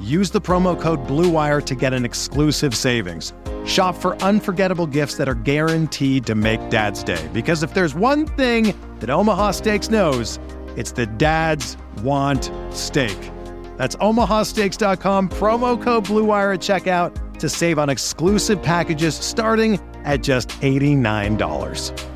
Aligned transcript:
use 0.00 0.30
the 0.30 0.40
promo 0.40 0.80
code 0.80 1.06
BLUEWIRE 1.06 1.64
to 1.66 1.74
get 1.74 1.92
an 1.92 2.04
exclusive 2.04 2.74
savings. 2.74 3.32
Shop 3.64 3.96
for 3.96 4.16
unforgettable 4.22 4.86
gifts 4.86 5.14
that 5.16 5.28
are 5.28 5.34
guaranteed 5.34 6.26
to 6.26 6.34
make 6.34 6.68
Dad's 6.70 7.02
Day. 7.02 7.28
Because 7.32 7.62
if 7.62 7.74
there's 7.74 7.94
one 7.94 8.26
thing 8.26 8.74
that 9.00 9.10
Omaha 9.10 9.52
Steaks 9.52 9.90
knows, 9.90 10.38
it's 10.76 10.92
that 10.92 11.18
dads 11.18 11.76
want 12.02 12.50
steak. 12.70 13.18
That's 13.76 13.96
omahasteaks.com, 13.96 15.28
promo 15.30 15.82
code 15.82 16.04
BLUEWIRE 16.04 16.54
at 16.54 16.60
checkout 16.60 17.38
to 17.38 17.48
save 17.48 17.78
on 17.78 17.90
exclusive 17.90 18.62
packages 18.62 19.14
starting 19.16 19.80
at 20.04 20.22
just 20.22 20.48
$89. 20.60 22.13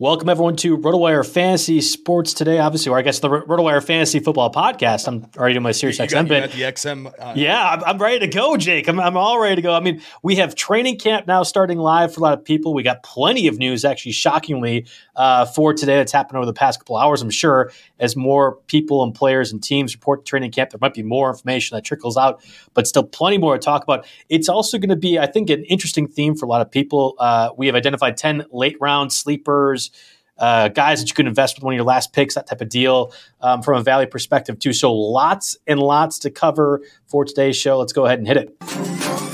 Welcome 0.00 0.30
everyone 0.30 0.56
to 0.56 0.78
RotoWire 0.78 1.30
Fantasy 1.30 1.82
Sports 1.82 2.32
today. 2.32 2.58
Obviously, 2.58 2.90
or 2.90 2.96
I 2.96 3.02
guess 3.02 3.18
the 3.18 3.28
RotoWire 3.28 3.84
Fantasy 3.84 4.18
Football 4.18 4.50
Podcast. 4.50 5.06
I'm 5.06 5.26
already 5.36 5.52
doing 5.52 5.62
my 5.62 5.72
Sirius 5.72 5.98
You 5.98 6.06
XM 6.06 6.26
got, 6.26 6.30
you 6.30 6.40
got 6.40 6.50
the 6.52 6.62
XM. 6.62 7.12
Uh, 7.18 7.34
Yeah, 7.36 7.62
I'm, 7.62 7.84
I'm 7.84 7.98
ready 7.98 8.20
to 8.20 8.26
go, 8.26 8.56
Jake. 8.56 8.88
I'm, 8.88 8.98
I'm 8.98 9.18
all 9.18 9.38
ready 9.38 9.56
to 9.56 9.60
go. 9.60 9.74
I 9.74 9.80
mean, 9.80 10.00
we 10.22 10.36
have 10.36 10.54
training 10.54 10.98
camp 10.98 11.26
now 11.26 11.42
starting 11.42 11.76
live 11.76 12.14
for 12.14 12.20
a 12.20 12.22
lot 12.22 12.32
of 12.32 12.42
people. 12.42 12.72
We 12.72 12.82
got 12.82 13.02
plenty 13.02 13.46
of 13.46 13.58
news, 13.58 13.84
actually, 13.84 14.12
shockingly, 14.12 14.86
uh, 15.16 15.44
for 15.44 15.74
today 15.74 15.96
that's 15.96 16.12
happened 16.12 16.38
over 16.38 16.46
the 16.46 16.54
past 16.54 16.80
couple 16.80 16.96
hours. 16.96 17.20
I'm 17.20 17.28
sure 17.28 17.70
as 17.98 18.16
more 18.16 18.56
people 18.68 19.02
and 19.04 19.14
players 19.14 19.52
and 19.52 19.62
teams 19.62 19.94
report 19.94 20.24
to 20.24 20.30
training 20.30 20.52
camp, 20.52 20.70
there 20.70 20.78
might 20.80 20.94
be 20.94 21.02
more 21.02 21.28
information 21.28 21.76
that 21.76 21.84
trickles 21.84 22.16
out, 22.16 22.42
but 22.80 22.86
still 22.86 23.04
plenty 23.04 23.36
more 23.36 23.58
to 23.58 23.62
talk 23.62 23.82
about. 23.82 24.06
It's 24.30 24.48
also 24.48 24.78
going 24.78 24.88
to 24.88 24.96
be, 24.96 25.18
I 25.18 25.26
think, 25.26 25.50
an 25.50 25.64
interesting 25.64 26.08
theme 26.08 26.34
for 26.34 26.46
a 26.46 26.48
lot 26.48 26.62
of 26.62 26.70
people. 26.70 27.14
Uh, 27.18 27.50
we 27.54 27.66
have 27.66 27.76
identified 27.76 28.16
10 28.16 28.46
late 28.52 28.78
round 28.80 29.12
sleepers 29.12 29.90
uh, 30.38 30.68
guys 30.68 31.00
that 31.00 31.10
you 31.10 31.14
could 31.14 31.26
invest 31.26 31.58
with 31.58 31.64
one 31.64 31.74
of 31.74 31.76
your 31.76 31.84
last 31.84 32.14
picks, 32.14 32.34
that 32.36 32.46
type 32.46 32.62
of 32.62 32.70
deal 32.70 33.12
um, 33.42 33.60
from 33.60 33.78
a 33.78 33.82
value 33.82 34.08
perspective, 34.08 34.58
too. 34.58 34.72
So 34.72 34.94
lots 34.94 35.58
and 35.66 35.78
lots 35.78 36.18
to 36.20 36.30
cover 36.30 36.80
for 37.04 37.26
today's 37.26 37.58
show. 37.58 37.78
Let's 37.78 37.92
go 37.92 38.06
ahead 38.06 38.18
and 38.18 38.26
hit 38.26 38.38
it. 38.38 39.29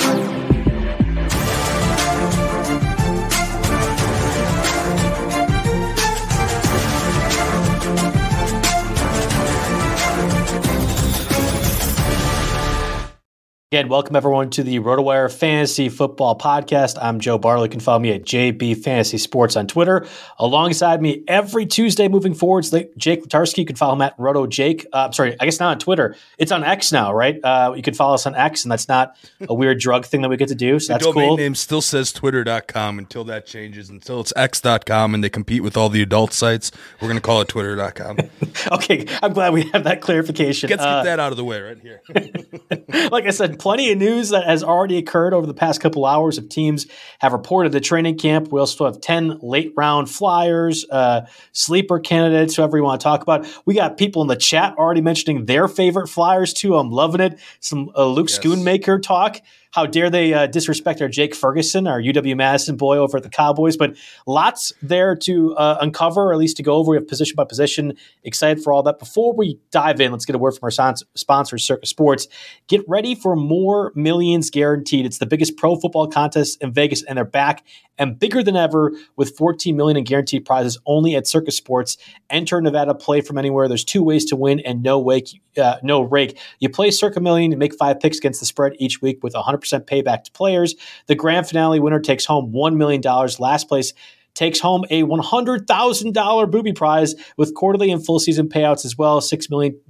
Again, 13.76 13.90
welcome 13.90 14.16
everyone 14.16 14.48
to 14.52 14.62
the 14.62 14.80
RotoWire 14.80 15.30
Fantasy 15.30 15.90
Football 15.90 16.38
Podcast. 16.38 16.96
I'm 16.98 17.20
Joe 17.20 17.36
Bartel. 17.36 17.64
You 17.66 17.68
can 17.68 17.80
follow 17.80 17.98
me 17.98 18.10
at 18.10 18.22
JB 18.22 18.82
Fantasy 18.82 19.18
Sports 19.18 19.54
on 19.54 19.66
Twitter. 19.66 20.06
Alongside 20.38 21.02
me 21.02 21.22
every 21.28 21.66
Tuesday 21.66 22.08
moving 22.08 22.32
forwards, 22.32 22.70
Jake 22.70 23.22
Letarski. 23.22 23.58
You 23.58 23.66
can 23.66 23.76
follow 23.76 23.92
him 23.92 24.00
at 24.00 24.14
Roto 24.16 24.46
Jake. 24.46 24.86
Uh, 24.94 25.04
I'm 25.04 25.12
sorry, 25.12 25.36
I 25.38 25.44
guess 25.44 25.60
not 25.60 25.72
on 25.72 25.78
Twitter. 25.78 26.16
It's 26.38 26.52
on 26.52 26.64
X 26.64 26.90
now, 26.90 27.12
right? 27.12 27.38
Uh, 27.44 27.74
you 27.76 27.82
can 27.82 27.92
follow 27.92 28.14
us 28.14 28.24
on 28.24 28.34
X, 28.34 28.64
and 28.64 28.72
that's 28.72 28.88
not 28.88 29.14
a 29.46 29.52
weird 29.54 29.78
drug 29.78 30.06
thing 30.06 30.22
that 30.22 30.30
we 30.30 30.38
get 30.38 30.48
to 30.48 30.54
do. 30.54 30.78
So 30.78 30.94
the 30.94 30.98
that's 30.98 31.04
domain 31.12 31.28
cool. 31.28 31.36
name 31.36 31.54
still 31.54 31.82
says 31.82 32.14
twitter.com 32.14 32.98
until 32.98 33.24
that 33.24 33.44
changes, 33.44 33.90
until 33.90 34.20
it's 34.20 34.32
x.com 34.36 35.12
and 35.12 35.22
they 35.22 35.28
compete 35.28 35.62
with 35.62 35.76
all 35.76 35.90
the 35.90 36.00
adult 36.00 36.32
sites. 36.32 36.72
We're 37.02 37.08
going 37.08 37.18
to 37.18 37.22
call 37.22 37.42
it 37.42 37.48
twitter.com. 37.48 38.20
okay, 38.72 39.04
I'm 39.22 39.34
glad 39.34 39.52
we 39.52 39.64
have 39.74 39.84
that 39.84 40.00
clarification. 40.00 40.70
Let's 40.70 40.82
Uh, 40.82 41.02
get 41.02 41.10
that 41.10 41.20
out 41.20 41.32
of 41.32 41.36
the 41.36 41.44
way 41.44 41.60
right 41.60 41.78
here. 41.78 42.00
like 43.10 43.26
I 43.26 43.30
said, 43.32 43.58
plenty 43.66 43.90
of 43.90 43.98
news 43.98 44.28
that 44.28 44.44
has 44.44 44.62
already 44.62 44.96
occurred 44.96 45.34
over 45.34 45.44
the 45.44 45.52
past 45.52 45.80
couple 45.80 46.06
hours 46.06 46.38
of 46.38 46.48
teams 46.48 46.86
have 47.18 47.32
reported 47.32 47.72
the 47.72 47.80
training 47.80 48.16
camp. 48.16 48.52
We 48.52 48.60
also 48.60 48.84
have 48.84 49.00
10 49.00 49.40
late 49.42 49.72
round 49.76 50.08
flyers, 50.08 50.86
uh, 50.88 51.22
sleeper 51.50 51.98
candidates, 51.98 52.54
whoever 52.54 52.76
you 52.76 52.84
want 52.84 53.00
to 53.00 53.02
talk 53.02 53.22
about. 53.22 53.44
We 53.64 53.74
got 53.74 53.96
people 53.96 54.22
in 54.22 54.28
the 54.28 54.36
chat 54.36 54.76
already 54.78 55.00
mentioning 55.00 55.46
their 55.46 55.66
favorite 55.66 56.06
flyers 56.06 56.52
too. 56.52 56.76
I'm 56.76 56.92
loving 56.92 57.20
it. 57.20 57.40
Some 57.58 57.90
uh, 57.96 58.06
Luke 58.06 58.28
Yes. 58.28 58.38
Schoonmaker 58.38 59.02
talk. 59.02 59.40
How 59.76 59.84
dare 59.84 60.08
they 60.08 60.32
uh, 60.32 60.46
disrespect 60.46 61.02
our 61.02 61.08
Jake 61.08 61.34
Ferguson, 61.34 61.86
our 61.86 62.00
UW 62.00 62.34
Madison 62.34 62.78
boy 62.78 62.96
over 62.96 63.18
at 63.18 63.22
the 63.22 63.28
Cowboys? 63.28 63.76
But 63.76 63.94
lots 64.26 64.72
there 64.80 65.14
to 65.14 65.54
uh, 65.54 65.76
uncover, 65.82 66.22
or 66.22 66.32
at 66.32 66.38
least 66.38 66.56
to 66.56 66.62
go 66.62 66.76
over. 66.76 66.92
We 66.92 66.96
have 66.96 67.06
position 67.06 67.34
by 67.36 67.44
position. 67.44 67.92
Excited 68.24 68.64
for 68.64 68.72
all 68.72 68.82
that. 68.84 68.98
Before 68.98 69.34
we 69.34 69.60
dive 69.72 70.00
in, 70.00 70.12
let's 70.12 70.24
get 70.24 70.34
a 70.34 70.38
word 70.38 70.52
from 70.52 70.64
our 70.64 70.70
spons- 70.70 71.02
sponsor, 71.14 71.58
Circa 71.58 71.84
Sports. 71.84 72.26
Get 72.68 72.88
ready 72.88 73.14
for 73.14 73.36
more 73.36 73.92
millions 73.94 74.48
guaranteed. 74.48 75.04
It's 75.04 75.18
the 75.18 75.26
biggest 75.26 75.58
pro 75.58 75.76
football 75.76 76.08
contest 76.08 76.56
in 76.62 76.72
Vegas, 76.72 77.02
and 77.02 77.18
they're 77.18 77.26
back 77.26 77.62
and 77.98 78.18
bigger 78.18 78.42
than 78.42 78.56
ever 78.56 78.92
with 79.16 79.36
14 79.36 79.76
million 79.76 79.96
in 79.96 80.04
guaranteed 80.04 80.44
prizes 80.44 80.78
only 80.86 81.14
at 81.14 81.26
Circa 81.26 81.50
Sports. 81.50 81.96
Enter 82.30 82.60
Nevada, 82.60 82.94
play 82.94 83.20
from 83.20 83.38
anywhere. 83.38 83.68
There's 83.68 83.84
two 83.84 84.02
ways 84.02 84.24
to 84.26 84.36
win 84.36 84.60
and 84.60 84.82
no 84.82 84.98
wake, 84.98 85.40
uh, 85.56 85.76
no 85.82 86.02
rake. 86.02 86.38
You 86.60 86.68
play 86.68 86.90
Circa 86.90 87.20
Million, 87.20 87.50
you 87.50 87.56
make 87.56 87.74
five 87.74 88.00
picks 88.00 88.18
against 88.18 88.40
the 88.40 88.46
spread 88.46 88.72
each 88.78 89.00
week 89.00 89.22
with 89.22 89.34
100% 89.34 89.65
payback 89.70 90.24
to 90.24 90.32
players. 90.32 90.74
The 91.06 91.14
grand 91.14 91.48
finale 91.48 91.80
winner 91.80 92.00
takes 92.00 92.24
home 92.24 92.52
$1 92.52 92.76
million. 92.76 93.02
Last 93.38 93.68
place 93.68 93.92
takes 94.36 94.60
home 94.60 94.84
a 94.90 95.02
$100,000 95.02 96.50
booby 96.50 96.72
prize 96.72 97.14
with 97.36 97.54
quarterly 97.54 97.90
and 97.90 98.04
full 98.04 98.20
season 98.20 98.48
payouts 98.48 98.84
as 98.84 98.96
well 98.96 99.16
as 99.16 99.28
$6 99.28 99.50
million 99.50 99.80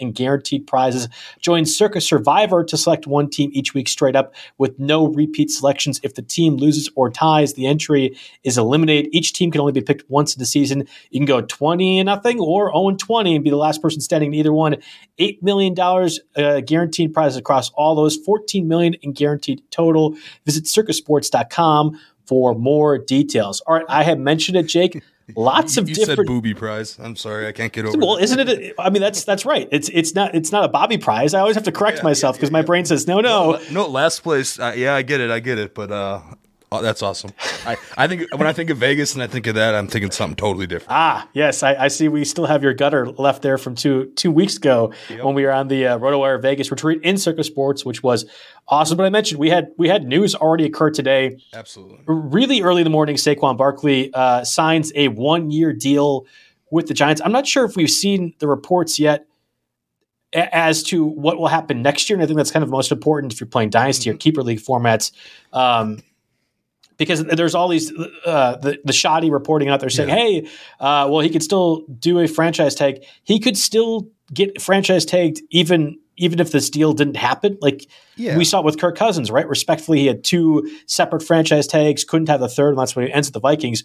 in 0.00 0.12
guaranteed 0.12 0.66
prizes. 0.66 1.08
Join 1.40 1.66
Circa 1.66 2.00
Survivor 2.00 2.64
to 2.64 2.76
select 2.76 3.06
one 3.06 3.28
team 3.28 3.50
each 3.52 3.74
week 3.74 3.88
straight 3.88 4.16
up 4.16 4.34
with 4.56 4.78
no 4.78 5.08
repeat 5.08 5.50
selections. 5.50 6.00
If 6.02 6.14
the 6.14 6.22
team 6.22 6.56
loses 6.56 6.88
or 6.94 7.10
ties, 7.10 7.54
the 7.54 7.66
entry 7.66 8.16
is 8.44 8.56
eliminated. 8.56 9.10
Each 9.12 9.32
team 9.32 9.50
can 9.50 9.60
only 9.60 9.72
be 9.72 9.82
picked 9.82 10.08
once 10.08 10.34
in 10.34 10.38
the 10.38 10.46
season. 10.46 10.86
You 11.10 11.18
can 11.18 11.26
go 11.26 11.40
20 11.40 11.98
and 11.98 12.06
nothing 12.06 12.38
or 12.40 12.70
0 12.70 12.88
and 12.88 12.98
20 12.98 13.34
and 13.34 13.44
be 13.44 13.50
the 13.50 13.56
last 13.56 13.82
person 13.82 14.00
standing 14.00 14.32
in 14.32 14.38
either 14.38 14.52
one. 14.52 14.76
$8 15.18 15.42
million 15.42 15.74
uh, 16.36 16.60
guaranteed 16.60 17.12
prizes 17.12 17.36
across 17.36 17.70
all 17.70 17.96
those, 17.96 18.16
14 18.16 18.68
million 18.68 18.94
in 18.94 19.12
guaranteed 19.12 19.60
total. 19.70 20.16
Visit 20.46 20.64
circasports.com 20.64 21.98
for 22.28 22.54
more 22.54 22.98
details. 22.98 23.60
All 23.66 23.74
right, 23.74 23.86
I 23.88 24.04
have 24.04 24.18
mentioned 24.18 24.56
it, 24.58 24.64
Jake. 24.64 25.02
Lots 25.36 25.76
of 25.76 25.88
you 25.88 25.94
different 25.94 26.20
said 26.20 26.26
booby 26.26 26.54
prize. 26.54 26.98
I'm 26.98 27.14
sorry, 27.16 27.46
I 27.46 27.52
can't 27.52 27.72
get 27.72 27.84
over 27.84 27.98
well, 27.98 28.16
that. 28.16 28.22
isn't 28.22 28.48
it? 28.48 28.74
I 28.78 28.88
mean, 28.88 29.02
that's 29.02 29.24
that's 29.24 29.44
right. 29.44 29.68
It's 29.70 29.88
it's 29.90 30.14
not 30.14 30.34
it's 30.34 30.52
not 30.52 30.64
a 30.64 30.68
Bobby 30.68 30.96
Prize. 30.96 31.34
I 31.34 31.40
always 31.40 31.54
have 31.54 31.64
to 31.64 31.72
correct 31.72 31.98
Yeah, 31.98 32.04
myself 32.04 32.36
because 32.36 32.48
yeah, 32.48 32.54
my 32.54 32.58
yeah. 32.60 32.64
brain 32.64 32.84
says 32.86 33.06
no, 33.06 33.20
no. 33.20 33.60
No, 33.70 33.86
last 33.88 34.22
place. 34.22 34.58
Uh, 34.58 34.72
yeah, 34.74 34.94
I 34.94 35.02
get 35.02 35.20
it. 35.20 35.30
I 35.30 35.40
get 35.40 35.58
it. 35.58 35.74
But 35.74 35.90
uh, 35.92 36.20
oh, 36.72 36.82
that's 36.82 37.02
awesome. 37.02 37.32
I, 37.66 37.76
I 37.96 38.06
think 38.06 38.26
when 38.34 38.46
I 38.46 38.52
think 38.52 38.70
of 38.70 38.78
Vegas 38.78 39.14
and 39.14 39.22
I 39.22 39.26
think 39.26 39.46
of 39.46 39.54
that, 39.54 39.74
I'm 39.74 39.88
thinking 39.88 40.10
something 40.10 40.36
totally 40.36 40.66
different. 40.66 40.92
Ah, 40.92 41.28
yes, 41.32 41.62
I, 41.62 41.74
I 41.74 41.88
see. 41.88 42.08
We 42.08 42.24
still 42.24 42.46
have 42.46 42.62
your 42.62 42.74
gutter 42.74 43.10
left 43.12 43.42
there 43.42 43.58
from 43.58 43.74
two 43.74 44.06
two 44.16 44.30
weeks 44.30 44.56
ago 44.56 44.92
when 45.22 45.34
we 45.34 45.44
were 45.44 45.52
on 45.52 45.68
the 45.68 45.86
uh, 45.86 45.98
RotoWire 45.98 46.40
Vegas 46.40 46.70
retreat 46.70 47.00
in 47.02 47.18
Circa 47.18 47.44
Sports, 47.44 47.84
which 47.84 48.02
was 48.02 48.26
awesome. 48.68 48.96
But 48.96 49.06
I 49.06 49.10
mentioned 49.10 49.38
we 49.38 49.50
had 49.50 49.68
we 49.76 49.88
had 49.88 50.04
news 50.04 50.34
already 50.34 50.64
occur 50.64 50.90
today. 50.90 51.38
Absolutely. 51.54 52.00
Really 52.06 52.62
early 52.62 52.82
in 52.82 52.84
the 52.84 52.90
morning, 52.90 53.16
Saquon 53.16 53.56
Barkley 53.56 54.12
uh, 54.14 54.44
signs 54.44 54.92
a 54.94 55.08
one 55.08 55.50
year 55.50 55.72
deal 55.72 56.26
with 56.70 56.86
the 56.86 56.94
Giants. 56.94 57.22
I'm 57.24 57.32
not 57.32 57.46
sure 57.46 57.64
if 57.64 57.76
we've 57.76 57.90
seen 57.90 58.34
the 58.38 58.46
reports 58.46 58.98
yet 58.98 59.26
as 60.32 60.82
to 60.82 61.04
what 61.04 61.38
will 61.38 61.48
happen 61.48 61.82
next 61.82 62.10
year, 62.10 62.16
and 62.16 62.22
I 62.22 62.26
think 62.26 62.36
that's 62.36 62.50
kind 62.50 62.62
of 62.62 62.68
most 62.68 62.92
important 62.92 63.32
if 63.32 63.40
you're 63.40 63.48
playing 63.48 63.70
dynasty 63.70 64.10
or 64.10 64.14
keeper 64.14 64.42
league 64.42 64.60
formats. 64.60 65.12
Um, 65.52 66.02
because 66.98 67.24
there's 67.24 67.54
all 67.54 67.68
these 67.68 67.92
uh, 68.26 68.56
the 68.56 68.78
the 68.84 68.92
shoddy 68.92 69.30
reporting 69.30 69.68
out 69.68 69.80
there 69.80 69.88
saying, 69.88 70.08
Yeah. 70.10 70.14
"Hey, 70.16 70.40
uh, 70.80 71.08
well, 71.10 71.20
he 71.20 71.30
could 71.30 71.42
still 71.42 71.84
do 71.98 72.18
a 72.18 72.26
franchise 72.28 72.74
tag. 72.74 73.04
He 73.24 73.38
could 73.38 73.56
still 73.56 74.08
get 74.34 74.60
franchise 74.60 75.06
tagged 75.06 75.40
even 75.50 75.98
even 76.20 76.40
if 76.40 76.50
this 76.50 76.68
deal 76.68 76.92
didn't 76.92 77.16
happen. 77.16 77.56
Like 77.62 77.86
Yeah. 78.16 78.36
we 78.36 78.44
saw 78.44 78.58
it 78.58 78.64
with 78.64 78.78
Kirk 78.80 78.96
Cousins, 78.96 79.30
right? 79.30 79.48
Respectfully, 79.48 80.00
he 80.00 80.06
had 80.06 80.24
two 80.24 80.68
separate 80.86 81.22
franchise 81.22 81.68
tags, 81.68 82.02
couldn't 82.02 82.28
have 82.28 82.40
the 82.40 82.48
third, 82.48 82.70
and 82.70 82.78
that's 82.78 82.96
when 82.96 83.06
he 83.06 83.12
ends 83.12 83.28
at 83.28 83.34
the 83.34 83.40
Vikings. 83.40 83.84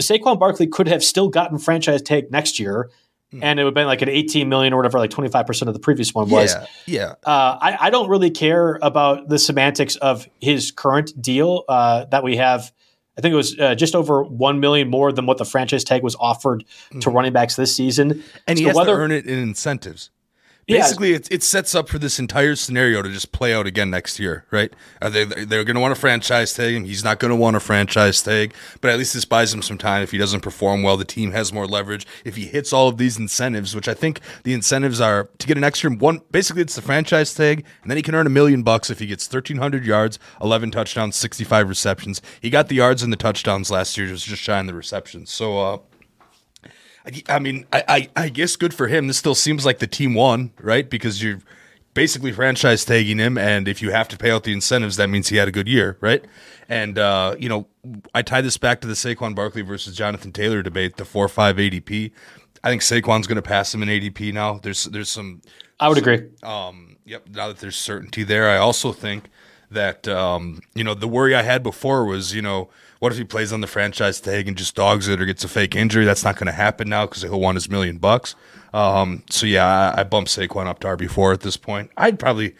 Saquon 0.00 0.40
Barkley 0.40 0.66
could 0.66 0.88
have 0.88 1.04
still 1.04 1.28
gotten 1.28 1.58
franchise 1.58 2.02
tag 2.02 2.32
next 2.32 2.58
year 2.58 2.90
and 3.32 3.58
it 3.58 3.64
would 3.64 3.68
have 3.70 3.74
been 3.74 3.86
like 3.86 4.02
an 4.02 4.08
18 4.08 4.48
million 4.48 4.72
or 4.72 4.76
whatever, 4.76 4.98
like 4.98 5.10
25% 5.10 5.66
of 5.66 5.74
the 5.74 5.80
previous 5.80 6.14
one 6.14 6.28
was. 6.30 6.54
Yeah, 6.54 6.66
yeah. 6.86 7.14
Uh, 7.24 7.58
I, 7.60 7.76
I 7.80 7.90
don't 7.90 8.08
really 8.08 8.30
care 8.30 8.78
about 8.80 9.28
the 9.28 9.38
semantics 9.38 9.96
of 9.96 10.28
his 10.40 10.70
current 10.70 11.20
deal 11.20 11.64
uh, 11.68 12.04
that 12.06 12.22
we 12.22 12.36
have. 12.36 12.72
I 13.16 13.20
think 13.20 13.32
it 13.32 13.36
was 13.36 13.58
uh, 13.58 13.74
just 13.76 13.94
over 13.94 14.22
one 14.24 14.60
million 14.60 14.88
more 14.88 15.12
than 15.12 15.26
what 15.26 15.38
the 15.38 15.44
franchise 15.44 15.84
tag 15.84 16.02
was 16.02 16.16
offered 16.18 16.64
to 17.00 17.10
running 17.10 17.32
backs 17.32 17.54
this 17.56 17.74
season. 17.74 18.22
and 18.46 18.58
he 18.58 18.64
So 18.64 18.68
has 18.70 18.76
whether- 18.76 18.92
to 18.92 18.98
earn 18.98 19.10
it 19.12 19.26
in 19.26 19.38
incentives. 19.38 20.10
Yeah. 20.66 20.78
Basically, 20.78 21.12
it, 21.12 21.30
it 21.30 21.42
sets 21.42 21.74
up 21.74 21.88
for 21.90 21.98
this 21.98 22.18
entire 22.18 22.56
scenario 22.56 23.02
to 23.02 23.10
just 23.10 23.32
play 23.32 23.52
out 23.52 23.66
again 23.66 23.90
next 23.90 24.18
year, 24.18 24.46
right? 24.50 24.72
Are 25.02 25.10
they 25.10 25.24
they're 25.24 25.64
going 25.64 25.74
to 25.74 25.80
want 25.80 25.92
a 25.92 25.96
franchise 25.96 26.54
tag 26.54 26.74
him. 26.74 26.84
He's 26.84 27.04
not 27.04 27.18
going 27.18 27.30
to 27.30 27.36
want 27.36 27.56
a 27.56 27.60
franchise 27.60 28.22
tag, 28.22 28.54
but 28.80 28.90
at 28.90 28.98
least 28.98 29.12
this 29.12 29.26
buys 29.26 29.52
him 29.52 29.60
some 29.60 29.76
time. 29.76 30.02
If 30.02 30.10
he 30.10 30.18
doesn't 30.18 30.40
perform 30.40 30.82
well, 30.82 30.96
the 30.96 31.04
team 31.04 31.32
has 31.32 31.52
more 31.52 31.66
leverage. 31.66 32.06
If 32.24 32.36
he 32.36 32.46
hits 32.46 32.72
all 32.72 32.88
of 32.88 32.96
these 32.96 33.18
incentives, 33.18 33.74
which 33.74 33.88
I 33.88 33.94
think 33.94 34.20
the 34.44 34.54
incentives 34.54 35.00
are 35.00 35.28
to 35.38 35.46
get 35.46 35.58
an 35.58 35.64
extra 35.64 35.90
one, 35.94 36.22
basically 36.30 36.62
it's 36.62 36.76
the 36.76 36.82
franchise 36.82 37.34
tag, 37.34 37.64
and 37.82 37.90
then 37.90 37.96
he 37.98 38.02
can 38.02 38.14
earn 38.14 38.26
a 38.26 38.30
million 38.30 38.62
bucks 38.62 38.88
if 38.88 39.00
he 39.00 39.06
gets 39.06 39.26
thirteen 39.26 39.58
hundred 39.58 39.84
yards, 39.84 40.18
eleven 40.40 40.70
touchdowns, 40.70 41.14
sixty 41.16 41.44
five 41.44 41.68
receptions. 41.68 42.22
He 42.40 42.48
got 42.48 42.68
the 42.68 42.76
yards 42.76 43.02
and 43.02 43.12
the 43.12 43.18
touchdowns 43.18 43.70
last 43.70 43.98
year, 43.98 44.06
just 44.06 44.24
just 44.24 44.42
shy 44.42 44.58
on 44.58 44.66
the 44.66 44.74
receptions. 44.74 45.30
So. 45.30 45.58
uh 45.58 45.78
I- 47.06 47.22
I 47.28 47.38
mean, 47.38 47.66
I, 47.72 47.84
I, 47.88 48.08
I 48.24 48.28
guess 48.28 48.56
good 48.56 48.72
for 48.74 48.86
him. 48.88 49.06
This 49.06 49.18
still 49.18 49.34
seems 49.34 49.64
like 49.66 49.78
the 49.78 49.86
team 49.86 50.14
won, 50.14 50.52
right? 50.60 50.88
Because 50.88 51.22
you're 51.22 51.40
basically 51.92 52.32
franchise 52.32 52.84
tagging 52.84 53.18
him, 53.18 53.36
and 53.38 53.68
if 53.68 53.80
you 53.82 53.90
have 53.92 54.08
to 54.08 54.16
pay 54.16 54.30
out 54.30 54.44
the 54.44 54.52
incentives, 54.52 54.96
that 54.96 55.08
means 55.08 55.28
he 55.28 55.36
had 55.36 55.46
a 55.48 55.52
good 55.52 55.68
year, 55.68 55.96
right? 56.00 56.24
And 56.68 56.98
uh, 56.98 57.36
you 57.38 57.48
know, 57.48 57.66
I 58.14 58.22
tie 58.22 58.40
this 58.40 58.56
back 58.56 58.80
to 58.80 58.86
the 58.86 58.94
Saquon 58.94 59.34
Barkley 59.34 59.62
versus 59.62 59.94
Jonathan 59.96 60.32
Taylor 60.32 60.62
debate, 60.62 60.96
the 60.96 61.04
four 61.04 61.28
five 61.28 61.56
ADP. 61.56 62.10
I 62.62 62.70
think 62.70 62.80
Saquon's 62.80 63.26
going 63.26 63.36
to 63.36 63.42
pass 63.42 63.74
him 63.74 63.82
in 63.82 63.88
ADP 63.90 64.32
now. 64.32 64.54
There's 64.62 64.84
there's 64.84 65.10
some 65.10 65.42
I 65.78 65.88
would 65.90 65.98
agree. 65.98 66.22
um, 66.42 66.96
yep. 67.04 67.28
Now 67.28 67.48
that 67.48 67.58
there's 67.58 67.76
certainty 67.76 68.22
there, 68.24 68.48
I 68.48 68.56
also 68.56 68.92
think 68.92 69.24
that 69.70 70.08
um, 70.08 70.62
you 70.74 70.82
know 70.84 70.94
the 70.94 71.06
worry 71.08 71.34
I 71.34 71.42
had 71.42 71.62
before 71.62 72.06
was 72.06 72.34
you 72.34 72.40
know 72.40 72.70
what 72.98 73.12
if 73.12 73.18
he 73.18 73.24
plays 73.24 73.52
on 73.52 73.60
the 73.60 73.66
franchise 73.66 74.20
tag 74.20 74.48
and 74.48 74.56
just 74.56 74.74
dogs 74.74 75.08
it 75.08 75.20
or 75.20 75.26
gets 75.26 75.44
a 75.44 75.48
fake 75.48 75.74
injury? 75.76 76.04
That's 76.04 76.24
not 76.24 76.36
going 76.36 76.46
to 76.46 76.52
happen 76.52 76.88
now 76.88 77.06
because 77.06 77.22
he'll 77.22 77.40
want 77.40 77.56
his 77.56 77.68
million 77.68 77.98
bucks. 77.98 78.34
Um, 78.72 79.22
so 79.30 79.46
yeah, 79.46 79.92
I, 79.96 80.00
I 80.00 80.04
bumped 80.04 80.30
Saquon 80.30 80.66
up 80.66 80.80
to 80.80 80.88
RB 80.88 81.10
four 81.10 81.32
at 81.32 81.40
this 81.40 81.56
point. 81.56 81.90
I'd 81.96 82.18
probably, 82.18 82.54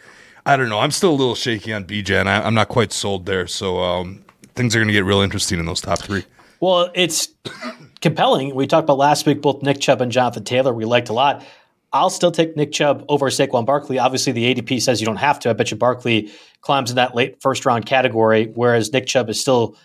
I 0.45 0.55
don't 0.55 0.69
know. 0.69 0.79
I'm 0.79 0.91
still 0.91 1.11
a 1.11 1.17
little 1.17 1.35
shaky 1.35 1.73
on 1.73 1.85
BJ, 1.85 2.19
and 2.19 2.29
I, 2.29 2.41
I'm 2.41 2.53
not 2.53 2.69
quite 2.69 2.93
sold 2.93 3.25
there. 3.25 3.47
So 3.47 3.79
um, 3.79 4.23
things 4.55 4.75
are 4.75 4.79
going 4.79 4.87
to 4.87 4.93
get 4.93 5.03
real 5.03 5.21
interesting 5.21 5.59
in 5.59 5.65
those 5.65 5.81
top 5.81 5.99
three. 5.99 6.23
Well, 6.59 6.89
it's 6.93 7.29
compelling. 8.01 8.55
We 8.55 8.67
talked 8.67 8.85
about 8.85 8.97
last 8.97 9.25
week 9.25 9.41
both 9.41 9.61
Nick 9.61 9.79
Chubb 9.79 10.01
and 10.01 10.11
Jonathan 10.11 10.43
Taylor. 10.43 10.73
We 10.73 10.85
liked 10.85 11.09
a 11.09 11.13
lot. 11.13 11.45
I'll 11.91 12.09
still 12.09 12.31
take 12.31 12.57
Nick 12.57 12.73
Chubb 12.73 13.05
over 13.07 13.29
Saquon 13.29 13.65
Barkley. 13.65 13.99
Obviously, 13.99 14.33
the 14.33 14.53
ADP 14.53 14.81
says 14.81 14.99
you 14.99 15.05
don't 15.05 15.15
have 15.15 15.39
to. 15.39 15.49
I 15.49 15.53
bet 15.53 15.71
you 15.71 15.77
Barkley 15.77 16.31
climbs 16.61 16.89
in 16.89 16.97
that 16.97 17.15
late 17.15 17.41
first 17.41 17.65
round 17.65 17.85
category, 17.85 18.51
whereas 18.53 18.91
Nick 18.91 19.05
Chubb 19.05 19.29
is 19.29 19.39
still, 19.39 19.77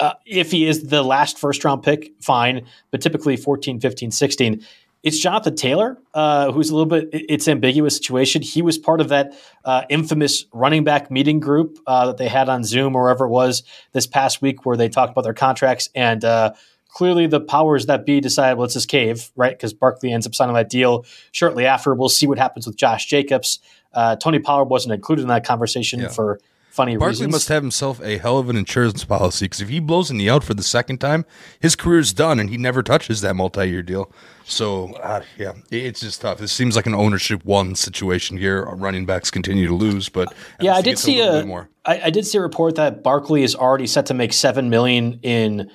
uh, 0.00 0.14
if 0.26 0.50
he 0.50 0.66
is 0.66 0.88
the 0.88 1.02
last 1.02 1.38
first 1.38 1.64
round 1.64 1.82
pick, 1.82 2.12
fine, 2.20 2.66
but 2.90 3.00
typically 3.00 3.36
14, 3.36 3.78
15, 3.80 4.10
16. 4.10 4.66
It's 5.02 5.18
Jonathan 5.18 5.56
Taylor, 5.56 5.96
uh, 6.12 6.52
who's 6.52 6.68
a 6.70 6.74
little 6.74 6.84
bit, 6.88 7.08
it- 7.14 7.26
it's 7.28 7.48
ambiguous 7.48 7.96
situation. 7.96 8.42
He 8.42 8.60
was 8.60 8.76
part 8.76 9.00
of 9.00 9.08
that 9.10 9.32
uh, 9.64 9.82
infamous 9.88 10.44
running 10.52 10.84
back 10.84 11.10
meeting 11.10 11.40
group 11.40 11.78
uh, 11.86 12.06
that 12.06 12.16
they 12.18 12.28
had 12.28 12.48
on 12.50 12.64
Zoom 12.64 12.94
or 12.96 13.02
wherever 13.04 13.24
it 13.26 13.30
was 13.30 13.62
this 13.92 14.06
past 14.06 14.42
week 14.42 14.66
where 14.66 14.76
they 14.76 14.88
talked 14.90 15.12
about 15.12 15.22
their 15.24 15.32
contracts. 15.34 15.88
And 15.94 16.22
uh, 16.24 16.52
clearly 16.88 17.26
the 17.26 17.40
powers 17.40 17.86
that 17.86 18.04
be 18.04 18.20
decided, 18.20 18.56
well, 18.58 18.62
let's 18.64 18.74
just 18.74 18.88
cave, 18.88 19.30
right? 19.36 19.56
Because 19.56 19.72
Barkley 19.72 20.12
ends 20.12 20.26
up 20.26 20.34
signing 20.34 20.54
that 20.54 20.68
deal 20.68 21.06
shortly 21.32 21.64
after. 21.64 21.94
We'll 21.94 22.08
see 22.10 22.26
what 22.26 22.36
happens 22.38 22.66
with 22.66 22.76
Josh 22.76 23.06
Jacobs. 23.06 23.58
Uh, 23.94 24.16
Tony 24.16 24.38
Pollard 24.38 24.64
wasn't 24.68 24.92
included 24.92 25.22
in 25.22 25.28
that 25.28 25.44
conversation 25.46 26.00
Yeah. 26.00 26.08
for 26.08 26.40
funny 26.70 26.96
Barkley 26.96 27.10
reasons. 27.10 27.32
must 27.32 27.48
have 27.48 27.62
himself 27.62 28.00
a 28.02 28.18
hell 28.18 28.38
of 28.38 28.48
an 28.48 28.56
insurance 28.56 29.04
policy 29.04 29.46
because 29.46 29.60
if 29.60 29.68
he 29.68 29.80
blows 29.80 30.10
a 30.10 30.14
knee 30.14 30.28
out 30.28 30.44
for 30.44 30.54
the 30.54 30.62
second 30.62 30.98
time, 30.98 31.26
his 31.58 31.76
career's 31.76 32.12
done 32.12 32.38
and 32.38 32.48
he 32.48 32.56
never 32.56 32.82
touches 32.82 33.20
that 33.20 33.34
multi-year 33.34 33.82
deal. 33.82 34.10
So 34.44 34.94
uh, 34.94 35.22
yeah, 35.36 35.52
it's 35.70 36.00
just 36.00 36.20
tough. 36.20 36.40
It 36.40 36.48
seems 36.48 36.76
like 36.76 36.86
an 36.86 36.94
ownership 36.94 37.44
one 37.44 37.74
situation 37.74 38.36
here. 38.36 38.64
Our 38.64 38.76
running 38.76 39.06
backs 39.06 39.30
continue 39.30 39.66
to 39.66 39.74
lose, 39.74 40.08
but 40.08 40.32
yeah, 40.60 40.74
I 40.74 40.82
did 40.82 40.98
see 40.98 41.20
a, 41.20 41.44
more. 41.44 41.68
I, 41.84 42.00
I 42.04 42.10
did 42.10 42.26
see 42.26 42.38
a 42.38 42.40
report 42.40 42.76
that 42.76 43.02
Barkley 43.02 43.42
is 43.42 43.54
already 43.54 43.86
set 43.86 44.06
to 44.06 44.14
make 44.14 44.32
seven 44.32 44.70
million 44.70 45.20
in 45.22 45.70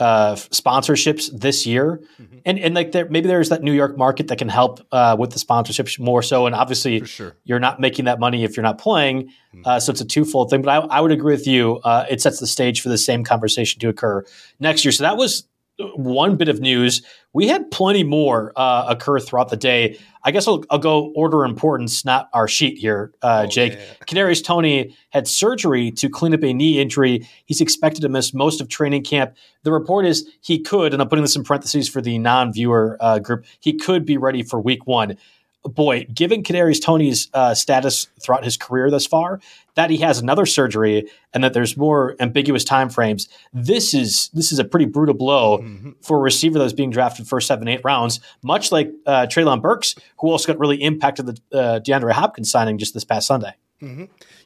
uh, 0.00 0.34
sponsorships 0.34 1.30
this 1.32 1.66
year, 1.66 2.00
Mm-hmm. 2.20 2.38
and 2.44 2.58
and 2.58 2.74
like 2.74 2.92
there 2.92 3.08
maybe 3.08 3.28
there's 3.28 3.50
that 3.50 3.62
New 3.62 3.72
York 3.72 3.96
market 3.96 4.28
that 4.28 4.38
can 4.38 4.48
help 4.48 4.80
uh, 4.92 5.16
with 5.18 5.30
the 5.32 5.38
sponsorships 5.38 5.98
more 6.00 6.22
so. 6.22 6.46
And 6.46 6.54
obviously, 6.54 7.04
sure. 7.04 7.36
you're 7.44 7.60
not 7.60 7.80
making 7.80 8.06
that 8.06 8.18
money 8.18 8.44
if 8.44 8.56
you're 8.56 8.64
not 8.64 8.78
playing, 8.78 9.30
uh, 9.64 9.78
so 9.78 9.92
it's 9.92 10.00
a 10.00 10.06
twofold 10.06 10.50
thing. 10.50 10.62
But 10.62 10.70
I, 10.70 10.98
I 10.98 11.00
would 11.00 11.12
agree 11.12 11.34
with 11.34 11.46
you. 11.46 11.78
Uh, 11.84 12.06
it 12.10 12.20
sets 12.20 12.40
the 12.40 12.46
stage 12.46 12.80
for 12.80 12.88
the 12.88 12.98
same 12.98 13.24
conversation 13.24 13.80
to 13.80 13.88
occur 13.88 14.24
next 14.58 14.84
year. 14.84 14.92
So 14.92 15.04
that 15.04 15.16
was 15.16 15.46
one 15.94 16.36
bit 16.36 16.48
of 16.48 16.60
news. 16.60 17.02
We 17.32 17.46
had 17.46 17.70
plenty 17.70 18.02
more 18.02 18.52
uh, 18.56 18.86
occur 18.88 19.20
throughout 19.20 19.48
the 19.48 19.56
day. 19.56 19.98
I 20.24 20.30
guess 20.30 20.46
I'll, 20.46 20.64
I'll 20.70 20.78
go 20.78 21.12
order 21.14 21.44
importance, 21.44 22.04
not 22.04 22.28
our 22.32 22.48
sheet 22.48 22.76
here, 22.76 23.12
uh, 23.22 23.46
Jake. 23.46 23.72
yeah. 23.72 23.78
Kadarius 24.06 24.44
Toney 24.44 24.94
had 25.10 25.26
surgery 25.26 25.90
to 25.92 26.08
clean 26.08 26.34
up 26.34 26.42
a 26.42 26.52
knee 26.52 26.80
injury. 26.80 27.26
He's 27.46 27.60
expected 27.60 28.02
to 28.02 28.08
miss 28.08 28.34
most 28.34 28.60
of 28.60 28.68
training 28.68 29.04
camp. 29.04 29.34
The 29.62 29.72
report 29.72 30.06
is 30.06 30.28
he 30.40 30.58
could, 30.58 30.92
and 30.92 31.00
I'm 31.00 31.08
putting 31.08 31.24
this 31.24 31.36
in 31.36 31.44
parentheses 31.44 31.88
for 31.88 32.00
the 32.00 32.18
non-viewer 32.18 32.98
uh, 33.00 33.18
group, 33.20 33.46
he 33.60 33.72
could 33.72 34.04
be 34.04 34.16
ready 34.16 34.42
for 34.42 34.60
week 34.60 34.86
one. 34.86 35.16
Boy, 35.64 36.04
given 36.14 36.42
Kadarius 36.42 36.82
Toney's 36.82 37.28
uh, 37.34 37.54
status 37.54 38.08
throughout 38.22 38.44
his 38.44 38.56
career 38.56 38.90
thus 38.90 39.06
far, 39.06 39.40
that 39.74 39.90
he 39.90 39.98
has 39.98 40.18
another 40.18 40.46
surgery 40.46 41.06
and 41.34 41.44
that 41.44 41.52
there's 41.52 41.76
more 41.76 42.16
ambiguous 42.18 42.64
timeframes, 42.64 43.28
this 43.52 43.92
is 43.92 44.30
this 44.32 44.52
is 44.52 44.58
a 44.58 44.64
pretty 44.64 44.86
brutal 44.86 45.14
blow 45.14 45.58
Mm-hmm. 45.58 45.90
for 46.00 46.16
a 46.16 46.20
receiver 46.20 46.58
that 46.58 46.64
was 46.64 46.72
being 46.72 46.90
drafted 46.90 47.26
first 47.26 47.46
seven, 47.46 47.68
eight 47.68 47.82
rounds, 47.84 48.20
much 48.42 48.72
like 48.72 48.90
uh, 49.06 49.26
Treylon 49.26 49.60
Burks, 49.60 49.94
who 50.18 50.30
also 50.30 50.46
got 50.52 50.58
really 50.58 50.76
impacted 50.82 51.26
the 51.26 51.58
uh, 51.58 51.80
DeAndre 51.80 52.12
Hopkins 52.12 52.50
signing 52.50 52.78
just 52.78 52.94
this 52.94 53.04
past 53.04 53.26
Sunday. 53.26 53.52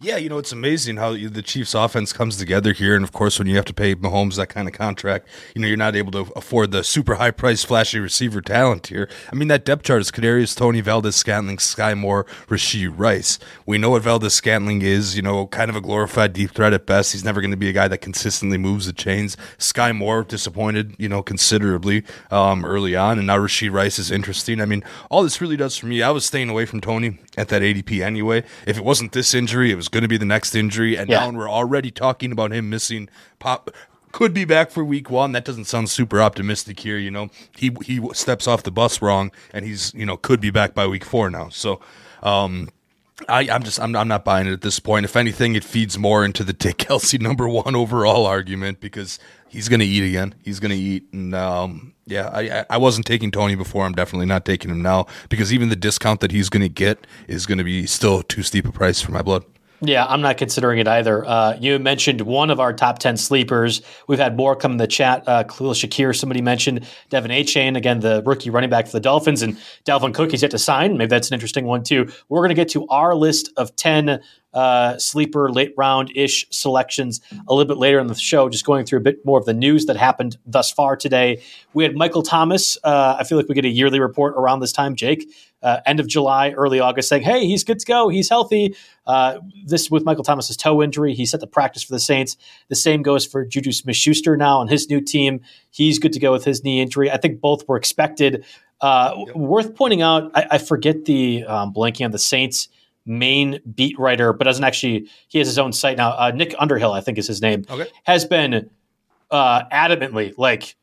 Yeah, 0.04 0.18
you 0.18 0.28
know, 0.28 0.36
it's 0.36 0.52
amazing 0.52 0.98
how 0.98 1.16
the 1.16 1.40
Chiefs' 1.40 1.72
offense 1.72 2.12
comes 2.12 2.36
together 2.36 2.74
here. 2.74 2.94
And 2.94 3.02
of 3.02 3.12
course, 3.12 3.38
when 3.38 3.48
you 3.48 3.56
have 3.56 3.64
to 3.64 3.72
pay 3.72 3.94
Mahomes 3.94 4.36
that 4.36 4.50
kind 4.50 4.68
of 4.68 4.74
contract, 4.74 5.26
you 5.54 5.62
know, 5.62 5.66
you're 5.66 5.78
not 5.78 5.96
able 5.96 6.12
to 6.12 6.30
afford 6.36 6.72
the 6.72 6.84
super 6.84 7.14
high 7.14 7.30
price, 7.30 7.64
flashy 7.64 7.98
receiver 7.98 8.42
talent 8.42 8.88
here. 8.88 9.08
I 9.32 9.34
mean, 9.34 9.48
that 9.48 9.64
depth 9.64 9.84
chart 9.84 10.02
is 10.02 10.10
Kadarius, 10.10 10.54
Toney, 10.54 10.82
Valdes, 10.82 11.16
Scantling, 11.16 11.58
Sky 11.58 11.94
Moore, 11.94 12.26
Rashee 12.48 12.92
Rice. 12.94 13.38
We 13.64 13.78
know 13.78 13.88
what 13.88 14.02
Valdes-Scantling 14.02 14.82
is, 14.82 15.16
you 15.16 15.22
know, 15.22 15.46
kind 15.46 15.70
of 15.70 15.76
a 15.76 15.80
glorified 15.80 16.34
deep 16.34 16.50
threat 16.50 16.74
at 16.74 16.84
best. 16.84 17.12
He's 17.12 17.24
never 17.24 17.40
going 17.40 17.52
to 17.52 17.56
be 17.56 17.70
a 17.70 17.72
guy 17.72 17.88
that 17.88 18.02
consistently 18.02 18.58
moves 18.58 18.84
the 18.84 18.92
chains. 18.92 19.38
Sky 19.56 19.92
Moore 19.92 20.22
disappointed, 20.22 20.94
you 20.98 21.08
know, 21.08 21.22
considerably 21.22 22.04
um, 22.30 22.66
early 22.66 22.94
on. 22.94 23.16
And 23.16 23.26
now 23.28 23.38
Rashee 23.38 23.72
Rice 23.72 23.98
is 23.98 24.10
interesting. 24.10 24.60
I 24.60 24.66
mean, 24.66 24.84
all 25.10 25.22
this 25.22 25.40
really 25.40 25.56
does 25.56 25.78
for 25.78 25.86
me, 25.86 26.02
I 26.02 26.10
was 26.10 26.26
staying 26.26 26.50
away 26.50 26.66
from 26.66 26.82
Toney 26.82 27.20
at 27.38 27.48
that 27.48 27.62
ADP 27.62 28.04
anyway. 28.04 28.44
If 28.66 28.76
it 28.76 28.84
wasn't 28.84 29.12
this 29.12 29.32
injury, 29.32 29.70
it 29.70 29.76
was 29.76 29.88
going 29.94 30.02
to 30.02 30.08
be 30.08 30.18
the 30.18 30.26
next 30.26 30.54
injury. 30.54 30.96
And 30.98 31.08
Yeah. 31.08 31.20
now 31.20 31.30
we're 31.30 31.48
already 31.50 31.90
talking 31.90 32.30
about 32.32 32.52
him 32.52 32.68
missing 32.68 33.08
pop. 33.38 33.70
Could 34.12 34.34
be 34.34 34.44
back 34.44 34.70
for 34.70 34.84
week 34.84 35.08
one. 35.10 35.32
That 35.32 35.44
doesn't 35.44 35.64
sound 35.64 35.88
super 35.90 36.20
optimistic 36.20 36.78
here. 36.80 36.98
You 36.98 37.10
know, 37.10 37.30
he 37.56 37.70
he 37.84 38.00
steps 38.12 38.46
off 38.46 38.62
the 38.62 38.70
bus 38.70 39.00
wrong, 39.02 39.32
and 39.52 39.64
he's 39.64 39.92
you 39.94 40.04
know 40.06 40.16
could 40.16 40.40
be 40.40 40.50
back 40.50 40.74
by 40.74 40.86
week 40.86 41.04
four 41.04 41.30
now. 41.30 41.48
So, 41.48 41.80
um, 42.22 42.68
I, 43.28 43.48
I'm 43.50 43.62
just 43.64 43.80
I'm, 43.80 43.94
I'm 43.96 44.06
not 44.08 44.24
buying 44.24 44.46
it 44.46 44.52
at 44.52 44.60
this 44.62 44.78
point. 44.78 45.04
If 45.04 45.16
anything, 45.16 45.56
it 45.56 45.64
feeds 45.64 45.98
more 45.98 46.24
into 46.24 46.44
the 46.44 46.52
Dick 46.64 46.76
Kelce 46.78 47.20
number 47.20 47.48
one 47.48 47.74
overall 47.74 48.24
argument 48.26 48.80
because 48.80 49.18
he's 49.48 49.68
going 49.68 49.80
to 49.80 49.86
eat 49.86 50.06
again. 50.08 50.34
He's 50.44 50.60
going 50.60 50.70
to 50.70 50.76
eat, 50.78 51.04
and 51.12 51.34
um, 51.34 51.92
yeah, 52.06 52.28
I 52.32 52.40
I- 52.60 52.66
I 52.70 52.76
wasn't 52.78 53.06
taking 53.06 53.32
Toney 53.32 53.56
before. 53.56 53.84
I'm 53.84 53.94
definitely 53.94 54.26
not 54.26 54.44
taking 54.44 54.70
him 54.70 54.80
now 54.82 55.06
because 55.28 55.52
even 55.52 55.70
the 55.70 55.76
discount 55.88 56.20
that 56.20 56.30
he's 56.30 56.48
going 56.48 56.62
to 56.62 56.68
get 56.68 57.04
is 57.26 57.46
going 57.46 57.58
to 57.58 57.64
be 57.64 57.84
still 57.86 58.22
too 58.22 58.42
steep 58.44 58.64
a 58.68 58.70
price 58.72 59.00
for 59.00 59.10
my 59.10 59.22
blood. 59.22 59.44
Yeah, 59.86 60.06
I'm 60.06 60.22
not 60.22 60.38
considering 60.38 60.78
it 60.78 60.88
either. 60.88 61.26
Uh, 61.26 61.56
you 61.60 61.78
mentioned 61.78 62.22
one 62.22 62.48
of 62.48 62.58
our 62.58 62.72
top 62.72 63.00
10 63.00 63.18
sleepers. 63.18 63.82
We've 64.08 64.18
had 64.18 64.34
more 64.34 64.56
come 64.56 64.72
in 64.72 64.78
the 64.78 64.86
chat. 64.86 65.24
Uh, 65.26 65.44
Khalil 65.44 65.74
Shakir, 65.74 66.16
somebody 66.16 66.40
mentioned 66.40 66.86
De'Von 67.10 67.28
Achane, 67.28 67.76
again, 67.76 68.00
the 68.00 68.22
rookie 68.24 68.48
running 68.48 68.70
back 68.70 68.86
for 68.86 68.92
the 68.92 69.00
Dolphins, 69.00 69.42
and 69.42 69.58
Dalvin 69.84 70.14
Cook, 70.14 70.30
he's 70.30 70.40
yet 70.40 70.52
to 70.52 70.58
sign. 70.58 70.96
Maybe 70.96 71.08
that's 71.08 71.28
an 71.28 71.34
interesting 71.34 71.66
one, 71.66 71.82
too. 71.82 72.10
We're 72.30 72.40
going 72.40 72.48
to 72.48 72.54
get 72.54 72.68
to 72.70 72.86
our 72.88 73.14
list 73.14 73.52
of 73.58 73.76
10 73.76 74.20
uh, 74.54 74.96
sleeper 74.98 75.50
late 75.50 75.74
round 75.76 76.10
ish 76.16 76.46
selections 76.50 77.20
a 77.48 77.52
little 77.52 77.68
bit 77.68 77.76
later 77.76 77.98
in 77.98 78.06
the 78.06 78.14
show, 78.14 78.48
just 78.48 78.64
going 78.64 78.86
through 78.86 79.00
a 79.00 79.02
bit 79.02 79.24
more 79.26 79.38
of 79.38 79.44
the 79.44 79.52
news 79.52 79.86
that 79.86 79.96
happened 79.96 80.38
thus 80.46 80.70
far 80.70 80.96
today. 80.96 81.42
We 81.74 81.82
had 81.82 81.96
Michael 81.96 82.22
Thomas. 82.22 82.78
Uh, 82.82 83.16
I 83.18 83.24
feel 83.24 83.36
like 83.36 83.48
we 83.48 83.54
get 83.54 83.64
a 83.64 83.68
yearly 83.68 84.00
report 84.00 84.34
around 84.36 84.60
this 84.60 84.72
time, 84.72 84.94
Jake. 84.94 85.28
Uh, 85.62 85.80
end 85.86 85.98
of 85.98 86.06
July, 86.06 86.50
early 86.52 86.78
August, 86.78 87.08
saying, 87.08 87.22
"Hey, 87.22 87.46
he's 87.46 87.64
good 87.64 87.78
to 87.78 87.86
go. 87.86 88.08
He's 88.08 88.28
healthy." 88.28 88.76
Uh, 89.06 89.38
this 89.64 89.90
with 89.90 90.04
Michael 90.04 90.22
Thomas's 90.22 90.56
toe 90.56 90.82
injury, 90.82 91.14
He 91.14 91.26
set 91.26 91.40
the 91.40 91.46
practice 91.46 91.82
for 91.82 91.92
the 91.92 92.00
Saints. 92.00 92.36
The 92.68 92.74
same 92.74 93.02
goes 93.02 93.26
for 93.26 93.44
Juju 93.44 93.72
Smith-Schuster 93.72 94.36
now 94.36 94.58
on 94.58 94.68
his 94.68 94.88
new 94.88 95.00
team. 95.00 95.40
He's 95.70 95.98
good 95.98 96.12
to 96.12 96.20
go 96.20 96.32
with 96.32 96.44
his 96.44 96.62
knee 96.62 96.80
injury. 96.80 97.10
I 97.10 97.16
think 97.16 97.40
both 97.40 97.66
were 97.66 97.76
expected. 97.76 98.44
Uh, 98.80 99.14
yep. 99.26 99.36
Worth 99.36 99.74
pointing 99.74 100.02
out, 100.02 100.30
I, 100.34 100.46
I 100.52 100.58
forget 100.58 101.06
the 101.06 101.44
um, 101.44 101.72
blanking 101.72 102.04
on 102.04 102.10
the 102.10 102.18
Saints 102.18 102.68
main 103.06 103.60
beat 103.74 103.98
writer, 103.98 104.32
but 104.32 104.44
doesn't 104.44 104.64
actually. 104.64 105.08
He 105.28 105.38
has 105.38 105.48
his 105.48 105.58
own 105.58 105.72
site 105.72 105.96
now. 105.96 106.10
Uh, 106.10 106.32
Nick 106.34 106.54
Underhill, 106.58 106.92
I 106.92 107.00
think 107.00 107.18
is 107.18 107.26
his 107.26 107.42
name. 107.42 107.64
Okay. 107.68 107.88
Has 108.04 108.24
been 108.24 108.70
uh, 109.30 109.64
adamantly 109.70 110.34
like 110.36 110.76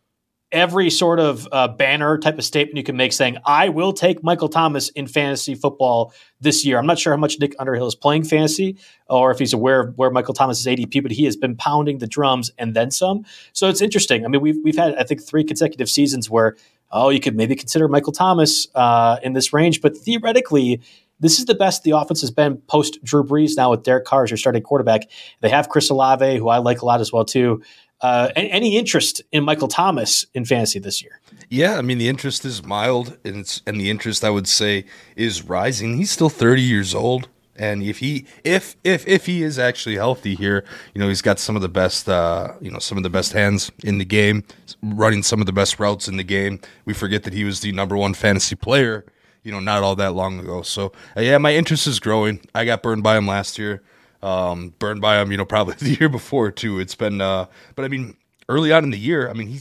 every 0.51 0.89
sort 0.89 1.19
of 1.19 1.47
uh, 1.51 1.67
banner 1.67 2.17
type 2.17 2.37
of 2.37 2.43
statement 2.43 2.77
you 2.77 2.83
can 2.83 2.97
make 2.97 3.13
saying, 3.13 3.37
I 3.45 3.69
will 3.69 3.93
take 3.93 4.23
Michael 4.23 4.49
Thomas 4.49 4.89
in 4.89 5.07
fantasy 5.07 5.55
football 5.55 6.13
this 6.41 6.65
year. 6.65 6.77
I'm 6.77 6.85
not 6.85 6.99
sure 6.99 7.13
how 7.13 7.17
much 7.17 7.39
Nick 7.39 7.55
Underhill 7.57 7.87
is 7.87 7.95
playing 7.95 8.25
fantasy 8.25 8.77
or 9.07 9.31
if 9.31 9.39
he's 9.39 9.53
aware 9.53 9.79
of 9.79 9.97
where 9.97 10.11
Michael 10.11 10.33
Thomas 10.33 10.59
is 10.59 10.65
ADP, 10.65 11.01
but 11.01 11.11
he 11.11 11.23
has 11.25 11.37
been 11.37 11.55
pounding 11.55 11.99
the 11.99 12.07
drums 12.07 12.51
and 12.57 12.75
then 12.75 12.91
some. 12.91 13.25
So 13.53 13.69
it's 13.69 13.81
interesting. 13.81 14.25
I 14.25 14.27
mean, 14.27 14.41
we've, 14.41 14.57
we've 14.63 14.77
had, 14.77 14.95
I 14.95 15.03
think, 15.03 15.23
three 15.23 15.43
consecutive 15.43 15.89
seasons 15.89 16.29
where, 16.29 16.57
oh, 16.91 17.09
you 17.09 17.21
could 17.21 17.37
maybe 17.37 17.55
consider 17.55 17.87
Michael 17.87 18.11
Thomas 18.11 18.67
uh, 18.75 19.19
in 19.23 19.31
this 19.33 19.53
range, 19.53 19.79
but 19.81 19.95
theoretically, 19.95 20.81
this 21.21 21.39
is 21.39 21.45
the 21.45 21.55
best 21.55 21.83
the 21.83 21.91
offense 21.91 22.19
has 22.21 22.31
been 22.31 22.57
post 22.67 23.01
Drew 23.03 23.23
Brees 23.23 23.51
now 23.55 23.71
with 23.71 23.83
Derek 23.83 24.05
Carr 24.05 24.25
as 24.25 24.31
your 24.31 24.37
starting 24.37 24.63
quarterback. 24.63 25.03
They 25.39 25.49
have 25.49 25.69
Chris 25.69 25.89
Olave, 25.89 26.37
who 26.37 26.49
I 26.49 26.57
like 26.57 26.81
a 26.81 26.85
lot 26.85 26.99
as 26.99 27.13
well 27.13 27.23
too. 27.23 27.61
Uh, 28.01 28.31
any 28.35 28.77
interest 28.77 29.21
in 29.31 29.43
Michael 29.43 29.67
Thomas 29.67 30.25
in 30.33 30.43
fantasy 30.43 30.79
this 30.79 31.03
year? 31.03 31.19
Yeah, 31.49 31.77
I 31.77 31.83
mean 31.83 31.99
the 31.99 32.09
interest 32.09 32.43
is 32.45 32.65
mild, 32.65 33.17
and 33.23 33.61
and 33.67 33.79
the 33.79 33.91
interest 33.91 34.23
I 34.23 34.31
would 34.31 34.47
say 34.47 34.85
is 35.15 35.43
rising. 35.43 35.97
He's 35.97 36.09
still 36.09 36.29
30 36.29 36.63
years 36.63 36.95
old, 36.95 37.29
and 37.55 37.83
if 37.83 37.99
he 37.99 38.25
if 38.43 38.75
if 38.83 39.07
if 39.07 39.27
he 39.27 39.43
is 39.43 39.59
actually 39.59 39.97
healthy 39.97 40.33
here, 40.33 40.65
you 40.95 41.01
know 41.01 41.09
he's 41.09 41.21
got 41.21 41.37
some 41.37 41.55
of 41.55 41.61
the 41.61 41.69
best 41.69 42.09
uh, 42.09 42.53
you 42.59 42.71
know 42.71 42.79
some 42.79 42.97
of 42.97 43.03
the 43.03 43.09
best 43.09 43.33
hands 43.33 43.71
in 43.83 43.99
the 43.99 44.05
game, 44.05 44.43
running 44.81 45.21
some 45.21 45.39
of 45.39 45.45
the 45.45 45.53
best 45.53 45.79
routes 45.79 46.07
in 46.07 46.17
the 46.17 46.23
game. 46.23 46.59
We 46.85 46.95
forget 46.95 47.21
that 47.23 47.33
he 47.33 47.43
was 47.43 47.59
the 47.59 47.71
number 47.71 47.95
one 47.95 48.15
fantasy 48.15 48.55
player, 48.55 49.05
you 49.43 49.51
know, 49.51 49.59
not 49.59 49.83
all 49.83 49.95
that 49.95 50.13
long 50.13 50.39
ago. 50.39 50.61
So 50.61 50.91
uh, 51.17 51.21
yeah, 51.21 51.37
my 51.37 51.53
interest 51.53 51.87
is 51.87 51.99
growing. 51.99 52.41
I 52.53 52.65
got 52.65 52.83
burned 52.83 53.03
by 53.03 53.17
him 53.17 53.27
last 53.27 53.57
year 53.57 53.81
um, 54.23 54.73
burned 54.79 55.01
by 55.01 55.21
him, 55.21 55.31
you 55.31 55.37
know, 55.37 55.45
probably 55.51 55.75
the 55.75 55.99
year 55.99 56.09
before 56.09 56.51
too. 56.51 56.79
It's 56.79 56.95
been, 56.95 57.21
uh, 57.21 57.45
but 57.75 57.85
I 57.85 57.87
mean, 57.87 58.15
early 58.49 58.71
on 58.71 58.83
in 58.83 58.89
the 58.89 58.97
year, 58.97 59.29
I 59.29 59.33
mean, 59.33 59.47
he, 59.47 59.59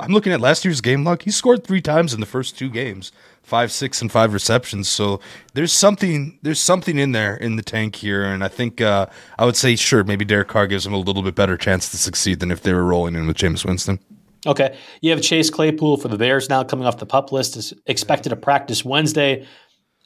I'm 0.00 0.12
looking 0.12 0.32
at 0.32 0.40
last 0.40 0.64
year's 0.64 0.80
game 0.80 1.04
log. 1.04 1.22
He 1.22 1.30
scored 1.30 1.64
three 1.64 1.80
times 1.80 2.12
in 2.12 2.20
the 2.20 2.26
first 2.26 2.58
two 2.58 2.68
games, 2.68 3.12
five, 3.42 3.70
six, 3.70 4.02
and 4.02 4.10
five 4.10 4.32
receptions. 4.32 4.88
So 4.88 5.20
there's 5.54 5.72
something, 5.72 6.38
there's 6.42 6.60
something 6.60 6.98
in 6.98 7.12
there 7.12 7.36
in 7.36 7.56
the 7.56 7.62
tank 7.62 7.94
here, 7.94 8.24
and 8.24 8.42
I 8.42 8.48
think 8.48 8.80
uh, 8.80 9.06
I 9.38 9.44
would 9.44 9.56
say, 9.56 9.76
sure, 9.76 10.02
maybe 10.02 10.24
Derek 10.24 10.48
Carr 10.48 10.66
gives 10.66 10.84
him 10.84 10.92
a 10.92 10.98
little 10.98 11.22
bit 11.22 11.36
better 11.36 11.56
chance 11.56 11.88
to 11.90 11.98
succeed 11.98 12.40
than 12.40 12.50
if 12.50 12.62
they 12.62 12.72
were 12.72 12.84
rolling 12.84 13.14
in 13.14 13.28
with 13.28 13.36
Jameis 13.36 13.64
Winston. 13.64 14.00
Okay, 14.46 14.76
you 15.00 15.10
have 15.10 15.20
Chase 15.22 15.50
Claypool 15.50 15.96
for 15.96 16.08
the 16.08 16.16
Bears 16.16 16.48
now 16.48 16.62
coming 16.62 16.86
off 16.86 16.98
the 16.98 17.06
pup 17.06 17.32
list. 17.32 17.56
Is 17.56 17.74
expected 17.86 18.30
to 18.30 18.36
practice 18.36 18.84
Wednesday. 18.84 19.46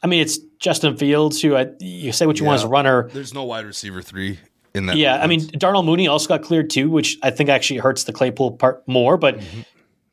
I 0.03 0.07
mean, 0.07 0.21
it's 0.21 0.39
Justin 0.59 0.97
Fields, 0.97 1.41
who 1.41 1.55
I, 1.55 1.67
you 1.79 2.11
say 2.11 2.25
what 2.25 2.39
you 2.39 2.45
yeah. 2.45 2.49
want 2.49 2.59
as 2.59 2.63
a 2.63 2.67
runner. 2.67 3.09
There's 3.09 3.33
no 3.33 3.43
wide 3.43 3.65
receiver 3.65 4.01
three 4.01 4.39
in 4.73 4.87
that. 4.87 4.97
Yeah, 4.97 5.21
I 5.21 5.27
mean, 5.27 5.47
Darnell 5.57 5.83
Mooney 5.83 6.07
also 6.07 6.27
got 6.27 6.41
cleared 6.41 6.69
too, 6.69 6.89
which 6.89 7.17
I 7.21 7.29
think 7.29 7.49
actually 7.49 7.79
hurts 7.79 8.05
the 8.05 8.13
Claypool 8.13 8.53
part 8.53 8.87
more. 8.87 9.17
But 9.17 9.37
mm-hmm. 9.37 9.61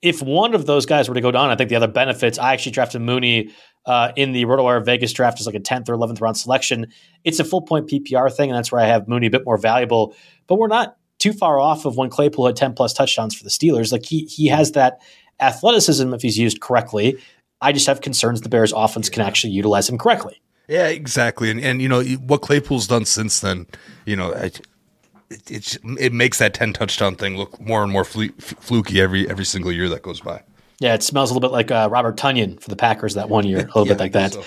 if 0.02 0.20
one 0.20 0.54
of 0.54 0.66
those 0.66 0.84
guys 0.84 1.08
were 1.08 1.14
to 1.14 1.20
go 1.22 1.30
down, 1.30 1.48
I 1.48 1.56
think 1.56 1.70
the 1.70 1.76
other 1.76 1.88
benefits. 1.88 2.38
I 2.38 2.52
actually 2.52 2.72
drafted 2.72 3.00
Mooney 3.00 3.50
uh, 3.86 4.12
in 4.14 4.32
the 4.32 4.44
RotoWire 4.44 4.84
Vegas 4.84 5.14
draft 5.14 5.40
as 5.40 5.46
like 5.46 5.54
a 5.54 5.60
10th 5.60 5.88
or 5.88 5.96
11th 5.96 6.20
round 6.20 6.36
selection. 6.36 6.88
It's 7.24 7.40
a 7.40 7.44
full 7.44 7.62
point 7.62 7.88
PPR 7.88 8.30
thing, 8.30 8.50
and 8.50 8.58
that's 8.58 8.70
where 8.70 8.82
I 8.82 8.86
have 8.86 9.08
Mooney 9.08 9.28
a 9.28 9.30
bit 9.30 9.46
more 9.46 9.56
valuable. 9.56 10.14
But 10.46 10.56
we're 10.56 10.68
not 10.68 10.97
too 11.18 11.32
far 11.32 11.58
off 11.58 11.84
of 11.84 11.96
when 11.96 12.10
Claypool 12.10 12.46
had 12.46 12.56
10 12.56 12.74
plus 12.74 12.92
touchdowns 12.92 13.34
for 13.34 13.44
the 13.44 13.50
Steelers. 13.50 13.92
Like 13.92 14.04
he 14.04 14.24
he 14.24 14.46
has 14.48 14.72
that 14.72 15.00
athleticism 15.40 16.12
if 16.14 16.22
he's 16.22 16.38
used 16.38 16.60
correctly. 16.60 17.18
I 17.60 17.72
just 17.72 17.86
have 17.86 18.00
concerns 18.00 18.40
the 18.40 18.48
Bears 18.48 18.72
offense 18.72 19.08
can 19.08 19.22
actually 19.22 19.52
utilize 19.52 19.88
him 19.88 19.98
correctly. 19.98 20.40
Yeah, 20.68 20.88
exactly. 20.88 21.50
And 21.50 21.60
and 21.60 21.82
you 21.82 21.88
know 21.88 22.02
what 22.02 22.42
Claypool's 22.42 22.86
done 22.86 23.04
since 23.04 23.40
then, 23.40 23.66
you 24.04 24.16
know, 24.16 24.30
it 24.30 24.60
it, 25.30 25.78
it 25.98 26.12
makes 26.12 26.38
that 26.38 26.54
10 26.54 26.72
touchdown 26.72 27.14
thing 27.14 27.36
look 27.36 27.60
more 27.60 27.82
and 27.82 27.92
more 27.92 28.04
fluky 28.04 29.00
every 29.00 29.28
every 29.28 29.44
single 29.44 29.72
year 29.72 29.88
that 29.88 30.02
goes 30.02 30.20
by. 30.20 30.42
Yeah, 30.80 30.94
it 30.94 31.02
smells 31.02 31.30
a 31.30 31.34
little 31.34 31.48
bit 31.48 31.52
like 31.52 31.70
uh, 31.70 31.88
Robert 31.90 32.16
Tonyan 32.16 32.60
for 32.60 32.70
the 32.70 32.76
Packers 32.76 33.14
that 33.14 33.28
one 33.28 33.44
year, 33.46 33.58
a 33.58 33.62
little 33.62 33.86
yeah, 33.86 33.94
bit 33.94 34.00
like 34.00 34.12
that. 34.12 34.32
So. 34.34 34.44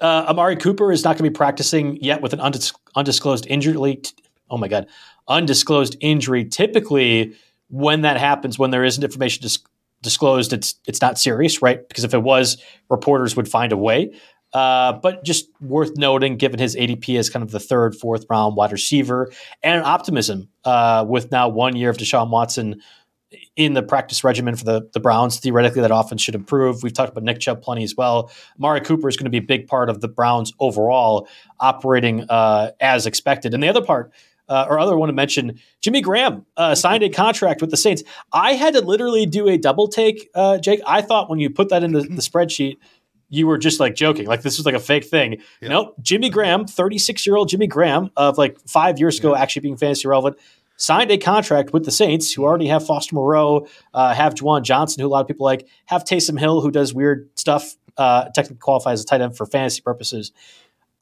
Uh, 0.00 0.26
Amari 0.28 0.56
Cooper 0.56 0.90
is 0.90 1.04
not 1.04 1.10
going 1.10 1.24
to 1.24 1.30
be 1.30 1.34
practicing 1.34 2.02
yet 2.02 2.20
with 2.20 2.32
an 2.32 2.40
undis- 2.40 2.74
undisclosed 2.96 3.46
injury. 3.46 3.96
T- 3.96 4.12
oh 4.50 4.58
my 4.58 4.66
God, 4.66 4.88
undisclosed 5.32 5.96
injury. 6.00 6.44
Typically, 6.44 7.34
when 7.68 8.02
that 8.02 8.18
happens, 8.18 8.58
when 8.58 8.70
there 8.70 8.84
isn't 8.84 9.02
information 9.02 9.42
dis- 9.42 9.58
disclosed, 10.02 10.52
it's 10.52 10.76
it's 10.86 11.00
not 11.00 11.18
serious, 11.18 11.62
right? 11.62 11.86
Because 11.88 12.04
if 12.04 12.14
it 12.14 12.22
was, 12.22 12.62
reporters 12.90 13.34
would 13.36 13.48
find 13.48 13.72
a 13.72 13.76
way. 13.76 14.12
Uh, 14.52 14.92
but 14.92 15.24
just 15.24 15.48
worth 15.62 15.96
noting, 15.96 16.36
given 16.36 16.60
his 16.60 16.76
ADP 16.76 17.18
as 17.18 17.30
kind 17.30 17.42
of 17.42 17.50
the 17.50 17.60
third, 17.60 17.96
fourth 17.96 18.26
round 18.28 18.54
wide 18.54 18.70
receiver, 18.70 19.32
and 19.62 19.82
optimism 19.82 20.48
uh, 20.64 21.04
with 21.08 21.32
now 21.32 21.48
one 21.48 21.74
year 21.74 21.88
of 21.88 21.96
Deshaun 21.96 22.28
Watson 22.30 22.82
in 23.56 23.72
the 23.72 23.82
practice 23.82 24.22
regimen 24.24 24.56
for 24.56 24.64
the, 24.64 24.90
the 24.92 25.00
Browns. 25.00 25.38
Theoretically, 25.38 25.80
that 25.80 25.94
offense 25.94 26.20
should 26.20 26.34
improve. 26.34 26.82
We've 26.82 26.92
talked 26.92 27.10
about 27.10 27.24
Nick 27.24 27.40
Chubb 27.40 27.62
plenty 27.62 27.82
as 27.82 27.96
well. 27.96 28.30
Mari 28.58 28.82
Cooper 28.82 29.08
is 29.08 29.16
going 29.16 29.24
to 29.24 29.30
be 29.30 29.38
a 29.38 29.42
big 29.42 29.66
part 29.66 29.88
of 29.88 30.02
the 30.02 30.08
Browns 30.08 30.52
overall 30.60 31.28
operating 31.58 32.24
uh, 32.28 32.72
as 32.80 33.06
expected. 33.06 33.54
And 33.54 33.62
the 33.62 33.68
other 33.68 33.82
part 33.82 34.12
uh, 34.48 34.66
or 34.68 34.78
other 34.78 34.96
one 34.96 35.08
to 35.08 35.12
mention, 35.12 35.58
Jimmy 35.80 36.00
Graham 36.00 36.46
uh, 36.56 36.74
signed 36.74 37.02
a 37.02 37.08
contract 37.08 37.60
with 37.60 37.70
the 37.70 37.76
Saints. 37.76 38.02
I 38.32 38.54
had 38.54 38.74
to 38.74 38.80
literally 38.80 39.26
do 39.26 39.48
a 39.48 39.56
double 39.56 39.88
take, 39.88 40.28
uh, 40.34 40.58
Jake. 40.58 40.80
I 40.86 41.02
thought 41.02 41.30
when 41.30 41.38
you 41.38 41.50
put 41.50 41.68
that 41.70 41.82
in 41.82 41.92
the, 41.92 42.00
the 42.00 42.06
spreadsheet, 42.22 42.76
you 43.28 43.46
were 43.46 43.56
just 43.56 43.80
like 43.80 43.94
joking, 43.94 44.26
like 44.26 44.42
this 44.42 44.58
was 44.58 44.66
like 44.66 44.74
a 44.74 44.80
fake 44.80 45.04
thing. 45.04 45.40
Yeah. 45.62 45.70
Nope, 45.70 45.94
Jimmy 46.02 46.28
Graham, 46.28 46.66
36 46.66 47.26
year 47.26 47.36
old 47.36 47.48
Jimmy 47.48 47.66
Graham 47.66 48.10
of 48.14 48.36
like 48.36 48.58
five 48.68 48.98
years 48.98 49.18
ago, 49.18 49.34
yeah. 49.34 49.40
actually 49.40 49.60
being 49.60 49.78
fantasy 49.78 50.06
relevant, 50.06 50.36
signed 50.76 51.10
a 51.10 51.16
contract 51.16 51.72
with 51.72 51.84
the 51.84 51.90
Saints, 51.90 52.32
who 52.32 52.44
already 52.44 52.66
have 52.66 52.86
Foster 52.86 53.14
Moreau, 53.14 53.66
uh, 53.94 54.12
have 54.12 54.34
Juwan 54.34 54.62
Johnson, 54.62 55.00
who 55.00 55.06
a 55.06 55.08
lot 55.08 55.20
of 55.20 55.28
people 55.28 55.46
like, 55.46 55.66
have 55.86 56.04
Taysom 56.04 56.38
Hill, 56.38 56.60
who 56.60 56.70
does 56.70 56.92
weird 56.92 57.30
stuff, 57.36 57.76
uh, 57.96 58.24
technically 58.34 58.58
qualifies 58.58 58.98
as 58.98 59.04
a 59.04 59.06
tight 59.06 59.20
end 59.20 59.36
for 59.36 59.46
fantasy 59.46 59.80
purposes. 59.80 60.32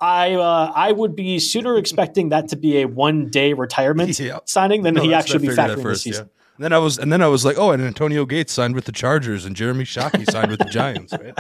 I 0.01 0.35
uh, 0.35 0.73
I 0.75 0.93
would 0.93 1.15
be 1.15 1.39
sooner 1.39 1.77
expecting 1.79 2.31
that 2.31 2.49
to 2.49 2.57
be 2.57 2.83
a 2.83 2.87
one 2.87 3.29
day 3.29 3.53
retirement 3.53 4.19
yeah. 4.19 4.39
signing 4.45 4.83
than 4.83 4.95
no, 4.95 5.03
he 5.03 5.15
actually 5.15 5.47
be 5.47 5.55
factoring 5.55 5.83
first, 5.83 6.05
the 6.05 6.11
season. 6.11 6.27
Yeah. 6.27 6.37
And 6.57 6.65
then 6.65 6.73
I 6.75 6.79
was, 6.79 6.99
and 6.99 7.11
then 7.11 7.23
I 7.23 7.27
was 7.29 7.43
like, 7.43 7.57
oh, 7.57 7.71
and 7.71 7.83
Antonio 7.83 8.27
Gates 8.27 8.53
signed 8.53 8.75
with 8.75 8.85
the 8.85 8.93
Chargers, 8.93 9.47
and 9.47 9.57
Jeremy 9.57 9.85
Shockey 9.85 10.31
signed 10.31 10.51
with 10.51 10.59
the 10.59 10.67
Giants. 10.67 11.15
Right? 11.15 11.39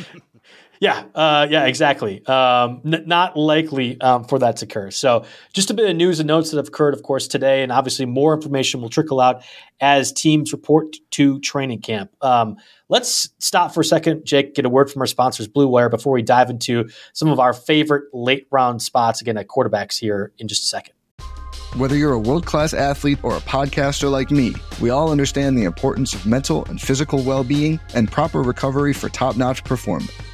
Yeah, 0.80 1.04
uh, 1.14 1.46
yeah, 1.48 1.64
exactly. 1.64 2.24
Um, 2.26 2.82
n- 2.84 3.04
not 3.06 3.38
likely 3.38 3.98
um, 4.02 4.24
for 4.24 4.38
that 4.40 4.58
to 4.58 4.66
occur. 4.66 4.90
So, 4.90 5.24
just 5.54 5.70
a 5.70 5.74
bit 5.74 5.88
of 5.88 5.96
news 5.96 6.20
and 6.20 6.26
notes 6.26 6.50
that 6.50 6.58
have 6.58 6.68
occurred, 6.68 6.92
of 6.92 7.02
course, 7.02 7.26
today, 7.26 7.62
and 7.62 7.72
obviously 7.72 8.04
more 8.04 8.34
information 8.34 8.82
will 8.82 8.90
trickle 8.90 9.18
out 9.18 9.42
as 9.80 10.12
teams 10.12 10.52
report 10.52 10.96
to 11.12 11.40
training 11.40 11.80
camp. 11.80 12.10
Um, 12.20 12.56
let's 12.88 13.30
stop 13.38 13.72
for 13.74 13.80
a 13.80 13.84
second, 13.84 14.24
Jake. 14.24 14.54
Get 14.54 14.64
a 14.64 14.68
word 14.68 14.90
from 14.90 15.02
our 15.02 15.06
sponsors, 15.06 15.48
Blue 15.48 15.68
Wire, 15.68 15.88
before 15.88 16.12
we 16.12 16.22
dive 16.22 16.50
into 16.50 16.88
some 17.12 17.28
of 17.28 17.38
our 17.38 17.52
favorite 17.52 18.04
late 18.12 18.46
round 18.50 18.82
spots 18.82 19.20
again 19.20 19.36
at 19.36 19.48
quarterbacks 19.48 19.98
here 19.98 20.32
in 20.38 20.48
just 20.48 20.62
a 20.62 20.66
second. 20.66 20.94
Whether 21.76 21.96
you're 21.96 22.12
a 22.12 22.18
world 22.20 22.46
class 22.46 22.72
athlete 22.72 23.18
or 23.24 23.36
a 23.36 23.40
podcaster 23.40 24.08
like 24.08 24.30
me, 24.30 24.54
we 24.80 24.90
all 24.90 25.10
understand 25.10 25.58
the 25.58 25.64
importance 25.64 26.14
of 26.14 26.24
mental 26.24 26.64
and 26.66 26.80
physical 26.80 27.22
well 27.22 27.42
being 27.42 27.80
and 27.94 28.10
proper 28.10 28.42
recovery 28.42 28.92
for 28.92 29.08
top 29.08 29.36
notch 29.36 29.64
performance. 29.64 30.12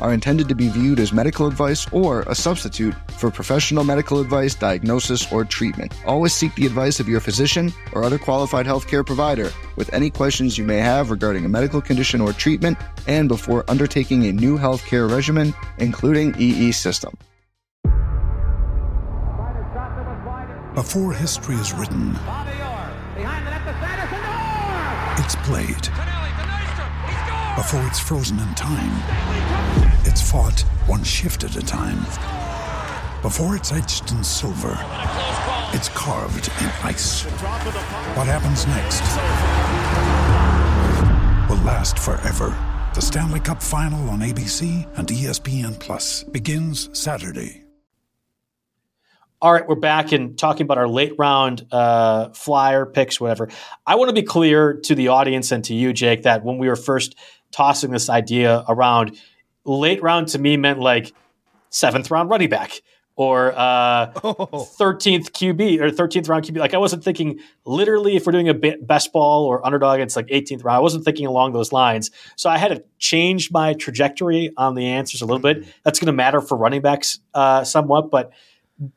are 0.00 0.12
intended 0.12 0.48
to 0.48 0.54
be 0.54 0.68
viewed 0.68 0.98
as 1.00 1.12
medical 1.12 1.46
advice 1.46 1.86
or 1.92 2.22
a 2.22 2.34
substitute 2.34 2.94
for 3.12 3.30
professional 3.30 3.84
medical 3.84 4.20
advice, 4.20 4.54
diagnosis, 4.54 5.30
or 5.32 5.44
treatment. 5.44 5.92
Always 6.06 6.32
seek 6.32 6.54
the 6.54 6.66
advice 6.66 7.00
of 7.00 7.08
your 7.08 7.20
physician 7.20 7.72
or 7.92 8.04
other 8.04 8.18
qualified 8.18 8.66
healthcare 8.66 9.04
provider 9.04 9.50
with 9.76 9.92
any 9.92 10.10
questions 10.10 10.58
you 10.58 10.64
may 10.64 10.78
have 10.78 11.10
regarding 11.10 11.44
a 11.44 11.48
medical 11.48 11.80
condition 11.80 12.20
or 12.20 12.32
treatment 12.32 12.78
and 13.06 13.28
before 13.28 13.64
undertaking 13.68 14.24
a 14.24 14.32
new 14.32 14.58
healthcare 14.58 15.10
regimen, 15.10 15.54
including 15.78 16.34
EE 16.38 16.72
system. 16.72 17.16
Before 20.74 21.12
history 21.12 21.56
is 21.56 21.74
written, 21.74 22.16
it's 25.18 25.36
played. 25.36 25.86
Before 27.56 27.86
it's 27.86 28.00
frozen 28.00 28.38
in 28.38 28.54
time, 28.54 28.94
it's 30.12 30.30
fought 30.30 30.60
one 30.84 31.02
shift 31.02 31.42
at 31.42 31.56
a 31.56 31.62
time. 31.62 32.00
Before 33.22 33.56
it's 33.56 33.72
etched 33.72 34.12
in 34.12 34.22
silver, 34.22 34.78
it's 35.72 35.88
carved 35.94 36.50
in 36.60 36.68
ice. 36.82 37.22
What 38.14 38.26
happens 38.26 38.66
next 38.66 39.00
will 41.48 41.64
last 41.64 41.98
forever. 41.98 42.54
The 42.94 43.00
Stanley 43.00 43.40
Cup 43.40 43.62
Final 43.62 44.10
on 44.10 44.20
ABC 44.20 44.86
and 44.98 45.08
ESPN 45.08 45.80
Plus 45.80 46.24
begins 46.24 46.90
Saturday. 46.92 47.64
All 49.40 49.54
right, 49.54 49.66
we're 49.66 49.76
back 49.76 50.12
and 50.12 50.36
talking 50.36 50.64
about 50.64 50.76
our 50.76 50.88
late 50.88 51.14
round 51.16 51.66
uh, 51.72 52.28
flyer 52.34 52.84
picks, 52.84 53.18
whatever. 53.18 53.48
I 53.86 53.94
want 53.94 54.10
to 54.10 54.14
be 54.14 54.22
clear 54.22 54.74
to 54.74 54.94
the 54.94 55.08
audience 55.08 55.50
and 55.52 55.64
to 55.64 55.74
you, 55.74 55.94
Jake, 55.94 56.24
that 56.24 56.44
when 56.44 56.58
we 56.58 56.68
were 56.68 56.76
first 56.76 57.16
tossing 57.50 57.92
this 57.92 58.10
idea 58.10 58.62
around, 58.68 59.18
late 59.64 60.02
round 60.02 60.28
to 60.28 60.38
me 60.38 60.56
meant 60.56 60.78
like 60.80 61.12
seventh 61.70 62.10
round 62.10 62.30
running 62.30 62.48
back 62.50 62.80
or 63.14 63.52
uh, 63.54 64.10
13th 64.14 65.30
QB 65.32 65.80
or 65.80 65.90
13th 65.90 66.28
round 66.28 66.44
QB. 66.44 66.56
Like 66.58 66.74
I 66.74 66.78
wasn't 66.78 67.04
thinking 67.04 67.40
literally 67.64 68.16
if 68.16 68.24
we're 68.26 68.32
doing 68.32 68.48
a 68.48 68.54
be- 68.54 68.76
best 68.80 69.12
ball 69.12 69.44
or 69.44 69.64
underdog, 69.66 70.00
it's 70.00 70.16
like 70.16 70.26
18th 70.28 70.64
round. 70.64 70.76
I 70.76 70.80
wasn't 70.80 71.04
thinking 71.04 71.26
along 71.26 71.52
those 71.52 71.72
lines. 71.72 72.10
So 72.36 72.48
I 72.48 72.56
had 72.58 72.68
to 72.68 72.82
change 72.98 73.50
my 73.50 73.74
trajectory 73.74 74.50
on 74.56 74.74
the 74.74 74.86
answers 74.86 75.20
a 75.22 75.26
little 75.26 75.40
bit. 75.40 75.66
That's 75.84 75.98
going 75.98 76.06
to 76.06 76.12
matter 76.12 76.40
for 76.40 76.56
running 76.56 76.80
backs 76.80 77.18
uh, 77.34 77.64
somewhat, 77.64 78.10
but 78.10 78.32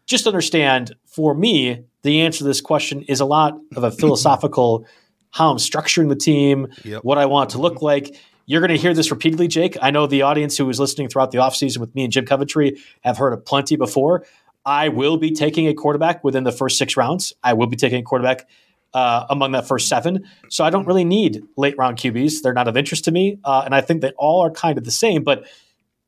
just 0.05 0.25
understand 0.27 0.95
for 1.05 1.35
me, 1.35 1.83
the 2.01 2.21
answer 2.21 2.39
to 2.39 2.43
this 2.45 2.61
question 2.61 3.01
is 3.03 3.19
a 3.19 3.25
lot 3.25 3.57
of 3.75 3.83
a 3.83 3.91
philosophical 3.99 4.85
how 5.31 5.51
I'm 5.51 5.57
structuring 5.57 6.07
the 6.07 6.15
team, 6.15 6.69
Yep. 6.85 7.03
what 7.03 7.17
I 7.17 7.25
want 7.25 7.51
it 7.51 7.55
to 7.55 7.61
look 7.61 7.81
like. 7.81 8.15
You're 8.45 8.61
going 8.61 8.71
to 8.71 8.77
hear 8.77 8.93
this 8.93 9.09
repeatedly, 9.09 9.47
Jake. 9.47 9.77
I 9.81 9.91
know 9.91 10.05
the 10.05 10.21
audience 10.21 10.57
who 10.57 10.65
was 10.65 10.79
listening 10.79 11.09
throughout 11.09 11.31
the 11.31 11.39
offseason 11.39 11.79
with 11.79 11.95
me 11.95 12.03
and 12.03 12.13
Jim 12.13 12.25
Coventry 12.25 12.79
have 13.01 13.17
heard 13.17 13.33
it 13.33 13.45
plenty 13.45 13.75
before. 13.75 14.25
I 14.65 14.89
will 14.89 15.17
be 15.17 15.31
taking 15.31 15.67
a 15.67 15.73
quarterback 15.73 16.23
within 16.23 16.43
the 16.43 16.51
first 16.51 16.77
six 16.77 16.97
rounds. 16.97 17.33
I 17.43 17.53
will 17.53 17.67
be 17.67 17.75
taking 17.75 17.99
a 17.99 18.03
quarterback 18.03 18.47
uh, 18.93 19.25
among 19.29 19.51
that 19.51 19.67
first 19.67 19.87
seven. 19.87 20.25
So 20.49 20.63
I 20.63 20.69
don't 20.69 20.87
really 20.87 21.03
need 21.03 21.43
late 21.57 21.75
round 21.77 21.97
QBs. 21.97 22.41
They're 22.41 22.53
not 22.53 22.67
of 22.67 22.77
interest 22.77 23.05
to 23.05 23.11
me. 23.11 23.39
Uh, 23.43 23.63
and 23.65 23.75
I 23.75 23.81
think 23.81 24.01
they 24.01 24.11
all 24.11 24.41
are 24.41 24.51
kind 24.51 24.77
of 24.77 24.85
the 24.85 24.91
same. 24.91 25.23
But 25.23 25.45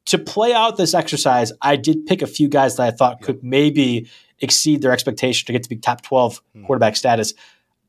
to 0.05 0.17
play 0.17 0.53
out 0.53 0.77
this 0.77 0.93
exercise, 0.93 1.51
I 1.61 1.75
did 1.75 2.05
pick 2.05 2.21
a 2.21 2.27
few 2.27 2.47
guys 2.47 2.77
that 2.77 2.83
I 2.83 2.91
thought 2.91 3.21
could 3.21 3.43
maybe 3.43 4.09
exceed 4.39 4.81
their 4.81 4.91
expectation 4.91 5.45
to 5.47 5.51
get 5.51 5.63
to 5.63 5.69
be 5.69 5.75
top 5.75 6.01
12 6.01 6.41
quarterback 6.65 6.95
status. 6.95 7.33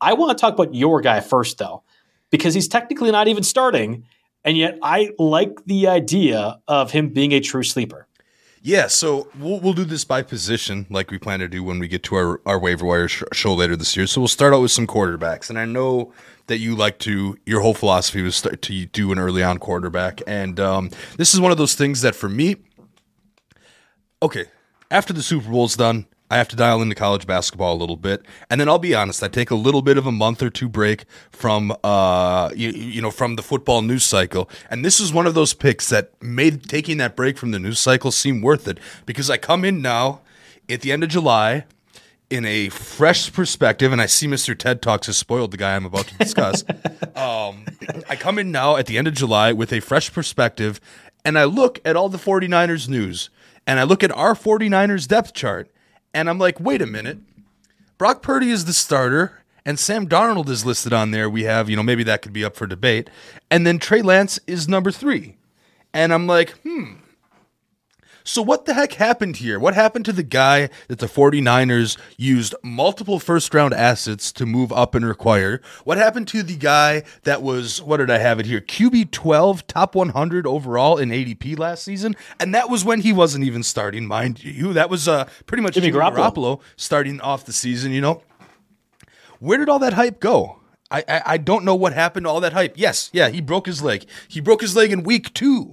I 0.01 0.15
want 0.15 0.37
to 0.37 0.41
talk 0.41 0.55
about 0.55 0.75
your 0.75 1.01
guy 1.01 1.21
first, 1.21 1.59
though, 1.59 1.83
because 2.31 2.55
he's 2.55 2.69
technically 2.69 3.11
not 3.11 3.29
even 3.29 3.43
starting. 3.43 4.05
And 4.49 4.57
yet 4.57 4.79
I 4.83 5.11
like 5.19 5.67
the 5.67 5.89
idea 5.89 6.59
of 6.67 6.91
him 6.91 7.11
being 7.11 7.33
a 7.33 7.41
true 7.41 7.63
sleeper. 7.63 8.07
Yeah, 8.63 8.87
so 8.87 9.29
we'll, 9.39 9.61
we'll 9.61 9.75
do 9.75 9.85
this 9.85 10.07
by 10.07 10.23
position, 10.23 10.87
like 10.89 11.11
we 11.11 11.19
plan 11.19 11.41
to 11.41 11.49
do 11.49 11.63
when 11.63 11.79
we 11.79 11.87
get 11.87 12.03
to 12.05 12.15
our, 12.15 12.41
our 12.47 12.59
waiver 12.59 12.87
wire 12.87 13.09
sh- 13.09 13.25
show 13.35 13.53
later 13.53 13.77
this 13.77 13.95
year. 13.95 14.07
So 14.07 14.23
we'll 14.23 14.29
start 14.29 14.55
out 14.55 14.63
with 14.63 14.71
some 14.71 14.87
quarterbacks, 14.87 15.51
and 15.51 15.59
I 15.59 15.67
know 15.67 16.15
that 16.47 16.61
you 16.61 16.75
like 16.75 16.99
to. 17.01 17.37
Your 17.45 17.61
whole 17.61 17.75
philosophy 17.75 18.23
was 18.23 18.37
start 18.37 18.63
to 18.63 18.87
do 18.87 19.13
an 19.13 19.19
early 19.19 19.43
on 19.43 19.59
quarterback, 19.59 20.23
and 20.27 20.59
um, 20.59 20.93
this 21.19 21.35
is 21.35 21.41
one 21.41 21.53
of 21.53 21.59
those 21.59 21.75
things 21.75 22.01
that 22.01 22.15
for 22.15 22.31
me, 22.31 22.57
okay, 24.23 24.47
after 24.91 25.13
the 25.13 25.23
Super 25.23 25.51
Bowl's 25.51 25.77
done, 25.77 26.07
I 26.31 26.37
have 26.37 26.49
to 26.49 26.57
dial 26.57 26.83
into 26.83 26.95
college 26.95 27.27
basketball 27.27 27.75
a 27.75 27.79
little 27.79 27.97
bit, 27.97 28.23
and 28.51 28.61
then 28.61 28.69
I'll 28.69 28.79
be 28.79 28.95
honest, 28.95 29.23
I 29.23 29.29
take 29.29 29.51
a 29.51 29.55
little 29.55 29.83
bit 29.83 29.97
of 29.97 30.07
a 30.07 30.13
month 30.13 30.43
or 30.43 30.51
two 30.51 30.69
break 30.69 31.05
from 31.31 31.75
uh 31.83 32.51
you, 32.55 32.71
you 32.71 33.01
know 33.01 33.11
from 33.11 33.37
the 33.37 33.43
football 33.43 33.83
news 33.83 34.05
cycle, 34.05 34.49
and 34.71 34.85
this 34.85 35.01
is 35.01 35.13
one 35.13 35.27
of 35.27 35.35
those 35.35 35.55
picks 35.55 35.89
that 35.89 36.13
made 36.23 36.69
taking 36.69 36.99
that 36.99 37.17
break 37.17 37.39
from 37.39 37.51
the 37.51 37.59
news 37.59 37.81
cycle 37.81 38.11
seem 38.11 38.43
worth 38.43 38.69
it 38.69 38.79
because 39.07 39.31
I 39.31 39.37
come 39.37 39.65
in 39.65 39.81
now 39.81 40.21
at 40.69 40.83
the 40.83 40.93
end 40.93 41.03
of 41.03 41.09
July 41.09 41.65
in 42.31 42.45
a 42.45 42.69
fresh 42.69 43.33
perspective, 43.33 43.91
and 43.93 44.01
I 44.01 44.07
see 44.07 44.27
Mr. 44.27 44.57
TED 44.57 44.83
Talks 44.83 45.07
has 45.07 45.17
spoiled 45.17 45.51
the 45.51 45.57
guy 45.57 45.75
I'm 45.75 45.87
about 45.87 46.07
to 46.09 46.15
discuss. 46.19 46.63
um, 47.17 47.65
I 48.09 48.17
come 48.17 48.39
in 48.39 48.53
now 48.53 48.77
at 48.77 48.87
the 48.87 48.99
end 48.99 49.09
of 49.09 49.15
July 49.15 49.53
with 49.53 49.73
a 49.73 49.81
fresh 49.81 50.13
perspective, 50.13 50.81
and 51.25 51.39
I 51.39 51.45
look 51.45 51.81
at 51.85 51.97
all 51.97 52.09
the 52.09 52.19
49ers 52.19 52.89
news, 52.89 53.31
and 53.67 53.81
I 53.81 53.85
look 53.85 54.03
at 54.05 54.13
our 54.13 54.35
49ers 54.35 55.09
depth 55.09 55.33
chart, 55.33 55.71
and 56.15 56.29
I'm 56.29 56.39
like, 56.39 56.61
wait 56.61 56.83
a 56.83 56.87
minute. 56.87 57.19
Brock 57.97 58.23
Purdy 58.23 58.51
is 58.51 58.65
the 58.65 58.73
starter, 58.73 59.43
and 59.65 59.79
Sam 59.79 60.09
Darnold 60.09 60.49
is 60.49 60.65
listed 60.65 60.93
on 60.93 61.11
there. 61.11 61.29
We 61.29 61.45
have, 61.45 61.69
you 61.69 61.77
know, 61.77 61.83
maybe 61.83 62.05
that 62.05 62.23
could 62.23 62.33
be 62.33 62.45
up 62.45 62.55
for 62.55 62.67
debate. 62.67 63.11
And 63.51 63.67
then 63.67 63.79
Trey 63.79 64.03
Lance 64.03 64.39
is 64.47 64.69
number 64.69 64.91
three. 64.91 65.37
And 65.93 66.13
I'm 66.13 66.27
like, 66.27 66.51
hmm. 66.59 66.98
So 68.29 68.43
what 68.43 68.67
the 68.67 68.75
heck 68.75 68.93
happened 68.93 69.37
here? 69.37 69.59
What 69.59 69.73
happened 69.73 70.05
to 70.05 70.13
the 70.13 70.23
guy 70.23 70.69
that 70.89 70.99
the 70.99 71.07
49ers 71.07 71.97
used 72.19 72.55
multiple 72.63 73.19
first 73.19 73.55
round 73.55 73.73
assets 73.73 74.33
to 74.33 74.45
move 74.45 74.71
up 74.71 74.95
and 74.95 75.07
require? 75.07 75.63
What 75.85 75.97
happened 75.97 76.29
to 76.29 76.43
the 76.43 76.57
guy 76.57 77.05
that 77.23 77.41
was 77.41 77.81
what 77.81 77.97
did 77.97 78.11
I 78.11 78.19
have 78.19 78.39
it 78.39 78.45
here? 78.45 78.61
QB 78.61 79.13
12, 79.13 79.67
top 79.67 79.95
100 79.95 80.47
overall 80.47 80.99
in 80.99 81.09
ADP 81.09 81.59
last 81.59 81.83
season, 81.83 82.15
and 82.39 82.55
that 82.55 82.69
was 82.69 82.85
when 82.85 83.01
he 83.01 83.15
wasn't 83.15 83.45
even 83.45 83.63
starting, 83.63 84.07
mind 84.07 84.45
you. 84.45 84.75
That 84.75 84.91
was 84.91 85.09
uh 85.09 85.27
pretty 85.47 85.63
much 85.63 85.73
Jimmy 85.73 85.91
Garoppolo. 85.91 86.17
Garoppolo 86.17 86.61
starting 86.77 87.23
off 87.23 87.47
the 87.47 87.55
season, 87.55 87.93
you 87.93 88.03
know. 88.03 88.23
Where 89.39 89.57
did 89.57 89.71
all 89.71 89.79
that 89.79 89.95
hype 89.95 90.21
go? 90.21 90.61
I, 90.91 91.03
I 91.09 91.23
I 91.25 91.37
don't 91.39 91.65
know 91.65 91.75
what 91.75 91.95
happened 91.95 92.27
to 92.27 92.31
all 92.31 92.41
that 92.41 92.53
hype. 92.53 92.75
Yes, 92.77 93.09
yeah, 93.15 93.31
he 93.31 93.41
broke 93.41 93.65
his 93.65 93.83
leg. 93.83 94.05
He 94.29 94.43
broke 94.43 94.61
his 94.61 94.77
leg 94.77 94.93
in 94.93 95.03
week 95.03 95.33
two. 95.33 95.73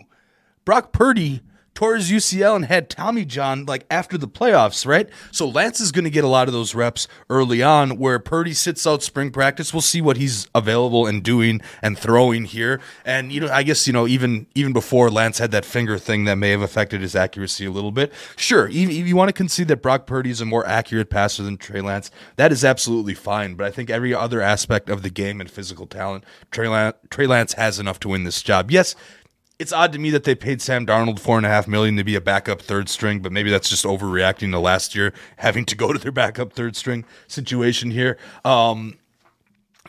Brock 0.63 0.93
Purdy 0.93 1.41
tore 1.75 1.95
his 1.95 2.09
UCL 2.09 2.55
and 2.55 2.65
had 2.65 2.89
Tommy 2.89 3.25
John 3.25 3.65
like 3.65 3.85
after 3.91 4.17
the 4.17 4.27
playoffs, 4.27 4.85
right? 4.85 5.09
So 5.31 5.47
Lance 5.47 5.79
is 5.79 5.91
going 5.91 6.05
to 6.05 6.09
get 6.09 6.23
a 6.23 6.29
lot 6.29 6.47
of 6.47 6.53
those 6.53 6.73
reps 6.73 7.07
early 7.29 7.61
on 7.61 7.97
where 7.97 8.17
Purdy 8.17 8.53
sits 8.53 8.87
out 8.87 9.03
spring 9.03 9.29
practice. 9.29 9.73
We'll 9.73 9.81
see 9.81 10.01
what 10.01 10.17
he's 10.17 10.47
available 10.55 11.05
and 11.05 11.21
doing 11.21 11.61
and 11.81 11.99
throwing 11.99 12.45
here. 12.45 12.79
And 13.03 13.31
you 13.31 13.41
know, 13.41 13.51
I 13.51 13.63
guess 13.63 13.85
you 13.85 13.93
know 13.93 14.07
even 14.07 14.47
even 14.55 14.73
before 14.73 15.11
Lance 15.11 15.37
had 15.37 15.51
that 15.51 15.65
finger 15.65 15.99
thing 15.99 16.23
that 16.23 16.37
may 16.37 16.49
have 16.51 16.61
affected 16.61 17.01
his 17.01 17.15
accuracy 17.15 17.65
a 17.65 17.71
little 17.71 17.91
bit. 17.91 18.11
Sure, 18.37 18.67
if 18.67 18.73
you 18.73 19.15
want 19.15 19.29
to 19.29 19.33
concede 19.33 19.67
that 19.67 19.81
Brock 19.81 20.07
Purdy 20.07 20.29
is 20.29 20.41
a 20.41 20.45
more 20.45 20.65
accurate 20.65 21.09
passer 21.09 21.43
than 21.43 21.57
Trey 21.57 21.81
Lance, 21.81 22.09
that 22.37 22.53
is 22.53 22.63
absolutely 22.63 23.13
fine. 23.13 23.55
But 23.55 23.67
I 23.67 23.71
think 23.71 23.89
every 23.89 24.13
other 24.13 24.41
aspect 24.41 24.89
of 24.89 25.03
the 25.03 25.09
game 25.09 25.41
and 25.41 25.51
physical 25.51 25.87
talent, 25.87 26.23
Trey 26.51 26.69
Lance, 26.69 26.95
Trey 27.09 27.27
Lance 27.27 27.53
has 27.53 27.79
enough 27.79 27.99
to 27.99 28.09
win 28.09 28.23
this 28.23 28.41
job. 28.41 28.71
Yes, 28.71 28.95
it's 29.57 29.71
odd 29.71 29.93
to 29.93 29.99
me 29.99 30.09
that 30.09 30.23
they 30.25 30.35
paid 30.35 30.61
Sam 30.61 30.85
Darnold 30.85 31.19
four 31.19 31.37
and 31.37 31.45
a 31.45 31.49
half 31.49 31.67
million 31.67 31.95
to 31.97 32.03
be 32.03 32.15
a 32.15 32.21
backup 32.21 32.61
third 32.61 32.89
string, 32.89 33.19
but 33.21 33.31
maybe 33.31 33.49
that's 33.49 33.69
just 33.69 33.85
overreacting 33.85 34.51
to 34.51 34.59
last 34.59 34.95
year 34.95 35.13
having 35.37 35.65
to 35.65 35.75
go 35.75 35.93
to 35.93 35.99
their 35.99 36.11
backup 36.11 36.53
third 36.53 36.75
string 36.75 37.05
situation 37.27 37.91
here. 37.91 38.17
Um, 38.43 38.97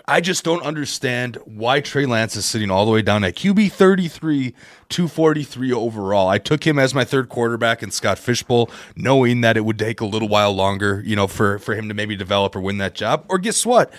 I 0.08 0.20
just 0.20 0.44
don't 0.44 0.62
understand 0.62 1.36
why 1.46 1.80
Trey 1.80 2.06
Lance 2.06 2.36
is 2.36 2.44
sitting 2.44 2.70
all 2.70 2.84
the 2.84 2.92
way 2.92 3.02
down 3.02 3.24
at 3.24 3.34
QB 3.34 3.72
33, 3.72 4.54
243 4.88 5.72
overall. 5.72 6.28
I 6.28 6.38
took 6.38 6.64
him 6.64 6.78
as 6.78 6.94
my 6.94 7.04
third 7.04 7.28
quarterback 7.28 7.82
in 7.82 7.90
Scott 7.90 8.18
Fish 8.18 8.44
Bowl, 8.44 8.70
knowing 8.94 9.40
that 9.40 9.56
it 9.56 9.62
would 9.62 9.80
take 9.80 10.00
a 10.00 10.06
little 10.06 10.28
while 10.28 10.52
longer, 10.52 11.02
you 11.04 11.16
know, 11.16 11.26
for, 11.26 11.58
for 11.58 11.74
him 11.74 11.88
to 11.88 11.94
maybe 11.94 12.14
develop 12.14 12.54
or 12.54 12.60
win 12.60 12.78
that 12.78 12.94
job. 12.94 13.24
Or 13.28 13.38
guess 13.38 13.66
what? 13.66 13.92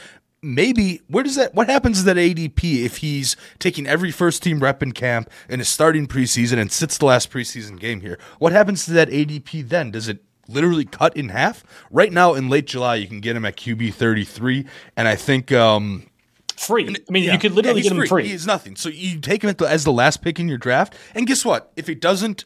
Maybe 0.47 1.01
where 1.07 1.23
does 1.23 1.35
that 1.35 1.53
what 1.53 1.67
happens 1.67 1.99
to 1.99 2.05
that 2.05 2.17
ADP 2.17 2.85
if 2.85 2.97
he's 2.97 3.35
taking 3.59 3.85
every 3.85 4.11
first 4.11 4.41
team 4.41 4.61
rep 4.61 4.81
in 4.81 4.93
camp 4.93 5.29
and 5.49 5.59
is 5.59 5.67
starting 5.67 6.07
preseason 6.07 6.57
and 6.57 6.71
sits 6.71 6.97
the 6.97 7.05
last 7.05 7.29
preseason 7.29 7.77
game 7.79 8.01
here? 8.01 8.17
What 8.39 8.53
happens 8.53 8.85
to 8.85 8.91
that 8.91 9.09
ADP 9.09 9.67
then? 9.67 9.91
Does 9.91 10.07
it 10.07 10.23
literally 10.47 10.85
cut 10.85 11.17
in 11.17 11.29
half? 11.29 11.65
Right 11.91 12.13
now 12.13 12.33
in 12.33 12.47
late 12.47 12.65
July 12.67 12.95
you 12.95 13.07
can 13.07 13.19
get 13.19 13.35
him 13.35 13.43
at 13.43 13.57
QB 13.57 13.93
33 13.93 14.65
and 14.95 15.07
I 15.07 15.15
think 15.15 15.51
um 15.51 16.07
Free. 16.55 16.87
I 16.87 17.11
mean, 17.11 17.23
yeah. 17.23 17.33
you 17.33 17.39
could 17.39 17.51
literally 17.51 17.81
Yeah, 17.81 17.89
get 17.89 17.99
him 17.99 18.07
free. 18.07 18.27
He 18.27 18.33
is 18.33 18.47
nothing. 18.47 18.75
So 18.77 18.89
you 18.89 19.19
take 19.19 19.43
him 19.43 19.53
the, 19.53 19.65
as 19.65 19.83
the 19.83 19.91
last 19.91 20.23
pick 20.23 20.39
in 20.39 20.47
your 20.47 20.57
draft, 20.57 20.95
and 21.13 21.27
guess 21.27 21.45
what? 21.45 21.71
If 21.75 21.87
it 21.87 22.01
doesn't 22.01 22.45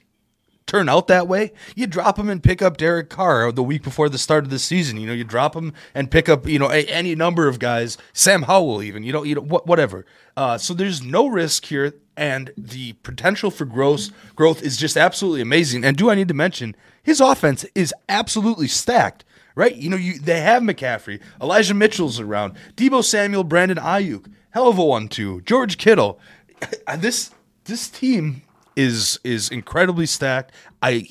turn 0.67 0.87
out 0.87 1.07
that 1.07 1.27
way, 1.27 1.51
you 1.75 1.87
drop 1.87 2.17
him 2.17 2.29
and 2.29 2.41
pick 2.41 2.61
up 2.61 2.77
Derek 2.77 3.09
Carr 3.09 3.51
the 3.51 3.63
week 3.63 3.83
before 3.83 4.09
the 4.09 4.17
start 4.17 4.43
of 4.43 4.49
the 4.49 4.59
season. 4.59 4.97
You 4.97 5.07
know, 5.07 5.13
you 5.13 5.23
drop 5.23 5.55
him 5.55 5.73
and 5.93 6.09
pick 6.09 6.29
up 6.29 6.47
you 6.47 6.59
know 6.59 6.71
a, 6.71 6.85
any 6.85 7.15
number 7.15 7.47
of 7.47 7.59
guys, 7.59 7.97
Sam 8.13 8.43
Howell 8.43 8.81
even. 8.81 9.03
You 9.03 9.13
know, 9.13 9.23
you 9.23 9.35
know 9.35 9.41
what, 9.41 9.67
whatever. 9.67 10.05
Uh, 10.37 10.57
so 10.57 10.73
there's 10.73 11.01
no 11.01 11.27
risk 11.27 11.65
here, 11.65 11.93
and 12.15 12.51
the 12.57 12.93
potential 13.03 13.51
for 13.51 13.65
growth 13.65 14.09
growth 14.35 14.61
is 14.61 14.77
just 14.77 14.97
absolutely 14.97 15.41
amazing. 15.41 15.83
And 15.83 15.97
do 15.97 16.09
I 16.09 16.15
need 16.15 16.29
to 16.29 16.33
mention 16.33 16.75
his 17.03 17.19
offense 17.19 17.65
is 17.75 17.93
absolutely 18.09 18.67
stacked 18.67 19.25
right? 19.55 19.75
You 19.75 19.89
know, 19.89 19.97
you 19.97 20.17
they 20.17 20.39
have 20.39 20.63
McCaffrey, 20.63 21.21
Elijah 21.41 21.73
Mitchell's 21.73 22.21
around, 22.21 22.53
Deebo 22.75 23.03
Samuel, 23.03 23.43
Brandon 23.43 23.77
Aiyuk, 23.77 24.31
hell 24.51 24.69
of 24.69 24.77
a 24.77 24.85
one 24.85 25.07
too, 25.07 25.41
George 25.41 25.77
Kittle. 25.77 26.19
this 26.97 27.31
this 27.65 27.89
team 27.89 28.43
is 28.75 29.19
is 29.23 29.49
incredibly 29.49 30.05
stacked. 30.05 30.53
I 30.81 31.07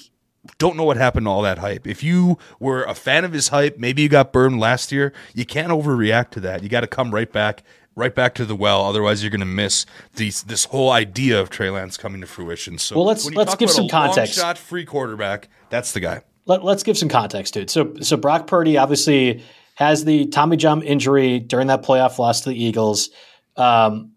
don't 0.59 0.77
know 0.77 0.85
what 0.85 0.96
happened 0.96 1.27
to 1.27 1.31
all 1.31 1.42
that 1.42 1.59
hype. 1.59 1.87
If 1.87 2.03
you 2.03 2.38
were 2.59 2.83
a 2.85 2.94
fan 2.94 3.25
of 3.25 3.33
his 3.33 3.49
hype, 3.49 3.79
maybe 3.79 4.03
you 4.03 4.09
got 4.09 4.33
burned 4.33 4.59
last 4.59 4.90
year. 4.90 5.12
You 5.35 5.44
can't 5.44 5.70
overreact 5.70 6.31
to 6.31 6.40
that. 6.40 6.62
You 6.62 6.68
got 6.68 6.81
to 6.81 6.87
come 6.87 7.14
right 7.14 7.31
back, 7.31 7.62
right 7.94 8.14
back 8.14 8.35
to 8.37 8.44
the 8.44 8.57
well. 8.57 8.85
Otherwise, 8.85 9.23
you're 9.23 9.31
going 9.31 9.40
to 9.40 9.46
miss 9.46 9.85
these 10.16 10.42
this 10.44 10.66
whole 10.66 10.90
idea 10.90 11.40
of 11.40 11.51
Trey 11.51 11.70
Lance 11.70 11.96
coming 11.96 12.20
to 12.20 12.27
fruition. 12.27 12.79
So, 12.79 12.96
well, 12.96 13.05
let's 13.05 13.31
let's 13.31 13.55
give 13.57 13.70
some 13.70 13.88
context. 13.88 14.35
shot 14.35 14.59
free 14.59 14.85
quarterback. 14.85 15.49
That's 15.68 15.92
the 15.92 16.01
guy. 16.01 16.23
Let, 16.46 16.64
us 16.64 16.83
give 16.83 16.99
some 16.99 17.09
context, 17.09 17.55
dude. 17.55 17.70
So, 17.70 17.94
so 18.01 18.16
Brock 18.16 18.49
Purdy 18.49 18.77
obviously 18.77 19.44
has 19.77 20.05
the 20.05 20.27
Tommy 20.27 20.57
John 20.57 20.83
injury 20.83 21.38
during 21.38 21.68
that 21.68 21.83
playoff 21.83 22.18
loss 22.18 22.40
to 22.40 22.49
the 22.49 22.61
Eagles. 22.61 23.11
Um, 23.57 24.12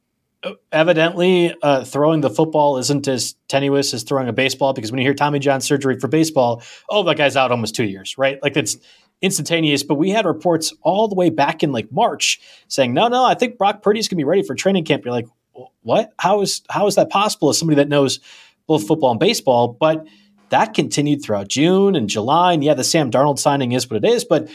evidently 0.71 1.53
uh, 1.61 1.83
throwing 1.83 2.21
the 2.21 2.29
football 2.29 2.77
isn't 2.77 3.07
as 3.07 3.35
tenuous 3.47 3.93
as 3.93 4.03
throwing 4.03 4.27
a 4.27 4.33
baseball 4.33 4.73
because 4.73 4.91
when 4.91 4.99
you 4.99 5.05
hear 5.05 5.13
Tommy 5.13 5.39
John 5.39 5.61
surgery 5.61 5.99
for 5.99 6.07
baseball, 6.07 6.61
oh, 6.89 7.03
that 7.03 7.17
guy's 7.17 7.35
out 7.35 7.51
almost 7.51 7.75
two 7.75 7.85
years, 7.85 8.17
right? 8.17 8.41
Like 8.41 8.57
it's 8.57 8.77
instantaneous. 9.21 9.83
But 9.83 9.95
we 9.95 10.09
had 10.09 10.25
reports 10.25 10.73
all 10.81 11.07
the 11.07 11.15
way 11.15 11.29
back 11.29 11.63
in 11.63 11.71
like 11.71 11.91
March 11.91 12.41
saying, 12.67 12.93
no, 12.93 13.07
no, 13.07 13.23
I 13.23 13.35
think 13.35 13.57
Brock 13.57 13.81
Purdy's 13.81 14.07
going 14.07 14.17
to 14.17 14.21
be 14.21 14.25
ready 14.25 14.43
for 14.43 14.55
training 14.55 14.85
camp. 14.85 15.05
You're 15.05 15.13
like, 15.13 15.27
what? 15.81 16.13
How 16.19 16.41
is 16.41 16.61
how 16.69 16.87
is 16.87 16.95
that 16.95 17.09
possible 17.09 17.49
as 17.49 17.57
somebody 17.57 17.75
that 17.75 17.89
knows 17.89 18.19
both 18.67 18.87
football 18.87 19.11
and 19.11 19.19
baseball? 19.19 19.67
But 19.67 20.05
that 20.49 20.73
continued 20.73 21.23
throughout 21.23 21.47
June 21.47 21.95
and 21.95 22.09
July. 22.09 22.53
And 22.53 22.63
yeah, 22.63 22.73
the 22.73 22.83
Sam 22.83 23.11
Darnold 23.11 23.39
signing 23.39 23.71
is 23.71 23.89
what 23.89 24.03
it 24.03 24.07
is, 24.07 24.25
but 24.25 24.49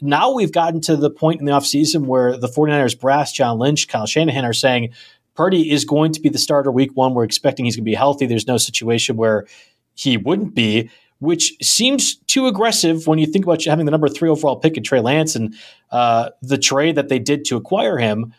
now 0.00 0.32
we've 0.32 0.52
gotten 0.52 0.80
to 0.82 0.96
the 0.96 1.10
point 1.10 1.40
in 1.40 1.46
the 1.46 1.52
offseason 1.52 2.06
where 2.06 2.36
the 2.36 2.48
49ers 2.48 2.98
brass, 2.98 3.32
John 3.32 3.58
Lynch, 3.58 3.88
Kyle 3.88 4.06
Shanahan 4.06 4.44
are 4.44 4.52
saying, 4.52 4.92
Purdy 5.34 5.70
is 5.70 5.84
going 5.84 6.12
to 6.12 6.20
be 6.20 6.28
the 6.28 6.38
starter 6.38 6.70
week 6.70 6.90
one. 6.94 7.14
We're 7.14 7.24
expecting 7.24 7.64
he's 7.64 7.76
going 7.76 7.84
to 7.84 7.90
be 7.90 7.94
healthy. 7.94 8.26
There's 8.26 8.46
no 8.46 8.56
situation 8.56 9.16
where 9.16 9.46
he 9.94 10.16
wouldn't 10.16 10.54
be, 10.54 10.90
which 11.18 11.54
seems 11.62 12.16
too 12.26 12.46
aggressive 12.46 13.06
when 13.06 13.18
you 13.18 13.26
think 13.26 13.44
about 13.44 13.64
having 13.64 13.84
the 13.84 13.90
number 13.90 14.08
three 14.08 14.28
overall 14.28 14.56
pick 14.56 14.76
in 14.76 14.82
Trey 14.82 15.00
Lance 15.00 15.34
and 15.34 15.54
uh, 15.90 16.30
the 16.42 16.58
trade 16.58 16.96
that 16.96 17.08
they 17.08 17.18
did 17.18 17.44
to 17.46 17.56
acquire 17.56 17.98
him. 17.98 18.34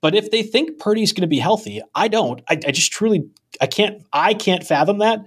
But 0.00 0.14
if 0.14 0.30
they 0.30 0.42
think 0.42 0.78
Purdy's 0.78 1.12
going 1.12 1.22
to 1.22 1.26
be 1.26 1.38
healthy, 1.38 1.82
I 1.94 2.08
don't. 2.08 2.40
I, 2.48 2.54
I 2.66 2.70
just 2.70 2.90
truly, 2.90 3.28
I 3.60 3.66
can't, 3.66 4.02
I 4.12 4.32
can't 4.34 4.64
fathom 4.64 4.98
that. 4.98 5.20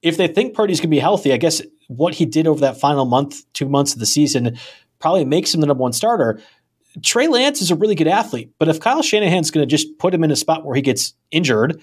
If 0.00 0.16
they 0.16 0.28
think 0.28 0.54
Purdy's 0.54 0.80
going 0.80 0.90
to 0.90 0.94
be 0.94 1.00
healthy, 1.00 1.32
I 1.32 1.36
guess 1.36 1.60
what 1.88 2.14
he 2.14 2.24
did 2.24 2.46
over 2.46 2.60
that 2.60 2.80
final 2.80 3.04
month, 3.04 3.50
two 3.52 3.68
months 3.68 3.92
of 3.92 3.98
the 3.98 4.06
season, 4.06 4.56
probably 4.98 5.24
makes 5.24 5.52
him 5.52 5.60
the 5.60 5.66
number 5.66 5.82
one 5.82 5.92
starter. 5.92 6.40
Trey 7.02 7.28
Lance 7.28 7.60
is 7.60 7.70
a 7.70 7.76
really 7.76 7.94
good 7.94 8.08
athlete, 8.08 8.50
but 8.58 8.68
if 8.68 8.80
Kyle 8.80 9.02
Shanahan's 9.02 9.50
going 9.50 9.66
to 9.66 9.70
just 9.70 9.98
put 9.98 10.14
him 10.14 10.24
in 10.24 10.30
a 10.30 10.36
spot 10.36 10.64
where 10.64 10.76
he 10.76 10.82
gets 10.82 11.14
injured, 11.30 11.80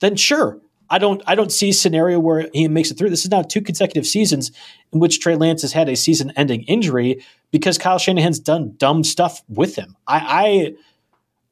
then 0.00 0.16
sure. 0.16 0.60
I 0.90 0.98
don't 0.98 1.22
I 1.26 1.34
don't 1.34 1.50
see 1.50 1.70
a 1.70 1.72
scenario 1.72 2.18
where 2.18 2.48
he 2.52 2.68
makes 2.68 2.90
it 2.90 2.98
through. 2.98 3.10
This 3.10 3.24
is 3.24 3.30
now 3.30 3.42
two 3.42 3.62
consecutive 3.62 4.06
seasons 4.06 4.52
in 4.92 5.00
which 5.00 5.20
Trey 5.20 5.34
Lance 5.34 5.62
has 5.62 5.72
had 5.72 5.88
a 5.88 5.96
season 5.96 6.32
ending 6.36 6.62
injury 6.64 7.24
because 7.50 7.78
Kyle 7.78 7.98
Shanahan's 7.98 8.38
done 8.38 8.74
dumb 8.76 9.02
stuff 9.02 9.42
with 9.48 9.76
him. 9.76 9.96
I, 10.06 10.74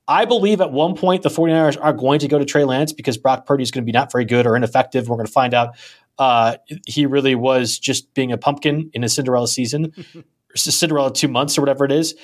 I 0.09 0.21
I 0.23 0.25
believe 0.27 0.61
at 0.61 0.73
one 0.73 0.97
point 0.97 1.23
the 1.23 1.31
49ers 1.31 1.79
are 1.81 1.93
going 1.93 2.19
to 2.21 2.29
go 2.29 2.39
to 2.39 2.45
Trey 2.45 2.65
Lance 2.65 2.93
because 2.93 3.17
Brock 3.17 3.47
Purdy 3.47 3.63
is 3.63 3.71
going 3.71 3.83
to 3.83 3.87
be 3.87 3.93
not 3.93 4.13
very 4.13 4.25
good 4.25 4.47
or 4.47 4.57
ineffective. 4.57 5.09
We're 5.09 5.17
going 5.17 5.27
to 5.27 5.33
find 5.33 5.55
out 5.55 5.77
uh, 6.19 6.57
he 6.87 7.07
really 7.07 7.35
was 7.35 7.79
just 7.79 8.13
being 8.15 8.33
a 8.33 8.39
pumpkin 8.39 8.91
in 8.93 9.05
a 9.05 9.09
Cinderella 9.09 9.49
season, 9.49 9.93
Cinderella 10.55 11.13
two 11.13 11.29
months 11.29 11.57
or 11.57 11.63
whatever 11.63 11.85
it 11.85 11.93
is. 11.93 12.15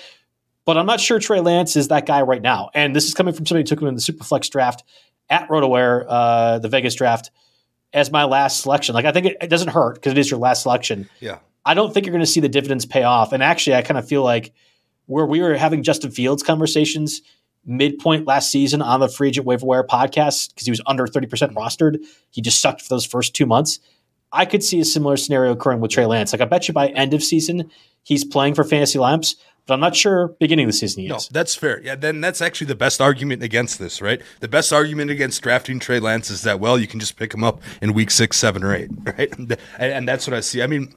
But 0.68 0.76
I'm 0.76 0.84
not 0.84 1.00
sure 1.00 1.18
Trey 1.18 1.40
Lance 1.40 1.76
is 1.76 1.88
that 1.88 2.04
guy 2.04 2.20
right 2.20 2.42
now. 2.42 2.68
And 2.74 2.94
this 2.94 3.06
is 3.06 3.14
coming 3.14 3.32
from 3.32 3.46
somebody 3.46 3.62
who 3.62 3.68
took 3.68 3.80
him 3.80 3.88
in 3.88 3.94
the 3.94 4.02
Superflex 4.02 4.50
draft 4.50 4.84
at 5.30 5.48
RotoWire, 5.48 6.04
uh, 6.06 6.58
the 6.58 6.68
Vegas 6.68 6.94
draft, 6.94 7.30
as 7.94 8.12
my 8.12 8.24
last 8.24 8.60
selection. 8.60 8.94
Like 8.94 9.06
I 9.06 9.12
think 9.12 9.24
it, 9.24 9.38
it 9.40 9.48
doesn't 9.48 9.68
hurt 9.68 9.94
because 9.94 10.12
it 10.12 10.18
is 10.18 10.30
your 10.30 10.38
last 10.38 10.64
selection. 10.64 11.08
Yeah. 11.20 11.38
I 11.64 11.72
don't 11.72 11.94
think 11.94 12.04
you're 12.04 12.12
going 12.12 12.20
to 12.20 12.30
see 12.30 12.40
the 12.40 12.50
dividends 12.50 12.84
pay 12.84 13.02
off. 13.02 13.32
And 13.32 13.42
actually, 13.42 13.76
I 13.76 13.82
kind 13.82 13.96
of 13.96 14.06
feel 14.06 14.22
like 14.22 14.52
where 15.06 15.24
we 15.24 15.40
were 15.40 15.56
having 15.56 15.82
Justin 15.82 16.10
Fields 16.10 16.42
conversations 16.42 17.22
midpoint 17.64 18.26
last 18.26 18.52
season 18.52 18.82
on 18.82 19.00
the 19.00 19.08
free 19.08 19.28
agent 19.28 19.46
waiver 19.46 19.64
wire 19.64 19.84
podcast 19.84 20.50
because 20.50 20.66
he 20.66 20.70
was 20.70 20.82
under 20.84 21.06
30% 21.06 21.54
rostered. 21.54 22.04
He 22.28 22.42
just 22.42 22.60
sucked 22.60 22.82
for 22.82 22.90
those 22.90 23.06
first 23.06 23.34
two 23.34 23.46
months. 23.46 23.80
I 24.32 24.44
could 24.44 24.62
see 24.62 24.80
a 24.80 24.84
similar 24.84 25.16
scenario 25.16 25.52
occurring 25.52 25.80
with 25.80 25.92
Trey 25.92 26.04
Lance. 26.04 26.34
Like 26.34 26.42
I 26.42 26.44
bet 26.44 26.68
you 26.68 26.74
by 26.74 26.88
end 26.88 27.14
of 27.14 27.22
season, 27.22 27.70
he's 28.02 28.22
playing 28.22 28.54
for 28.54 28.64
fantasy 28.64 28.98
lamps, 28.98 29.36
but 29.68 29.74
I'm 29.74 29.80
not 29.80 29.94
sure 29.94 30.28
beginning 30.40 30.64
of 30.64 30.70
the 30.70 30.76
season 30.76 31.02
he 31.02 31.08
no, 31.08 31.16
is. 31.16 31.28
that's 31.28 31.54
fair. 31.54 31.80
Yeah, 31.82 31.94
then 31.94 32.22
that's 32.22 32.40
actually 32.40 32.68
the 32.68 32.74
best 32.74 33.02
argument 33.02 33.42
against 33.42 33.78
this, 33.78 34.00
right? 34.00 34.20
The 34.40 34.48
best 34.48 34.72
argument 34.72 35.10
against 35.10 35.42
drafting 35.42 35.78
Trey 35.78 36.00
Lance 36.00 36.30
is 36.30 36.40
that 36.42 36.58
well, 36.58 36.78
you 36.78 36.86
can 36.86 36.98
just 36.98 37.16
pick 37.16 37.34
him 37.34 37.44
up 37.44 37.60
in 37.82 37.92
week 37.92 38.10
six, 38.10 38.38
seven, 38.38 38.64
or 38.64 38.74
eight, 38.74 38.90
right? 39.18 39.30
And, 39.38 39.56
and 39.78 40.08
that's 40.08 40.26
what 40.26 40.34
I 40.34 40.40
see. 40.40 40.62
I 40.62 40.66
mean, 40.66 40.94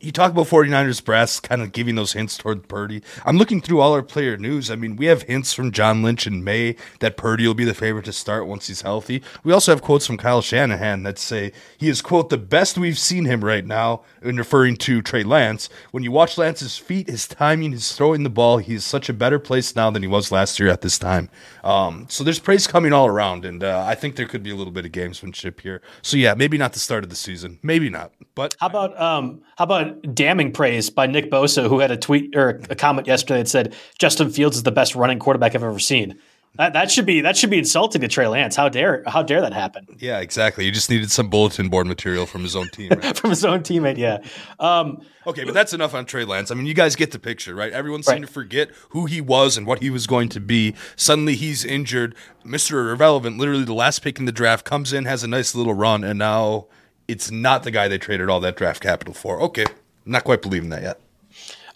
you 0.00 0.12
talk 0.12 0.30
about 0.30 0.46
49ers 0.46 1.04
brass 1.04 1.40
kind 1.40 1.62
of 1.62 1.72
giving 1.72 1.94
those 1.94 2.12
hints 2.12 2.36
toward 2.36 2.68
Purdy. 2.68 3.02
I'm 3.24 3.36
looking 3.36 3.60
through 3.60 3.80
all 3.80 3.92
our 3.92 4.02
player 4.02 4.36
news. 4.36 4.70
I 4.70 4.76
mean, 4.76 4.96
we 4.96 5.06
have 5.06 5.22
hints 5.22 5.52
from 5.52 5.72
John 5.72 6.02
Lynch 6.02 6.26
in 6.26 6.44
May 6.44 6.76
that 7.00 7.16
Purdy 7.16 7.46
will 7.46 7.54
be 7.54 7.64
the 7.64 7.74
favorite 7.74 8.04
to 8.06 8.12
start 8.12 8.46
once 8.46 8.68
he's 8.68 8.82
healthy. 8.82 9.22
We 9.42 9.52
also 9.52 9.72
have 9.72 9.82
quotes 9.82 10.06
from 10.06 10.16
Kyle 10.16 10.42
Shanahan 10.42 11.02
that 11.02 11.18
say 11.18 11.52
he 11.76 11.88
is, 11.88 12.02
quote, 12.02 12.30
the 12.30 12.38
best 12.38 12.78
we've 12.78 12.98
seen 12.98 13.24
him 13.24 13.44
right 13.44 13.64
now, 13.64 14.02
in 14.22 14.36
referring 14.36 14.76
to 14.76 15.02
Trey 15.02 15.22
Lance. 15.22 15.68
When 15.90 16.02
you 16.02 16.12
watch 16.12 16.38
Lance's 16.38 16.76
feet, 16.76 17.08
his 17.08 17.26
timing, 17.26 17.72
his 17.72 17.92
throwing 17.92 18.22
the 18.22 18.30
ball, 18.30 18.58
he's 18.58 18.84
such 18.84 19.08
a 19.08 19.12
better 19.12 19.38
place 19.38 19.74
now 19.74 19.90
than 19.90 20.02
he 20.02 20.08
was 20.08 20.30
last 20.32 20.58
year 20.58 20.68
at 20.68 20.80
this 20.80 20.98
time. 20.98 21.28
Um, 21.64 22.06
so 22.08 22.24
there's 22.24 22.38
praise 22.38 22.66
coming 22.66 22.92
all 22.92 23.06
around, 23.06 23.44
and 23.44 23.62
uh, 23.62 23.84
I 23.86 23.94
think 23.94 24.16
there 24.16 24.26
could 24.26 24.42
be 24.42 24.50
a 24.50 24.56
little 24.56 24.72
bit 24.72 24.84
of 24.84 24.92
gamesmanship 24.92 25.60
here. 25.60 25.82
So 26.02 26.16
yeah, 26.16 26.34
maybe 26.34 26.58
not 26.58 26.72
the 26.72 26.78
start 26.78 27.04
of 27.04 27.10
the 27.10 27.16
season. 27.16 27.58
Maybe 27.62 27.88
not. 27.90 28.12
But 28.34 28.54
how 28.60 28.68
about 28.68 29.00
um, 29.00 29.42
how 29.56 29.64
about 29.64 29.87
damning 29.88 30.52
praise 30.52 30.90
by 30.90 31.06
Nick 31.06 31.30
Bosa, 31.30 31.68
who 31.68 31.80
had 31.80 31.90
a 31.90 31.96
tweet 31.96 32.36
or 32.36 32.60
a 32.70 32.74
comment 32.76 33.06
yesterday 33.06 33.42
that 33.42 33.48
said 33.48 33.74
Justin 33.98 34.30
Fields 34.30 34.56
is 34.56 34.62
the 34.62 34.72
best 34.72 34.94
running 34.94 35.18
quarterback 35.18 35.54
I've 35.54 35.62
ever 35.62 35.78
seen. 35.78 36.18
That, 36.56 36.72
that 36.72 36.90
should 36.90 37.06
be 37.06 37.20
that 37.20 37.36
should 37.36 37.50
be 37.50 37.58
insulting 37.58 38.00
to 38.00 38.08
Trey 38.08 38.26
Lance. 38.26 38.56
How 38.56 38.68
dare 38.68 39.04
how 39.06 39.22
dare 39.22 39.40
that 39.42 39.52
happen? 39.52 39.86
Yeah, 39.98 40.18
exactly. 40.18 40.64
You 40.64 40.72
just 40.72 40.90
needed 40.90 41.08
some 41.10 41.30
bulletin 41.30 41.68
board 41.68 41.86
material 41.86 42.26
from 42.26 42.42
his 42.42 42.56
own 42.56 42.68
team, 42.70 42.90
right? 42.90 43.16
from 43.16 43.30
his 43.30 43.44
own 43.44 43.60
teammate. 43.60 43.96
Yeah. 43.96 44.18
Um, 44.58 45.00
okay, 45.24 45.44
but 45.44 45.54
that's 45.54 45.72
enough 45.72 45.94
on 45.94 46.04
Trey 46.04 46.24
Lance. 46.24 46.50
I 46.50 46.54
mean, 46.56 46.66
you 46.66 46.74
guys 46.74 46.96
get 46.96 47.12
the 47.12 47.18
picture, 47.20 47.54
right? 47.54 47.72
Everyone 47.72 48.02
seemed 48.02 48.22
right. 48.22 48.26
to 48.26 48.32
forget 48.32 48.70
who 48.88 49.06
he 49.06 49.20
was 49.20 49.56
and 49.56 49.68
what 49.68 49.80
he 49.80 49.88
was 49.88 50.08
going 50.08 50.30
to 50.30 50.40
be. 50.40 50.74
Suddenly, 50.96 51.36
he's 51.36 51.64
injured. 51.64 52.16
Mister 52.44 52.90
Irrelevant, 52.90 53.38
literally 53.38 53.64
the 53.64 53.74
last 53.74 54.00
pick 54.00 54.18
in 54.18 54.24
the 54.24 54.32
draft, 54.32 54.64
comes 54.64 54.92
in, 54.92 55.04
has 55.04 55.22
a 55.22 55.28
nice 55.28 55.54
little 55.54 55.74
run, 55.74 56.02
and 56.02 56.18
now 56.18 56.66
it's 57.06 57.30
not 57.30 57.62
the 57.62 57.70
guy 57.70 57.86
they 57.86 57.98
traded 57.98 58.28
all 58.28 58.40
that 58.40 58.56
draft 58.56 58.82
capital 58.82 59.14
for. 59.14 59.40
Okay, 59.42 59.66
not 60.08 60.24
quite 60.24 60.42
believing 60.42 60.70
that 60.70 60.82
yet. 60.82 61.00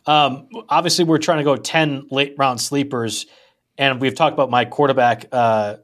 Um, 0.06 0.48
obviously, 0.68 1.04
we're 1.04 1.18
trying 1.18 1.38
to 1.38 1.44
go 1.44 1.56
ten 1.56 2.06
late 2.10 2.34
round 2.36 2.60
sleepers 2.60 3.26
and 3.78 4.00
we've 4.00 4.14
talked 4.14 4.34
about 4.34 4.50
my 4.50 4.64
quarterback 4.64 5.26
uh, 5.32 5.76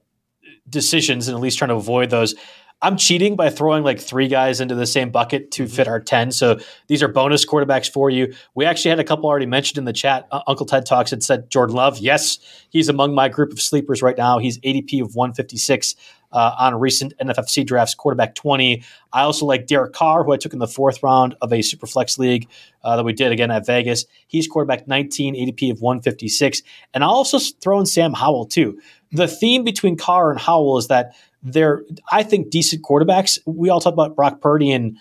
decisions 0.69 1.29
and 1.29 1.35
at 1.37 1.41
least 1.41 1.59
trying 1.59 1.71
to 1.71 1.75
avoid 1.75 2.11
those. 2.11 2.35
I'm 2.81 2.97
cheating 2.97 3.35
by 3.35 3.51
throwing 3.51 3.83
like 3.83 3.99
three 3.99 4.29
guys 4.29 4.61
into 4.61 4.77
the 4.77 4.87
same 4.87 5.11
bucket 5.11 5.51
to 5.53 5.65
mm-hmm. 5.65 5.75
fit 5.75 5.89
our 5.89 5.99
10. 5.99 6.31
So 6.31 6.61
these 6.87 7.03
are 7.03 7.09
bonus 7.09 7.45
quarterbacks 7.45 7.91
for 7.91 8.09
you. 8.09 8.33
We 8.55 8.65
actually 8.65 8.91
had 8.91 9.01
a 9.01 9.05
couple 9.05 9.27
already 9.27 9.47
mentioned 9.47 9.79
in 9.79 9.85
the 9.85 9.93
chat. 9.93 10.29
Uh, 10.31 10.43
Uncle 10.47 10.65
Ted 10.65 10.87
Talks 10.87 11.11
had 11.11 11.25
said 11.25 11.51
Jordan 11.51 11.75
Love. 11.75 11.99
Yes, 11.99 12.39
he's 12.71 12.89
among 12.89 13.15
my 13.15 13.29
group 13.29 13.51
of 13.51 13.61
sleepers 13.61 14.01
right 14.01 14.17
now. 14.17 14.39
He's 14.39 14.59
ADP 14.61 15.03
of 15.03 15.17
156 15.17 15.97
uh, 16.33 16.55
on 16.59 16.75
recent 16.79 17.15
NFFC 17.19 17.67
drafts, 17.67 17.95
quarterback 17.95 18.35
20. 18.35 18.83
I 19.13 19.23
also 19.23 19.47
like 19.47 19.67
Derek 19.67 19.93
Carr, 19.93 20.25
who 20.25 20.33
I 20.33 20.37
took 20.37 20.53
in 20.53 20.59
the 20.59 20.67
fourth 20.67 21.03
round 21.03 21.37
of 21.41 21.53
a 21.53 21.59
Superflex 21.59 22.19
league 22.19 22.49
uh, 22.85 22.97
that 22.97 23.05
we 23.05 23.13
did 23.13 23.33
again 23.33 23.51
at 23.51 23.67
Vegas. 23.67 24.05
He's 24.27 24.47
quarterback 24.47 24.87
19, 24.87 25.35
ADP 25.35 25.71
of 25.71 25.81
156. 25.81 26.63
And 26.95 27.03
I'll 27.03 27.11
also 27.11 27.39
throw 27.39 27.81
in 27.81 27.87
Sam 27.87 28.13
Howell, 28.13 28.47
too. 28.47 28.79
The 29.13 29.29
theme 29.29 29.65
between 29.65 29.97
Carr 29.97 30.31
and 30.31 30.41
Howell 30.41 30.79
is 30.79 30.89
that 30.89 31.15
they're, 31.43 31.83
I 32.11 32.23
think, 32.23 32.51
decent 32.51 32.83
quarterbacks. 32.83 33.39
We 33.47 33.71
all 33.71 33.81
talk 33.81 33.93
about 33.93 34.17
Brock 34.17 34.41
Purdy 34.41 34.73
and 34.73 34.99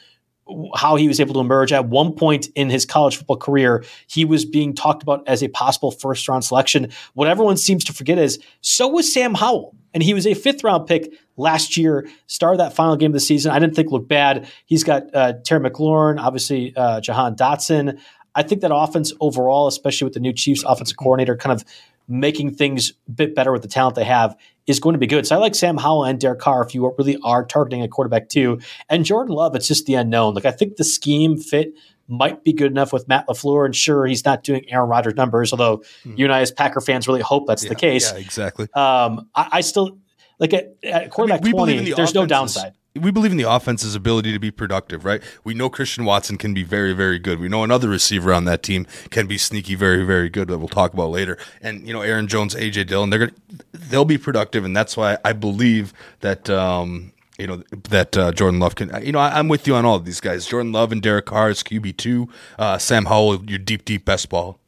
how 0.76 0.96
he 0.96 1.08
was 1.08 1.20
able 1.20 1.34
to 1.36 1.40
emerge. 1.40 1.72
At 1.72 1.88
one 1.88 2.14
point 2.14 2.48
in 2.56 2.70
his 2.70 2.86
college 2.86 3.18
football 3.18 3.38
career, 3.38 3.84
he 4.08 4.26
was 4.26 4.46
being 4.46 4.74
talked 4.74 5.04
about 5.04 5.28
as 5.28 5.44
a 5.44 5.48
possible 5.50 5.92
first 5.92 6.28
round 6.28 6.46
selection. 6.46 6.90
What 7.14 7.28
everyone 7.28 7.58
seems 7.58 7.84
to 7.86 7.94
forget 7.94 8.18
is 8.18 8.40
so 8.62 8.88
was 8.88 9.12
Sam 9.12 9.34
Howell. 9.34 9.76
And 9.98 10.04
he 10.04 10.14
was 10.14 10.28
a 10.28 10.36
fifth 10.36 10.64
round 10.64 10.86
pick 10.86 11.12
last 11.38 11.76
year, 11.76 12.08
started 12.28 12.60
that 12.60 12.72
final 12.72 12.96
game 12.98 13.10
of 13.10 13.14
the 13.14 13.20
season. 13.20 13.52
I 13.52 13.58
didn't 13.58 13.76
think 13.76 13.90
looked 13.90 14.08
bad. 14.08 14.48
He's 14.68 14.84
got 14.84 15.06
uh, 15.12 15.34
Terry 15.44 15.68
McLaurin, 15.68 16.20
obviously 16.20 16.72
uh, 16.76 17.02
Jahan 17.02 17.36
Dotson. 17.36 18.00
I 18.36 18.44
think 18.44 18.62
that 18.62 18.70
offense 18.72 19.12
overall, 19.20 19.66
especially 19.66 20.06
with 20.06 20.14
the 20.14 20.20
new 20.20 20.34
Chiefs 20.34 20.64
offensive 20.68 20.98
coordinator, 20.98 21.36
kind 21.36 21.60
of 21.60 21.68
making 22.08 22.54
things 22.54 22.94
a 23.08 23.12
bit 23.12 23.34
better 23.34 23.52
with 23.52 23.64
the 23.64 23.68
talent 23.68 23.96
they 23.96 24.04
have, 24.04 24.38
is 24.68 24.80
going 24.80 24.94
to 24.94 25.00
be 25.00 25.08
good. 25.08 25.26
So 25.26 25.36
I 25.36 25.40
like 25.40 25.56
Sam 25.56 25.78
Howell 25.78 26.06
and 26.06 26.20
Derek 26.20 26.42
Carr 26.42 26.64
if 26.64 26.76
you 26.76 26.94
really 27.00 27.18
are 27.24 27.44
targeting 27.44 27.82
a 27.82 27.88
quarterback 27.88 28.30
too. 28.30 28.60
And 28.90 29.04
Jordan 29.04 29.34
Love, 29.34 29.56
it's 29.56 29.68
just 29.68 29.88
the 29.88 29.96
unknown. 29.96 30.36
Like 30.36 30.46
I 30.46 30.52
think 30.52 30.76
the 30.76 30.84
scheme 30.84 31.38
fit 31.38 31.74
might 32.08 32.44
be 32.44 32.54
good 32.54 32.72
enough 32.72 32.94
with 32.94 33.08
Matt 33.08 33.28
LaFleur. 33.28 33.66
And 33.66 33.76
sure, 33.76 34.06
he's 34.06 34.26
not 34.26 34.44
doing 34.44 34.66
Aaron 34.70 34.90
Rodgers 34.90 35.16
numbers, 35.16 35.52
although 35.52 35.78
mm-hmm. 35.78 36.14
you 36.18 36.26
and 36.26 36.34
I, 36.34 36.42
as 36.42 36.52
Packer 36.52 36.82
fans, 36.82 37.08
really 37.08 37.22
hope 37.22 37.48
that's 37.48 37.64
yeah, 37.64 37.70
the 37.70 37.76
case. 37.76 38.12
Yeah, 38.12 38.20
exactly. 38.20 38.68
Um, 38.74 39.30
I, 39.36 39.50
I, 39.54 39.62
still 39.62 39.98
like 40.40 40.54
at, 40.54 40.76
at 40.84 41.10
quarterback 41.10 41.42
I 41.42 41.46
mean, 41.46 41.54
20, 41.54 41.78
the 41.80 41.94
there's 41.94 42.14
no 42.14 42.26
downside. 42.26 42.74
we 42.96 43.12
believe 43.12 43.32
in 43.32 43.38
the 43.38 43.50
offense's 43.50 43.96
ability 43.96 44.32
to 44.32 44.40
be 44.40 44.52
productive, 44.52 45.04
right? 45.04 45.22
We 45.44 45.54
know 45.54 45.70
Christian 45.70 46.06
Watson 46.06 46.38
can 46.38 46.54
be 46.54 46.64
very, 46.64 46.94
very 46.94 47.20
good. 47.20 47.40
We 47.40 47.50
know 47.50 47.64
another 47.64 47.90
receiver 47.90 48.34
on 48.34 48.46
that 48.46 48.64
team 48.64 48.88
can 49.10 49.28
be 49.28 49.38
sneaky, 49.38 49.76
very, 49.76 50.04
very 50.04 50.30
good 50.30 50.48
that 50.48 50.58
we'll 50.60 50.68
talk 50.68 50.94
about 50.94 51.10
later. 51.10 51.38
And 51.62 51.86
you 51.88 51.94
know, 51.94 52.02
Aaron 52.02 52.28
Jones, 52.28 52.56
AJ 52.56 52.88
Dillon, 52.88 53.10
they're 53.10 53.20
gonna 53.20 53.32
they'll 53.74 54.06
be 54.06 54.18
productive, 54.18 54.64
and 54.64 54.76
that's 54.76 54.96
why 54.96 55.18
I 55.26 55.34
believe 55.34 55.94
that. 56.22 56.50
Um, 56.50 57.14
you 57.38 57.48
know 57.48 57.64
that 57.90 58.18
uh, 58.18 58.32
Jordan 58.32 58.60
Love 58.60 58.76
can. 58.76 58.92
You 59.04 59.12
know, 59.12 59.20
I, 59.20 59.40
am 59.40 59.48
with 59.48 59.68
you 59.68 59.76
on 59.76 59.86
all 59.86 59.96
of 59.96 60.06
these 60.06 60.20
guys. 60.20 60.46
Jordan 60.46 60.72
Love 60.72 60.92
and 60.92 61.02
Derek 61.02 61.26
Carr 61.26 61.50
is 61.50 61.64
QB 61.64 61.98
two. 61.98 62.30
Uh, 62.58 62.78
Sam 62.78 63.06
Howell, 63.06 63.46
your 63.46 63.60
deep, 63.60 63.86
deep 63.86 64.06
best 64.06 64.30
ball, 64.30 64.60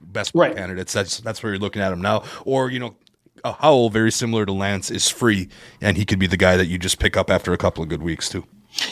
best 0.00 0.32
ball 0.32 0.42
right. 0.42 0.56
candidates. 0.56 0.92
That's 0.92 1.20
that's 1.20 1.42
where 1.42 1.52
you're 1.52 1.60
looking 1.60 1.82
at 1.82 1.92
him 1.92 2.00
now. 2.00 2.24
Or 2.44 2.70
you 2.70 2.78
know, 2.78 2.96
a 3.44 3.52
Howell, 3.52 3.90
very 3.90 4.12
similar 4.12 4.44
to 4.44 4.52
Lance, 4.52 4.90
is 4.90 5.08
free, 5.08 5.48
and 5.80 5.96
he 5.96 6.04
could 6.04 6.18
be 6.18 6.26
the 6.26 6.36
guy 6.36 6.56
that 6.56 6.66
you 6.66 6.78
just 6.78 6.98
pick 6.98 7.16
up 7.16 7.30
after 7.30 7.52
a 7.52 7.58
couple 7.58 7.82
of 7.82 7.88
good 7.88 8.02
weeks 8.02 8.28
too. 8.28 8.44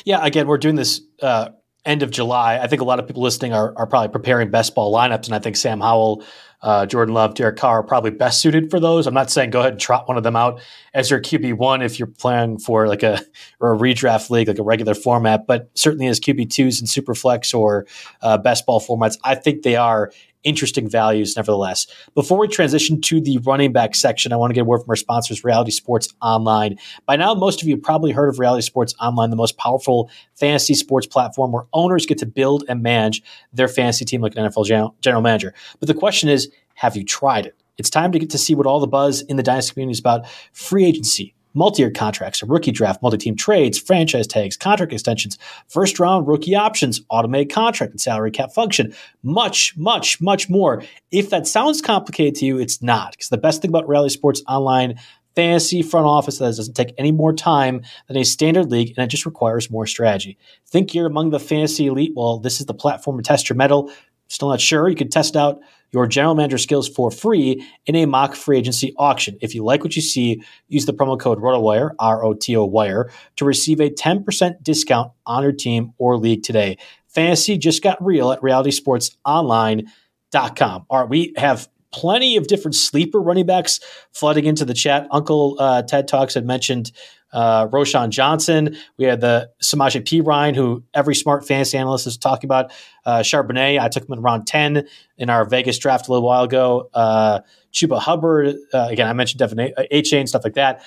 Yeah, 0.04 0.24
again, 0.24 0.46
we're 0.46 0.58
doing 0.58 0.76
this 0.76 1.02
uh, 1.22 1.50
end 1.84 2.02
of 2.02 2.10
July. 2.10 2.58
I 2.58 2.66
think 2.66 2.82
a 2.82 2.84
lot 2.84 2.98
of 2.98 3.06
people 3.06 3.22
listening 3.22 3.52
are, 3.52 3.72
are 3.76 3.86
probably 3.86 4.08
preparing 4.08 4.50
best 4.50 4.74
ball 4.74 4.92
lineups, 4.92 5.26
and 5.26 5.34
I 5.34 5.38
think 5.38 5.56
Sam 5.56 5.80
Howell, 5.80 6.24
uh, 6.62 6.86
Jordan 6.86 7.14
Love, 7.14 7.34
Derek 7.34 7.56
Carr 7.56 7.80
are 7.80 7.82
probably 7.82 8.10
best 8.10 8.40
suited 8.40 8.70
for 8.70 8.80
those. 8.80 9.06
I'm 9.06 9.14
not 9.14 9.30
saying 9.30 9.50
go 9.50 9.60
ahead 9.60 9.74
and 9.74 9.80
trot 9.80 10.08
one 10.08 10.16
of 10.16 10.22
them 10.22 10.36
out 10.36 10.60
as 10.94 11.10
your 11.10 11.20
QB 11.20 11.54
one 11.54 11.82
if 11.82 11.98
you're 11.98 12.06
playing 12.06 12.58
for 12.58 12.88
like 12.88 13.02
a 13.02 13.20
or 13.60 13.74
a 13.74 13.78
redraft 13.78 14.30
league, 14.30 14.48
like 14.48 14.58
a 14.58 14.62
regular 14.62 14.94
format, 14.94 15.46
but 15.46 15.70
certainly 15.74 16.06
as 16.06 16.20
QB 16.20 16.50
twos 16.50 16.80
in 16.80 16.86
Superflex 16.86 17.56
or 17.56 17.86
uh, 18.22 18.38
best 18.38 18.66
ball 18.66 18.80
formats, 18.80 19.18
I 19.24 19.34
think 19.34 19.62
they 19.62 19.76
are 19.76 20.10
interesting 20.46 20.88
values 20.88 21.36
nevertheless. 21.36 21.86
Before 22.14 22.38
we 22.38 22.48
transition 22.48 23.00
to 23.02 23.20
the 23.20 23.38
running 23.38 23.72
back 23.72 23.94
section, 23.94 24.32
I 24.32 24.36
want 24.36 24.50
to 24.50 24.54
get 24.54 24.62
a 24.62 24.64
word 24.64 24.78
from 24.78 24.90
our 24.90 24.96
sponsors, 24.96 25.44
Reality 25.44 25.72
Sports 25.72 26.14
Online. 26.22 26.78
By 27.04 27.16
now, 27.16 27.34
most 27.34 27.60
of 27.60 27.68
you 27.68 27.74
have 27.74 27.82
probably 27.82 28.12
heard 28.12 28.28
of 28.28 28.38
Reality 28.38 28.62
Sports 28.62 28.94
Online, 29.00 29.28
the 29.28 29.36
most 29.36 29.58
powerful 29.58 30.10
fantasy 30.34 30.74
sports 30.74 31.06
platform 31.06 31.52
where 31.52 31.64
owners 31.74 32.06
get 32.06 32.18
to 32.18 32.26
build 32.26 32.64
and 32.68 32.82
manage 32.82 33.22
their 33.52 33.68
fantasy 33.68 34.06
team 34.06 34.22
like 34.22 34.36
an 34.36 34.48
NFL 34.48 34.94
general 35.02 35.22
manager. 35.22 35.52
But 35.80 35.88
the 35.88 35.94
question 35.94 36.28
is, 36.28 36.50
have 36.74 36.96
you 36.96 37.04
tried 37.04 37.44
it? 37.44 37.56
It's 37.78 37.90
time 37.90 38.12
to 38.12 38.18
get 38.18 38.30
to 38.30 38.38
see 38.38 38.54
what 38.54 38.66
all 38.66 38.80
the 38.80 38.86
buzz 38.86 39.20
in 39.22 39.36
the 39.36 39.42
dynasty 39.42 39.74
community 39.74 39.92
is 39.92 40.00
about 40.00 40.26
free 40.52 40.86
agency, 40.86 41.34
multi-year 41.56 41.90
contracts, 41.90 42.42
a 42.42 42.46
rookie 42.46 42.70
draft, 42.70 43.02
multi-team 43.02 43.34
trades, 43.34 43.78
franchise 43.78 44.26
tags, 44.26 44.56
contract 44.56 44.92
extensions, 44.92 45.38
first 45.68 45.98
round 45.98 46.28
rookie 46.28 46.54
options, 46.54 47.00
automated 47.08 47.52
contract 47.52 47.92
and 47.92 48.00
salary 48.00 48.30
cap 48.30 48.52
function, 48.52 48.94
much, 49.22 49.76
much, 49.76 50.20
much 50.20 50.48
more. 50.48 50.82
If 51.10 51.30
that 51.30 51.46
sounds 51.46 51.82
complicated 51.82 52.36
to 52.36 52.46
you, 52.46 52.58
it's 52.58 52.82
not. 52.82 53.12
Because 53.12 53.30
the 53.30 53.38
best 53.38 53.62
thing 53.62 53.70
about 53.70 53.88
Reality 53.88 54.12
Sports 54.12 54.42
Online 54.46 54.96
fantasy 55.34 55.82
front 55.82 56.06
office 56.06 56.38
that 56.38 56.46
doesn't 56.46 56.74
take 56.74 56.94
any 56.96 57.12
more 57.12 57.32
time 57.32 57.82
than 58.08 58.16
a 58.16 58.24
standard 58.24 58.70
league 58.70 58.94
and 58.96 59.04
it 59.04 59.08
just 59.08 59.26
requires 59.26 59.70
more 59.70 59.86
strategy. 59.86 60.38
Think 60.66 60.94
you're 60.94 61.06
among 61.06 61.30
the 61.30 61.38
fantasy 61.38 61.86
elite? 61.86 62.12
Well, 62.16 62.38
this 62.38 62.58
is 62.58 62.66
the 62.66 62.74
platform 62.74 63.18
to 63.18 63.22
test 63.22 63.48
your 63.48 63.56
metal. 63.56 63.92
Still 64.28 64.48
not 64.48 64.60
sure? 64.60 64.88
You 64.88 64.96
can 64.96 65.08
test 65.08 65.36
out 65.36 65.60
your 65.92 66.06
general 66.06 66.34
manager 66.34 66.58
skills 66.58 66.86
for 66.88 67.10
free 67.10 67.66
in 67.86 67.94
a 67.94 68.04
mock 68.06 68.34
free 68.34 68.58
agency 68.58 68.94
auction. 68.98 69.38
If 69.40 69.54
you 69.54 69.64
like 69.64 69.84
what 69.84 69.96
you 69.96 70.02
see, 70.02 70.42
use 70.68 70.84
the 70.86 70.92
promo 70.92 71.18
code 71.18 71.40
ROTOWIRE, 71.40 71.94
R 71.98 72.24
O 72.24 72.34
T 72.34 72.56
O 72.56 72.64
WIRE, 72.64 73.10
to 73.36 73.44
receive 73.44 73.80
a 73.80 73.90
10% 73.90 74.62
discount 74.62 75.12
on 75.24 75.42
your 75.42 75.52
team 75.52 75.92
or 75.98 76.16
league 76.16 76.42
today. 76.42 76.78
Fantasy 77.08 77.56
just 77.56 77.82
got 77.82 78.04
real 78.04 78.32
at 78.32 78.40
realitysportsonline.com. 78.40 80.86
All 80.90 81.00
right, 81.00 81.08
we 81.08 81.32
have 81.36 81.68
plenty 81.92 82.36
of 82.36 82.46
different 82.46 82.74
sleeper 82.74 83.18
running 83.20 83.46
backs 83.46 83.80
flooding 84.12 84.44
into 84.44 84.66
the 84.66 84.74
chat. 84.74 85.06
Uncle 85.10 85.56
uh, 85.58 85.82
Ted 85.82 86.08
Talks 86.08 86.34
had 86.34 86.44
mentioned 86.44 86.92
uh, 87.36 87.68
Roschon 87.68 88.08
Johnson. 88.08 88.76
We 88.96 89.04
had 89.04 89.20
the 89.20 89.50
Samaje 89.62 90.02
Perine, 90.02 90.56
who 90.56 90.82
every 90.94 91.14
smart 91.14 91.46
fantasy 91.46 91.76
analyst 91.76 92.06
is 92.06 92.16
talking 92.16 92.48
about. 92.48 92.72
Uh, 93.04 93.18
Charbonnet, 93.18 93.78
I 93.78 93.88
took 93.88 94.08
him 94.08 94.14
in 94.14 94.22
round 94.22 94.46
10 94.46 94.88
in 95.18 95.30
our 95.30 95.44
Vegas 95.44 95.78
draft 95.78 96.08
a 96.08 96.12
little 96.12 96.26
while 96.26 96.44
ago. 96.44 96.88
Uh, 96.94 97.40
Chuba 97.74 98.00
Hubbard, 98.00 98.56
uh, 98.72 98.88
again, 98.90 99.06
I 99.06 99.12
mentioned 99.12 99.38
Devin 99.38 99.74
A 99.90 100.02
Chain, 100.02 100.26
stuff 100.26 100.44
like 100.44 100.54
that. 100.54 100.82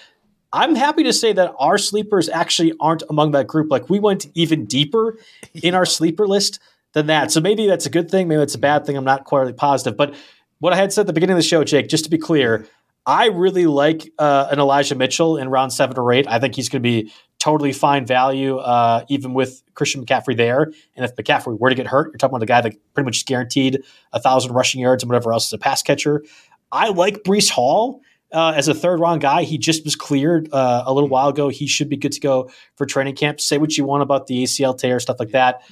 I'm 0.52 0.74
happy 0.74 1.04
to 1.04 1.14
say 1.14 1.32
that 1.34 1.54
our 1.60 1.78
sleepers 1.78 2.28
actually 2.28 2.74
aren't 2.80 3.04
among 3.12 3.32
that 3.32 3.46
group. 3.46 3.70
Like 3.70 3.88
we 3.88 4.00
went 4.00 4.26
even 4.34 4.66
deeper 4.66 5.20
in 5.54 5.76
our 5.76 5.86
sleeper 5.86 6.28
list 6.28 6.60
than 6.94 7.06
that. 7.06 7.32
So 7.32 7.40
maybe 7.40 7.68
that's 7.68 7.86
a 7.86 7.92
good 7.92 8.10
thing. 8.10 8.28
Maybe 8.28 8.42
it's 8.42 8.56
a 8.56 8.60
bad 8.60 8.88
thing. 8.88 8.98
I'm 8.98 9.06
not 9.06 9.26
quite 9.26 9.56
positive. 9.56 9.96
But 9.96 10.16
what 10.58 10.74
I 10.74 10.78
had 10.78 10.92
said 10.92 11.02
at 11.02 11.08
the 11.08 11.14
beginning 11.14 11.36
of 11.36 11.38
the 11.38 11.48
show, 11.48 11.64
Jake, 11.64 11.88
just 11.88 12.06
to 12.06 12.10
be 12.10 12.18
clear, 12.18 12.68
I 13.06 13.28
really 13.28 13.66
like 13.66 14.12
uh, 14.20 14.48
an 14.52 14.60
Elijah 14.60 14.96
Mitchell 14.96 15.38
in 15.38 15.50
round 15.50 15.74
seven 15.74 15.98
or 15.98 16.12
eight. 16.12 16.28
I 16.28 16.40
think 16.40 16.56
he's 16.56 16.70
going 16.70 16.84
to 16.84 16.88
be 16.88 17.12
totally 17.40 17.72
fine 17.72 18.06
value, 18.06 18.58
uh, 18.58 19.06
even 19.08 19.34
with 19.34 19.64
Christian 19.74 20.06
McCaffrey 20.06 20.36
there. 20.36 20.72
And 20.96 21.06
if 21.06 21.16
McCaffrey 21.16 21.58
were 21.58 21.70
to 21.70 21.76
get 21.76 21.88
hurt, 21.88 22.08
you're 22.12 22.18
talking 22.18 22.36
about 22.36 22.44
a 22.44 22.48
guy 22.48 22.62
that 22.62 22.76
pretty 22.94 23.06
much 23.06 23.26
guaranteed 23.26 23.84
a 24.14 24.20
thousand 24.20 24.54
rushing 24.54 24.82
yards 24.82 25.04
and 25.04 25.10
whatever 25.10 25.34
else 25.34 25.48
as 25.48 25.54
a 25.54 25.58
pass 25.58 25.82
catcher. 25.82 26.24
I 26.72 26.90
like 26.90 27.24
Breece 27.24 27.50
Hall. 27.50 28.02
Uh, 28.32 28.54
as 28.56 28.68
a 28.68 28.76
third 28.76 29.00
round 29.00 29.22
guy, 29.22 29.42
he 29.42 29.58
just 29.58 29.84
was 29.84 29.96
cleared 29.96 30.54
uh, 30.54 30.84
a 30.86 30.94
little 30.94 31.10
while 31.10 31.30
ago. 31.30 31.50
He 31.50 31.66
should 31.66 31.90
be 31.90 31.98
good 31.98 32.12
to 32.12 32.20
go 32.20 32.52
for 32.76 32.86
training 32.86 33.16
camp. 33.16 33.42
Say 33.42 33.58
what 33.58 33.76
you 33.76 33.86
want 33.86 34.04
about 34.04 34.28
the 34.28 34.44
ACL 34.44 34.78
tear, 34.78 35.00
stuff 35.00 35.20
like 35.20 35.32
that. 35.32 35.64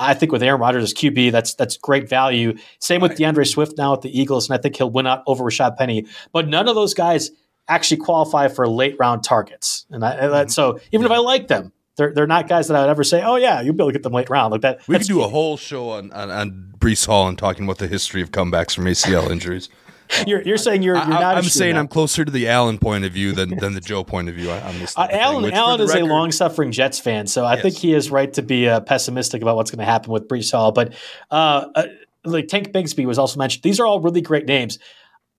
I 0.00 0.14
think 0.14 0.32
with 0.32 0.42
Aaron 0.42 0.60
Rodgers 0.60 0.84
as 0.84 0.94
QB, 0.94 1.32
that's 1.32 1.54
that's 1.54 1.76
great 1.76 2.08
value. 2.08 2.56
Same 2.78 3.00
with 3.00 3.16
D'Andre 3.16 3.44
Swift 3.44 3.76
now 3.76 3.92
at 3.92 4.02
the 4.02 4.18
Eagles, 4.18 4.48
and 4.48 4.58
I 4.58 4.60
think 4.60 4.76
he'll 4.76 4.90
win 4.90 5.06
out 5.06 5.22
over 5.26 5.44
Rashaad 5.44 5.76
Penny. 5.76 6.06
But 6.32 6.48
none 6.48 6.68
of 6.68 6.74
those 6.74 6.94
guys 6.94 7.30
actually 7.68 7.98
qualify 7.98 8.48
for 8.48 8.66
late 8.66 8.96
round 8.98 9.22
targets. 9.22 9.86
And 9.90 10.04
I, 10.04 10.16
mm-hmm. 10.16 10.48
so 10.48 10.80
even 10.92 11.06
if 11.06 11.12
I 11.12 11.18
like 11.18 11.48
them, 11.48 11.72
they're 11.96 12.12
they're 12.12 12.26
not 12.26 12.48
guys 12.48 12.68
that 12.68 12.76
I 12.76 12.80
would 12.80 12.90
ever 12.90 13.04
say, 13.04 13.22
oh 13.22 13.36
yeah, 13.36 13.60
you'll 13.60 13.74
be 13.74 13.82
able 13.82 13.90
to 13.90 13.92
get 13.92 14.02
them 14.02 14.12
late 14.12 14.30
round 14.30 14.52
like 14.52 14.62
that. 14.62 14.86
We 14.88 14.96
could 14.96 15.06
do 15.06 15.22
a 15.22 15.28
whole 15.28 15.56
show 15.56 15.90
on, 15.90 16.10
on 16.12 16.30
on 16.30 16.74
Breece 16.78 17.06
Hall 17.06 17.28
and 17.28 17.36
talking 17.36 17.64
about 17.64 17.78
the 17.78 17.88
history 17.88 18.22
of 18.22 18.30
comebacks 18.30 18.74
from 18.74 18.84
ACL 18.84 19.30
injuries. 19.30 19.68
you're, 20.26 20.42
you're 20.42 20.58
saying 20.58 20.82
you're, 20.82 20.96
you're 20.96 21.06
not. 21.06 21.36
I'm 21.36 21.42
saying 21.44 21.76
I'm 21.76 21.88
closer 21.88 22.24
to 22.24 22.30
the 22.30 22.48
Allen 22.48 22.78
point 22.78 23.04
of 23.04 23.12
view 23.12 23.32
than, 23.32 23.56
than 23.58 23.74
the 23.74 23.80
Joe 23.80 24.04
point 24.04 24.28
of 24.28 24.34
view. 24.34 24.50
I, 24.50 24.58
am 24.58 24.86
uh, 24.96 25.08
Allen 25.10 25.44
thing, 25.44 25.54
Allen 25.54 25.80
is 25.80 25.92
record, 25.92 26.02
a 26.02 26.06
long 26.06 26.32
suffering 26.32 26.72
Jets 26.72 26.98
fan, 26.98 27.26
so 27.26 27.44
I 27.44 27.54
yes. 27.54 27.62
think 27.62 27.76
he 27.76 27.94
is 27.94 28.10
right 28.10 28.32
to 28.34 28.42
be 28.42 28.68
uh, 28.68 28.80
pessimistic 28.80 29.42
about 29.42 29.56
what's 29.56 29.70
going 29.70 29.80
to 29.80 29.84
happen 29.84 30.12
with 30.12 30.28
Breece 30.28 30.52
Hall. 30.52 30.72
But 30.72 30.94
uh, 31.30 31.66
uh, 31.74 31.86
like 32.24 32.48
Tank 32.48 32.72
Bigsby 32.72 33.06
was 33.06 33.18
also 33.18 33.38
mentioned. 33.38 33.62
These 33.62 33.80
are 33.80 33.86
all 33.86 34.00
really 34.00 34.20
great 34.20 34.46
names. 34.46 34.78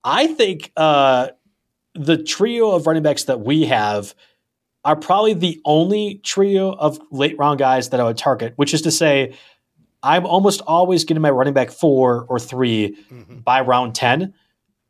I 0.04 0.28
think 0.28 0.72
uh, 0.76 1.28
the 1.94 2.22
trio 2.22 2.72
of 2.72 2.86
running 2.86 3.02
backs 3.02 3.24
that 3.24 3.40
we 3.40 3.66
have 3.66 4.14
are 4.84 4.96
probably 4.96 5.34
the 5.34 5.60
only 5.64 6.20
trio 6.22 6.72
of 6.72 6.98
late 7.10 7.36
round 7.38 7.58
guys 7.58 7.90
that 7.90 8.00
I 8.00 8.04
would 8.04 8.16
target, 8.16 8.54
which 8.56 8.72
is 8.72 8.82
to 8.82 8.90
say, 8.90 9.34
I'm 10.02 10.24
almost 10.24 10.62
always 10.62 11.04
getting 11.04 11.20
my 11.20 11.30
running 11.30 11.52
back 11.52 11.70
four 11.70 12.24
or 12.28 12.38
3 12.38 12.96
mm-hmm. 13.12 13.38
by 13.40 13.60
round 13.60 13.94
10 13.94 14.32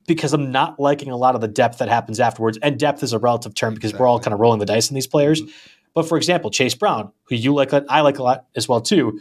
because 0.06 0.32
I'm 0.32 0.50
not 0.50 0.80
liking 0.80 1.10
a 1.10 1.16
lot 1.16 1.34
of 1.34 1.40
the 1.40 1.48
depth 1.48 1.78
that 1.78 1.88
happens 1.88 2.20
afterwards. 2.20 2.58
And 2.62 2.78
depth 2.78 3.02
is 3.02 3.12
a 3.12 3.18
relative 3.18 3.54
term 3.54 3.74
because 3.74 3.90
exactly. 3.90 4.02
we're 4.02 4.08
all 4.08 4.20
kind 4.20 4.34
of 4.34 4.40
rolling 4.40 4.58
the 4.58 4.66
dice 4.66 4.90
in 4.90 4.94
these 4.94 5.06
players. 5.06 5.40
Mm-hmm. 5.40 5.50
But 5.94 6.08
for 6.08 6.16
example, 6.16 6.50
Chase 6.50 6.74
Brown, 6.74 7.12
who 7.24 7.34
you 7.34 7.54
like, 7.54 7.72
I 7.72 8.00
like 8.00 8.18
a 8.18 8.22
lot 8.22 8.46
as 8.54 8.68
well 8.68 8.80
too. 8.80 9.20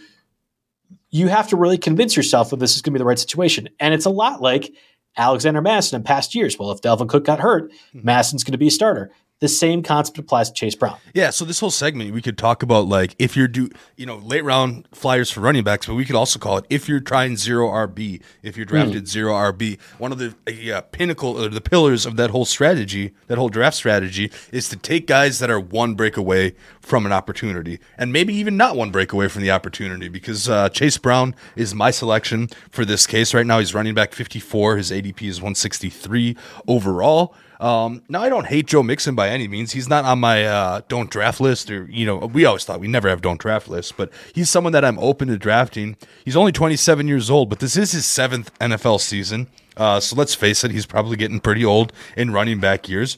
You 1.10 1.28
have 1.28 1.48
to 1.50 1.58
really 1.58 1.78
convince 1.78 2.16
yourself 2.16 2.52
that 2.52 2.60
this 2.60 2.76
is 2.76 2.82
going 2.82 2.94
to 2.94 2.98
be 2.98 3.00
the 3.00 3.06
right 3.06 3.18
situation, 3.18 3.70
and 3.80 3.96
it's 3.96 4.06
a 4.06 4.12
lot 4.12 4.42
like 4.42 4.72
Alexander 5.18 5.60
Mattison 5.60 5.98
in 5.98 6.04
past 6.04 6.36
years. 6.36 6.60
Well, 6.60 6.72
if 6.72 6.82
Dalvin 6.82 7.10
Cook 7.10 7.26
got 7.26 7.40
hurt, 7.40 7.72
mm-hmm. 7.72 8.02
Mattison's 8.04 8.44
going 8.44 8.52
to 8.52 8.60
be 8.60 8.68
a 8.68 8.72
starter 8.72 9.12
the 9.40 9.48
same 9.48 9.82
concept 9.82 10.18
applies 10.18 10.50
to 10.50 10.54
Chase 10.54 10.76
Brown. 10.76 10.98
Yeah, 11.14 11.30
so 11.30 11.46
this 11.46 11.60
whole 11.60 11.72
segment 11.72 12.14
we 12.14 12.22
could 12.22 12.38
talk 12.38 12.62
about 12.62 12.88
like 12.88 13.16
if 13.20 13.38
you're 13.38 13.48
do 13.48 13.70
you 13.96 14.06
know 14.06 14.18
late 14.18 14.44
round 14.44 14.88
flyers 14.94 15.32
for 15.32 15.40
running 15.40 15.64
backs, 15.64 15.86
but 15.86 15.96
we 15.96 16.06
could 16.06 16.16
also 16.16 16.40
call 16.40 16.58
it 16.58 16.66
if 16.70 16.90
you're 16.90 17.00
trying 17.00 17.38
zero 17.38 17.70
RB, 17.70 18.22
if 18.44 18.58
you're 18.58 18.66
drafted 18.66 19.04
mm. 19.04 19.08
zero 19.08 19.34
RB. 19.34 19.80
One 19.98 20.12
of 20.12 20.20
the 20.20 20.74
uh, 20.74 20.82
pinnacle 20.82 21.42
or 21.42 21.50
the 21.50 21.62
pillars 21.62 22.06
of 22.06 22.18
that 22.18 22.32
whole 22.32 22.46
strategy, 22.46 23.14
that 23.28 23.38
whole 23.38 23.50
draft 23.50 23.78
strategy, 23.78 24.32
is 24.52 24.68
to 24.70 24.76
take 24.76 25.08
guys 25.08 25.40
that 25.40 25.50
are 25.50 25.60
one 25.60 25.96
break 25.96 26.18
away 26.18 26.56
from 26.82 27.06
an 27.06 27.14
opportunity, 27.14 27.80
and 27.98 28.12
maybe 28.12 28.34
even 28.34 28.58
not 28.58 28.76
one 28.76 28.92
break 28.92 29.14
away 29.14 29.30
from 29.30 29.42
the 29.42 29.52
opportunity. 29.52 30.10
Because 30.10 30.50
uh, 30.50 30.68
Chase 30.70 30.98
Brown 30.98 31.34
is 31.56 31.74
my 31.74 31.92
selection 31.92 32.50
for 32.70 32.84
this 32.84 33.08
case 33.08 33.34
right 33.34 33.46
now. 33.46 33.60
He's 33.60 33.74
running 33.74 33.94
back 33.94 34.14
54. 34.14 34.78
His 34.78 34.92
ADP 34.92 35.22
is 35.24 35.40
163 35.40 36.36
overall. 36.68 37.36
Um, 37.60 38.04
now 38.08 38.22
I 38.22 38.30
don't 38.30 38.48
hate 38.48 38.68
Joe 38.68 38.84
Mixon 38.84 39.16
by 39.16 39.30
any 39.30 39.48
means. 39.48 39.74
He's 39.74 39.90
not 39.90 40.06
on 40.06 40.20
my 40.20 40.46
uh, 40.46 40.82
don't 40.88 41.10
draft 41.10 41.42
list, 41.42 41.70
or 41.70 41.90
you 41.92 42.06
know, 42.06 42.18
we 42.18 42.46
always 42.46 42.64
thought 42.64 42.80
we 42.80 42.88
never 42.88 43.10
have 43.10 43.22
don't 43.22 43.40
draft 43.40 43.68
lists, 43.68 43.92
but 43.92 44.12
he's 44.34 44.50
someone 44.50 44.74
that 44.74 44.86
I'm 44.86 44.98
open 45.00 45.28
to 45.28 45.38
drafting. 45.38 45.98
He's 46.24 46.38
only 46.38 46.54
27 46.54 47.08
years 47.08 47.30
old, 47.30 47.50
but 47.50 47.60
this 47.60 47.76
is 47.76 47.92
his 47.92 48.06
seventh 48.06 48.58
NFL 48.60 49.02
season. 49.02 49.48
Uh, 49.76 50.00
so 50.00 50.16
let's 50.16 50.36
face 50.36 50.64
it, 50.64 50.72
he's 50.72 50.86
probably 50.86 51.18
getting 51.18 51.40
pretty 51.40 51.66
old 51.66 51.92
in 52.16 52.32
running 52.32 52.60
back 52.60 52.88
years. 52.88 53.18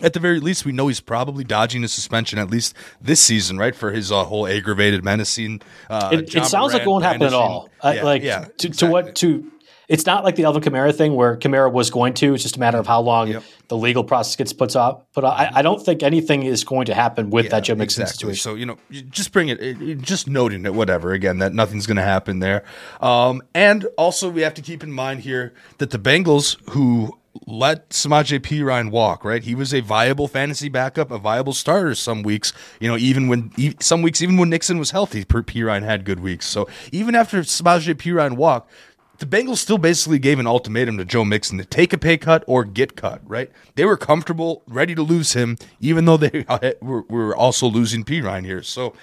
At 0.00 0.14
the 0.14 0.20
very 0.20 0.40
least, 0.40 0.64
we 0.64 0.72
know 0.72 0.88
he's 0.88 1.00
probably 1.00 1.44
dodging 1.44 1.84
a 1.84 1.88
suspension 1.88 2.38
at 2.38 2.50
least 2.50 2.74
this 3.02 3.20
season, 3.20 3.58
right? 3.58 3.74
For 3.74 3.92
his 3.92 4.10
uh, 4.10 4.24
whole 4.24 4.46
aggravated 4.46 5.04
menacing. 5.04 5.60
Uh, 5.90 6.08
it, 6.12 6.34
it 6.34 6.44
sounds 6.46 6.72
like 6.72 6.82
it 6.82 6.88
won't 6.88 7.04
happen 7.04 7.24
at 7.24 7.34
all. 7.34 7.68
Uh, 7.82 7.92
yeah, 7.96 8.02
like 8.02 8.22
yeah, 8.22 8.46
to, 8.56 8.68
exactly. 8.68 8.76
to 8.78 8.86
what 8.86 9.14
to 9.16 9.51
it's 9.92 10.06
not 10.06 10.24
like 10.24 10.36
the 10.36 10.44
Alvin 10.44 10.62
Kamara 10.62 10.94
thing 10.94 11.14
where 11.14 11.36
Kamara 11.36 11.70
was 11.70 11.90
going 11.90 12.14
to. 12.14 12.32
It's 12.32 12.42
just 12.42 12.56
a 12.56 12.60
matter 12.60 12.78
of 12.78 12.86
how 12.86 13.02
long 13.02 13.28
Yep. 13.28 13.42
the 13.68 13.76
legal 13.76 14.02
process 14.02 14.36
gets 14.36 14.52
put 14.54 14.74
off. 14.74 15.02
But 15.12 15.26
I, 15.26 15.50
I 15.56 15.62
don't 15.62 15.84
think 15.84 16.02
anything 16.02 16.44
is 16.44 16.64
going 16.64 16.86
to 16.86 16.94
happen 16.94 17.28
with 17.28 17.50
that 17.50 17.64
Joe 17.64 17.74
Mixon 17.74 18.02
exactly. 18.02 18.34
situation. 18.34 18.42
So 18.42 18.54
you 18.54 18.64
know, 18.64 18.78
you 18.88 19.02
just 19.02 19.32
bring 19.32 19.50
it, 19.50 20.00
just 20.00 20.26
noting 20.26 20.64
it, 20.64 20.72
whatever. 20.72 21.12
Again, 21.12 21.38
that 21.38 21.52
nothing's 21.52 21.86
going 21.86 21.98
to 21.98 22.02
happen 22.02 22.38
there. 22.38 22.64
Um, 23.02 23.42
and 23.54 23.84
also, 23.98 24.30
we 24.30 24.40
have 24.40 24.54
to 24.54 24.62
keep 24.62 24.82
in 24.82 24.92
mind 24.92 25.20
here 25.20 25.52
that 25.76 25.90
the 25.90 25.98
Bengals, 25.98 26.56
who 26.70 27.18
let 27.46 27.90
Samaje 27.90 28.38
Perine 28.40 28.90
walk, 28.90 29.24
right? 29.26 29.42
He 29.42 29.54
was 29.54 29.74
a 29.74 29.80
viable 29.80 30.26
fantasy 30.26 30.70
backup, 30.70 31.10
a 31.10 31.18
viable 31.18 31.52
starter. 31.52 31.94
Some 31.94 32.22
weeks, 32.22 32.54
you 32.80 32.88
know, 32.88 32.96
even 32.96 33.28
when 33.28 33.52
some 33.80 34.00
weeks, 34.00 34.22
even 34.22 34.38
when 34.38 34.48
Mixon 34.48 34.78
was 34.78 34.90
healthy, 34.90 35.24
Perine 35.24 35.82
had 35.82 36.06
good 36.06 36.20
weeks. 36.20 36.46
So 36.46 36.66
even 36.92 37.14
after 37.14 37.40
Samaje 37.40 37.94
Perine 37.94 38.36
walked. 38.36 38.70
The 39.18 39.26
Bengals 39.26 39.58
still 39.58 39.78
basically 39.78 40.18
gave 40.18 40.38
an 40.38 40.46
ultimatum 40.46 40.98
to 40.98 41.04
Joe 41.04 41.24
Mixon 41.24 41.58
to 41.58 41.64
take 41.64 41.92
a 41.92 41.98
pay 41.98 42.16
cut 42.16 42.42
or 42.46 42.64
get 42.64 42.96
cut, 42.96 43.20
right? 43.24 43.50
They 43.76 43.84
were 43.84 43.96
comfortable, 43.96 44.62
ready 44.66 44.94
to 44.94 45.02
lose 45.02 45.34
him, 45.34 45.58
even 45.80 46.06
though 46.06 46.16
they 46.16 46.44
were, 46.80 47.36
also 47.36 47.66
losing 47.66 48.04
Perine 48.04 48.44
here. 48.44 48.62
So, 48.62 48.94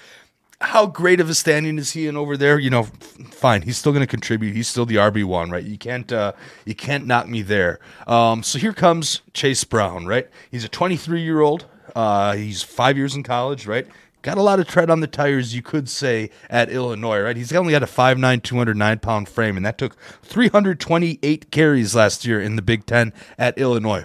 how 0.60 0.86
great 0.86 1.20
of 1.20 1.30
a 1.30 1.34
standing 1.34 1.78
is 1.78 1.92
he 1.92 2.06
in 2.06 2.16
over 2.18 2.36
there? 2.36 2.58
You 2.58 2.68
know, 2.68 2.82
fine, 3.30 3.62
he's 3.62 3.78
still 3.78 3.92
going 3.92 4.02
to 4.02 4.06
contribute. 4.06 4.54
He's 4.54 4.68
still 4.68 4.84
the 4.84 4.96
RB 4.96 5.24
one, 5.24 5.50
right? 5.50 5.64
You 5.64 5.78
can't, 5.78 6.12
uh, 6.12 6.32
you 6.66 6.74
can't 6.74 7.06
knock 7.06 7.28
me 7.28 7.40
there. 7.40 7.80
Um, 8.06 8.42
so 8.42 8.58
here 8.58 8.74
comes 8.74 9.22
Chase 9.32 9.64
Brown, 9.64 10.06
right? 10.06 10.28
He's 10.50 10.64
a 10.64 10.68
23 10.68 11.22
year 11.22 11.40
old. 11.40 11.64
Uh, 11.96 12.34
he's 12.34 12.62
five 12.62 12.96
years 12.98 13.14
in 13.14 13.22
college, 13.22 13.66
right? 13.66 13.86
Got 14.22 14.36
a 14.36 14.42
lot 14.42 14.60
of 14.60 14.68
tread 14.68 14.90
on 14.90 15.00
the 15.00 15.06
tires, 15.06 15.54
you 15.54 15.62
could 15.62 15.88
say, 15.88 16.30
at 16.50 16.68
Illinois, 16.68 17.20
right? 17.20 17.36
He's 17.36 17.52
only 17.54 17.72
got 17.72 17.82
a 17.82 17.86
5'9, 17.86 18.42
209 18.42 18.98
pound 18.98 19.28
frame, 19.30 19.56
and 19.56 19.64
that 19.64 19.78
took 19.78 19.96
328 20.22 21.50
carries 21.50 21.94
last 21.94 22.26
year 22.26 22.40
in 22.40 22.56
the 22.56 22.62
Big 22.62 22.84
Ten 22.84 23.14
at 23.38 23.56
Illinois. 23.56 24.04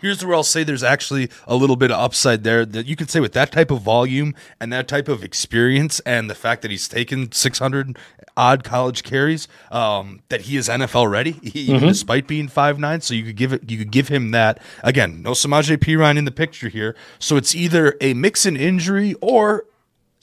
Here's 0.00 0.24
where 0.24 0.34
I'll 0.34 0.42
say 0.42 0.64
there's 0.64 0.82
actually 0.82 1.30
a 1.46 1.56
little 1.56 1.76
bit 1.76 1.90
of 1.90 1.98
upside 1.98 2.44
there 2.44 2.66
that 2.66 2.86
you 2.86 2.96
could 2.96 3.10
say 3.10 3.20
with 3.20 3.32
that 3.32 3.52
type 3.52 3.70
of 3.70 3.80
volume 3.80 4.34
and 4.60 4.72
that 4.72 4.88
type 4.88 5.08
of 5.08 5.22
experience 5.22 6.00
and 6.00 6.28
the 6.28 6.34
fact 6.34 6.62
that 6.62 6.70
he's 6.70 6.88
taken 6.88 7.32
600 7.32 7.96
odd 8.36 8.64
college 8.64 9.02
carries, 9.02 9.48
um, 9.70 10.20
that 10.28 10.42
he 10.42 10.56
is 10.56 10.68
NFL 10.68 11.10
ready, 11.10 11.38
even 11.54 11.88
despite 11.88 12.26
being 12.26 12.48
five 12.48 12.78
nine. 12.78 13.00
So 13.00 13.14
you 13.14 13.24
could 13.24 13.36
give 13.36 13.52
it, 13.52 13.70
you 13.70 13.78
could 13.78 13.90
give 13.90 14.08
him 14.08 14.32
that. 14.32 14.60
Again, 14.82 15.22
no 15.22 15.30
Samaje 15.32 15.76
Perine 15.78 16.18
in 16.18 16.24
the 16.24 16.30
picture 16.30 16.68
here. 16.68 16.94
So 17.18 17.36
it's 17.36 17.54
either 17.54 17.96
a 18.00 18.12
mix 18.12 18.34
Mixon 18.34 18.56
injury 18.56 19.14
or 19.20 19.64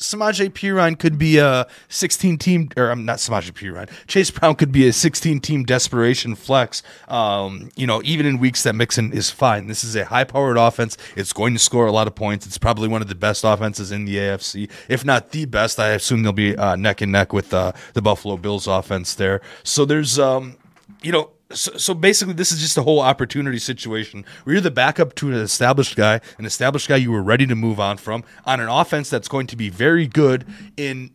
Samaje 0.01 0.49
Perine 0.49 0.97
could 0.97 1.17
be 1.19 1.37
a 1.37 1.67
16 1.89 2.37
team, 2.39 2.69
or 2.75 2.89
I'm 2.89 3.05
not 3.05 3.19
Samaje 3.19 3.51
Perine. 3.51 3.87
Chase 4.07 4.31
Brown 4.31 4.55
could 4.55 4.71
be 4.71 4.87
a 4.87 4.93
16 4.93 5.39
team 5.39 5.63
desperation 5.63 6.35
flex. 6.35 6.81
Um, 7.07 7.69
you 7.75 7.85
know, 7.85 8.01
even 8.03 8.25
in 8.25 8.39
weeks 8.39 8.63
that 8.63 8.73
Mixon 8.73 9.13
is 9.13 9.29
fine. 9.29 9.67
This 9.67 9.83
is 9.83 9.95
a 9.95 10.05
high 10.05 10.23
powered 10.23 10.57
offense. 10.57 10.97
It's 11.15 11.31
going 11.31 11.53
to 11.53 11.59
score 11.59 11.85
a 11.85 11.91
lot 11.91 12.07
of 12.07 12.15
points. 12.15 12.47
It's 12.47 12.57
probably 12.57 12.87
one 12.87 13.03
of 13.03 13.09
the 13.09 13.15
best 13.15 13.43
offenses 13.43 13.91
in 13.91 14.05
the 14.05 14.17
AFC, 14.17 14.69
if 14.89 15.05
not 15.05 15.31
the 15.31 15.45
best. 15.45 15.79
I 15.79 15.89
assume 15.89 16.23
they'll 16.23 16.33
be 16.33 16.57
uh, 16.57 16.75
neck 16.75 17.01
and 17.01 17.11
neck 17.11 17.31
with 17.31 17.53
uh, 17.53 17.71
the 17.93 18.01
Buffalo 18.01 18.37
Bills 18.37 18.65
offense 18.65 19.13
there. 19.13 19.39
So 19.63 19.85
there's, 19.85 20.17
um, 20.17 20.57
you 21.03 21.11
know, 21.11 21.29
so, 21.53 21.77
so 21.77 21.93
basically, 21.93 22.33
this 22.33 22.51
is 22.51 22.59
just 22.59 22.77
a 22.77 22.83
whole 22.83 22.99
opportunity 22.99 23.59
situation 23.59 24.25
where 24.43 24.55
you're 24.55 24.61
the 24.61 24.71
backup 24.71 25.15
to 25.15 25.29
an 25.29 25.35
established 25.35 25.95
guy, 25.95 26.21
an 26.37 26.45
established 26.45 26.87
guy 26.87 26.97
you 26.97 27.11
were 27.11 27.23
ready 27.23 27.45
to 27.47 27.55
move 27.55 27.79
on 27.79 27.97
from, 27.97 28.23
on 28.45 28.59
an 28.59 28.67
offense 28.67 29.09
that's 29.09 29.27
going 29.27 29.47
to 29.47 29.55
be 29.55 29.69
very 29.69 30.07
good 30.07 30.45
in. 30.77 31.11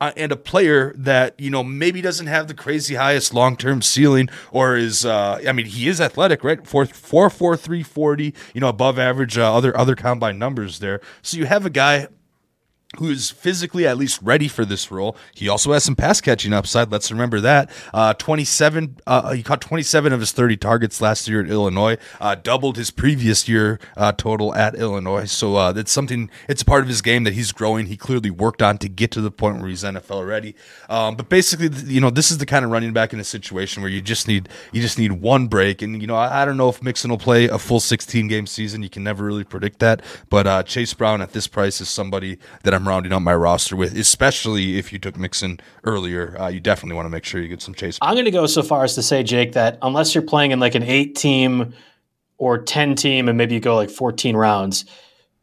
Uh, 0.00 0.10
and 0.16 0.32
a 0.32 0.36
player 0.36 0.92
that 0.98 1.38
you 1.38 1.48
know 1.48 1.62
maybe 1.62 2.02
doesn't 2.02 2.26
have 2.26 2.48
the 2.48 2.52
crazy 2.52 2.96
highest 2.96 3.32
long 3.32 3.56
term 3.56 3.80
ceiling, 3.80 4.28
or 4.50 4.76
is 4.76 5.06
uh, 5.06 5.40
I 5.46 5.52
mean 5.52 5.66
he 5.66 5.88
is 5.88 6.00
athletic, 6.00 6.42
right? 6.42 6.66
Four 6.66 6.84
four 6.84 7.30
four 7.30 7.56
three 7.56 7.84
forty, 7.84 8.34
you 8.52 8.60
know 8.60 8.68
above 8.68 8.98
average 8.98 9.38
uh, 9.38 9.54
other 9.54 9.74
other 9.78 9.94
combine 9.94 10.36
numbers 10.36 10.80
there. 10.80 11.00
So 11.22 11.36
you 11.36 11.46
have 11.46 11.64
a 11.64 11.70
guy 11.70 12.08
who 12.98 13.10
is 13.10 13.30
physically 13.30 13.86
at 13.86 13.96
least 13.96 14.20
ready 14.22 14.48
for 14.48 14.64
this 14.64 14.90
role. 14.90 15.16
He 15.34 15.48
also 15.48 15.72
has 15.72 15.84
some 15.84 15.96
pass 15.96 16.20
catching 16.20 16.52
upside. 16.52 16.90
Let's 16.90 17.10
remember 17.10 17.40
that. 17.40 17.70
Uh, 17.92 18.14
27, 18.14 18.96
uh, 19.06 19.32
he 19.32 19.42
caught 19.42 19.60
27 19.60 20.12
of 20.12 20.20
his 20.20 20.32
30 20.32 20.56
targets 20.56 21.00
last 21.00 21.28
year 21.28 21.40
at 21.40 21.48
Illinois, 21.48 21.96
uh, 22.20 22.34
doubled 22.34 22.76
his 22.76 22.90
previous 22.90 23.48
year 23.48 23.78
uh, 23.96 24.12
total 24.12 24.54
at 24.54 24.74
Illinois. 24.74 25.24
So 25.24 25.56
uh, 25.56 25.72
that's 25.72 25.92
something, 25.92 26.30
it's 26.48 26.62
a 26.62 26.64
part 26.64 26.82
of 26.82 26.88
his 26.88 27.02
game 27.02 27.24
that 27.24 27.34
he's 27.34 27.52
growing. 27.52 27.86
He 27.86 27.96
clearly 27.96 28.30
worked 28.30 28.62
on 28.62 28.78
to 28.78 28.88
get 28.88 29.10
to 29.12 29.20
the 29.20 29.30
point 29.30 29.58
where 29.58 29.68
he's 29.68 29.82
NFL 29.82 30.26
ready. 30.26 30.54
Um, 30.88 31.16
but 31.16 31.28
basically, 31.28 31.70
you 31.86 32.00
know, 32.00 32.10
this 32.10 32.30
is 32.30 32.38
the 32.38 32.46
kind 32.46 32.64
of 32.64 32.70
running 32.70 32.92
back 32.92 33.12
in 33.12 33.20
a 33.20 33.24
situation 33.24 33.82
where 33.82 33.90
you 33.90 34.00
just 34.00 34.28
need, 34.28 34.48
you 34.72 34.80
just 34.80 34.98
need 34.98 35.12
one 35.12 35.46
break. 35.46 35.82
And, 35.82 36.00
you 36.00 36.06
know, 36.06 36.16
I, 36.16 36.42
I 36.42 36.44
don't 36.44 36.56
know 36.56 36.68
if 36.68 36.82
Mixon 36.82 37.10
will 37.10 37.18
play 37.18 37.46
a 37.46 37.58
full 37.58 37.80
16 37.80 38.28
game 38.28 38.46
season. 38.46 38.82
You 38.82 38.90
can 38.90 39.04
never 39.04 39.24
really 39.24 39.44
predict 39.44 39.78
that. 39.80 40.02
But 40.30 40.46
uh, 40.46 40.62
Chase 40.62 40.94
Brown 40.94 41.22
at 41.22 41.32
this 41.32 41.46
price 41.46 41.80
is 41.80 41.88
somebody 41.88 42.38
that 42.62 42.74
I'm 42.74 42.83
rounding 42.86 43.12
out 43.12 43.20
my 43.20 43.34
roster 43.34 43.76
with, 43.76 43.96
especially 43.96 44.78
if 44.78 44.92
you 44.92 44.98
took 44.98 45.16
Mixon 45.16 45.60
earlier. 45.84 46.38
Uh, 46.38 46.48
you 46.48 46.60
definitely 46.60 46.96
want 46.96 47.06
to 47.06 47.10
make 47.10 47.24
sure 47.24 47.40
you 47.40 47.48
get 47.48 47.62
some 47.62 47.74
Chase. 47.74 47.98
I'm 48.00 48.14
going 48.14 48.24
to 48.24 48.30
go 48.30 48.46
so 48.46 48.62
far 48.62 48.84
as 48.84 48.94
to 48.94 49.02
say, 49.02 49.22
Jake, 49.22 49.52
that 49.52 49.78
unless 49.82 50.14
you're 50.14 50.22
playing 50.22 50.50
in 50.50 50.60
like 50.60 50.74
an 50.74 50.82
eight 50.82 51.16
team 51.16 51.74
or 52.38 52.58
10 52.58 52.94
team 52.96 53.28
and 53.28 53.38
maybe 53.38 53.54
you 53.54 53.60
go 53.60 53.76
like 53.76 53.90
14 53.90 54.36
rounds, 54.36 54.84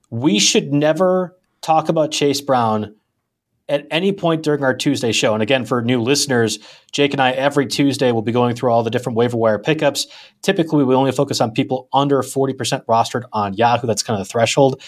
we 0.09 0.39
should 0.39 0.73
never 0.73 1.37
talk 1.61 1.89
about 1.89 2.11
Chase 2.11 2.41
Brown 2.41 2.95
at 3.71 3.87
any 3.89 4.11
point 4.11 4.43
during 4.43 4.63
our 4.63 4.75
Tuesday 4.75 5.13
show. 5.13 5.33
And 5.33 5.41
again, 5.41 5.65
for 5.65 5.81
new 5.81 6.01
listeners, 6.01 6.59
Jake 6.91 7.13
and 7.13 7.21
I 7.21 7.31
every 7.31 7.65
Tuesday 7.65 8.11
will 8.11 8.21
be 8.21 8.33
going 8.33 8.53
through 8.53 8.71
all 8.71 8.83
the 8.83 8.89
different 8.89 9.15
waiver 9.17 9.37
wire 9.37 9.57
pickups. 9.57 10.07
Typically, 10.41 10.83
we 10.83 10.93
only 10.93 11.13
focus 11.13 11.39
on 11.39 11.51
people 11.51 11.87
under 11.93 12.21
40% 12.21 12.85
rostered 12.85 13.23
on 13.31 13.53
Yahoo. 13.53 13.87
That's 13.87 14.03
kind 14.03 14.19
of 14.19 14.27
the 14.27 14.29
threshold 14.29 14.81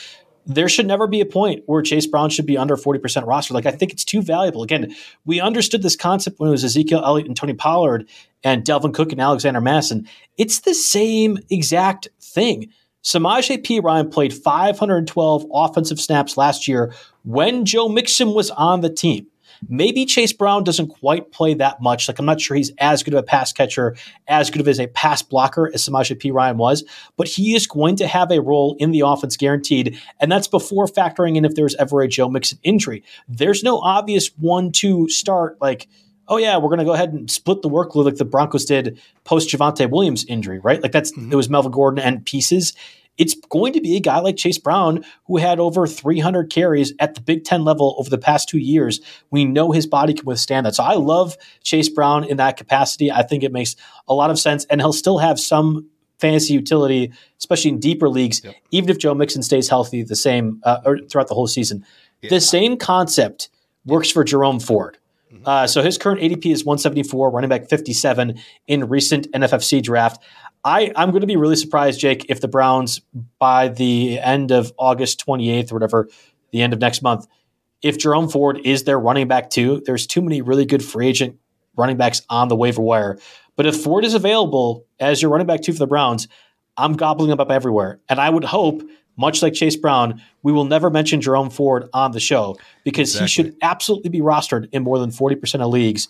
there 0.45 0.69
should 0.69 0.87
never 0.87 1.07
be 1.07 1.21
a 1.21 1.25
point 1.25 1.63
where 1.65 1.81
Chase 1.81 2.07
Brown 2.07 2.29
should 2.29 2.45
be 2.45 2.57
under 2.57 2.75
40% 2.75 3.25
roster. 3.25 3.53
Like, 3.53 3.65
I 3.65 3.71
think 3.71 3.91
it's 3.91 4.03
too 4.03 4.21
valuable. 4.21 4.63
Again, 4.63 4.93
we 5.25 5.39
understood 5.39 5.81
this 5.83 5.95
concept 5.95 6.39
when 6.39 6.49
it 6.49 6.51
was 6.51 6.63
Ezekiel 6.63 7.01
Elliott 7.03 7.27
and 7.27 7.37
Tony 7.37 7.53
Pollard 7.53 8.07
and 8.43 8.63
Dalvin 8.63 8.93
Cook 8.93 9.11
and 9.11 9.21
Alexander 9.21 9.61
Mattison. 9.61 10.07
It's 10.37 10.61
the 10.61 10.73
same 10.73 11.39
exact 11.49 12.07
thing. 12.21 12.69
Samaje 13.03 13.61
Perine 13.61 14.11
played 14.11 14.33
512 14.33 15.45
offensive 15.53 15.99
snaps 15.99 16.37
last 16.37 16.67
year 16.67 16.93
when 17.23 17.65
Joe 17.65 17.89
Mixon 17.89 18.33
was 18.33 18.49
on 18.51 18.81
the 18.81 18.89
team. 18.89 19.27
Maybe 19.69 20.05
Chase 20.05 20.33
Brown 20.33 20.63
doesn't 20.63 20.87
quite 20.87 21.31
play 21.31 21.53
that 21.55 21.81
much. 21.81 22.07
Like 22.07 22.19
I'm 22.19 22.25
not 22.25 22.41
sure 22.41 22.55
he's 22.57 22.71
as 22.79 23.03
good 23.03 23.13
of 23.13 23.19
a 23.19 23.23
pass 23.23 23.51
catcher, 23.53 23.95
as 24.27 24.49
good 24.49 24.61
of 24.61 24.67
as 24.67 24.79
a 24.79 24.87
pass 24.87 25.21
blocker 25.21 25.71
as 25.73 25.87
Samaje 25.87 26.19
Perine 26.19 26.55
was, 26.55 26.83
but 27.17 27.27
he 27.27 27.55
is 27.55 27.67
going 27.67 27.95
to 27.97 28.07
have 28.07 28.31
a 28.31 28.41
role 28.41 28.75
in 28.79 28.91
the 28.91 29.01
offense 29.01 29.37
guaranteed. 29.37 29.99
And 30.19 30.31
that's 30.31 30.47
before 30.47 30.85
factoring 30.85 31.35
in 31.35 31.45
if 31.45 31.55
there's 31.55 31.75
ever 31.75 32.01
a 32.01 32.07
Joe 32.07 32.29
Mixon 32.29 32.59
injury. 32.63 33.03
There's 33.27 33.63
no 33.63 33.79
obvious 33.79 34.29
one-two 34.37 35.09
start 35.09 35.57
like, 35.61 35.87
oh 36.27 36.37
yeah, 36.37 36.57
we're 36.57 36.69
gonna 36.69 36.85
go 36.85 36.93
ahead 36.93 37.13
and 37.13 37.29
split 37.29 37.61
the 37.61 37.69
workload 37.69 38.05
like 38.05 38.15
the 38.15 38.25
Broncos 38.25 38.65
did 38.65 38.99
post 39.23 39.49
Javonte 39.49 39.89
Williams 39.89 40.25
injury, 40.25 40.59
right? 40.59 40.81
Like 40.81 40.91
that's 40.91 41.11
mm-hmm. 41.11 41.31
it 41.31 41.35
was 41.35 41.49
Melvin 41.49 41.71
Gordon 41.71 42.03
and 42.03 42.25
pieces 42.25 42.73
it's 43.17 43.35
going 43.49 43.73
to 43.73 43.81
be 43.81 43.95
a 43.95 43.99
guy 43.99 44.19
like 44.19 44.37
Chase 44.37 44.57
Brown 44.57 45.03
who 45.25 45.37
had 45.37 45.59
over 45.59 45.85
300 45.85 46.49
carries 46.49 46.93
at 46.99 47.15
the 47.15 47.21
Big 47.21 47.43
Ten 47.43 47.63
level 47.63 47.95
over 47.99 48.09
the 48.09 48.17
past 48.17 48.49
two 48.49 48.57
years. 48.57 48.99
We 49.29 49.45
know 49.45 49.71
his 49.71 49.85
body 49.85 50.13
can 50.13 50.25
withstand 50.25 50.65
that. 50.65 50.75
So 50.75 50.83
I 50.83 50.95
love 50.95 51.37
Chase 51.63 51.89
Brown 51.89 52.23
in 52.23 52.37
that 52.37 52.57
capacity. 52.57 53.11
I 53.11 53.23
think 53.23 53.43
it 53.43 53.51
makes 53.51 53.75
a 54.07 54.13
lot 54.13 54.31
of 54.31 54.39
sense, 54.39 54.65
and 54.65 54.81
he'll 54.81 54.93
still 54.93 55.19
have 55.19 55.39
some 55.39 55.87
fantasy 56.19 56.53
utility, 56.53 57.11
especially 57.37 57.69
in 57.69 57.79
deeper 57.79 58.09
leagues, 58.09 58.41
yep. 58.43 58.55
even 58.71 58.89
if 58.89 58.97
Joe 58.97 59.13
Mixon 59.13 59.43
stays 59.43 59.67
healthy 59.69 60.03
the 60.03 60.15
same 60.15 60.61
uh, 60.63 60.79
or 60.85 60.99
throughout 60.99 61.27
the 61.27 61.33
whole 61.35 61.47
season. 61.47 61.85
Yeah. 62.21 62.29
The 62.29 62.41
same 62.41 62.77
concept 62.77 63.49
works 63.85 64.09
for 64.09 64.23
Jerome 64.23 64.59
Ford. 64.59 64.97
Uh, 65.45 65.67
so 65.67 65.81
his 65.81 65.97
current 65.97 66.21
ADP 66.21 66.51
is 66.51 66.65
174, 66.65 67.29
running 67.31 67.49
back 67.49 67.69
57 67.69 68.39
in 68.67 68.89
recent 68.89 69.31
NFFC 69.31 69.81
draft. 69.81 70.21
I, 70.63 70.91
I'm 70.95 71.11
going 71.11 71.21
to 71.21 71.27
be 71.27 71.35
really 71.35 71.55
surprised, 71.55 71.99
Jake, 71.99 72.25
if 72.29 72.39
the 72.39 72.47
Browns 72.47 73.01
by 73.39 73.67
the 73.67 74.19
end 74.19 74.51
of 74.51 74.71
August 74.77 75.25
28th 75.25 75.71
or 75.71 75.75
whatever, 75.75 76.09
the 76.51 76.61
end 76.61 76.73
of 76.73 76.79
next 76.79 77.01
month, 77.01 77.27
if 77.81 77.97
Jerome 77.97 78.29
Ford 78.29 78.61
is 78.63 78.85
their 78.85 78.97
running 78.97 79.27
back 79.27 79.49
two, 79.49 79.81
there's 79.85 80.07
too 80.07 80.21
many 80.21 80.41
really 80.41 80.65
good 80.65 80.83
free 80.83 81.07
agent 81.07 81.37
running 81.75 81.97
backs 81.97 82.21
on 82.29 82.47
the 82.47 82.55
waiver 82.55 82.81
wire. 82.81 83.19
But 83.55 83.65
if 83.65 83.75
Ford 83.75 84.05
is 84.05 84.13
available 84.13 84.85
as 84.99 85.21
your 85.21 85.31
running 85.31 85.47
back 85.47 85.61
two 85.61 85.73
for 85.73 85.79
the 85.79 85.87
Browns, 85.87 86.27
I'm 86.77 86.93
gobbling 86.93 87.31
him 87.31 87.39
up 87.39 87.51
everywhere. 87.51 87.99
And 88.09 88.19
I 88.19 88.29
would 88.29 88.45
hope, 88.45 88.81
much 89.15 89.41
like 89.41 89.53
Chase 89.53 89.75
Brown, 89.75 90.21
we 90.41 90.51
will 90.51 90.65
never 90.65 90.89
mention 90.89 91.21
Jerome 91.21 91.49
Ford 91.49 91.89
on 91.93 92.11
the 92.11 92.19
show 92.19 92.57
because 92.83 93.09
exactly. 93.09 93.25
he 93.25 93.27
should 93.27 93.57
absolutely 93.61 94.09
be 94.09 94.19
rostered 94.19 94.69
in 94.71 94.83
more 94.83 94.99
than 94.99 95.11
40% 95.11 95.61
of 95.61 95.71
leagues 95.71 96.07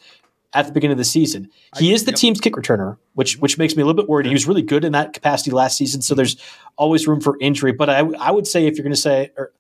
at 0.53 0.67
the 0.67 0.71
beginning 0.71 0.93
of 0.93 0.97
the 0.97 1.03
season. 1.03 1.49
He 1.77 1.91
I, 1.91 1.93
is 1.95 2.05
the 2.05 2.11
yep. 2.11 2.19
team's 2.19 2.39
kick 2.39 2.53
returner, 2.53 2.97
which 3.13 3.37
which 3.37 3.57
makes 3.57 3.75
me 3.75 3.81
a 3.81 3.85
little 3.85 4.01
bit 4.01 4.09
worried. 4.09 4.27
He 4.27 4.33
was 4.33 4.47
really 4.47 4.61
good 4.61 4.85
in 4.85 4.91
that 4.93 5.13
capacity 5.13 5.51
last 5.51 5.77
season, 5.77 6.01
so 6.01 6.15
there's 6.15 6.37
always 6.77 7.07
room 7.07 7.21
for 7.21 7.37
injury. 7.39 7.71
But 7.71 7.89
I 7.89 7.99
I 8.19 8.31
would 8.31 8.47
say 8.47 8.65
if 8.67 8.77
you're 8.77 8.83
going 8.83 8.93
to 8.93 9.01
say, 9.01 9.31
or 9.37 9.51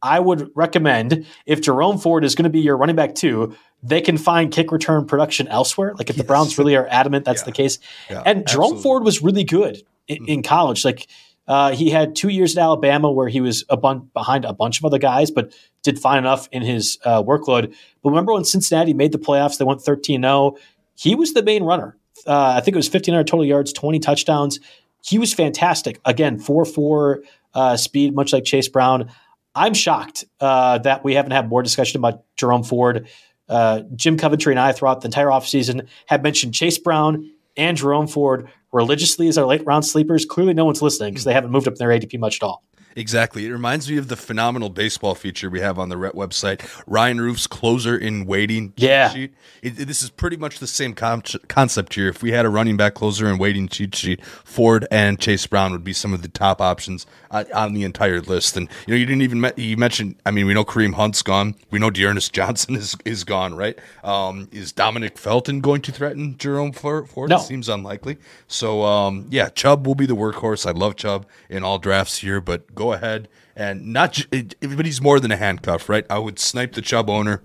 I 0.00 0.20
would 0.20 0.50
recommend 0.54 1.26
if 1.46 1.60
Jerome 1.60 1.98
Ford 1.98 2.24
is 2.24 2.34
going 2.34 2.44
to 2.44 2.50
be 2.50 2.60
your 2.60 2.76
running 2.76 2.96
back 2.96 3.14
two, 3.14 3.54
they 3.82 4.00
can 4.00 4.16
find 4.16 4.52
kick 4.52 4.72
return 4.72 5.06
production 5.06 5.48
elsewhere. 5.48 5.94
Like 5.96 6.10
if 6.10 6.16
yes. 6.16 6.22
the 6.22 6.26
Browns 6.26 6.58
really 6.58 6.76
are 6.76 6.86
adamant 6.88 7.24
that's 7.24 7.42
yeah. 7.42 7.46
the 7.46 7.52
case. 7.52 7.78
Yeah, 8.08 8.22
and 8.24 8.46
Jerome 8.46 8.64
absolutely. 8.64 8.82
Ford 8.82 9.04
was 9.04 9.22
really 9.22 9.44
good 9.44 9.82
in, 10.08 10.24
mm. 10.24 10.28
in 10.28 10.42
college. 10.42 10.84
Like 10.84 11.08
uh, 11.48 11.72
he 11.72 11.90
had 11.90 12.14
two 12.14 12.28
years 12.28 12.56
at 12.56 12.62
Alabama 12.62 13.10
where 13.10 13.28
he 13.28 13.40
was 13.40 13.64
a 13.68 13.76
bun- 13.76 14.08
behind 14.14 14.44
a 14.44 14.52
bunch 14.52 14.78
of 14.78 14.84
other 14.84 14.98
guys, 14.98 15.30
but 15.30 15.52
did 15.82 15.98
fine 15.98 16.18
enough 16.18 16.48
in 16.52 16.62
his 16.62 16.98
uh, 17.04 17.22
workload. 17.22 17.74
But 18.02 18.10
remember 18.10 18.32
when 18.32 18.44
Cincinnati 18.44 18.94
made 18.94 19.12
the 19.12 19.18
playoffs, 19.18 19.58
they 19.58 19.64
went 19.64 19.82
13 19.82 20.22
0. 20.22 20.56
He 20.94 21.14
was 21.14 21.34
the 21.34 21.42
main 21.42 21.64
runner. 21.64 21.96
Uh, 22.26 22.54
I 22.56 22.60
think 22.60 22.74
it 22.74 22.78
was 22.78 22.86
1,500 22.86 23.26
total 23.26 23.44
yards, 23.44 23.72
20 23.72 23.98
touchdowns. 23.98 24.60
He 25.04 25.18
was 25.18 25.34
fantastic. 25.34 26.00
Again, 26.04 26.38
4 26.38 26.64
4 26.64 27.22
uh, 27.54 27.76
speed, 27.76 28.14
much 28.14 28.32
like 28.32 28.44
Chase 28.44 28.68
Brown. 28.68 29.10
I'm 29.54 29.74
shocked 29.74 30.24
uh, 30.40 30.78
that 30.78 31.04
we 31.04 31.14
haven't 31.14 31.32
had 31.32 31.48
more 31.48 31.62
discussion 31.62 31.98
about 31.98 32.22
Jerome 32.36 32.62
Ford. 32.62 33.08
Uh, 33.48 33.82
Jim 33.96 34.16
Coventry 34.16 34.52
and 34.52 34.60
I, 34.60 34.72
throughout 34.72 35.02
the 35.02 35.08
entire 35.08 35.26
offseason, 35.26 35.88
have 36.06 36.22
mentioned 36.22 36.54
Chase 36.54 36.78
Brown 36.78 37.30
and 37.56 37.76
Jerome 37.76 38.06
Ford 38.06 38.48
religiously 38.72 39.28
as 39.28 39.38
our 39.38 39.46
late 39.46 39.64
round 39.66 39.84
sleepers. 39.84 40.24
Clearly, 40.24 40.54
no 40.54 40.64
one's 40.64 40.82
listening 40.82 41.12
because 41.12 41.24
they 41.24 41.32
haven't 41.32 41.50
moved 41.50 41.68
up 41.68 41.76
their 41.76 41.90
ADP 41.90 42.18
much 42.18 42.42
at 42.42 42.46
all. 42.46 42.64
Exactly. 42.96 43.46
It 43.46 43.50
reminds 43.50 43.90
me 43.90 43.96
of 43.96 44.08
the 44.08 44.16
phenomenal 44.16 44.68
baseball 44.70 45.14
feature 45.14 45.48
we 45.50 45.60
have 45.60 45.78
on 45.78 45.88
the 45.88 45.96
Ret 45.96 46.14
website. 46.14 46.68
Ryan 46.86 47.20
Rufe's 47.20 47.46
closer 47.46 47.96
in 47.96 48.26
waiting. 48.26 48.72
Yeah. 48.76 49.10
Sheet. 49.10 49.34
It, 49.62 49.80
it, 49.80 49.84
this 49.86 50.02
is 50.02 50.10
pretty 50.10 50.36
much 50.36 50.58
the 50.58 50.66
same 50.66 50.94
com- 50.94 51.22
concept 51.48 51.94
here. 51.94 52.08
If 52.08 52.22
we 52.22 52.32
had 52.32 52.44
a 52.44 52.48
running 52.48 52.76
back 52.76 52.94
closer 52.94 53.28
in 53.28 53.38
waiting 53.38 53.68
cheat 53.68 53.94
sheet, 53.94 54.24
Ford 54.24 54.86
and 54.90 55.18
Chase 55.18 55.46
Brown 55.46 55.72
would 55.72 55.84
be 55.84 55.92
some 55.92 56.12
of 56.12 56.22
the 56.22 56.28
top 56.28 56.60
options 56.60 57.06
on, 57.30 57.50
on 57.52 57.72
the 57.74 57.84
entire 57.84 58.20
list. 58.20 58.56
And 58.56 58.68
you 58.86 58.94
know, 58.94 58.98
you 58.98 59.06
didn't 59.06 59.22
even 59.22 59.40
me- 59.40 59.52
you 59.56 59.76
mentioned. 59.76 60.16
I 60.26 60.30
mean, 60.30 60.46
we 60.46 60.54
know 60.54 60.64
Kareem 60.64 60.94
Hunt's 60.94 61.22
gone. 61.22 61.54
We 61.70 61.78
know 61.78 61.90
D'Ernest 61.90 62.32
Johnson 62.32 62.74
is 62.76 62.96
is 63.04 63.24
gone. 63.24 63.54
Right? 63.54 63.78
Um, 64.04 64.48
is 64.52 64.72
Demetric 64.72 65.18
Felton 65.18 65.60
going 65.60 65.82
to 65.82 65.92
threaten 65.92 66.36
Jerome 66.38 66.72
Ford? 66.72 67.08
No. 67.16 67.36
It 67.36 67.40
seems 67.40 67.68
unlikely. 67.68 68.18
So 68.46 68.82
um, 68.82 69.26
yeah, 69.30 69.48
Chubb 69.50 69.86
will 69.86 69.94
be 69.94 70.06
the 70.06 70.16
workhorse. 70.16 70.66
I 70.66 70.72
love 70.72 70.96
Chubb 70.96 71.26
in 71.48 71.62
all 71.64 71.78
drafts 71.78 72.18
here, 72.18 72.40
but 72.40 72.74
go 72.82 72.92
ahead 72.92 73.28
and 73.54 73.92
not, 73.92 74.26
but 74.30 74.86
he's 74.86 75.00
more 75.00 75.20
than 75.20 75.30
a 75.30 75.36
handcuff, 75.36 75.88
right? 75.88 76.04
I 76.10 76.18
would 76.18 76.38
snipe 76.38 76.72
the 76.72 76.82
Chubb 76.82 77.08
owner 77.08 77.42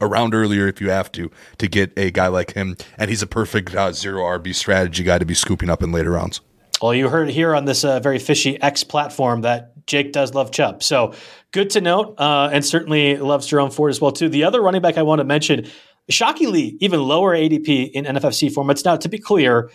around 0.00 0.34
earlier 0.34 0.66
if 0.66 0.80
you 0.80 0.90
have 0.90 1.12
to 1.12 1.30
to 1.58 1.68
get 1.68 1.92
a 1.96 2.10
guy 2.10 2.26
like 2.26 2.54
him, 2.54 2.76
and 2.98 3.08
he's 3.08 3.22
a 3.22 3.26
perfect 3.26 3.74
uh, 3.74 3.92
zero 3.92 4.22
RB 4.38 4.54
strategy 4.54 5.04
guy 5.04 5.18
to 5.18 5.24
be 5.24 5.34
scooping 5.34 5.70
up 5.70 5.82
in 5.82 5.92
later 5.92 6.10
rounds. 6.10 6.40
Well, 6.82 6.94
you 6.94 7.08
heard 7.08 7.28
here 7.28 7.54
on 7.54 7.66
this 7.66 7.84
uh, 7.84 8.00
very 8.00 8.18
fishy 8.18 8.60
X 8.60 8.82
platform 8.84 9.42
that 9.42 9.86
Jake 9.86 10.12
does 10.12 10.34
love 10.34 10.50
Chubb, 10.50 10.82
so 10.82 11.14
good 11.52 11.70
to 11.70 11.80
note, 11.80 12.14
uh, 12.18 12.50
and 12.52 12.64
certainly 12.64 13.16
loves 13.16 13.46
Jerome 13.46 13.70
Ford 13.70 13.90
as 13.90 14.00
well 14.00 14.12
too. 14.12 14.28
The 14.28 14.44
other 14.44 14.60
running 14.60 14.82
back 14.82 14.96
I 14.98 15.02
want 15.02 15.20
to 15.20 15.24
mention, 15.24 15.68
shockingly, 16.08 16.76
even 16.80 17.00
lower 17.02 17.36
ADP 17.36 17.92
in 17.92 18.06
NFFC 18.06 18.52
formats. 18.52 18.84
Now, 18.84 18.96
to 18.96 19.08
be 19.08 19.18
clear, 19.18 19.70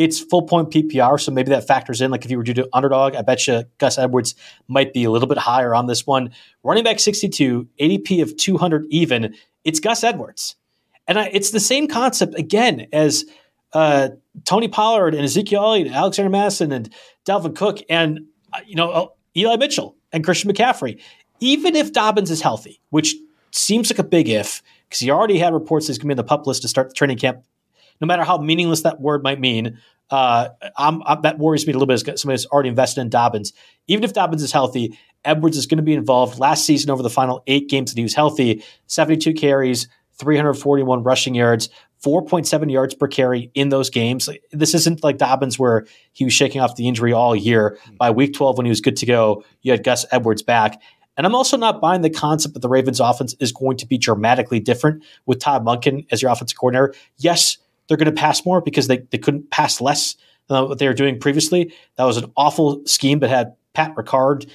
it's 0.00 0.18
full 0.18 0.44
point 0.44 0.70
PPR, 0.70 1.20
so 1.20 1.30
maybe 1.30 1.50
that 1.50 1.66
factors 1.66 2.00
in. 2.00 2.10
Like 2.10 2.24
if 2.24 2.30
you 2.30 2.38
were 2.38 2.42
due 2.42 2.54
to 2.54 2.68
underdog, 2.72 3.14
I 3.14 3.20
bet 3.20 3.46
you 3.46 3.64
Gus 3.76 3.98
Edwards 3.98 4.34
might 4.66 4.94
be 4.94 5.04
a 5.04 5.10
little 5.10 5.28
bit 5.28 5.36
higher 5.36 5.74
on 5.74 5.88
this 5.88 6.06
one. 6.06 6.32
Running 6.62 6.84
back 6.84 6.98
62, 6.98 7.68
ADP 7.78 8.22
of 8.22 8.34
200 8.38 8.86
even. 8.88 9.34
It's 9.62 9.78
Gus 9.78 10.02
Edwards. 10.02 10.56
And 11.06 11.18
I, 11.18 11.26
it's 11.34 11.50
the 11.50 11.60
same 11.60 11.86
concept 11.86 12.34
again 12.38 12.86
as 12.94 13.26
uh, 13.74 14.08
Tony 14.46 14.68
Pollard 14.68 15.14
and 15.14 15.22
Ezekiel 15.22 15.62
Elliott, 15.62 15.88
and 15.88 15.96
Alexander 15.96 16.30
Mattison 16.30 16.72
and 16.72 16.90
Dalvin 17.26 17.54
Cook 17.54 17.80
and, 17.90 18.20
uh, 18.54 18.60
you 18.66 18.76
know, 18.76 18.90
uh, 18.90 19.06
Eli 19.36 19.56
Mitchell 19.56 19.96
and 20.14 20.24
Christian 20.24 20.50
McCaffrey. 20.50 20.98
Even 21.40 21.76
if 21.76 21.92
Dobbins 21.92 22.30
is 22.30 22.40
healthy, 22.40 22.80
which 22.88 23.16
seems 23.50 23.90
like 23.90 23.98
a 23.98 24.04
big 24.04 24.30
if, 24.30 24.62
because 24.88 25.00
he 25.00 25.10
already 25.10 25.38
had 25.38 25.52
reports 25.52 25.88
he's 25.88 25.98
going 25.98 26.08
to 26.08 26.08
be 26.08 26.12
in 26.12 26.16
the 26.16 26.24
pup 26.24 26.46
list 26.46 26.62
to 26.62 26.68
start 26.68 26.88
the 26.88 26.94
training 26.94 27.18
camp 27.18 27.44
no 28.00 28.06
matter 28.06 28.24
how 28.24 28.38
meaningless 28.38 28.82
that 28.82 29.00
word 29.00 29.22
might 29.22 29.40
mean, 29.40 29.78
uh, 30.10 30.48
I'm, 30.76 31.02
I'm, 31.06 31.22
that 31.22 31.38
worries 31.38 31.66
me 31.66 31.72
a 31.72 31.76
little 31.76 31.86
bit 31.86 31.94
as 31.94 32.20
somebody 32.20 32.34
who's 32.34 32.46
already 32.46 32.68
invested 32.68 33.00
in 33.00 33.10
Dobbins. 33.10 33.52
Even 33.86 34.04
if 34.04 34.12
Dobbins 34.12 34.42
is 34.42 34.52
healthy, 34.52 34.98
Edwards 35.24 35.56
is 35.56 35.66
going 35.66 35.78
to 35.78 35.82
be 35.82 35.94
involved. 35.94 36.38
Last 36.38 36.64
season, 36.64 36.90
over 36.90 37.02
the 37.02 37.10
final 37.10 37.42
eight 37.46 37.68
games 37.68 37.92
that 37.92 37.98
he 37.98 38.02
was 38.02 38.14
healthy, 38.14 38.64
72 38.86 39.34
carries, 39.34 39.86
341 40.18 41.02
rushing 41.02 41.34
yards, 41.34 41.68
4.7 42.04 42.72
yards 42.72 42.94
per 42.94 43.06
carry 43.06 43.50
in 43.54 43.68
those 43.68 43.90
games. 43.90 44.28
This 44.52 44.74
isn't 44.74 45.04
like 45.04 45.18
Dobbins 45.18 45.58
where 45.58 45.86
he 46.12 46.24
was 46.24 46.32
shaking 46.32 46.60
off 46.60 46.76
the 46.76 46.88
injury 46.88 47.12
all 47.12 47.36
year. 47.36 47.78
By 47.98 48.10
week 48.10 48.34
12, 48.34 48.56
when 48.56 48.66
he 48.66 48.70
was 48.70 48.80
good 48.80 48.96
to 48.98 49.06
go, 49.06 49.44
you 49.62 49.72
had 49.72 49.84
Gus 49.84 50.06
Edwards 50.10 50.42
back. 50.42 50.80
And 51.16 51.26
I'm 51.26 51.34
also 51.34 51.58
not 51.58 51.82
buying 51.82 52.00
the 52.00 52.10
concept 52.10 52.54
that 52.54 52.60
the 52.60 52.68
Ravens 52.68 53.00
offense 53.00 53.34
is 53.40 53.52
going 53.52 53.76
to 53.78 53.86
be 53.86 53.98
dramatically 53.98 54.60
different 54.60 55.04
with 55.26 55.40
Todd 55.40 55.64
Monken 55.64 56.06
as 56.10 56.22
your 56.22 56.30
offensive 56.30 56.58
coordinator. 56.58 56.94
Yes, 57.18 57.58
they're 57.90 57.96
going 57.96 58.06
to 58.06 58.12
pass 58.12 58.46
more 58.46 58.60
because 58.60 58.86
they, 58.86 58.98
they 59.10 59.18
couldn't 59.18 59.50
pass 59.50 59.80
less 59.80 60.14
than 60.46 60.68
what 60.68 60.78
they 60.78 60.86
were 60.86 60.94
doing 60.94 61.18
previously. 61.18 61.74
That 61.96 62.04
was 62.04 62.16
an 62.16 62.30
awful 62.36 62.86
scheme 62.86 63.18
that 63.18 63.30
had 63.30 63.56
Pat 63.74 63.96
Ricard 63.96 64.48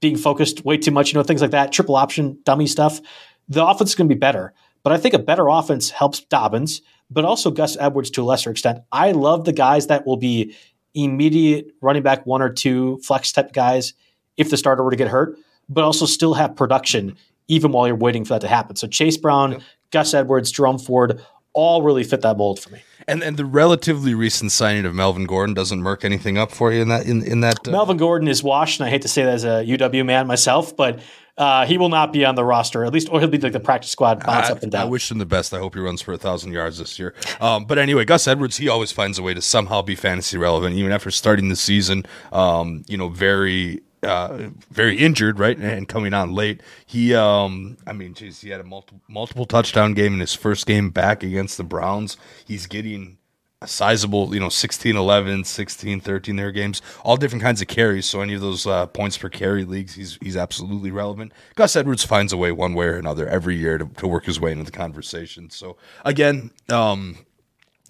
being 0.00 0.16
focused 0.16 0.64
way 0.64 0.78
too 0.78 0.90
much, 0.90 1.12
you 1.12 1.18
know, 1.18 1.22
things 1.22 1.42
like 1.42 1.50
that, 1.50 1.70
triple 1.70 1.96
option, 1.96 2.38
dummy 2.44 2.66
stuff. 2.66 3.02
The 3.50 3.62
offense 3.62 3.90
is 3.90 3.94
going 3.94 4.08
to 4.08 4.14
be 4.14 4.18
better. 4.18 4.54
But 4.84 4.94
I 4.94 4.96
think 4.96 5.12
a 5.12 5.18
better 5.18 5.48
offense 5.48 5.90
helps 5.90 6.20
Dobbins, 6.20 6.80
but 7.10 7.26
also 7.26 7.50
Gus 7.50 7.76
Edwards 7.78 8.08
to 8.12 8.22
a 8.22 8.24
lesser 8.24 8.50
extent. 8.50 8.78
I 8.90 9.12
love 9.12 9.44
the 9.44 9.52
guys 9.52 9.88
that 9.88 10.06
will 10.06 10.16
be 10.16 10.56
immediate 10.94 11.72
running 11.82 12.02
back 12.02 12.24
one 12.24 12.40
or 12.40 12.50
two 12.50 13.00
flex 13.04 13.32
type 13.32 13.52
guys 13.52 13.92
if 14.38 14.48
the 14.48 14.56
starter 14.56 14.82
were 14.82 14.92
to 14.92 14.96
get 14.96 15.08
hurt, 15.08 15.38
but 15.68 15.84
also 15.84 16.06
still 16.06 16.32
have 16.32 16.56
production 16.56 17.18
even 17.48 17.70
while 17.70 17.86
you're 17.86 17.96
waiting 17.96 18.24
for 18.24 18.34
that 18.34 18.40
to 18.40 18.48
happen. 18.48 18.76
So 18.76 18.86
Chase 18.86 19.18
Brown. 19.18 19.62
Gus 19.90 20.14
Edwards, 20.14 20.50
Jerome 20.50 20.78
Ford, 20.78 21.22
all 21.52 21.82
really 21.82 22.04
fit 22.04 22.20
that 22.22 22.36
mold 22.36 22.60
for 22.60 22.70
me. 22.70 22.80
And 23.06 23.22
and 23.22 23.36
the 23.36 23.44
relatively 23.44 24.14
recent 24.14 24.52
signing 24.52 24.84
of 24.84 24.94
Melvin 24.94 25.24
Gordon 25.24 25.54
doesn't 25.54 25.80
murk 25.80 26.04
anything 26.04 26.36
up 26.36 26.50
for 26.50 26.72
you 26.72 26.82
in 26.82 26.88
that 26.88 27.06
in, 27.06 27.22
in 27.22 27.40
that. 27.40 27.66
Uh... 27.66 27.70
Melvin 27.70 27.96
Gordon 27.96 28.28
is 28.28 28.42
washed, 28.42 28.80
and 28.80 28.86
I 28.86 28.90
hate 28.90 29.02
to 29.02 29.08
say 29.08 29.24
that 29.24 29.34
as 29.34 29.44
a 29.44 29.64
UW 29.64 30.04
man 30.04 30.26
myself, 30.26 30.76
but 30.76 31.00
uh, 31.38 31.64
he 31.64 31.78
will 31.78 31.88
not 31.88 32.12
be 32.12 32.24
on 32.24 32.34
the 32.34 32.44
roster 32.44 32.84
at 32.84 32.92
least, 32.92 33.08
or 33.10 33.20
he'll 33.20 33.28
be 33.28 33.38
like 33.38 33.52
the 33.52 33.60
practice 33.60 33.90
squad 33.90 34.24
bounce 34.26 34.48
I, 34.48 34.52
up 34.52 34.62
and 34.62 34.72
down. 34.72 34.82
I 34.82 34.84
wish 34.90 35.10
him 35.10 35.18
the 35.18 35.26
best. 35.26 35.54
I 35.54 35.58
hope 35.58 35.74
he 35.74 35.80
runs 35.80 36.02
for 36.02 36.12
a 36.12 36.18
thousand 36.18 36.52
yards 36.52 36.78
this 36.78 36.98
year. 36.98 37.14
Um, 37.40 37.64
but 37.64 37.78
anyway, 37.78 38.04
Gus 38.04 38.26
Edwards, 38.26 38.56
he 38.56 38.68
always 38.68 38.90
finds 38.90 39.18
a 39.18 39.22
way 39.22 39.34
to 39.34 39.40
somehow 39.40 39.80
be 39.80 39.94
fantasy 39.94 40.36
relevant, 40.36 40.74
even 40.74 40.90
after 40.90 41.12
starting 41.12 41.48
the 41.48 41.56
season. 41.56 42.04
Um, 42.32 42.84
you 42.88 42.98
know, 42.98 43.08
very 43.08 43.82
uh, 44.02 44.50
very 44.70 44.96
injured, 44.96 45.38
right, 45.38 45.56
and 45.58 45.88
coming 45.88 46.14
on 46.14 46.32
late. 46.32 46.60
He, 46.86 47.14
um, 47.14 47.76
I 47.86 47.92
mean, 47.92 48.14
geez, 48.14 48.40
he 48.40 48.50
had 48.50 48.60
a 48.60 48.64
multiple 48.64 49.00
multiple 49.08 49.46
touchdown 49.46 49.94
game 49.94 50.14
in 50.14 50.20
his 50.20 50.34
first 50.34 50.66
game 50.66 50.90
back 50.90 51.22
against 51.22 51.56
the 51.56 51.64
Browns. 51.64 52.16
He's 52.46 52.66
getting 52.66 53.18
a 53.60 53.66
sizable, 53.66 54.32
you 54.32 54.40
know, 54.40 54.48
16, 54.48 54.96
11, 54.96 55.44
16, 55.44 56.00
13 56.00 56.36
their 56.36 56.52
games, 56.52 56.80
all 57.02 57.16
different 57.16 57.42
kinds 57.42 57.60
of 57.60 57.66
carries. 57.66 58.06
So 58.06 58.20
any 58.20 58.34
of 58.34 58.40
those 58.40 58.66
uh, 58.66 58.86
points 58.86 59.18
per 59.18 59.28
carry 59.28 59.64
leagues, 59.64 59.94
he's 59.94 60.18
he's 60.22 60.36
absolutely 60.36 60.90
relevant. 60.90 61.32
Gus 61.56 61.74
Edwards 61.74 62.04
finds 62.04 62.32
a 62.32 62.36
way 62.36 62.52
one 62.52 62.74
way 62.74 62.86
or 62.86 62.96
another 62.96 63.26
every 63.26 63.56
year 63.56 63.78
to, 63.78 63.86
to 63.86 64.06
work 64.06 64.26
his 64.26 64.38
way 64.38 64.52
into 64.52 64.64
the 64.64 64.70
conversation. 64.70 65.50
So 65.50 65.76
again, 66.04 66.52
um, 66.68 67.18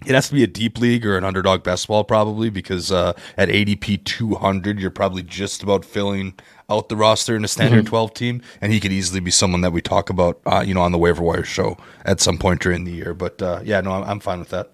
it 0.05 0.15
has 0.15 0.29
to 0.29 0.33
be 0.33 0.43
a 0.43 0.47
deep 0.47 0.79
league 0.79 1.05
or 1.05 1.17
an 1.17 1.23
underdog 1.23 1.63
best 1.63 1.87
ball 1.87 2.03
probably 2.03 2.49
because 2.49 2.91
uh, 2.91 3.13
at 3.37 3.49
ADP 3.49 4.03
200 4.05 4.79
you're 4.79 4.91
probably 4.91 5.23
just 5.23 5.61
about 5.61 5.83
filling 5.83 6.33
out 6.69 6.89
the 6.89 6.95
roster 6.95 7.35
in 7.35 7.43
a 7.43 7.47
standard 7.47 7.85
mm-hmm. 7.85 7.89
12 7.89 8.13
team. 8.13 8.41
And 8.61 8.71
he 8.71 8.79
could 8.79 8.91
easily 8.91 9.19
be 9.19 9.31
someone 9.31 9.61
that 9.61 9.71
we 9.71 9.81
talk 9.81 10.09
about 10.09 10.39
uh, 10.45 10.63
you 10.65 10.73
know 10.73 10.81
on 10.81 10.91
the 10.91 10.97
waiver 10.97 11.23
wire 11.23 11.43
show 11.43 11.77
at 12.05 12.21
some 12.21 12.37
point 12.37 12.61
during 12.61 12.85
the 12.85 12.91
year. 12.91 13.13
But 13.13 13.41
uh, 13.41 13.61
yeah 13.63 13.81
no 13.81 13.91
I'm, 13.91 14.03
I'm 14.03 14.19
fine 14.19 14.39
with 14.39 14.49
that 14.49 14.71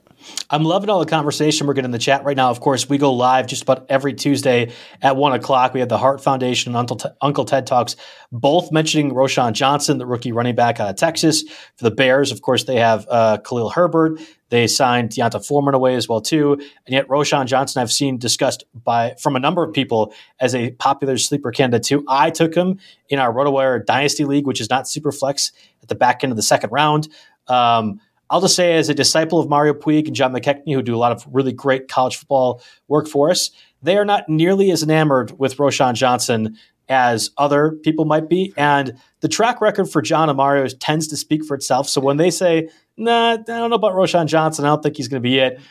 I'm 0.50 0.64
loving 0.64 0.90
all 0.90 1.00
the 1.00 1.06
conversation 1.06 1.68
we're 1.68 1.74
getting 1.74 1.86
in 1.86 1.92
the 1.92 1.98
chat 1.98 2.24
right 2.24 2.38
now. 2.38 2.50
Of 2.50 2.60
course, 2.60 2.88
we 2.88 2.98
go 2.98 3.14
live 3.14 3.48
just 3.48 3.64
about 3.64 3.86
every 3.90 4.14
Tuesday 4.14 4.72
at 5.02 5.16
one 5.16 5.34
o'clock. 5.34 5.74
We 5.74 5.80
have 5.80 5.90
the 5.90 5.98
Hart 5.98 6.22
Foundation 6.22 6.76
and 6.76 6.92
Uncle, 7.22 7.46
Ted 7.46 7.68
Talks, 7.68 7.96
both 8.32 8.72
mentioning 8.72 9.12
Roschon 9.12 9.54
Johnson, 9.54 9.98
the 9.98 10.06
rookie 10.06 10.32
running 10.32 10.56
back 10.56 10.80
out 10.80 10.90
of 10.90 10.96
Texas. 10.96 11.44
For 11.76 11.84
the 11.84 11.92
Bears, 11.92 12.32
of 12.32 12.42
course, 12.42 12.66
they 12.66 12.78
have 12.78 13.08
uh, 13.10 13.38
Khalil 13.38 13.70
Herbert. 13.70 14.20
They 14.50 14.68
signed 14.68 15.10
D'Onta 15.10 15.46
Foreman 15.46 15.74
away 15.74 15.96
as 15.96 16.08
well 16.08 16.22
too, 16.22 16.54
and 16.54 16.94
yet 16.94 17.08
Roschon 17.08 17.48
Johnson 17.48 17.82
I've 17.82 17.92
seen 17.92 18.18
discussed 18.18 18.64
by 18.74 19.16
from 19.20 19.36
a 19.36 19.40
number 19.40 19.64
of 19.64 19.74
people 19.74 20.14
as 20.40 20.54
a 20.54 20.72
popular 20.72 21.18
sleeper 21.18 21.52
candidate 21.52 21.84
too. 21.84 22.06
I 22.08 22.30
took 22.30 22.54
him 22.54 22.80
in 23.10 23.18
our 23.18 23.34
RotoWire 23.34 23.86
Dynasty 23.86 24.24
League, 24.24 24.46
which 24.46 24.62
is 24.62 24.70
not 24.70 24.88
super 24.88 25.12
flex 25.12 25.52
at 25.82 25.90
the 25.90 25.96
back 25.96 26.24
end 26.24 26.32
of 26.32 26.38
the 26.38 26.44
second 26.44 26.72
round. 26.72 27.10
Um, 27.48 28.00
I'll 28.36 28.42
just 28.42 28.58
say, 28.58 28.76
as 28.76 28.90
a 28.90 28.94
disciple 28.94 29.40
of 29.40 29.48
Mario 29.48 29.74
Puig 29.74 30.08
and 30.08 30.16
John 30.16 30.34
McKechnie, 30.34 30.74
who 30.74 30.82
do 30.82 30.94
a 30.94 30.98
lot 30.98 31.14
of 31.14 31.26
really 31.32 31.54
great 31.54 31.88
college 31.88 32.18
football 32.18 32.62
work 32.90 33.08
for 33.08 33.32
us, 33.32 33.50
they 33.82 33.96
are 33.96 34.04
not 34.04 34.28
nearly 34.28 34.72
as 34.72 34.84
enamored 34.84 35.40
with 35.40 35.56
Roschon 35.56 35.94
Johnson 35.94 36.58
as 36.90 37.32
other 37.38 37.72
people 37.72 38.04
might 38.04 38.28
be. 38.28 38.54
And 38.58 39.00
the 39.22 39.30
track 39.30 39.62
record 39.62 39.86
for 39.86 40.02
John 40.02 40.28
and 40.28 40.36
Mario 40.36 40.68
tends 40.68 41.08
to 41.08 41.16
speak 41.16 41.46
for 41.46 41.56
itself. 41.56 41.88
So 41.88 42.02
when 42.02 42.18
they 42.18 42.30
say, 42.30 42.68
nah, 42.98 43.36
I 43.36 43.38
don't 43.38 43.70
know 43.70 43.78
about 43.78 43.94
Roschon 43.94 44.26
Johnson, 44.26 44.66
I 44.66 44.68
don't 44.68 44.84
think 44.84 44.98
he's 44.98 45.08
going 45.08 45.24
to 45.24 45.26
be 45.26 45.40
it, 45.40 45.62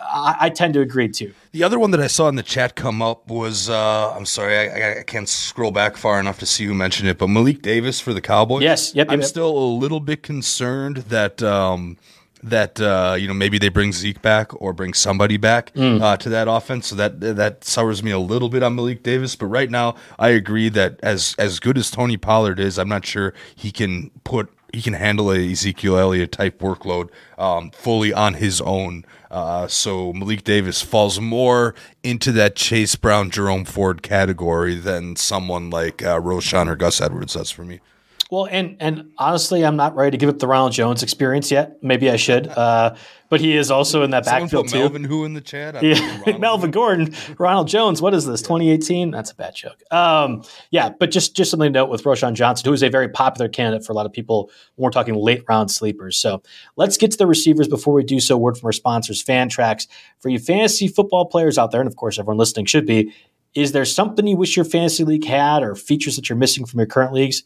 I, 0.00 0.36
I, 0.40 0.50
tend 0.50 0.74
to 0.74 0.80
agree 0.80 1.08
too. 1.08 1.32
The 1.52 1.62
other 1.62 1.78
one 1.78 1.90
that 1.90 2.00
I 2.00 2.06
saw 2.06 2.28
in 2.28 2.36
the 2.36 2.42
chat 2.42 2.74
come 2.74 3.02
up 3.02 3.28
was 3.28 3.68
uh, 3.68 4.12
I'm 4.14 4.26
sorry, 4.26 4.56
I, 4.56 5.00
I, 5.00 5.02
can't 5.02 5.28
scroll 5.28 5.70
back 5.70 5.96
far 5.96 6.20
enough 6.20 6.38
to 6.40 6.46
see 6.46 6.64
who 6.64 6.74
mentioned 6.74 7.08
it, 7.08 7.18
but 7.18 7.28
Malik 7.28 7.62
Davis 7.62 8.00
for 8.00 8.14
the 8.14 8.20
Cowboys. 8.20 8.62
Yes, 8.62 8.94
yep. 8.94 9.08
I'm 9.10 9.20
yep. 9.20 9.28
still 9.28 9.56
a 9.56 9.68
little 9.68 10.00
bit 10.00 10.22
concerned 10.22 10.98
that. 11.08 11.42
Um, 11.42 11.96
that 12.40 12.80
uh, 12.80 13.16
you 13.18 13.26
know 13.26 13.34
maybe 13.34 13.58
they 13.58 13.68
bring 13.68 13.92
Zeke 13.92 14.22
back 14.22 14.52
or 14.62 14.72
bring 14.72 14.94
somebody 14.94 15.36
back 15.36 15.72
mm. 15.74 16.00
uh, 16.00 16.16
to 16.18 16.28
that 16.28 16.46
offense. 16.48 16.86
So 16.86 16.94
that 16.96 17.20
that 17.20 17.64
sours 17.64 18.02
me 18.02 18.10
a 18.12 18.18
little 18.18 18.48
bit 18.48 18.62
on 18.62 18.76
Malik 18.76 19.02
Davis. 19.02 19.34
But 19.34 19.46
right 19.46 19.70
now, 19.70 19.96
I 20.20 20.28
agree 20.28 20.68
that 20.68 21.00
as 21.02 21.34
as 21.38 21.58
good 21.58 21.76
as 21.76 21.90
Tony 21.90 22.16
Pollard 22.16 22.60
is, 22.60 22.78
I'm 22.78 22.88
not 22.88 23.04
sure 23.04 23.34
he 23.56 23.72
can 23.72 24.10
put 24.22 24.50
he 24.72 24.82
can 24.82 24.94
handle 24.94 25.32
a 25.32 25.50
Ezekiel 25.52 25.98
Elliott 25.98 26.32
type 26.32 26.60
workload 26.60 27.10
um, 27.38 27.70
fully 27.70 28.12
on 28.12 28.34
his 28.34 28.60
own. 28.60 29.04
Uh, 29.30 29.66
so 29.66 30.12
Malik 30.12 30.44
Davis 30.44 30.82
falls 30.82 31.20
more 31.20 31.74
into 32.02 32.32
that 32.32 32.56
Chase 32.56 32.94
Brown, 32.96 33.30
Jerome 33.30 33.64
Ford 33.64 34.02
category 34.02 34.74
than 34.74 35.16
someone 35.16 35.70
like 35.70 36.02
uh, 36.02 36.20
Roschon 36.20 36.68
or 36.68 36.76
Gus 36.76 37.00
Edwards 37.00 37.34
does 37.34 37.50
for 37.50 37.64
me. 37.64 37.80
Well, 38.30 38.46
and 38.50 38.76
and 38.78 39.12
honestly, 39.16 39.64
I'm 39.64 39.76
not 39.76 39.96
ready 39.96 40.10
to 40.10 40.16
give 40.18 40.28
up 40.28 40.38
the 40.38 40.46
Ronald 40.46 40.72
Jones 40.72 41.02
experience 41.02 41.50
yet. 41.50 41.82
Maybe 41.82 42.10
I 42.10 42.16
should. 42.16 42.46
Uh, 42.46 42.94
but 43.30 43.40
he 43.40 43.56
is 43.56 43.70
also 43.70 44.02
in 44.02 44.10
that 44.10 44.26
Someone 44.26 44.42
backfield 44.42 44.68
too. 44.68 44.80
Melvin 44.80 45.04
who 45.04 45.24
in 45.24 45.32
the 45.32 45.40
chat? 45.40 45.76
I 45.76 45.80
yeah, 46.26 46.36
Melvin 46.38 46.70
Gordon, 46.70 47.14
Ronald 47.38 47.68
Jones. 47.68 48.02
What 48.02 48.12
is 48.12 48.26
this? 48.26 48.42
2018? 48.42 49.10
That's 49.10 49.30
a 49.30 49.34
bad 49.34 49.54
joke. 49.54 49.82
Um, 49.90 50.42
yeah, 50.70 50.90
but 50.90 51.10
just 51.10 51.34
just 51.34 51.50
something 51.50 51.72
to 51.72 51.78
note 51.78 51.88
with 51.88 52.04
Roschon 52.04 52.34
Johnson, 52.34 52.68
who 52.68 52.74
is 52.74 52.82
a 52.82 52.90
very 52.90 53.08
popular 53.08 53.48
candidate 53.48 53.86
for 53.86 53.92
a 53.92 53.96
lot 53.96 54.04
of 54.04 54.12
people 54.12 54.50
when 54.76 54.84
we're 54.84 54.90
talking 54.90 55.14
late 55.14 55.42
round 55.48 55.70
sleepers. 55.70 56.18
So 56.18 56.42
let's 56.76 56.98
get 56.98 57.10
to 57.12 57.16
the 57.18 57.26
receivers 57.26 57.66
before 57.66 57.94
we 57.94 58.04
do 58.04 58.20
so. 58.20 58.36
Word 58.36 58.58
from 58.58 58.66
our 58.66 58.72
sponsors, 58.72 59.24
Fantrax. 59.24 59.86
For 60.20 60.28
you 60.28 60.38
fantasy 60.38 60.86
football 60.88 61.24
players 61.24 61.56
out 61.56 61.70
there, 61.70 61.80
and 61.80 61.88
of 61.88 61.96
course 61.96 62.18
everyone 62.18 62.36
listening 62.36 62.66
should 62.66 62.84
be, 62.84 63.10
is 63.54 63.72
there 63.72 63.86
something 63.86 64.26
you 64.26 64.36
wish 64.36 64.54
your 64.54 64.66
fantasy 64.66 65.04
league 65.04 65.24
had 65.24 65.62
or 65.62 65.74
features 65.74 66.16
that 66.16 66.28
you're 66.28 66.36
missing 66.36 66.66
from 66.66 66.78
your 66.78 66.86
current 66.86 67.14
leagues? 67.14 67.42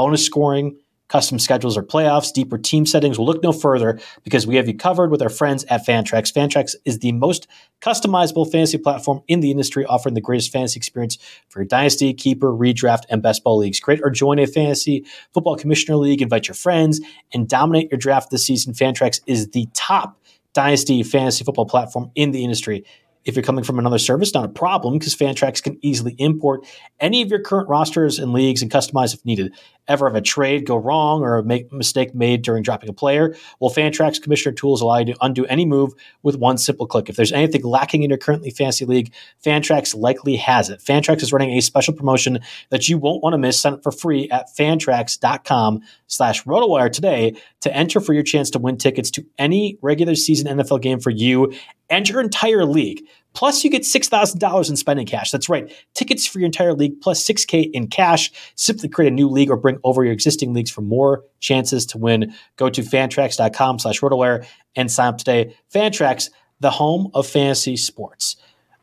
Bonus 0.00 0.24
scoring 0.24 0.78
custom 1.08 1.38
schedules 1.38 1.76
or 1.76 1.82
playoffs, 1.82 2.32
deeper 2.32 2.56
team 2.56 2.86
settings, 2.86 3.18
will 3.18 3.26
look 3.26 3.42
no 3.42 3.52
further 3.52 4.00
because 4.24 4.46
we 4.46 4.56
have 4.56 4.66
you 4.66 4.74
covered 4.74 5.10
with 5.10 5.20
our 5.20 5.28
friends 5.28 5.62
at 5.64 5.84
Fantrax. 5.84 6.32
Fantrax 6.32 6.74
is 6.86 7.00
the 7.00 7.12
most 7.12 7.46
customizable 7.82 8.50
fantasy 8.50 8.78
platform 8.78 9.20
in 9.28 9.40
the 9.40 9.50
industry, 9.50 9.84
offering 9.84 10.14
the 10.14 10.20
greatest 10.22 10.50
fantasy 10.50 10.78
experience 10.78 11.18
for 11.50 11.60
your 11.60 11.66
dynasty, 11.66 12.14
keeper, 12.14 12.50
redraft, 12.50 13.02
and 13.10 13.22
best 13.22 13.44
ball 13.44 13.58
leagues. 13.58 13.78
Create 13.78 14.00
or 14.02 14.08
join 14.08 14.38
a 14.38 14.46
fantasy 14.46 15.04
football 15.34 15.54
commissioner 15.54 15.98
league, 15.98 16.22
invite 16.22 16.48
your 16.48 16.54
friends, 16.54 16.98
and 17.34 17.46
dominate 17.46 17.90
your 17.90 17.98
draft 17.98 18.30
this 18.30 18.46
season. 18.46 18.72
Fantrax 18.72 19.20
is 19.26 19.50
the 19.50 19.68
top 19.74 20.18
dynasty 20.54 21.02
fantasy 21.02 21.44
football 21.44 21.66
platform 21.66 22.10
in 22.14 22.30
the 22.30 22.42
industry. 22.42 22.86
If 23.22 23.36
you're 23.36 23.42
coming 23.42 23.64
from 23.64 23.78
another 23.78 23.98
service, 23.98 24.32
not 24.32 24.46
a 24.46 24.48
problem 24.48 24.98
because 24.98 25.14
Fantrax 25.14 25.62
can 25.62 25.78
easily 25.82 26.14
import 26.18 26.66
any 27.00 27.20
of 27.20 27.28
your 27.28 27.40
current 27.40 27.68
rosters 27.68 28.18
and 28.18 28.32
leagues 28.32 28.62
and 28.62 28.70
customize 28.70 29.12
if 29.12 29.22
needed. 29.26 29.54
Ever 29.90 30.08
have 30.08 30.14
a 30.14 30.20
trade 30.20 30.66
go 30.66 30.76
wrong 30.76 31.22
or 31.22 31.38
a 31.38 31.42
make, 31.42 31.72
mistake 31.72 32.14
made 32.14 32.42
during 32.42 32.62
dropping 32.62 32.88
a 32.88 32.92
player? 32.92 33.34
Well, 33.58 33.74
Fantrax 33.74 34.22
Commissioner 34.22 34.54
tools 34.54 34.80
allow 34.80 34.98
you 34.98 35.06
to 35.06 35.16
undo 35.20 35.44
any 35.46 35.66
move 35.66 35.92
with 36.22 36.36
one 36.36 36.58
simple 36.58 36.86
click. 36.86 37.08
If 37.08 37.16
there's 37.16 37.32
anything 37.32 37.64
lacking 37.64 38.04
in 38.04 38.10
your 38.10 38.18
currently 38.18 38.50
fantasy 38.50 38.84
league, 38.84 39.12
Fantrax 39.44 39.96
likely 39.96 40.36
has 40.36 40.70
it. 40.70 40.78
Fantrax 40.80 41.22
is 41.22 41.32
running 41.32 41.50
a 41.50 41.60
special 41.60 41.92
promotion 41.92 42.38
that 42.68 42.88
you 42.88 42.98
won't 42.98 43.22
want 43.22 43.34
to 43.34 43.38
miss. 43.38 43.60
Sign 43.60 43.72
up 43.72 43.82
for 43.82 43.90
free 43.90 44.30
at 44.30 44.46
fantrax.com 44.56 45.80
slash 46.06 46.44
rotowire 46.44 46.92
today 46.92 47.34
to 47.60 47.76
enter 47.76 48.00
for 48.00 48.12
your 48.12 48.22
chance 48.22 48.48
to 48.50 48.60
win 48.60 48.76
tickets 48.76 49.10
to 49.10 49.26
any 49.38 49.76
regular 49.82 50.14
season 50.14 50.56
NFL 50.56 50.82
game 50.82 51.00
for 51.00 51.10
you 51.10 51.52
and 51.90 52.08
your 52.08 52.20
entire 52.20 52.64
league. 52.64 53.02
Plus, 53.32 53.62
you 53.62 53.70
get 53.70 53.82
$6,000 53.82 54.70
in 54.70 54.76
spending 54.76 55.06
cash. 55.06 55.30
That's 55.30 55.48
right. 55.48 55.72
Tickets 55.94 56.26
for 56.26 56.38
your 56.38 56.46
entire 56.46 56.74
league 56.74 57.00
plus 57.00 57.22
6K 57.26 57.70
in 57.72 57.86
cash. 57.88 58.30
Simply 58.56 58.88
create 58.88 59.12
a 59.12 59.14
new 59.14 59.28
league 59.28 59.50
or 59.50 59.56
bring 59.56 59.78
over 59.84 60.04
your 60.04 60.12
existing 60.12 60.52
leagues 60.52 60.70
for 60.70 60.80
more 60.80 61.24
chances 61.38 61.86
to 61.86 61.98
win. 61.98 62.34
Go 62.56 62.68
to 62.70 62.82
fantrax.com 62.82 63.78
slash 63.78 64.00
rotowire 64.00 64.46
and 64.74 64.90
sign 64.90 65.08
up 65.08 65.18
today. 65.18 65.54
Fantrax, 65.72 66.30
the 66.60 66.70
home 66.70 67.10
of 67.14 67.26
fantasy 67.26 67.76
sports. 67.76 68.36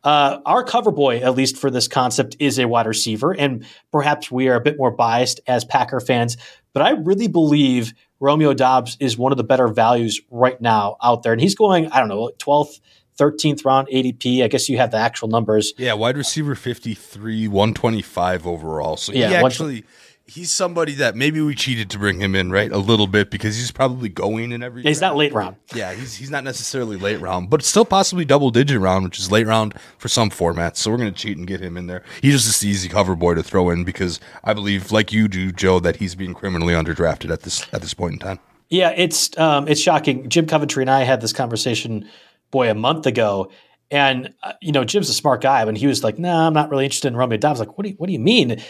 Uh, 0.04 0.40
our 0.46 0.64
cover 0.64 0.92
boy, 0.92 1.18
at 1.18 1.36
least 1.36 1.58
for 1.58 1.70
this 1.70 1.88
concept, 1.88 2.38
is 2.40 2.60
a 2.60 2.68
wide 2.68 2.86
receiver, 2.86 3.34
and 3.34 3.66
perhaps 3.92 4.32
we 4.32 4.48
are 4.48 4.56
a 4.56 4.62
bit 4.62 4.78
more 4.78 4.92
biased 4.92 5.42
as 5.48 5.66
Packer 5.66 6.00
fans, 6.00 6.38
but 6.72 6.82
I 6.82 6.92
really 6.92 7.28
believe 7.28 7.94
Romeo 8.20 8.54
Doubs 8.54 8.98
is 9.00 9.18
one 9.18 9.32
of 9.32 9.38
the 9.38 9.44
better 9.44 9.68
values 9.68 10.22
right 10.32 10.60
now 10.62 10.98
out 11.04 11.24
there. 11.24 11.34
And 11.34 11.42
he's 11.42 11.56
going, 11.56 11.88
I 11.92 12.00
don't 12.00 12.08
know, 12.08 12.32
12th, 12.40 12.80
13th 13.18 13.66
round 13.66 13.88
ADP. 13.88 14.44
I 14.44 14.48
guess 14.48 14.70
you 14.70 14.78
have 14.78 14.92
the 14.92 14.98
actual 14.98 15.28
numbers. 15.28 15.74
Yeah, 15.78 15.94
wide 15.94 16.18
receiver 16.18 16.56
53, 16.56 17.48
125 17.48 18.48
overall. 18.48 18.98
So 18.98 19.12
yeah, 19.14 19.30
he 19.30 19.36
actually 19.36 19.86
he's 20.28 20.52
somebody 20.52 20.94
that 20.96 21.16
maybe 21.16 21.42
we 21.42 21.56
cheated 21.56 21.90
to 21.90 21.98
bring 21.98 22.20
him 22.20 22.36
in, 22.36 22.52
right? 22.52 22.72
A 22.72 22.78
little 22.78 23.08
bit 23.08 23.32
because 23.32 23.56
he's 23.56 23.72
probably 23.72 24.10
going 24.10 24.52
in 24.52 24.62
every. 24.62 24.84
Yeah, 24.84 24.90
he's 24.90 25.02
not 25.02 25.16
late 25.16 25.34
round. 25.34 25.56
Yeah, 25.74 25.94
he's 25.94 26.16
he's 26.16 26.30
not 26.30 26.44
necessarily 26.44 26.98
late 26.98 27.20
round, 27.20 27.50
but 27.50 27.64
still 27.64 27.86
possibly 27.86 28.26
double 28.26 28.52
digit 28.52 28.80
round, 28.80 29.06
which 29.06 29.20
is 29.20 29.32
late 29.32 29.48
round 29.48 29.74
for 29.98 30.08
some 30.08 30.30
formats. 30.30 30.78
So 30.78 30.92
we're 30.92 30.98
gonna 30.98 31.12
cheat 31.12 31.38
and 31.38 31.48
get 31.48 31.62
him 31.62 31.78
in 31.78 31.88
there. 31.88 32.04
He's 32.22 32.46
just 32.46 32.62
an 32.62 32.70
easy 32.70 32.90
cover 32.90 33.16
boy 33.16 33.34
to 33.36 33.44
throw 33.44 33.70
in 33.70 33.84
because 33.84 34.20
I 34.44 34.54
believe, 34.54 34.92
like 34.92 35.12
you 35.12 35.28
do, 35.28 35.52
Joe, 35.52 35.80
that 35.80 35.98
he's 35.98 36.16
being 36.16 36.34
criminally 36.34 36.74
underdrafted 36.74 37.32
at 37.32 37.42
this 37.42 37.66
at 37.74 37.82
this 37.82 37.94
point 37.94 38.14
in 38.14 38.20
time. 38.20 38.40
Yeah, 38.70 38.94
it's 38.96 39.38
um, 39.38 39.68
it's 39.68 39.80
shocking. 39.80 40.28
Jim 40.30 40.46
Coventry 40.46 40.84
and 40.84 40.90
I 40.90 41.04
had 41.04 41.22
this 41.22 41.32
conversation 41.32 42.08
boy, 42.52 42.70
a 42.70 42.76
month 42.76 43.06
ago. 43.06 43.52
And 43.90 44.34
uh, 44.44 44.54
you 44.62 44.72
know, 44.72 44.84
Jim's 44.84 45.10
a 45.10 45.14
smart 45.14 45.42
guy, 45.42 45.64
When 45.66 45.76
he 45.76 45.88
was 45.88 46.04
like, 46.04 46.20
"No, 46.20 46.32
nah, 46.32 46.48
I'm 46.48 46.54
not 46.54 46.70
really 46.70 46.86
interested 46.86 47.08
in 47.08 47.16
Romeo 47.16 47.38
Doubs." 47.38 47.60
Like, 47.60 47.78
what 47.78 47.84
do 47.84 47.92
you, 47.92 47.96
what 47.98 48.08
do 48.08 48.14
you 48.14 48.20
mean? 48.20 48.62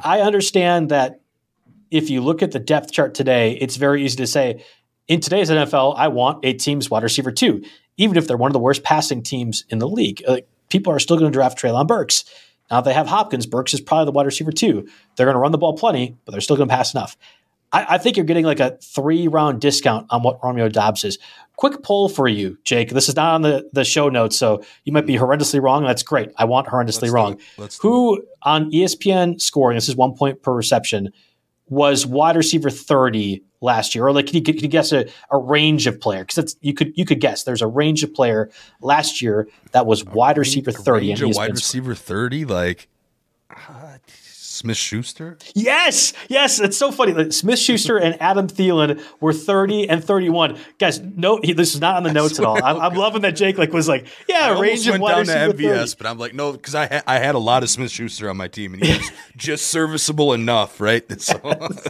I 0.00 0.20
understand 0.20 0.90
that 0.90 1.20
if 1.90 2.10
you 2.10 2.20
look 2.20 2.42
at 2.42 2.52
the 2.52 2.58
depth 2.58 2.92
chart 2.92 3.14
today, 3.14 3.52
it's 3.52 3.76
very 3.76 4.04
easy 4.04 4.16
to 4.16 4.26
say 4.26 4.64
in 5.08 5.20
today's 5.20 5.50
NFL, 5.50 5.94
I 5.96 6.08
want 6.08 6.44
a 6.44 6.52
team's 6.52 6.90
wide 6.90 7.02
receiver 7.02 7.30
two, 7.30 7.62
even 7.96 8.16
if 8.16 8.26
they're 8.26 8.36
one 8.36 8.50
of 8.50 8.54
the 8.54 8.58
worst 8.58 8.82
passing 8.82 9.22
teams 9.22 9.64
in 9.70 9.78
the 9.78 9.88
league. 9.88 10.22
Like, 10.26 10.48
people 10.68 10.92
are 10.92 10.98
still 10.98 11.16
going 11.16 11.30
to 11.30 11.36
draft 11.36 11.58
Treylon 11.58 11.86
Burks. 11.86 12.24
Now 12.70 12.80
they 12.80 12.92
have 12.92 13.06
Hopkins. 13.06 13.46
Burks 13.46 13.74
is 13.74 13.80
probably 13.80 14.06
the 14.06 14.12
wide 14.12 14.26
receiver 14.26 14.52
two. 14.52 14.88
They're 15.16 15.26
going 15.26 15.36
to 15.36 15.40
run 15.40 15.52
the 15.52 15.58
ball 15.58 15.76
plenty, 15.76 16.16
but 16.24 16.32
they're 16.32 16.40
still 16.40 16.56
going 16.56 16.68
to 16.68 16.74
pass 16.74 16.92
enough. 16.92 17.16
I, 17.72 17.86
I, 17.90 17.98
think 17.98 18.16
you're 18.16 18.26
getting 18.26 18.44
like 18.44 18.60
a 18.60 18.78
three 18.82 19.28
round 19.28 19.60
discount 19.60 20.06
on 20.10 20.22
what 20.22 20.42
Romeo 20.42 20.68
Doubs 20.68 21.04
is. 21.04 21.18
Quick 21.56 21.82
poll 21.82 22.08
for 22.08 22.28
you, 22.28 22.58
Jake. 22.64 22.90
This 22.90 23.08
is 23.08 23.16
not 23.16 23.34
on 23.34 23.42
the, 23.42 23.68
the 23.72 23.84
show 23.84 24.10
notes, 24.10 24.36
so 24.36 24.62
you 24.84 24.92
might 24.92 25.06
be 25.06 25.14
horrendously 25.14 25.60
wrong. 25.60 25.84
That's 25.84 26.02
great. 26.02 26.30
I 26.36 26.44
want 26.44 26.68
horrendously 26.68 27.02
Let's 27.02 27.12
wrong. 27.12 27.40
Who 27.80 28.22
on 28.42 28.70
ESPN 28.70 29.40
scoring, 29.40 29.76
this 29.76 29.88
is 29.88 29.96
one 29.96 30.14
point 30.14 30.42
per 30.42 30.52
reception, 30.52 31.12
was 31.68 32.06
wide 32.06 32.36
receiver 32.36 32.68
30 32.68 33.42
last 33.60 33.94
year? 33.94 34.06
Or 34.06 34.12
like, 34.12 34.26
can 34.26 34.36
you, 34.36 34.42
can 34.42 34.56
you 34.56 34.68
guess 34.68 34.92
a, 34.92 35.06
a 35.30 35.38
range 35.38 35.86
of 35.86 36.00
player? 36.00 36.24
Because 36.24 36.56
you 36.60 36.74
could 36.74 36.92
you 36.96 37.04
could 37.04 37.20
guess 37.20 37.44
there's 37.44 37.62
a 37.62 37.66
range 37.66 38.02
of 38.04 38.12
player 38.12 38.50
last 38.80 39.22
year 39.22 39.48
that 39.72 39.86
was 39.86 40.04
wide 40.04 40.38
receiver 40.38 40.72
30. 40.72 41.12
A 41.22 41.28
wide 41.28 41.50
receiver 41.52 41.94
30? 41.94 42.44
Like, 42.44 42.88
Smith 44.56 44.76
Schuster? 44.76 45.36
Yes, 45.54 46.12
yes, 46.28 46.58
it's 46.58 46.76
so 46.76 46.90
funny. 46.90 47.30
Smith 47.30 47.58
Schuster 47.58 47.98
and 47.98 48.20
Adam 48.22 48.48
Thielen 48.48 49.02
were 49.20 49.32
30 49.32 49.88
and 49.88 50.02
31. 50.02 50.58
Guys, 50.78 51.00
no, 51.00 51.38
he, 51.42 51.52
this 51.52 51.74
is 51.74 51.80
not 51.80 51.96
on 51.96 52.02
the 52.02 52.12
notes 52.12 52.38
at 52.38 52.44
all. 52.44 52.56
I'm, 52.62 52.80
I'm, 52.80 52.94
loving 52.94 53.22
that 53.22 53.36
Jake 53.36 53.58
like 53.58 53.72
was 53.72 53.88
like, 53.88 54.06
yeah, 54.28 54.54
I 54.56 54.60
range 54.60 54.88
went 54.88 55.02
of 55.02 55.08
down 55.08 55.26
to 55.26 55.54
MVS, 55.54 55.96
but 55.98 56.06
I'm 56.06 56.18
like, 56.18 56.34
no, 56.34 56.52
because 56.52 56.74
I 56.74 56.86
ha- 56.86 57.02
I 57.06 57.18
had 57.18 57.34
a 57.34 57.38
lot 57.38 57.62
of 57.62 57.68
Smith 57.68 57.90
Schuster 57.90 58.30
on 58.30 58.38
my 58.38 58.48
team, 58.48 58.74
and 58.74 58.82
he 58.82 58.96
was 58.96 59.12
just 59.36 59.66
serviceable 59.66 60.32
enough, 60.32 60.80
right? 60.80 61.04
So. 61.26 61.40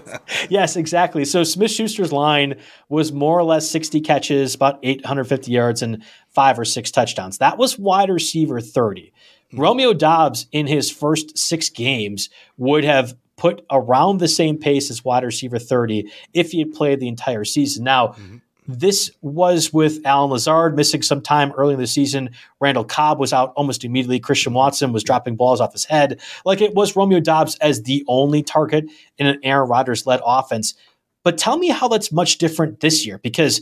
yes, 0.49 0.77
exactly. 0.77 1.25
So 1.25 1.45
Smith 1.45 1.71
Schuster's 1.71 2.13
line 2.13 2.59
was 2.89 3.13
more 3.13 3.39
or 3.39 3.43
less 3.43 3.69
60 3.69 4.01
catches, 4.01 4.55
about 4.55 4.79
850 4.83 5.51
yards, 5.51 5.83
and 5.83 6.03
five 6.31 6.59
or 6.59 6.65
six 6.65 6.91
touchdowns. 6.91 7.39
That 7.39 7.59
was 7.59 7.79
wide 7.79 8.09
receiver 8.09 8.61
30. 8.61 9.13
Romeo 9.53 9.93
Doubs 9.93 10.47
in 10.53 10.67
his 10.67 10.91
first 10.91 11.39
six 11.39 11.71
games 11.71 12.31
would 12.57 12.85
have 12.85 13.17
put 13.37 13.65
around 13.71 14.19
the 14.19 14.29
same 14.29 14.59
pace 14.59 14.91
as 14.91 15.05
wide 15.05 15.25
receiver 15.25 15.59
30 15.59 16.11
if 16.33 16.53
he 16.53 16.61
had 16.61 16.73
played 16.73 17.01
the 17.01 17.09
entire 17.09 17.45
season. 17.45 17.85
Now, 17.85 18.09
mm-hmm. 18.09 18.39
this 18.67 19.11
was 19.21 19.73
with 19.73 20.01
Allen 20.07 20.31
Lazard 20.31 20.75
missing 20.75 21.03
some 21.03 21.21
time 21.21 21.53
early 21.53 21.75
in 21.75 21.81
the 21.81 21.87
season. 21.87 22.31
Randall 22.61 22.85
Cobb 22.85 23.19
was 23.19 23.33
out 23.33 23.53
almost 23.55 23.85
immediately. 23.85 24.19
Christian 24.21 24.55
Watson 24.55 24.93
was 24.93 25.05
dropping 25.05 25.37
balls 25.37 25.61
off 25.61 25.73
his 25.73 25.85
head. 25.85 26.21
Like 26.45 26.61
it 26.61 26.75
was 26.75 26.97
Romeo 26.97 27.21
Doubs 27.21 27.57
as 27.57 27.83
the 27.83 28.05
only 28.09 28.43
target 28.43 28.87
in 29.19 29.27
an 29.27 29.39
Aaron 29.43 29.69
Rodgers 29.69 30.07
led 30.07 30.21
offense. 30.25 30.75
But 31.23 31.39
tell 31.39 31.59
me 31.59 31.69
how 31.69 31.89
that's 31.89 32.13
much 32.13 32.39
different 32.39 32.81
this 32.81 33.07
year 33.07 33.19
because 33.19 33.61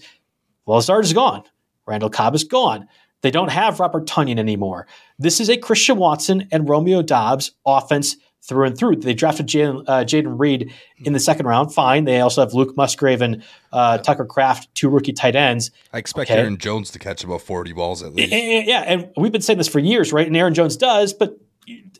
Lazard 0.66 1.04
is 1.04 1.12
gone. 1.12 1.42
Randall 1.86 2.10
Cobb 2.10 2.34
is 2.34 2.44
gone. 2.44 2.88
They 3.24 3.30
don't 3.30 3.50
have 3.50 3.80
Robert 3.80 4.04
Tonyan 4.04 4.38
anymore. 4.38 4.86
This 5.18 5.40
is 5.40 5.48
a 5.48 5.56
Christian 5.56 5.96
Watson 5.96 6.46
and 6.52 6.68
Romeo 6.68 7.00
Doubs 7.00 7.52
offense 7.64 8.16
through 8.42 8.66
and 8.66 8.76
through. 8.76 8.96
They 8.96 9.14
drafted 9.14 9.46
uh, 9.46 10.04
Jayden 10.04 10.38
Reed 10.38 10.74
in 10.98 11.14
the 11.14 11.18
second 11.18 11.46
round. 11.46 11.72
Fine. 11.72 12.04
They 12.04 12.20
also 12.20 12.42
have 12.42 12.52
Luke 12.52 12.76
Musgrave 12.76 13.22
and 13.22 13.42
uh, 13.72 13.96
Tucker 13.96 14.26
Kraft, 14.26 14.68
two 14.74 14.90
rookie 14.90 15.14
tight 15.14 15.36
ends. 15.36 15.70
I 15.90 15.96
expect 15.96 16.30
okay. 16.30 16.38
Aaron 16.38 16.58
Jones 16.58 16.90
to 16.90 16.98
catch 16.98 17.24
about 17.24 17.40
40 17.40 17.72
balls 17.72 18.02
at 18.02 18.12
least. 18.12 18.30
Yeah. 18.30 18.82
And 18.82 19.08
we've 19.16 19.32
been 19.32 19.40
saying 19.40 19.56
this 19.56 19.68
for 19.68 19.78
years, 19.78 20.12
right? 20.12 20.26
And 20.26 20.36
Aaron 20.36 20.52
Jones 20.52 20.76
does, 20.76 21.14
but 21.14 21.40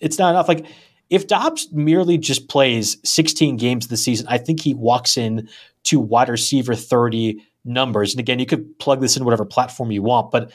it's 0.03 0.19
not 0.19 0.29
enough. 0.29 0.47
Like, 0.47 0.67
if 1.09 1.27
Doubs 1.27 1.73
merely 1.73 2.19
just 2.19 2.51
plays 2.51 2.99
16 3.03 3.57
games 3.57 3.89
this 3.89 4.05
season, 4.05 4.27
I 4.29 4.37
think 4.37 4.61
he 4.61 4.75
walks 4.75 5.17
in 5.17 5.49
to 5.85 5.99
wide 6.01 6.29
receiver 6.29 6.75
30 6.75 7.43
numbers. 7.65 8.13
And 8.13 8.21
again, 8.21 8.39
you 8.39 8.47
could 8.47 8.79
plug 8.79 9.01
this 9.01 9.17
in 9.17 9.25
whatever 9.25 9.47
platform 9.47 9.91
you 9.91 10.03
want, 10.03 10.31
but 10.31 10.53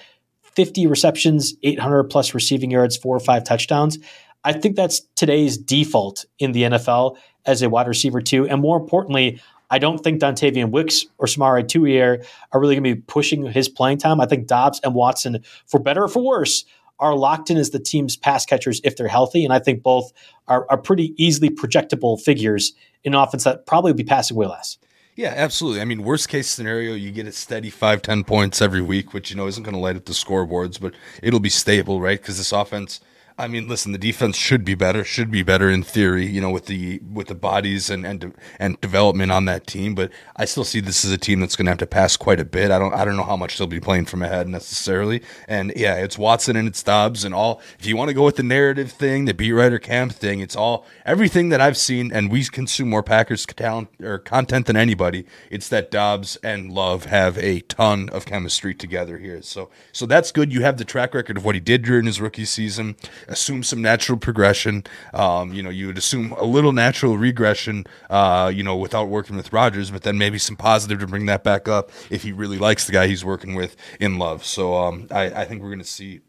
50 0.59 0.87
receptions, 0.87 1.53
800 1.63 2.09
plus 2.09 2.33
receiving 2.33 2.69
yards, 2.69 2.97
four 2.97 3.15
or 3.15 3.21
five 3.21 3.45
touchdowns. 3.45 3.97
I 4.43 4.51
think 4.51 4.75
that's 4.75 5.03
today's 5.15 5.57
default 5.57 6.25
in 6.37 6.51
the 6.51 6.63
NFL 6.63 7.15
as 7.45 7.61
a 7.61 7.69
wide 7.69 7.87
receiver 7.87 8.19
two. 8.19 8.45
And 8.45 8.59
more 8.59 8.75
importantly, 8.75 9.39
I 9.69 9.79
don't 9.79 9.99
think 9.99 10.19
Dontayvion 10.19 10.71
Wicks 10.71 11.05
or 11.17 11.27
Samori 11.27 11.63
Toure 11.63 12.25
are 12.51 12.59
really 12.59 12.75
going 12.75 12.83
to 12.83 12.95
be 12.95 13.01
pushing 13.07 13.49
his 13.49 13.69
playing 13.69 13.99
time. 13.99 14.19
I 14.19 14.25
think 14.25 14.47
Doubs 14.47 14.81
and 14.83 14.93
Watson, 14.93 15.45
for 15.65 15.79
better 15.79 16.03
or 16.03 16.09
for 16.09 16.21
worse, 16.21 16.65
are 16.99 17.15
locked 17.15 17.49
in 17.49 17.55
as 17.55 17.69
the 17.69 17.79
team's 17.79 18.17
pass 18.17 18.45
catchers 18.45 18.81
if 18.83 18.97
they're 18.97 19.07
healthy. 19.07 19.45
And 19.45 19.53
I 19.53 19.59
think 19.59 19.81
both 19.81 20.11
are, 20.49 20.67
are 20.69 20.77
pretty 20.77 21.13
easily 21.15 21.49
projectable 21.49 22.19
figures 22.19 22.73
in 23.05 23.13
offense 23.13 23.45
that 23.45 23.65
probably 23.65 23.93
will 23.93 23.97
be 23.97 24.03
passing 24.03 24.35
way 24.35 24.47
less. 24.47 24.77
Yeah, 25.19 25.33
absolutely. 25.35 25.81
I 25.81 25.83
mean, 25.83 26.03
worst 26.03 26.29
case 26.29 26.47
scenario, 26.47 26.93
you 26.93 27.11
get 27.11 27.27
a 27.27 27.33
steady 27.33 27.69
five, 27.69 28.01
ten 28.01 28.23
points 28.23 28.61
every 28.61 28.81
week, 28.81 29.13
which 29.13 29.29
you 29.29 29.35
know 29.35 29.47
isn't 29.47 29.63
going 29.63 29.73
to 29.73 29.79
light 29.79 29.97
up 29.97 30.05
the 30.05 30.13
scoreboards, 30.13 30.79
but 30.79 30.93
it'll 31.21 31.41
be 31.41 31.49
stable, 31.49 31.99
right? 31.99 32.17
Because 32.17 32.37
this 32.37 32.53
offense 32.53 33.01
I 33.39 33.47
mean, 33.47 33.69
listen, 33.69 33.93
the 33.93 33.97
defense 33.97 34.35
should 34.35 34.65
be 34.65 34.75
better, 34.75 35.05
should 35.05 35.31
be 35.31 35.43
better 35.43 35.69
in 35.69 35.81
theory, 35.81 36.25
you 36.25 36.41
know, 36.41 36.49
with 36.49 36.65
the 36.65 36.99
with 37.09 37.27
the 37.27 37.35
bodies 37.35 37.89
and 37.89 38.05
and 38.05 38.33
and 38.59 38.79
development 38.81 39.31
on 39.31 39.45
that 39.45 39.65
team. 39.65 39.95
But 39.95 40.11
I 40.35 40.43
still 40.43 40.65
see 40.65 40.81
this 40.81 41.05
as 41.05 41.11
a 41.11 41.17
team 41.17 41.39
that's 41.39 41.55
going 41.55 41.65
to 41.67 41.71
have 41.71 41.77
to 41.77 41.87
pass 41.87 42.17
quite 42.17 42.41
a 42.41 42.45
bit. 42.45 42.69
I 42.69 42.77
don't 42.77 42.93
I 42.93 43.05
don't 43.05 43.15
know 43.15 43.23
how 43.23 43.37
much 43.37 43.57
they'll 43.57 43.65
be 43.65 43.79
playing 43.79 44.05
from 44.05 44.23
ahead 44.23 44.49
necessarily. 44.49 45.23
And 45.47 45.71
yeah, 45.73 45.95
it's 45.95 46.17
Watson 46.17 46.57
and 46.57 46.67
it's 46.67 46.83
Doubs 46.83 47.23
and 47.23 47.33
all. 47.33 47.61
If 47.79 47.85
you 47.85 47.95
want 47.95 48.09
to 48.09 48.13
go 48.13 48.25
with 48.25 48.35
the 48.35 48.43
narrative 48.43 48.91
thing, 48.91 49.23
the 49.23 49.33
beat 49.33 49.53
writer 49.53 49.79
camp 49.79 50.11
thing, 50.11 50.41
it's 50.41 50.57
all 50.57 50.85
everything 51.05 51.47
that 51.47 51.61
I've 51.61 51.77
seen, 51.77 52.11
and 52.11 52.29
we 52.29 52.43
consume 52.43 52.89
more 52.89 53.03
Packers 53.03 53.45
talent 53.45 53.87
or 54.01 54.19
content 54.19 54.65
than 54.65 54.75
anybody. 54.75 55.25
It's 55.49 55.69
that 55.69 55.91
Doubs 55.91 56.35
and 56.43 56.73
Love 56.73 57.05
have 57.05 57.37
a 57.37 57.61
ton 57.61 58.09
of 58.09 58.25
chemistry 58.25 58.73
together 58.73 59.17
here. 59.17 59.41
So 59.41 59.69
so 59.93 60.05
that's 60.05 60.33
good. 60.33 60.51
You 60.51 60.61
have 60.63 60.77
the 60.77 60.83
track 60.83 61.13
record 61.13 61.37
of 61.37 61.45
what 61.45 61.55
he 61.55 61.61
did 61.61 61.83
during 61.83 62.05
his 62.05 62.19
rookie 62.19 62.43
season 62.43 62.97
assume 63.29 63.63
some 63.63 63.81
natural 63.81 64.17
progression. 64.17 64.83
Um, 65.13 65.53
you 65.53 65.63
know, 65.63 65.69
you 65.69 65.87
would 65.87 65.97
assume 65.97 66.33
a 66.33 66.43
little 66.43 66.71
natural 66.71 67.17
regression, 67.17 67.85
uh, 68.09 68.51
you 68.53 68.63
know, 68.63 68.75
without 68.75 69.07
working 69.07 69.35
with 69.35 69.53
Rodgers, 69.53 69.91
but 69.91 70.03
then 70.03 70.17
maybe 70.17 70.37
some 70.37 70.55
positive 70.55 70.99
to 70.99 71.07
bring 71.07 71.25
that 71.27 71.43
back 71.43 71.67
up 71.67 71.91
if 72.09 72.23
he 72.23 72.31
really 72.31 72.57
likes 72.57 72.85
the 72.85 72.91
guy 72.91 73.07
he's 73.07 73.23
working 73.23 73.55
with 73.55 73.75
in 73.99 74.17
love. 74.17 74.43
So 74.43 74.75
um, 74.75 75.07
I, 75.11 75.25
I 75.25 75.45
think 75.45 75.61
we're 75.61 75.69
going 75.69 75.79
to 75.79 75.85
see 75.85 76.21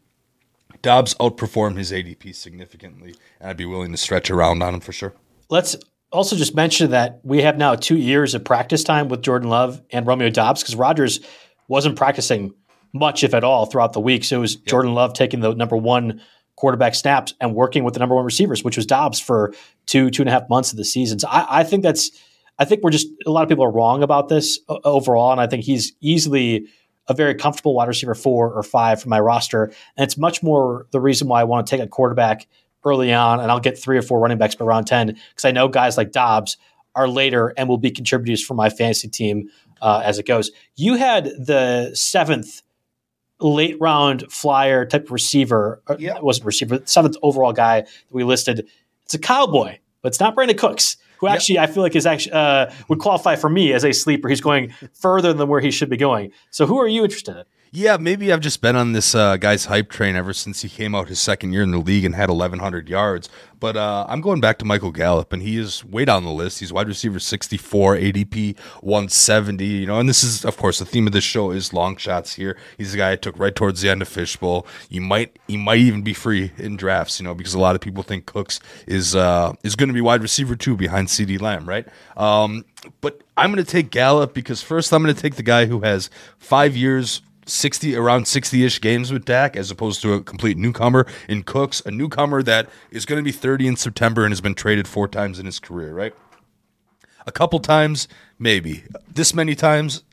Doubs 0.81 1.13
outperform 1.15 1.77
his 1.77 1.91
ADP 1.91 2.33
significantly, 2.35 3.15
and 3.39 3.49
I'd 3.49 3.57
be 3.57 3.65
willing 3.65 3.91
to 3.91 3.97
stretch 3.97 4.31
around 4.31 4.63
on 4.63 4.75
him 4.75 4.79
for 4.79 4.93
sure. 4.93 5.13
Let's 5.49 5.75
also 6.11 6.35
just 6.35 6.55
mention 6.55 6.91
that 6.91 7.19
we 7.23 7.41
have 7.41 7.57
now 7.57 7.75
two 7.75 7.97
years 7.97 8.33
of 8.33 8.43
practice 8.43 8.83
time 8.83 9.09
with 9.09 9.21
Jordan 9.21 9.49
Love 9.49 9.81
and 9.91 10.07
Romeo 10.07 10.29
Doubs 10.29 10.61
because 10.61 10.75
Rodgers 10.75 11.19
wasn't 11.67 11.97
practicing 11.97 12.53
much, 12.93 13.23
if 13.23 13.33
at 13.33 13.43
all, 13.43 13.65
throughout 13.65 13.93
the 13.93 13.99
week. 13.99 14.23
So 14.23 14.37
it 14.37 14.41
was 14.41 14.55
yep. 14.55 14.65
Jordan 14.65 14.93
Love 14.93 15.13
taking 15.13 15.39
the 15.39 15.53
number 15.53 15.77
one 15.77 16.21
quarterback 16.61 16.93
snaps 16.93 17.33
and 17.41 17.55
working 17.55 17.83
with 17.83 17.95
the 17.95 17.99
number 17.99 18.13
one 18.13 18.23
receivers, 18.23 18.63
which 18.63 18.77
was 18.77 18.85
Doubs 18.85 19.19
for 19.19 19.51
two, 19.87 20.11
two 20.11 20.21
and 20.21 20.29
a 20.29 20.31
half 20.31 20.47
months 20.47 20.71
of 20.71 20.77
the 20.77 20.85
season. 20.85 21.17
So 21.17 21.27
I, 21.27 21.61
I 21.61 21.63
think 21.63 21.81
that's, 21.81 22.11
I 22.59 22.65
think 22.65 22.83
we're 22.83 22.91
just, 22.91 23.07
a 23.25 23.31
lot 23.31 23.41
of 23.41 23.49
people 23.49 23.65
are 23.65 23.71
wrong 23.71 24.03
about 24.03 24.29
this 24.29 24.59
overall. 24.69 25.31
And 25.31 25.41
I 25.41 25.47
think 25.47 25.63
he's 25.63 25.93
easily 26.01 26.67
a 27.07 27.15
very 27.15 27.33
comfortable 27.33 27.73
wide 27.73 27.87
receiver 27.87 28.13
four 28.13 28.53
or 28.53 28.61
five 28.61 29.01
for 29.01 29.09
my 29.09 29.19
roster. 29.19 29.73
And 29.97 30.03
it's 30.03 30.19
much 30.19 30.43
more 30.43 30.85
the 30.91 31.01
reason 31.01 31.27
why 31.27 31.41
I 31.41 31.45
want 31.45 31.65
to 31.65 31.75
take 31.75 31.83
a 31.83 31.89
quarterback 31.89 32.47
early 32.85 33.11
on 33.11 33.39
and 33.39 33.49
I'll 33.49 33.59
get 33.59 33.75
three 33.75 33.97
or 33.97 34.03
four 34.03 34.19
running 34.19 34.37
backs 34.37 34.53
by 34.53 34.63
round 34.63 34.85
10 34.85 35.07
because 35.07 35.45
I 35.45 35.49
know 35.49 35.67
guys 35.67 35.97
like 35.97 36.11
Doubs 36.11 36.57
are 36.93 37.07
later 37.07 37.55
and 37.57 37.69
will 37.69 37.79
be 37.79 37.89
contributors 37.89 38.45
for 38.45 38.53
my 38.53 38.69
fantasy 38.69 39.07
team 39.07 39.49
uh, 39.81 40.03
as 40.05 40.19
it 40.19 40.27
goes. 40.27 40.51
You 40.75 40.93
had 40.93 41.25
the 41.25 41.89
seventh 41.95 42.61
late 43.41 43.77
round 43.79 44.31
flyer 44.31 44.85
type 44.85 45.11
receiver. 45.11 45.81
Uh, 45.87 45.95
yeah. 45.99 46.19
wasn't 46.19 46.45
receiver, 46.45 46.79
seventh 46.85 47.17
overall 47.21 47.53
guy 47.53 47.81
that 47.81 47.89
we 48.11 48.23
listed. 48.23 48.67
It's 49.03 49.13
a 49.13 49.19
cowboy, 49.19 49.77
but 50.01 50.09
it's 50.09 50.19
not 50.19 50.35
Brandin 50.35 50.57
Cooks, 50.57 50.97
who 51.19 51.27
actually 51.27 51.55
yep. 51.55 51.69
I 51.69 51.71
feel 51.71 51.83
like 51.83 51.95
is 51.95 52.05
actually 52.05 52.33
uh, 52.33 52.71
would 52.87 52.99
qualify 52.99 53.35
for 53.35 53.49
me 53.49 53.73
as 53.73 53.83
a 53.83 53.91
sleeper. 53.91 54.29
He's 54.29 54.41
going 54.41 54.73
further 54.93 55.33
than 55.33 55.47
where 55.47 55.59
he 55.59 55.71
should 55.71 55.89
be 55.89 55.97
going. 55.97 56.31
So 56.49 56.65
who 56.65 56.79
are 56.79 56.87
you 56.87 57.03
interested 57.03 57.35
in? 57.37 57.43
Yeah, 57.73 57.95
maybe 57.95 58.33
I've 58.33 58.41
just 58.41 58.61
been 58.61 58.75
on 58.75 58.91
this 58.91 59.15
uh, 59.15 59.37
guy's 59.37 59.63
hype 59.63 59.89
train 59.89 60.17
ever 60.17 60.33
since 60.33 60.61
he 60.61 60.67
came 60.67 60.93
out 60.93 61.07
his 61.07 61.21
second 61.21 61.53
year 61.53 61.63
in 61.63 61.71
the 61.71 61.77
league 61.77 62.03
and 62.03 62.13
had 62.13 62.29
1,100 62.29 62.89
yards. 62.89 63.29
But 63.61 63.77
uh, 63.77 64.05
I'm 64.09 64.19
going 64.19 64.41
back 64.41 64.57
to 64.57 64.65
Michael 64.65 64.91
Gallup, 64.91 65.31
and 65.31 65.41
he 65.41 65.57
is 65.57 65.85
way 65.85 66.03
down 66.03 66.25
the 66.25 66.31
list. 66.31 66.59
He's 66.59 66.73
wide 66.73 66.89
receiver 66.89 67.17
64, 67.17 67.95
ADP 67.95 68.59
170. 68.81 69.65
You 69.65 69.85
know, 69.85 69.99
and 70.01 70.09
this 70.09 70.21
is, 70.21 70.43
of 70.43 70.57
course, 70.57 70.79
the 70.79 70.85
theme 70.85 71.07
of 71.07 71.13
this 71.13 71.23
show 71.23 71.51
is 71.51 71.71
long 71.71 71.95
shots 71.95 72.33
here. 72.33 72.57
He's 72.77 72.93
a 72.93 72.97
guy 72.97 73.13
I 73.13 73.15
took 73.15 73.39
right 73.39 73.55
towards 73.55 73.79
the 73.79 73.89
end 73.89 74.01
of 74.01 74.09
Fishbowl. 74.09 74.67
You 74.89 74.99
might, 74.99 75.39
he 75.47 75.55
might 75.55 75.79
even 75.79 76.01
be 76.01 76.13
free 76.13 76.51
in 76.57 76.75
drafts. 76.75 77.21
You 77.21 77.23
know, 77.23 77.33
because 77.33 77.53
a 77.53 77.59
lot 77.59 77.75
of 77.75 77.79
people 77.79 78.03
think 78.03 78.25
Cooks 78.25 78.59
is 78.85 79.15
uh, 79.15 79.53
is 79.63 79.77
going 79.77 79.87
to 79.87 79.93
be 79.93 80.01
wide 80.01 80.21
receiver 80.21 80.57
two 80.57 80.75
behind 80.75 81.07
CeeDee 81.07 81.39
Lamb, 81.39 81.69
right? 81.69 81.87
Um, 82.17 82.65
but 82.99 83.21
I'm 83.37 83.53
going 83.53 83.63
to 83.63 83.71
take 83.71 83.91
Gallup 83.91 84.33
because 84.33 84.61
first 84.61 84.91
I'm 84.91 85.01
going 85.01 85.15
to 85.15 85.21
take 85.21 85.35
the 85.35 85.43
guy 85.43 85.67
who 85.67 85.79
has 85.81 86.09
five 86.37 86.75
years 86.75 87.21
60 87.45 87.95
around 87.95 88.25
60-ish 88.25 88.81
games 88.81 89.11
with 89.11 89.25
Dak 89.25 89.55
as 89.55 89.71
opposed 89.71 90.01
to 90.01 90.13
a 90.13 90.21
complete 90.21 90.57
newcomer 90.57 91.05
in 91.27 91.43
Cooks, 91.43 91.81
a 91.85 91.91
newcomer 91.91 92.43
that 92.43 92.69
is 92.91 93.05
going 93.05 93.17
to 93.17 93.23
be 93.23 93.31
30 93.31 93.67
in 93.67 93.75
September 93.75 94.23
and 94.23 94.31
has 94.31 94.41
been 94.41 94.55
traded 94.55 94.87
four 94.87 95.07
times 95.07 95.39
in 95.39 95.45
his 95.45 95.59
career, 95.59 95.93
right? 95.93 96.13
A 97.25 97.31
couple 97.31 97.59
times, 97.59 98.07
maybe. 98.39 98.83
This 99.07 99.33
many 99.33 99.55
times, 99.55 100.03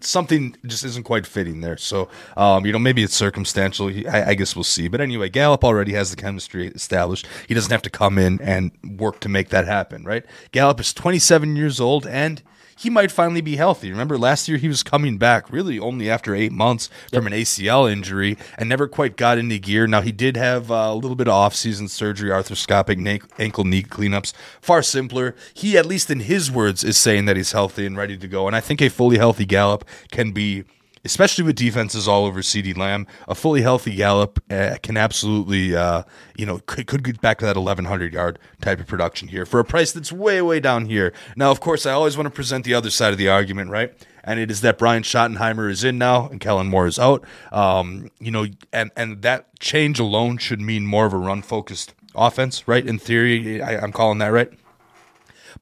something 0.00 0.56
just 0.64 0.84
isn't 0.84 1.04
quite 1.04 1.26
fitting 1.26 1.60
there. 1.60 1.76
So, 1.76 2.08
um, 2.36 2.64
you 2.66 2.72
know, 2.72 2.78
maybe 2.78 3.02
it's 3.02 3.14
circumstantial. 3.14 3.88
I, 4.08 4.30
I, 4.30 4.34
guess 4.34 4.54
we'll 4.54 4.62
see. 4.62 4.88
But 4.88 5.00
anyway, 5.00 5.28
Gallup 5.28 5.64
already 5.64 5.94
has 5.94 6.10
the 6.10 6.16
chemistry 6.16 6.68
established. 6.68 7.26
He 7.48 7.54
doesn't 7.54 7.72
have 7.72 7.82
to 7.82 7.90
come 7.90 8.18
in 8.18 8.40
and 8.40 8.70
work 8.98 9.20
to 9.20 9.28
make 9.28 9.48
that 9.48 9.66
happen, 9.66 10.04
right? 10.04 10.24
Gallup 10.52 10.78
is 10.78 10.92
27 10.92 11.56
years 11.56 11.80
old 11.80 12.06
and– 12.06 12.42
he 12.76 12.90
might 12.90 13.10
finally 13.10 13.40
be 13.40 13.56
healthy. 13.56 13.90
Remember 13.90 14.18
last 14.18 14.48
year 14.48 14.58
he 14.58 14.68
was 14.68 14.82
coming 14.82 15.16
back 15.16 15.50
really 15.50 15.78
only 15.78 16.10
after 16.10 16.34
eight 16.34 16.52
months 16.52 16.90
yep. 17.10 17.22
from 17.22 17.26
an 17.26 17.32
ACL 17.32 17.90
injury 17.90 18.36
and 18.58 18.68
never 18.68 18.86
quite 18.86 19.16
got 19.16 19.38
into 19.38 19.58
gear. 19.58 19.86
Now 19.86 20.02
he 20.02 20.12
did 20.12 20.36
have 20.36 20.70
uh, 20.70 20.74
a 20.74 20.94
little 20.94 21.16
bit 21.16 21.26
of 21.26 21.34
off-season 21.34 21.88
surgery, 21.88 22.30
arthroscopic 22.30 22.96
ankle 23.38 23.64
knee 23.64 23.82
cleanups, 23.82 24.34
far 24.60 24.82
simpler. 24.82 25.34
He, 25.54 25.78
at 25.78 25.86
least 25.86 26.10
in 26.10 26.20
his 26.20 26.50
words, 26.50 26.84
is 26.84 26.98
saying 26.98 27.24
that 27.24 27.36
he's 27.36 27.52
healthy 27.52 27.86
and 27.86 27.96
ready 27.96 28.16
to 28.18 28.28
go. 28.28 28.46
And 28.46 28.54
I 28.54 28.60
think 28.60 28.82
a 28.82 28.90
fully 28.90 29.16
healthy 29.16 29.46
Gallup 29.46 29.84
can 30.10 30.32
be 30.32 30.64
especially 31.06 31.44
with 31.44 31.56
defenses 31.56 32.06
all 32.06 32.26
over 32.26 32.40
CeeDee 32.40 32.76
Lamb. 32.76 33.06
A 33.26 33.34
fully 33.34 33.62
healthy 33.62 33.94
Gallup 33.94 34.42
uh, 34.50 34.76
can 34.82 34.96
absolutely, 34.96 35.74
uh, 35.74 36.02
you 36.36 36.44
know, 36.44 36.60
could, 36.66 36.86
could 36.86 37.02
get 37.02 37.20
back 37.20 37.38
to 37.38 37.46
that 37.46 37.56
1,100 37.56 38.12
yard 38.12 38.38
type 38.60 38.80
of 38.80 38.86
production 38.86 39.28
here 39.28 39.46
for 39.46 39.60
a 39.60 39.64
price 39.64 39.92
that's 39.92 40.12
way, 40.12 40.42
way 40.42 40.60
down 40.60 40.86
here. 40.86 41.12
Now, 41.36 41.50
of 41.50 41.60
course, 41.60 41.86
I 41.86 41.92
always 41.92 42.16
want 42.16 42.26
to 42.26 42.30
present 42.30 42.64
the 42.64 42.74
other 42.74 42.90
side 42.90 43.12
of 43.12 43.18
the 43.18 43.28
argument, 43.28 43.70
right? 43.70 43.94
And 44.22 44.40
it 44.40 44.50
is 44.50 44.60
that 44.62 44.76
Brian 44.76 45.04
Schottenheimer 45.04 45.70
is 45.70 45.84
in 45.84 45.98
now 45.98 46.28
and 46.28 46.40
Kellen 46.40 46.66
Moore 46.66 46.88
is 46.88 46.98
out. 46.98 47.24
Um, 47.52 48.10
you 48.18 48.32
know, 48.32 48.46
and, 48.72 48.90
and 48.96 49.22
that 49.22 49.58
change 49.60 50.00
alone 50.00 50.38
should 50.38 50.60
mean 50.60 50.84
more 50.84 51.06
of 51.06 51.12
a 51.12 51.18
run 51.18 51.42
focused 51.42 51.94
offense, 52.14 52.66
right? 52.66 52.84
In 52.84 52.98
theory, 52.98 53.62
I, 53.62 53.78
I'm 53.78 53.92
calling 53.92 54.18
that 54.18 54.28
right. 54.28 54.50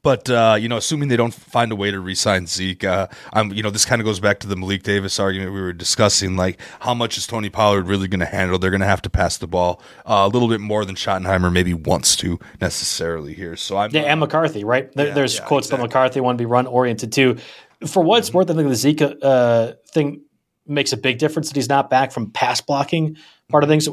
But 0.05 0.28
uh, 0.28 0.59
you 0.61 0.68
know, 0.68 0.76
assuming 0.76 1.09
they 1.09 1.16
don't 1.16 1.32
find 1.32 1.72
a 1.72 1.76
way 1.76 1.90
to 1.90 1.98
re-sign 1.98 2.46
Zeke, 2.46 2.84
uh, 2.84 3.09
I'm 3.32 3.50
you 3.55 3.62
know 3.62 3.70
this 3.70 3.86
kind 3.86 4.02
of 4.02 4.05
goes 4.05 4.20
back 4.20 4.38
to 4.40 4.46
the 4.46 4.55
Malik 4.55 4.82
Davis 4.82 5.18
argument 5.18 5.55
we 5.55 5.62
were 5.62 5.72
discussing. 5.72 6.36
Like, 6.36 6.61
how 6.80 6.92
much 6.92 7.16
is 7.16 7.26
Tony 7.26 7.48
Pollard 7.48 7.88
really 7.88 8.07
going 8.07 8.20
to 8.20 8.26
handle? 8.26 8.59
They're 8.59 8.70
going 8.70 8.82
to 8.82 8.86
have 8.86 9.00
to 9.02 9.11
pass 9.11 9.38
the 9.38 9.46
ball 9.46 9.80
uh, 10.05 10.24
a 10.26 10.28
little 10.28 10.48
bit 10.48 10.61
more 10.61 10.84
than 10.84 10.94
Schottenheimer 10.94 11.50
maybe 11.50 11.72
wants 11.72 12.16
to 12.16 12.38
necessarily 12.61 13.32
here. 13.32 13.57
So 13.57 13.78
I'm 13.78 13.92
yeah, 13.92 14.02
and 14.02 14.20
McCarthy, 14.20 14.62
right? 14.62 14.92
There, 14.92 15.07
yeah, 15.07 15.14
there's 15.14 15.38
yeah, 15.38 15.46
quotes 15.46 15.68
exactly. 15.68 15.88
from 15.88 15.88
McCarthy 15.88 16.20
want 16.20 16.36
to 16.36 16.42
be 16.42 16.46
run 16.46 16.66
oriented 16.66 17.11
too. 17.11 17.38
For 17.86 18.02
what 18.02 18.18
it's 18.18 18.28
mm-hmm. 18.28 18.36
worth, 18.36 18.50
I 18.50 18.55
think 18.55 18.68
the 18.68 18.74
Zeke 18.74 19.02
uh, 19.22 19.72
thing 19.90 20.20
makes 20.66 20.92
a 20.92 20.98
big 20.98 21.16
difference 21.16 21.48
that 21.48 21.57
he's 21.57 21.70
not 21.70 21.88
back 21.88 22.12
from 22.12 22.30
pass 22.30 22.61
blocking 22.61 23.16
part 23.48 23.64
of 23.64 23.70
things. 23.70 23.88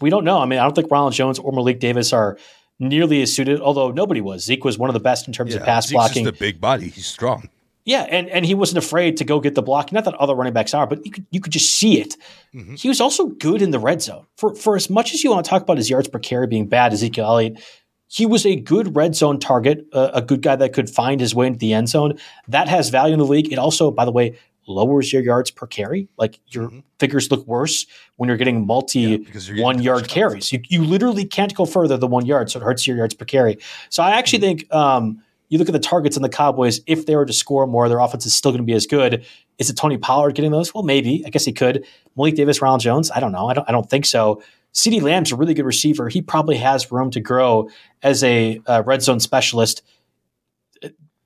We 0.00 0.08
don't 0.08 0.24
know. 0.24 0.38
I 0.38 0.46
mean, 0.46 0.60
I 0.60 0.62
don't 0.62 0.74
think 0.74 0.90
Ronald 0.90 1.12
Jones 1.12 1.38
or 1.38 1.52
Malik 1.52 1.78
Davis 1.78 2.14
are 2.14 2.38
nearly 2.82 3.22
as 3.22 3.32
suited, 3.32 3.60
although 3.60 3.90
nobody 3.90 4.20
was. 4.20 4.44
Zeke 4.44 4.64
was 4.64 4.76
one 4.76 4.90
of 4.90 4.94
the 4.94 5.00
best 5.00 5.26
in 5.26 5.32
terms 5.32 5.54
yeah, 5.54 5.60
of 5.60 5.64
pass 5.64 5.86
Zeke's 5.86 5.92
blocking. 5.94 6.24
Just 6.24 6.36
a 6.36 6.38
big 6.38 6.60
body. 6.60 6.88
He's 6.88 7.06
strong. 7.06 7.48
Yeah, 7.84 8.02
and, 8.02 8.28
and 8.28 8.44
he 8.44 8.54
wasn't 8.54 8.78
afraid 8.78 9.16
to 9.16 9.24
go 9.24 9.40
get 9.40 9.54
the 9.54 9.62
block. 9.62 9.92
Not 9.92 10.04
that 10.04 10.14
other 10.14 10.34
running 10.34 10.52
backs 10.52 10.72
are, 10.72 10.86
but 10.86 11.04
you 11.04 11.10
could 11.10 11.26
you 11.30 11.40
could 11.40 11.52
just 11.52 11.76
see 11.76 12.00
it. 12.00 12.16
Mm-hmm. 12.54 12.74
He 12.74 12.88
was 12.88 13.00
also 13.00 13.26
good 13.26 13.60
in 13.60 13.70
the 13.70 13.78
red 13.80 14.02
zone. 14.02 14.26
For 14.36 14.54
for 14.54 14.76
as 14.76 14.88
much 14.88 15.14
as 15.14 15.24
you 15.24 15.30
want 15.30 15.44
to 15.44 15.48
talk 15.48 15.62
about 15.62 15.78
his 15.78 15.90
yards 15.90 16.08
per 16.08 16.20
carry 16.20 16.46
being 16.46 16.68
bad, 16.68 16.92
Ezekiel 16.92 17.26
Elliott, 17.26 17.60
he 18.06 18.24
was 18.24 18.46
a 18.46 18.54
good 18.54 18.94
red 18.94 19.16
zone 19.16 19.40
target, 19.40 19.86
uh, 19.92 20.10
a 20.14 20.22
good 20.22 20.42
guy 20.42 20.54
that 20.54 20.72
could 20.72 20.90
find 20.90 21.20
his 21.20 21.34
way 21.34 21.48
into 21.48 21.58
the 21.58 21.72
end 21.72 21.88
zone. 21.88 22.18
That 22.46 22.68
has 22.68 22.88
value 22.88 23.14
in 23.14 23.18
the 23.18 23.26
league. 23.26 23.52
It 23.52 23.58
also, 23.58 23.90
by 23.90 24.04
the 24.04 24.12
way, 24.12 24.38
lowers 24.66 25.12
your 25.12 25.22
yards 25.22 25.50
per 25.50 25.66
carry. 25.66 26.08
Like 26.16 26.40
your 26.48 26.68
mm-hmm. 26.68 26.80
figures 26.98 27.30
look 27.30 27.46
worse 27.46 27.86
when 28.16 28.28
you're 28.28 28.36
getting 28.36 28.66
multi 28.66 29.26
yeah, 29.34 29.62
one 29.62 29.82
yard 29.82 30.08
carries. 30.08 30.52
You, 30.52 30.60
you 30.68 30.84
literally 30.84 31.24
can't 31.24 31.54
go 31.54 31.64
further 31.64 31.96
than 31.96 32.10
one 32.10 32.26
yard, 32.26 32.50
so 32.50 32.60
it 32.60 32.62
hurts 32.62 32.86
your 32.86 32.96
yards 32.96 33.14
per 33.14 33.24
carry. 33.24 33.58
So 33.88 34.02
I 34.02 34.12
actually 34.12 34.40
mm-hmm. 34.40 34.58
think 34.58 34.74
um, 34.74 35.22
you 35.48 35.58
look 35.58 35.68
at 35.68 35.72
the 35.72 35.78
targets 35.78 36.16
in 36.16 36.22
the 36.22 36.28
Cowboys. 36.28 36.80
If 36.86 37.06
they 37.06 37.16
were 37.16 37.26
to 37.26 37.32
score 37.32 37.66
more, 37.66 37.88
their 37.88 37.98
offense 37.98 38.24
is 38.24 38.34
still 38.34 38.52
going 38.52 38.62
to 38.62 38.66
be 38.66 38.72
as 38.72 38.86
good. 38.86 39.24
Is 39.58 39.68
it 39.68 39.76
Tony 39.76 39.98
Pollard 39.98 40.34
getting 40.34 40.50
those? 40.50 40.72
Well, 40.72 40.82
maybe. 40.82 41.22
I 41.26 41.30
guess 41.30 41.44
he 41.44 41.52
could. 41.52 41.84
Malik 42.16 42.36
Davis, 42.36 42.62
Ronald 42.62 42.80
Jones. 42.80 43.10
I 43.10 43.20
don't 43.20 43.32
know. 43.32 43.48
I 43.48 43.54
don't. 43.54 43.68
I 43.68 43.72
don't 43.72 43.88
think 43.88 44.06
so. 44.06 44.42
CeeDee 44.74 45.02
Lamb's 45.02 45.32
a 45.32 45.36
really 45.36 45.54
good 45.54 45.66
receiver. 45.66 46.08
He 46.08 46.22
probably 46.22 46.56
has 46.56 46.90
room 46.90 47.10
to 47.10 47.20
grow 47.20 47.68
as 48.02 48.24
a 48.24 48.60
uh, 48.66 48.82
red 48.86 49.02
zone 49.02 49.20
specialist. 49.20 49.82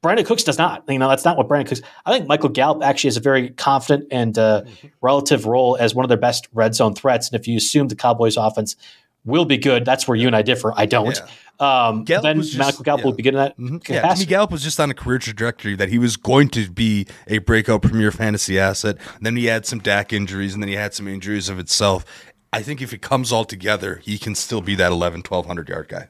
Brandin 0.06 0.24
Cooks 0.24 0.44
does 0.44 0.56
not. 0.56 0.84
You 0.88 1.00
know, 1.00 1.08
that's 1.08 1.24
not 1.24 1.36
what 1.36 1.48
Brandin 1.48 1.66
Cooks. 1.66 1.82
I 2.04 2.12
think 2.12 2.28
Michael 2.28 2.48
Gallup 2.48 2.84
actually 2.84 3.08
has 3.08 3.16
a 3.16 3.20
very 3.20 3.50
confident 3.50 4.06
and 4.12 4.38
uh, 4.38 4.62
mm-hmm. 4.62 4.86
relative 5.00 5.46
role 5.46 5.76
as 5.80 5.96
one 5.96 6.04
of 6.04 6.08
their 6.08 6.16
best 6.16 6.46
red 6.52 6.76
zone 6.76 6.94
threats. 6.94 7.28
And 7.28 7.40
if 7.40 7.48
you 7.48 7.56
assume 7.56 7.88
the 7.88 7.96
Cowboys' 7.96 8.36
offense 8.36 8.76
will 9.24 9.44
be 9.44 9.56
good, 9.58 9.84
that's 9.84 10.06
where 10.06 10.16
you 10.16 10.28
and 10.28 10.36
I 10.36 10.42
differ. 10.42 10.72
I 10.76 10.86
don't. 10.86 11.16
Yeah. 11.16 11.26
Um, 11.58 12.04
Gallup 12.04 12.22
then 12.22 12.42
just, 12.42 12.56
Michael 12.56 12.84
Gallup 12.84 13.00
yeah. 13.00 13.04
will 13.04 13.14
be 13.14 13.22
good 13.24 13.34
in 13.34 13.40
that. 13.40 13.58
Mm-hmm. 13.58 13.92
Yeah, 13.92 14.14
Jimmy 14.14 14.26
Gallup 14.26 14.52
was 14.52 14.62
just 14.62 14.78
on 14.78 14.90
a 14.92 14.94
career 14.94 15.18
trajectory 15.18 15.74
that 15.74 15.88
he 15.88 15.98
was 15.98 16.16
going 16.16 16.50
to 16.50 16.70
be 16.70 17.08
a 17.26 17.38
breakout 17.38 17.82
premier 17.82 18.12
fantasy 18.12 18.60
asset. 18.60 18.98
And 19.16 19.26
then 19.26 19.34
he 19.34 19.46
had 19.46 19.66
some 19.66 19.80
DAC 19.80 20.12
injuries, 20.12 20.54
and 20.54 20.62
then 20.62 20.68
he 20.68 20.76
had 20.76 20.94
some 20.94 21.08
injuries 21.08 21.48
of 21.48 21.58
itself. 21.58 22.04
I 22.52 22.62
think 22.62 22.80
if 22.80 22.92
it 22.92 23.02
comes 23.02 23.32
all 23.32 23.44
together, 23.44 23.96
he 23.96 24.18
can 24.18 24.36
still 24.36 24.60
be 24.60 24.76
that 24.76 24.92
11, 24.92 25.24
1200 25.28 25.68
yard 25.68 25.88
guy. 25.88 26.08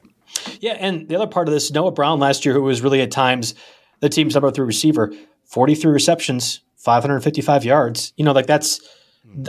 Yeah, 0.59 0.73
and 0.73 1.07
the 1.07 1.15
other 1.15 1.27
part 1.27 1.47
of 1.47 1.53
this, 1.53 1.71
Noah 1.71 1.91
Brown 1.91 2.19
last 2.19 2.45
year, 2.45 2.53
who 2.53 2.61
was 2.61 2.81
really 2.81 3.01
at 3.01 3.09
times 3.09 3.55
the 3.99 4.09
team's 4.09 4.35
number 4.35 4.51
three 4.51 4.65
receiver, 4.65 5.13
43 5.45 5.91
receptions, 5.91 6.61
555 6.77 7.65
yards. 7.65 8.13
You 8.17 8.25
know, 8.25 8.31
like 8.31 8.47
that's, 8.47 8.79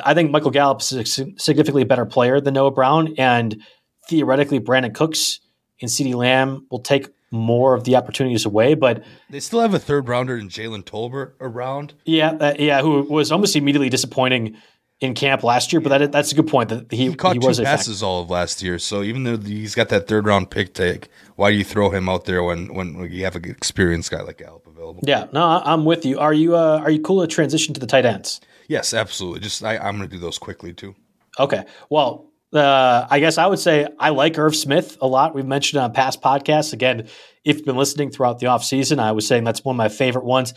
I 0.05 0.15
think 0.15 0.31
Michael 0.31 0.51
Gallup's 0.51 0.93
a 0.93 1.05
significantly 1.05 1.85
better 1.85 2.07
player 2.07 2.41
than 2.41 2.55
Noah 2.55 2.71
Brown. 2.71 3.15
And 3.19 3.63
theoretically, 4.09 4.61
Brandin 4.61 4.95
Cooks 4.95 5.41
and 5.81 5.91
CeeDee 5.91 6.15
Lamb 6.15 6.67
will 6.71 6.81
take 6.81 7.09
more 7.31 7.75
of 7.75 7.85
the 7.85 7.97
opportunities 7.97 8.47
away. 8.47 8.75
But 8.75 9.05
they 9.31 9.41
still 9.41 9.61
have 9.61 9.75
a 9.75 9.79
third 9.79 10.09
rounder 10.09 10.37
in 10.37 10.49
Jalen 10.49 10.85
Tolbert 10.85 11.33
around. 11.41 11.95
Yeah, 12.05 12.31
uh, 12.33 12.55
yeah, 12.59 12.81
who 12.81 13.03
was 13.03 13.31
almost 13.31 13.55
immediately 13.57 13.89
disappointing 13.89 14.57
in 15.01 15.15
camp 15.15 15.45
last 15.45 15.73
year. 15.73 15.81
But 15.81 15.99
that, 15.99 16.13
that's 16.13 16.33
a 16.33 16.35
good 16.35 16.49
point 16.49 16.71
that 16.71 16.91
he, 16.91 17.09
he 17.09 17.15
caught 17.15 17.35
he 17.35 17.41
two 17.41 17.63
passes 17.63 18.03
all 18.03 18.23
of 18.23 18.31
last 18.31 18.63
year. 18.63 18.79
So 18.79 19.03
even 19.03 19.25
though 19.25 19.37
he's 19.37 19.75
got 19.75 19.89
that 19.91 20.09
third 20.09 20.27
round 20.27 20.51
pick 20.51 20.75
take, 20.75 21.09
why 21.37 21.51
do 21.51 21.57
you 21.57 21.65
throw 21.65 21.91
him 21.91 22.09
out 22.09 22.25
there 22.25 22.43
when 22.43 22.75
when 22.75 23.11
you 23.11 23.25
have 23.25 23.37
an 23.37 23.45
experienced 23.45 24.11
guy 24.11 24.23
like 24.23 24.39
Gallup 24.39 24.67
available? 24.67 25.01
Yeah, 25.05 25.27
no, 25.33 25.63
I'm 25.65 25.85
with 25.85 26.05
you. 26.05 26.19
Are 26.19 26.35
you 26.35 26.57
uh, 26.57 26.81
are 26.83 26.91
you 26.91 27.01
cool 27.01 27.21
to 27.21 27.27
transition 27.27 27.75
to 27.75 27.81
the 27.81 27.87
tight 27.87 28.05
ends? 28.05 28.41
Yes, 28.69 28.93
absolutely. 28.93 29.41
Just 29.41 29.65
I, 29.65 29.79
I'm 29.79 29.97
going 29.97 30.09
to 30.09 30.15
do 30.15 30.21
those 30.21 30.39
quickly 30.39 30.73
too. 30.73 30.95
Okay. 31.39 31.65
Well, 31.89 32.27
uh, 32.53 33.07
I 33.09 33.21
guess 33.21 33.39
I 33.39 33.47
would 33.47 33.59
say 33.59 33.87
I 33.99 34.11
like 34.11 34.39
Irv 34.39 34.55
Smith 34.55 34.99
a 35.01 35.07
lot. 35.07 35.35
We've 35.35 35.47
mentioned 35.47 35.81
on 35.81 35.93
past 35.93 36.21
podcasts. 36.21 36.73
Again, 36.73 37.09
if 37.45 37.57
you've 37.57 37.65
been 37.65 37.77
listening 37.77 38.11
throughout 38.11 38.41
the 38.41 38.47
offseason, 38.47 38.99
I 38.99 39.13
was 39.13 39.27
saying 39.27 39.45
that's 39.45 39.65
one 39.65 39.75
of 39.75 39.79
my 39.79 39.89
favorite 39.89 40.25
ones. 40.25 40.55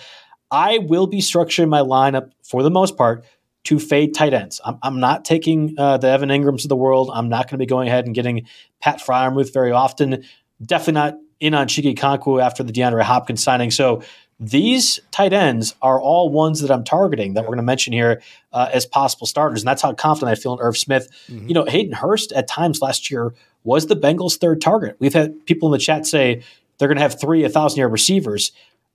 I 0.49 0.79
will 0.79 1.07
be 1.07 1.19
structuring 1.19 1.69
my 1.69 1.79
lineup 1.79 2.31
for 2.43 2.63
the 2.63 2.71
most 2.71 2.97
part 2.97 3.23
to 3.63 3.79
fade 3.79 4.13
tight 4.13 4.33
ends. 4.33 4.59
I'm, 4.65 4.77
I'm 4.81 4.99
not 4.99 5.25
taking 5.25 5.75
uh, 5.77 5.97
the 5.97 6.07
Evan 6.07 6.29
Engrams 6.29 6.63
of 6.63 6.69
the 6.69 6.75
world. 6.75 7.11
I'm 7.13 7.29
not 7.29 7.45
going 7.45 7.53
to 7.53 7.57
be 7.57 7.65
going 7.65 7.87
ahead 7.87 8.05
and 8.05 8.15
getting 8.15 8.47
Pat 8.79 8.99
Freiermuth 8.99 9.53
very 9.53 9.71
often. 9.71 10.23
Definitely 10.63 10.93
not 10.93 11.17
in 11.39 11.53
on 11.53 11.67
Chig 11.67 11.95
Okonkwo 11.95 12.41
after 12.41 12.63
the 12.63 12.71
DeAndre 12.71 13.03
Hopkins 13.03 13.43
signing. 13.43 13.71
So 13.71 14.01
these 14.39 14.99
tight 15.11 15.33
ends 15.33 15.75
are 15.83 16.01
all 16.01 16.29
ones 16.29 16.61
that 16.61 16.71
I'm 16.71 16.83
targeting 16.83 17.35
that 17.35 17.41
we're 17.41 17.49
going 17.49 17.57
to 17.57 17.63
mention 17.63 17.93
here 17.93 18.21
uh, 18.53 18.69
as 18.73 18.87
possible 18.87 19.27
starters. 19.27 19.61
And 19.61 19.67
that's 19.67 19.83
how 19.83 19.93
confident 19.93 20.35
I 20.35 20.41
feel 20.41 20.53
in 20.53 20.59
Irv 20.59 20.77
Smith. 20.77 21.09
Mm-hmm. 21.27 21.47
You 21.47 21.53
know, 21.53 21.65
Hayden 21.65 21.93
Hurst 21.93 22.31
at 22.31 22.47
times 22.47 22.81
last 22.81 23.11
year 23.11 23.33
was 23.63 23.85
the 23.85 23.95
Bengals' 23.95 24.37
third 24.37 24.59
target. 24.59 24.95
We've 24.99 25.13
had 25.13 25.45
people 25.45 25.69
in 25.69 25.73
the 25.73 25.77
chat 25.77 26.07
say 26.07 26.41
they're 26.77 26.87
going 26.87 26.97
to 26.97 27.03
have 27.03 27.19
three 27.19 27.43
1,000 27.43 27.77
yard 27.77 27.91
receivers. 27.91 28.51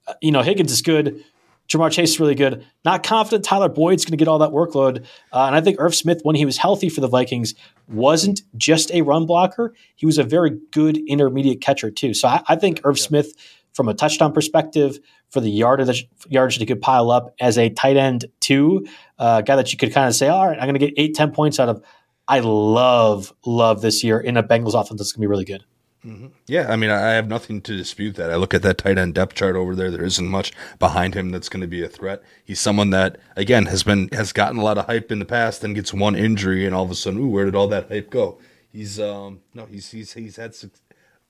Uh, 0.09 0.15
you 0.21 0.33
know, 0.33 0.43
Higgins 0.43 0.73
is 0.73 0.83
good. 0.83 1.25
Ja'Marr 1.69 1.91
Chase 1.91 2.11
is 2.11 2.21
really 2.21 2.35
good. 2.35 2.65
Not 2.85 3.03
confident 3.03 3.45
Tyler 3.45 3.69
Boyd's 3.69 4.05
going 4.05 4.13
to 4.13 4.17
get 4.17 4.29
all 4.29 4.39
that 4.39 4.51
workload. 4.51 5.05
Uh, 5.33 5.47
and 5.47 5.57
I 5.57 5.61
think 5.61 5.81
Irv 5.81 5.95
Smith, 5.95 6.21
when 6.23 6.37
he 6.37 6.45
was 6.45 6.57
healthy 6.57 6.89
for 6.89 7.01
the 7.01 7.09
Vikings, 7.09 7.55
wasn't 7.89 8.43
just 8.57 8.93
a 8.93 9.03
run 9.03 9.27
blocker. 9.27 9.75
He 9.97 10.07
was 10.07 10.19
a 10.19 10.25
very 10.25 10.59
good 10.71 10.99
intermediate 11.09 11.61
catcher, 11.61 11.91
too. 11.91 12.15
So 12.15 12.29
I, 12.29 12.43
I 12.49 12.57
think 12.57 12.81
Irv 12.85 12.99
yeah. 12.99 13.05
Smith, 13.05 13.33
from 13.73 13.89
a 13.89 13.95
touchdown 13.95 14.33
perspective, 14.33 14.99
for 15.31 15.41
the 15.41 15.51
yardage, 15.51 16.09
yardage 16.29 16.57
that 16.57 16.63
he 16.63 16.67
could 16.67 16.81
pile 16.81 17.11
up 17.11 17.35
as 17.41 17.59
a 17.59 17.69
tight 17.71 17.97
end, 17.97 18.27
too, 18.41 18.87
uh, 19.19 19.41
a 19.41 19.43
guy 19.43 19.57
that 19.57 19.73
you 19.73 19.79
could 19.79 19.93
kind 19.93 20.09
of 20.09 20.15
say, 20.15 20.29
all 20.29 20.49
right, 20.49 20.59
I'm 20.59 20.65
going 20.65 20.79
to 20.79 20.87
get 20.87 20.95
eight, 20.97 21.15
10 21.15 21.33
points 21.33 21.59
out 21.59 21.69
of. 21.69 21.83
I 22.29 22.41
love, 22.41 23.33
love 23.45 23.83
this 23.83 24.03
year 24.03 24.19
in 24.19 24.37
a 24.37 24.43
Bengals 24.43 24.75
offense 24.75 24.99
that's 24.99 25.13
going 25.13 25.21
to 25.21 25.27
be 25.27 25.27
really 25.29 25.45
good. 25.45 25.65
Mm-hmm. 26.07 26.27
Yeah, 26.47 26.71
I 26.73 26.77
mean, 26.77 26.91
I 26.91 27.11
have 27.13 27.27
nothing 27.27 27.61
to 27.63 27.77
dispute 27.77 28.15
that. 28.15 28.31
I 28.31 28.37
look 28.37 28.55
at 28.55 28.63
that 28.63 28.79
tight 28.79 28.97
end 28.97 29.15
depth 29.15 29.35
chart 29.35 29.57
over 29.57 29.75
there. 29.75 29.91
There 29.91 30.05
isn't 30.05 30.29
much 30.29 30.53
behind 30.79 31.15
him 31.15 31.33
that's 31.33 31.49
going 31.49 31.63
to 31.63 31.67
be 31.67 31.83
a 31.83 31.89
threat. 31.89 32.23
He's 32.45 32.61
someone 32.61 32.91
that, 32.91 33.19
again, 33.35 33.67
has 33.67 33.83
been 33.83 34.09
has 34.13 34.33
gotten 34.33 34.59
a 34.59 34.63
lot 34.63 34.79
of 34.79 34.87
hype 34.87 35.11
in 35.11 35.19
the 35.19 35.25
past, 35.25 35.65
and 35.65 35.75
gets 35.75 35.93
one 35.93 36.15
injury, 36.15 36.65
and 36.65 36.75
all 36.77 36.85
of 36.85 36.91
a 36.93 36.95
sudden, 36.95 37.19
ooh, 37.21 37.29
where 37.29 37.45
did 37.45 37.57
all 37.57 37.67
that 37.69 37.89
hype 37.89 38.11
go? 38.11 38.39
He's 38.71 39.01
um 39.01 39.41
no, 39.53 39.67
he's 39.67 39.91
he's 39.91 40.13
he's 40.13 40.37
had 40.37 40.55
su- 40.55 40.71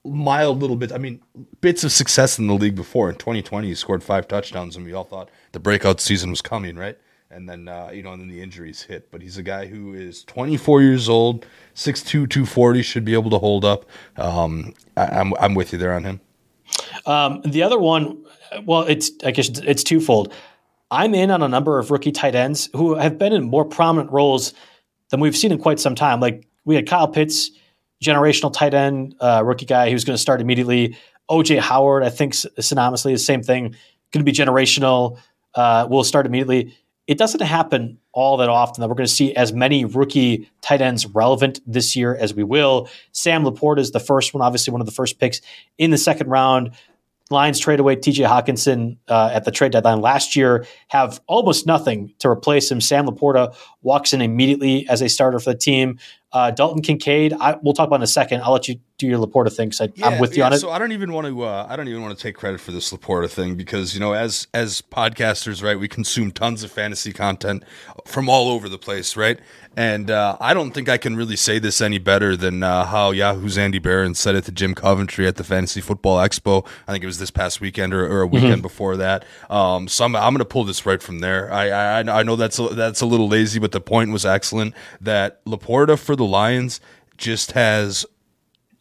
mild 0.05 0.61
little 0.61 0.77
bits. 0.77 0.93
I 0.93 0.99
mean, 0.99 1.23
bits 1.63 1.83
of 1.83 1.93
success 1.93 2.39
in 2.39 2.47
the 2.47 2.55
league 2.55 2.77
before. 2.77 3.09
In 3.09 3.17
2020, 3.17 3.69
he 3.69 3.75
scored 3.75 4.03
five 4.03 4.29
touchdowns, 4.29 4.77
and 4.77 4.85
we 4.85 4.93
all 4.93 5.05
thought 5.05 5.31
the 5.53 5.61
breakout 5.61 6.01
season 6.01 6.29
was 6.29 6.43
coming, 6.43 6.77
right? 6.77 6.99
And 7.31 7.49
then 7.49 7.69
uh, 7.69 7.91
you 7.93 8.03
know, 8.03 8.13
and 8.13 8.21
then 8.21 8.29
the 8.29 8.41
injuries 8.41 8.83
hit. 8.83 9.11
But 9.11 9.23
he's 9.23 9.39
a 9.39 9.43
guy 9.43 9.67
who 9.67 9.95
is 9.95 10.25
24 10.25 10.83
years 10.83 11.09
old, 11.09 11.47
6'2", 11.75 12.05
240, 12.29 12.83
should 12.83 13.05
be 13.05 13.15
able 13.15 13.31
to 13.31 13.39
hold 13.39 13.65
up. 13.65 13.87
Um, 14.17 14.75
I, 14.97 15.05
am 15.07 15.35
I'm, 15.35 15.35
I'm 15.41 15.55
with 15.55 15.73
you 15.73 15.79
there 15.79 15.95
on 15.95 16.05
him. 16.05 16.21
Um, 17.05 17.43
the 17.43 17.63
other 17.63 17.79
one, 17.79 18.25
well, 18.65 18.83
it's 18.83 19.11
I 19.25 19.31
guess 19.31 19.49
it's 19.49 19.85
twofold. 19.85 20.33
I'm 20.91 21.15
in 21.15 21.31
on 21.31 21.43
a 21.43 21.49
number 21.49 21.79
of 21.79 21.91
rookie 21.91 22.13
tight 22.13 22.35
ends 22.35 22.69
who 22.73 22.95
have 22.95 23.19
been 23.19 23.33
in 23.33 23.45
more 23.45 23.65
prominent 23.65 24.11
roles 24.13 24.55
than 25.11 25.21
we've 25.21 25.37
seen 25.37 25.53
in 25.53 25.59
quite 25.59 25.81
some 25.81 25.95
time. 25.95 26.21
Like 26.21 26.47
we 26.65 26.75
had 26.75 26.87
Kyle 26.87 27.09
Pitts, 27.09 27.51
generational 28.03 28.53
tight 28.53 28.75
end, 28.75 29.17
uh, 29.21 29.43
rookie 29.45 29.67
guy 29.67 29.91
who's 29.91 30.05
going 30.05 30.15
to 30.15 30.21
start 30.21 30.41
immediately. 30.41 30.97
OJ 31.29 31.59
Howard, 31.59 32.05
I 32.05 32.11
think 32.11 32.35
synonymously 32.35 33.13
the 33.13 33.19
same 33.19 33.43
thing, 33.43 33.75
going 34.13 34.25
to 34.25 34.25
be 34.25 34.33
generational. 34.33 35.19
Uh, 35.55 35.87
will 35.89 36.05
start 36.05 36.27
immediately 36.27 36.77
it 37.07 37.19
doesn't 37.19 37.41
happen 37.43 37.99
all 38.13 38.37
that 38.39 38.49
often 38.49 38.81
that 38.81 38.89
we're 38.89 38.95
going 38.95 39.07
to 39.07 39.13
see 39.13 39.35
as 39.35 39.53
many 39.53 39.85
rookie 39.85 40.51
tight 40.61 40.81
ends 40.81 41.07
relevant 41.07 41.61
this 41.67 41.95
year 41.95 42.17
as 42.17 42.35
we 42.35 42.43
will. 42.43 42.89
Sam 43.13 43.45
LaPorta 43.45 43.79
is 43.79 43.93
the 43.93 44.01
first 44.01 44.35
one, 44.35 44.43
obviously 44.43 44.73
one 44.73 44.81
of 44.81 44.87
the 44.87 44.93
first 44.93 45.19
picks 45.19 45.41
in 45.79 45.91
the 45.91 45.99
second 45.99 46.29
round. 46.29 46.73
Lions 47.29 47.59
trade 47.59 47.81
away 47.81 47.97
TJ 47.97 48.27
Hockenson 48.27 48.99
uh, 49.09 49.31
at 49.33 49.45
the 49.45 49.51
trade 49.51 49.73
deadline 49.73 50.01
last 50.01 50.37
year, 50.37 50.65
have 50.89 51.21
almost 51.27 51.67
nothing 51.67 52.15
to 52.21 52.29
replace 52.29 52.71
him. 52.71 52.81
Sam 52.81 53.07
LaPorta 53.07 53.55
walks 53.83 54.13
in 54.13 54.23
immediately 54.23 54.89
as 54.89 55.03
a 55.03 55.09
starter 55.09 55.41
for 55.41 55.51
the 55.51 55.59
team. 55.59 55.99
Uh, 56.37 56.51
Dalton 56.51 56.83
Kincaid, 56.83 57.33
I, 57.41 57.57
we'll 57.63 57.73
talk 57.73 57.87
about 57.87 57.97
in 57.97 58.03
a 58.03 58.07
second. 58.07 58.43
I'll 58.43 58.53
let 58.53 58.69
you 58.69 58.79
do 58.99 59.07
your 59.07 59.19
LaPorta 59.19 59.51
thing 59.51 59.71
because 59.71 59.89
yeah, 59.95 60.07
I'm 60.07 60.19
with 60.19 60.37
you 60.37 60.41
yeah, 60.41 60.47
on 60.47 60.53
it. 60.53 60.59
So 60.59 60.71
I 60.71 60.79
don't 60.79 60.93
even 60.93 61.15
want 61.15 61.27
to. 61.27 61.43
Uh, 61.43 61.67
I 61.67 61.77
don't 61.77 61.89
even 61.89 62.03
want 62.03 62.15
to 62.15 62.23
take 62.23 62.35
credit 62.35 62.61
for 62.61 62.73
this 62.73 62.93
LaPorta 62.93 63.31
thing 63.31 63.55
because 63.55 63.95
you 63.95 64.01
know, 64.01 64.13
as 64.13 64.47
as 64.53 64.83
podcasters, 64.83 65.63
right, 65.63 65.79
we 65.79 65.89
consume 65.89 66.31
tons 66.31 66.63
of 66.63 66.71
fantasy 66.71 67.15
content 67.15 67.63
from 68.05 68.29
all 68.29 68.51
over 68.51 68.69
the 68.69 68.77
place, 68.77 69.17
right? 69.17 69.41
And 69.79 70.11
uh, 70.11 70.39
I 70.41 70.55
don't 70.55 70.73
think 70.73 70.89
I 70.89 70.97
can 70.97 71.17
really 71.17 71.37
say 71.37 71.59
this 71.59 71.83
any 71.83 71.99
better 71.99 72.35
than 72.35 72.63
uh, 72.63 72.87
how 72.87 73.11
Yahoo's 73.11 73.59
Andy 73.59 73.79
Behrens 73.79 74.19
said 74.19 74.35
it 74.35 74.45
to 74.45 74.53
Jim 74.53 74.75
Coventry 74.75 75.27
at 75.27 75.37
the 75.37 75.45
Fantasy 75.45 75.83
Football 75.83 76.17
Expo. 76.17 76.67
I 76.89 76.93
think 76.93 77.05
it 77.05 77.07
was 77.07 77.19
this 77.19 77.31
past 77.31 77.61
weekend 77.61 77.93
or, 77.93 78.07
or 78.11 78.23
a 78.23 78.27
weekend 78.27 78.55
mm-hmm. 78.55 78.63
before 78.63 78.97
that. 78.97 79.27
Um, 79.51 79.87
so 79.87 80.07
I'm, 80.07 80.17
I'm 80.17 80.33
going 80.33 80.39
to 80.39 80.47
pull 80.47 80.65
this 80.65 80.87
right 80.87 81.03
from 81.03 81.19
there. 81.19 81.53
I, 81.53 81.69
I 81.69 81.99
I 82.01 82.23
know 82.23 82.37
that's 82.37 82.59
a, 82.59 82.69
that's 82.69 83.03
a 83.03 83.07
little 83.07 83.29
lazy, 83.29 83.59
but 83.59 83.73
the 83.73 83.81
point 83.83 84.13
was 84.13 84.25
excellent. 84.25 84.75
That 85.03 85.45
LaPorta 85.45 85.99
for 85.99 86.17
the 86.17 86.25
Lions 86.27 86.81
just 87.17 87.53
has 87.53 88.05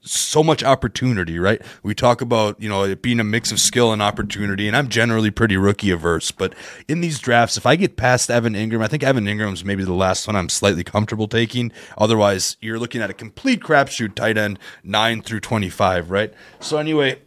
so 0.01 0.43
much 0.43 0.63
opportunity, 0.63 1.39
right? 1.39 1.61
We 1.81 1.95
talk 1.95 2.21
about, 2.21 2.61
you 2.61 2.69
know, 2.69 2.83
it 2.83 3.01
being 3.01 3.19
a 3.19 3.23
mix 3.23 3.51
of 3.51 3.59
skill 3.59 3.91
and 3.91 4.01
opportunity, 4.01 4.67
and 4.67 4.77
I'm 4.77 4.87
generally 4.87 5.31
pretty 5.31 5.57
rookie 5.57 5.89
averse, 5.89 6.31
but 6.31 6.53
in 6.87 7.01
these 7.01 7.19
drafts, 7.19 7.57
if 7.57 7.65
I 7.65 7.75
get 7.75 7.97
past 7.97 8.29
Evan 8.29 8.53
Engram, 8.53 8.83
I 8.83 8.87
think 8.87 9.03
Evan 9.03 9.25
Engram's 9.25 9.65
maybe 9.65 9.83
the 9.83 9.93
last 9.93 10.27
one 10.27 10.35
I'm 10.35 10.49
slightly 10.49 10.83
comfortable 10.83 11.27
taking. 11.27 11.71
Otherwise, 11.97 12.57
you're 12.61 12.79
looking 12.79 13.01
at 13.01 13.09
a 13.09 13.13
complete 13.13 13.61
crapshoot 13.61 14.15
tight 14.15 14.37
end, 14.37 14.59
9 14.83 15.21
through 15.23 15.39
25, 15.39 16.11
right? 16.11 16.33
So 16.59 16.77
anyway, 16.77 17.21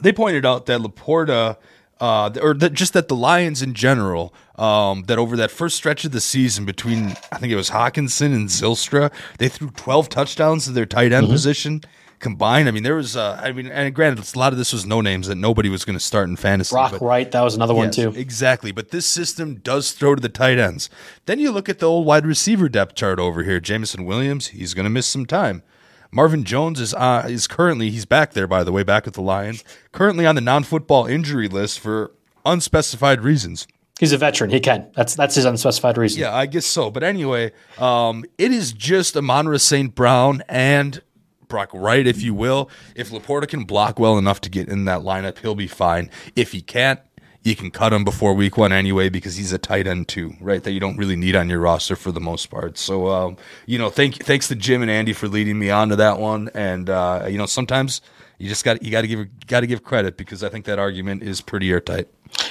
they 0.00 0.12
pointed 0.12 0.44
out 0.44 0.66
that 0.66 0.80
LaPorta– 0.80 1.56
uh, 2.00 2.30
or 2.40 2.54
that 2.54 2.72
just 2.72 2.92
that 2.92 3.08
the 3.08 3.16
Lions 3.16 3.62
in 3.62 3.74
general, 3.74 4.32
um, 4.58 5.04
that 5.04 5.18
over 5.18 5.36
that 5.36 5.50
first 5.50 5.76
stretch 5.76 6.04
of 6.04 6.12
the 6.12 6.20
season 6.20 6.64
between 6.64 7.10
I 7.32 7.38
think 7.38 7.52
it 7.52 7.56
was 7.56 7.70
Hockenson 7.70 8.34
and 8.34 8.48
Zylstra, 8.48 9.12
they 9.38 9.48
threw 9.48 9.70
12 9.70 10.08
touchdowns 10.08 10.64
to 10.64 10.72
their 10.72 10.86
tight 10.86 11.12
end 11.12 11.24
mm-hmm. 11.24 11.32
position. 11.32 11.80
combined, 12.18 12.66
I 12.68 12.72
mean, 12.72 12.82
there 12.82 12.96
was, 12.96 13.16
uh, 13.16 13.40
I 13.40 13.52
mean, 13.52 13.68
and 13.68 13.94
granted, 13.94 14.34
a 14.34 14.38
lot 14.38 14.52
of 14.52 14.58
this 14.58 14.72
was 14.72 14.84
no 14.84 15.00
names 15.00 15.28
that 15.28 15.36
nobody 15.36 15.68
was 15.68 15.84
going 15.84 15.96
to 15.96 16.04
start 16.04 16.28
in 16.28 16.34
fantasy. 16.34 16.74
Brock 16.74 16.92
but- 16.92 17.00
Wright, 17.00 17.30
that 17.30 17.42
was 17.42 17.54
another 17.54 17.74
one 17.74 17.92
too. 17.92 18.12
Exactly. 18.16 18.72
But 18.72 18.90
this 18.90 19.06
system 19.06 19.56
does 19.56 19.92
throw 19.92 20.16
to 20.16 20.20
the 20.20 20.28
tight 20.28 20.58
ends. 20.58 20.90
Then 21.26 21.38
you 21.38 21.52
look 21.52 21.68
at 21.68 21.78
the 21.78 21.86
old 21.86 22.06
wide 22.06 22.26
receiver 22.26 22.68
depth 22.68 22.96
chart 22.96 23.20
over 23.20 23.44
here. 23.44 23.60
Jameson 23.60 24.04
Williams, 24.04 24.48
he's 24.48 24.74
going 24.74 24.84
to 24.84 24.90
miss 24.90 25.06
some 25.06 25.26
time. 25.26 25.62
Marvin 26.10 26.42
Jones 26.42 26.80
is 26.80 26.94
uh, 26.94 27.26
is 27.28 27.46
currently 27.46 27.90
he's 27.90 28.06
back 28.06 28.32
there 28.32 28.46
by 28.46 28.64
the 28.64 28.72
way, 28.72 28.82
back 28.82 29.04
with 29.04 29.14
the 29.14 29.22
Lions. 29.22 29.62
Currently 29.92 30.26
on 30.26 30.34
the 30.34 30.40
non-football 30.40 31.06
injury 31.06 31.48
list 31.48 31.80
for 31.80 32.12
unspecified 32.44 33.20
reasons. 33.20 33.68
He's 33.98 34.12
a 34.12 34.18
veteran. 34.18 34.50
He 34.50 34.60
can. 34.60 34.90
That's 34.94 35.14
that's 35.14 35.34
his 35.34 35.44
unspecified 35.44 35.98
reason. 35.98 36.20
Yeah, 36.20 36.34
I 36.34 36.46
guess 36.46 36.66
so. 36.66 36.90
But 36.90 37.02
anyway, 37.02 37.52
um, 37.78 38.24
it 38.38 38.52
is 38.52 38.72
just 38.72 39.16
Amon-Ra 39.16 39.58
St. 39.58 39.94
Brown 39.94 40.42
and 40.48 41.02
Brock 41.48 41.70
Wright, 41.72 42.06
if 42.06 42.22
you 42.22 42.32
will. 42.32 42.70
If 42.94 43.10
Laporta 43.10 43.48
can 43.48 43.64
block 43.64 43.98
well 43.98 44.16
enough 44.16 44.40
to 44.42 44.50
get 44.50 44.68
in 44.68 44.84
that 44.84 45.00
lineup, 45.00 45.38
he'll 45.38 45.54
be 45.54 45.66
fine. 45.66 46.10
If 46.36 46.52
he 46.52 46.60
can't, 46.60 47.00
you 47.42 47.56
can 47.56 47.70
cut 47.70 47.92
him 47.92 48.04
before 48.04 48.34
week 48.34 48.56
one 48.56 48.72
anyway 48.72 49.08
because 49.08 49.36
he's 49.36 49.52
a 49.52 49.58
tight 49.58 49.86
end 49.86 50.06
too, 50.08 50.34
right? 50.40 50.62
That 50.62 50.72
you 50.72 50.80
don't 50.80 50.96
really 50.96 51.16
need 51.16 51.34
on 51.34 51.48
your 51.48 51.60
roster 51.60 51.96
for 51.96 52.12
the 52.12 52.20
most 52.20 52.46
part. 52.46 52.78
So, 52.78 53.08
um, 53.08 53.36
you 53.66 53.78
know, 53.78 53.90
thank 53.90 54.22
thanks 54.22 54.48
to 54.48 54.54
Jim 54.54 54.82
and 54.82 54.90
Andy 54.90 55.12
for 55.12 55.28
leading 55.28 55.58
me 55.58 55.70
on 55.70 55.88
to 55.88 55.96
that 55.96 56.18
one. 56.18 56.50
And 56.54 56.90
uh, 56.90 57.26
you 57.28 57.38
know, 57.38 57.46
sometimes 57.46 58.00
you 58.38 58.48
just 58.48 58.64
got 58.64 58.82
you 58.82 58.90
got 58.90 59.02
to 59.02 59.08
give 59.08 59.46
got 59.46 59.60
to 59.60 59.66
give 59.66 59.82
credit 59.82 60.16
because 60.16 60.44
I 60.44 60.48
think 60.48 60.66
that 60.66 60.78
argument 60.78 61.22
is 61.22 61.40
pretty 61.40 61.70
airtight. 61.70 62.08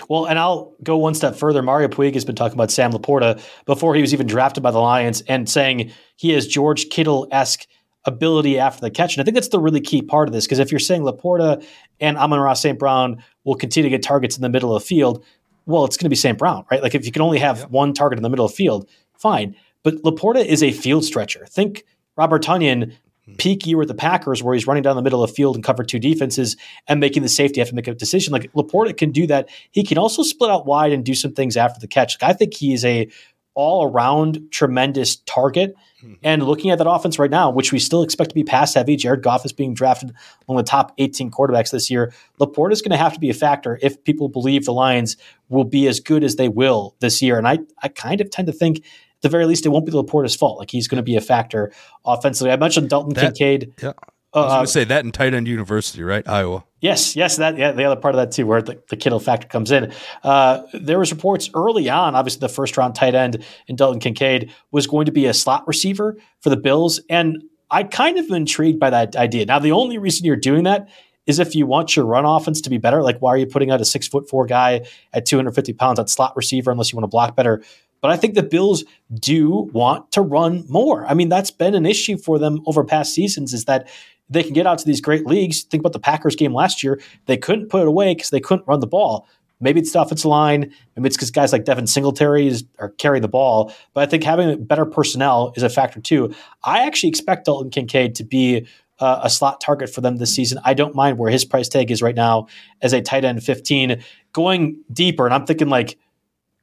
Well, 0.09 0.25
and 0.25 0.39
I'll 0.39 0.73
go 0.83 0.97
one 0.97 1.13
step 1.13 1.35
further. 1.35 1.61
Mario 1.61 1.87
Puig 1.87 2.13
has 2.13 2.25
been 2.25 2.35
talking 2.35 2.55
about 2.55 2.71
Sam 2.71 2.91
Laporta 2.91 3.41
before 3.65 3.95
he 3.95 4.01
was 4.01 4.13
even 4.13 4.27
drafted 4.27 4.63
by 4.63 4.71
the 4.71 4.79
Lions 4.79 5.21
and 5.27 5.49
saying 5.49 5.91
he 6.15 6.31
has 6.31 6.47
George 6.47 6.89
Kittle 6.89 7.27
esque 7.31 7.67
ability 8.05 8.57
after 8.57 8.81
the 8.81 8.89
catch. 8.89 9.15
And 9.15 9.21
I 9.21 9.25
think 9.25 9.35
that's 9.35 9.49
the 9.49 9.59
really 9.59 9.81
key 9.81 10.01
part 10.01 10.29
of 10.29 10.33
this 10.33 10.45
because 10.45 10.59
if 10.59 10.71
you're 10.71 10.79
saying 10.79 11.01
Laporta 11.01 11.63
and 11.99 12.17
Amon-Ra 12.17 12.53
St. 12.53 12.79
Brown 12.79 13.21
will 13.43 13.55
continue 13.55 13.89
to 13.89 13.95
get 13.95 14.01
targets 14.01 14.35
in 14.37 14.41
the 14.41 14.49
middle 14.49 14.75
of 14.75 14.81
the 14.81 14.87
field, 14.87 15.23
well, 15.65 15.83
it's 15.83 15.97
going 15.97 16.05
to 16.05 16.09
be 16.09 16.15
St. 16.15 16.37
Brown, 16.37 16.65
right? 16.71 16.81
Like 16.81 16.95
if 16.95 17.05
you 17.05 17.11
can 17.11 17.21
only 17.21 17.39
have 17.39 17.63
one 17.63 17.93
target 17.93 18.17
in 18.17 18.23
the 18.23 18.29
middle 18.29 18.45
of 18.45 18.51
the 18.51 18.55
field, 18.55 18.89
fine. 19.17 19.55
But 19.83 19.95
Laporta 20.03 20.43
is 20.43 20.63
a 20.63 20.71
field 20.71 21.03
stretcher. 21.03 21.45
Think 21.45 21.83
Robert 22.15 22.43
Tonyan 22.43 22.93
peak 23.37 23.65
year 23.67 23.77
with 23.77 23.87
the 23.87 23.93
Packers 23.93 24.41
where 24.41 24.53
he's 24.53 24.67
running 24.67 24.83
down 24.83 24.95
the 24.95 25.01
middle 25.01 25.23
of 25.23 25.29
the 25.29 25.35
field 25.35 25.55
and 25.55 25.63
cover 25.63 25.83
two 25.83 25.99
defenses 25.99 26.55
and 26.87 26.99
making 26.99 27.23
the 27.23 27.29
safety 27.29 27.59
have 27.59 27.69
to 27.69 27.75
make 27.75 27.87
a 27.87 27.93
decision. 27.93 28.31
Like 28.31 28.51
Laporta 28.53 28.95
can 28.95 29.11
do 29.11 29.27
that. 29.27 29.49
He 29.71 29.83
can 29.83 29.97
also 29.97 30.23
split 30.23 30.49
out 30.49 30.65
wide 30.65 30.93
and 30.93 31.03
do 31.03 31.13
some 31.13 31.33
things 31.33 31.57
after 31.57 31.79
the 31.79 31.87
catch. 31.87 32.21
Like 32.21 32.31
I 32.31 32.33
think 32.33 32.53
he 32.53 32.73
is 32.73 32.85
a 32.85 33.09
all 33.57 33.85
around 33.85 34.51
tremendous 34.51 35.15
target. 35.25 35.75
Mm-hmm. 36.03 36.13
And 36.21 36.43
looking 36.43 36.69
at 36.69 36.77
that 36.77 36.87
offense 36.87 37.17
right 37.17 37.31
now, 37.31 37.49
which 37.49 37.71
we 37.71 37.79
still 37.79 38.03
expect 38.03 38.29
to 38.29 38.35
be 38.35 38.43
pass 38.43 38.75
heavy, 38.75 38.95
Jared 38.95 39.23
Goff 39.23 39.45
is 39.45 39.51
being 39.51 39.73
drafted 39.73 40.13
among 40.47 40.57
the 40.57 40.63
top 40.63 40.93
18 40.99 41.31
quarterbacks 41.31 41.71
this 41.71 41.89
year. 41.89 42.13
Laporta 42.39 42.71
is 42.71 42.83
going 42.83 42.91
to 42.91 42.97
have 42.97 43.13
to 43.13 43.19
be 43.19 43.31
a 43.31 43.33
factor 43.33 43.79
if 43.81 44.03
people 44.03 44.29
believe 44.29 44.65
the 44.65 44.73
Lions 44.73 45.17
will 45.49 45.63
be 45.63 45.87
as 45.87 45.99
good 45.99 46.23
as 46.23 46.35
they 46.35 46.49
will 46.49 46.95
this 46.99 47.19
year. 47.19 47.39
And 47.39 47.47
I, 47.47 47.57
I 47.81 47.87
kind 47.87 48.21
of 48.21 48.29
tend 48.29 48.45
to 48.45 48.53
think, 48.53 48.85
at 49.17 49.21
the 49.21 49.29
very 49.29 49.45
least, 49.45 49.65
it 49.65 49.69
won't 49.69 49.85
be 49.85 49.91
Laporta's 49.91 50.35
fault. 50.35 50.59
Like 50.59 50.71
he's 50.71 50.87
going 50.87 50.97
to 50.97 51.03
be 51.03 51.15
a 51.15 51.21
factor 51.21 51.71
offensively. 52.05 52.51
I 52.51 52.57
mentioned 52.57 52.89
Dalton 52.89 53.13
That- 53.13 53.35
Kincaid. 53.35 53.73
Yeah. 53.81 53.93
I 54.33 54.39
was 54.41 54.51
Uh, 54.51 54.55
going 54.55 54.65
to 54.65 54.71
say 54.71 54.83
that 54.83 55.05
in 55.05 55.11
tight 55.11 55.33
end 55.33 55.47
university, 55.47 56.03
right? 56.03 56.27
Iowa. 56.27 56.65
Yes, 56.81 57.15
yes, 57.15 57.37
that 57.37 57.57
yeah, 57.57 57.71
the 57.71 57.85
other 57.85 57.99
part 57.99 58.13
of 58.13 58.17
that 58.19 58.31
too, 58.31 58.45
where 58.45 58.61
the, 58.61 58.79
the 58.89 58.95
Kittle 58.97 59.19
factor 59.21 59.47
comes 59.47 59.71
in. 59.71 59.91
Uh, 60.21 60.61
there 60.73 60.99
was 60.99 61.11
reports 61.11 61.49
early 61.55 61.89
on, 61.89 62.13
obviously 62.13 62.41
the 62.41 62.49
first 62.49 62.77
round 62.77 62.93
tight 62.93 63.15
end 63.15 63.43
in 63.67 63.75
Dalton 63.77 63.99
Kincaid 63.99 64.51
was 64.71 64.85
going 64.85 65.05
to 65.05 65.11
be 65.11 65.25
a 65.25 65.33
slot 65.33 65.65
receiver 65.67 66.17
for 66.41 66.49
the 66.51 66.57
Bills, 66.57 66.99
and 67.09 67.41
I 67.71 67.83
kind 67.83 68.19
of 68.19 68.25
am 68.25 68.33
intrigued 68.35 68.79
by 68.79 68.91
that 68.91 69.15
idea. 69.15 69.45
Now, 69.45 69.57
the 69.59 69.71
only 69.71 69.97
reason 69.97 70.25
you're 70.25 70.35
doing 70.35 70.65
that 70.65 70.87
is 71.25 71.39
if 71.39 71.55
you 71.55 71.65
want 71.65 71.95
your 71.95 72.05
run 72.05 72.23
offense 72.25 72.61
to 72.61 72.69
be 72.69 72.77
better. 72.77 73.01
Like, 73.01 73.19
why 73.19 73.31
are 73.31 73.37
you 73.37 73.47
putting 73.47 73.69
out 73.71 73.81
a 73.81 73.85
six 73.85 74.07
foot 74.07 74.29
four 74.29 74.45
guy 74.45 74.85
at 75.13 75.25
250 75.25 75.73
pounds 75.73 75.99
at 75.99 76.09
slot 76.09 76.35
receiver 76.37 76.69
unless 76.71 76.91
you 76.91 76.95
want 76.97 77.03
to 77.03 77.09
block 77.09 77.35
better? 77.35 77.61
But 78.01 78.11
I 78.11 78.17
think 78.17 78.35
the 78.35 78.43
Bills 78.43 78.83
do 79.13 79.69
want 79.73 80.11
to 80.11 80.21
run 80.21 80.65
more. 80.69 81.05
I 81.07 81.13
mean, 81.13 81.29
that's 81.29 81.51
been 81.51 81.75
an 81.75 81.85
issue 81.85 82.17
for 82.17 82.39
them 82.39 82.61
over 82.65 82.83
past 82.83 83.13
seasons 83.13 83.53
is 83.53 83.65
that 83.65 83.87
they 84.29 84.43
can 84.43 84.53
get 84.53 84.67
out 84.67 84.79
to 84.79 84.85
these 84.85 85.01
great 85.01 85.25
leagues. 85.25 85.63
Think 85.63 85.81
about 85.81 85.93
the 85.93 85.99
Packers 85.99 86.35
game 86.35 86.53
last 86.53 86.83
year. 86.83 86.99
They 87.25 87.37
couldn't 87.37 87.69
put 87.69 87.81
it 87.81 87.87
away 87.87 88.13
because 88.13 88.29
they 88.29 88.39
couldn't 88.39 88.67
run 88.67 88.81
the 88.81 88.87
ball. 88.87 89.27
Maybe 89.59 89.79
it's 89.79 89.91
the 89.91 90.01
offensive 90.01 90.25
line. 90.25 90.71
Maybe 90.95 91.07
it's 91.07 91.17
because 91.17 91.31
guys 91.31 91.51
like 91.51 91.65
Devin 91.65 91.87
Singletary 91.87 92.47
is, 92.47 92.63
are 92.77 92.89
carry 92.89 93.19
the 93.19 93.27
ball. 93.27 93.73
But 93.93 94.01
I 94.01 94.05
think 94.05 94.23
having 94.23 94.63
better 94.65 94.85
personnel 94.85 95.53
is 95.55 95.63
a 95.63 95.69
factor 95.69 95.99
too. 95.99 96.33
I 96.63 96.85
actually 96.85 97.09
expect 97.09 97.45
Dalton 97.45 97.71
Kincaid 97.71 98.15
to 98.15 98.23
be 98.23 98.67
uh, 98.99 99.21
a 99.23 99.29
slot 99.29 99.61
target 99.61 99.89
for 99.89 100.01
them 100.01 100.17
this 100.17 100.33
season. 100.33 100.59
I 100.63 100.73
don't 100.73 100.95
mind 100.95 101.17
where 101.17 101.31
his 101.31 101.45
price 101.45 101.69
tag 101.69 101.91
is 101.91 102.01
right 102.01 102.15
now 102.15 102.47
as 102.81 102.93
a 102.93 103.01
tight 103.01 103.25
end 103.25 103.43
15. 103.43 104.03
Going 104.33 104.79
deeper, 104.91 105.25
and 105.25 105.33
I'm 105.33 105.45
thinking 105.45 105.69
like 105.69 105.97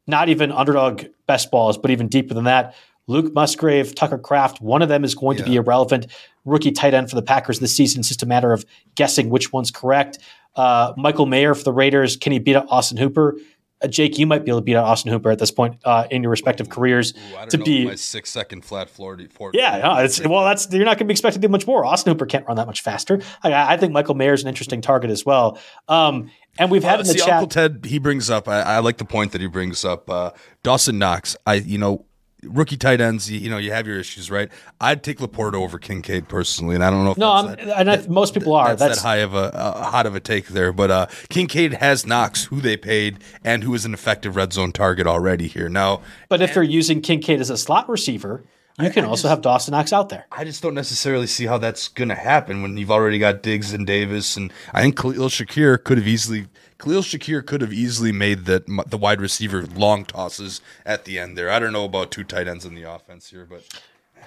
not 0.07 0.29
even 0.29 0.53
underdog 0.53 1.05
best 1.27 1.51
balls, 1.51 1.79
but 1.79 1.91
even 1.91 2.09
deeper 2.09 2.35
than 2.35 2.45
that. 2.45 2.75
Luke 3.07 3.35
Musgrave, 3.35 3.95
Tucker 3.95 4.19
Kraft, 4.19 4.63
one 4.63 4.81
of 4.81 4.89
them 4.89 5.05
is 5.05 5.15
going 5.15 5.37
to 5.37 5.45
be 5.45 5.57
a 5.57 5.63
relevant 5.63 6.07
rookie 6.47 6.73
tight 6.73 6.95
end 6.95 7.11
for 7.11 7.17
the 7.17 7.23
Packers 7.23 7.59
this 7.59 7.77
season. 7.77 8.01
It's 8.01 8.09
just 8.09 8.23
a 8.23 8.27
matter 8.27 8.53
of 8.53 8.65
guessing 8.95 9.29
which 9.29 9.53
one's 9.53 9.71
correct. 9.71 10.19
Uh, 10.57 10.95
Michael 10.97 11.27
Mayer 11.27 11.55
for 11.55 11.65
the 11.65 11.73
Raiders, 11.73 12.17
can 12.17 12.33
he 12.33 12.39
beat 12.39 12.57
out 12.57 12.67
Austin 12.71 12.97
Hooper? 12.97 13.37
Uh, 13.83 13.89
Jake, 13.89 14.19
you 14.19 14.27
might 14.27 14.45
be 14.45 14.51
able 14.51 14.61
to 14.61 14.65
beat 14.65 14.77
out 14.77 14.85
Austin 14.85 15.13
Hooper 15.13 15.31
at 15.31 15.39
this 15.39 15.51
point 15.51 15.77
uh, 15.85 16.07
in 16.11 16.23
your 16.23 16.31
respective 16.31 16.71
careers 16.71 17.13
Ooh, 17.13 17.37
I 17.37 17.41
don't 17.41 17.51
to 17.51 17.57
know 17.59 17.65
be. 17.65 17.85
my 17.85 17.95
six 17.97 18.31
second 18.31 18.65
flat 18.65 18.89
floor. 18.89 19.19
floor 19.31 19.51
Yeah, 19.53 19.79
no, 19.79 19.97
it's, 19.97 20.25
well, 20.27 20.45
that's 20.45 20.73
you're 20.73 20.85
not 20.85 20.97
going 20.97 20.99
to 21.01 21.05
be 21.07 21.13
expected 21.13 21.43
to 21.43 21.49
do 21.49 21.51
much 21.51 21.67
more. 21.67 21.85
Austin 21.85 22.13
Hooper 22.13 22.25
can't 22.25 22.47
run 22.47 22.57
that 22.57 22.67
much 22.67 22.83
faster. 22.83 23.21
I, 23.43 23.75
I 23.75 23.77
think 23.77 23.93
Michael 23.93 24.15
Mayer 24.15 24.33
is 24.33 24.43
an 24.43 24.49
interesting 24.49 24.81
target 24.81 25.11
as 25.11 25.27
well. 25.27 25.59
Um, 25.89 26.31
and 26.59 26.71
we've 26.71 26.85
had 26.85 26.97
Uh, 26.97 27.01
in 27.01 27.07
the 27.07 27.13
see, 27.13 27.19
chat. 27.19 27.35
Uncle 27.35 27.49
Ted, 27.49 27.85
he 27.87 27.99
brings 27.99 28.31
up. 28.31 28.49
I, 28.49 28.63
I 28.63 28.79
like 28.81 28.99
the 28.99 29.05
point 29.05 29.33
that 29.33 29.41
he 29.41 29.47
brings 29.47 29.85
up. 29.85 30.09
Uh, 30.09 30.31
Dawson 30.63 30.99
Knox. 30.99 31.37
I, 31.47 31.55
you 31.55 31.79
know, 31.79 32.05
rookie 32.43 32.77
tight 32.77 33.01
ends. 33.01 33.31
You, 33.31 33.39
you 33.39 33.51
know, 33.51 33.59
you 33.59 33.73
have 33.73 33.87
your 33.87 33.99
issues, 33.99 34.31
right? 34.31 34.51
I'd 34.81 35.03
take 35.03 35.19
Laporta 35.19 35.55
over 35.55 35.79
Kincaid 35.79 36.29
personally, 36.29 36.75
and 36.75 36.85
I 36.85 36.91
don't 36.91 37.05
know 37.05 37.13
if 37.13 37.19
no, 37.19 37.43
that's 37.47 37.63
I'm, 37.63 37.69
that, 37.69 37.81
and 37.81 37.91
I, 37.91 38.07
most 38.09 38.35
people 38.35 38.55
are. 38.55 38.69
that's, 38.69 38.81
That's, 38.81 39.03
that 39.03 39.09
high 39.09 39.17
of 39.17 39.35
a 39.35 39.55
uh, 39.55 39.83
hot 39.91 40.07
of 40.07 40.15
a 40.15 40.21
take 40.21 40.49
there. 40.49 40.73
But 40.73 40.91
uh, 40.91 41.07
Kincaid 41.29 41.75
has 41.75 42.07
Knox, 42.07 42.45
who 42.45 42.61
they 42.61 42.77
paid, 42.77 43.19
and 43.43 43.65
who 43.65 43.75
is 43.75 43.85
an 43.85 43.95
effective 43.95 44.37
red 44.37 44.53
zone 44.53 44.73
target 44.73 45.07
already 45.07 45.49
here. 45.49 45.69
Now, 45.69 46.03
But 46.29 46.43
if 46.43 46.55
they're 46.55 46.63
using 46.63 47.01
Kincaid 47.01 47.41
as 47.41 47.51
a 47.51 47.57
slot 47.57 47.89
receiver, 47.89 48.45
you 48.81 48.91
can 48.91 49.05
also 49.05 49.29
have 49.29 49.41
Dawson 49.41 49.73
Knox 49.73 49.93
out 49.93 50.09
there. 50.09 50.27
I 50.33 50.45
just 50.45 50.63
don't 50.63 50.75
necessarily 50.75 51.27
see 51.29 51.47
how 51.47 51.59
that's 51.59 51.89
going 51.89 52.09
to 52.09 52.15
happen 52.15 52.63
when 52.63 52.77
you've 52.77 52.91
already 52.91 53.19
got 53.19 53.43
Diggs 53.43 53.73
and 53.73 53.87
Davis, 53.87 54.37
and 54.37 54.53
I 54.73 54.83
think 54.83 54.97
Khalil 54.97 55.29
Shakir 55.29 55.83
could 55.83 55.99
have 55.99 56.09
easily 56.09 56.47
Khalil 56.79 57.03
Shakir 57.03 57.45
could 57.47 57.61
have 57.61 57.73
easily 57.73 58.13
made 58.13 58.47
that 58.47 58.67
the 58.89 58.99
wide 58.99 59.21
receiver 59.21 59.63
long 59.63 60.05
tosses 60.05 60.61
at 60.85 61.05
the 61.05 61.19
end 61.19 61.39
there. 61.39 61.51
I 61.51 61.59
don't 61.59 61.73
know 61.73 61.85
about 61.85 62.11
two 62.11 62.25
tight 62.25 62.49
ends 62.49 62.65
in 62.65 62.75
the 62.75 62.83
offense 62.83 63.31
here, 63.31 63.47
but 63.49 63.65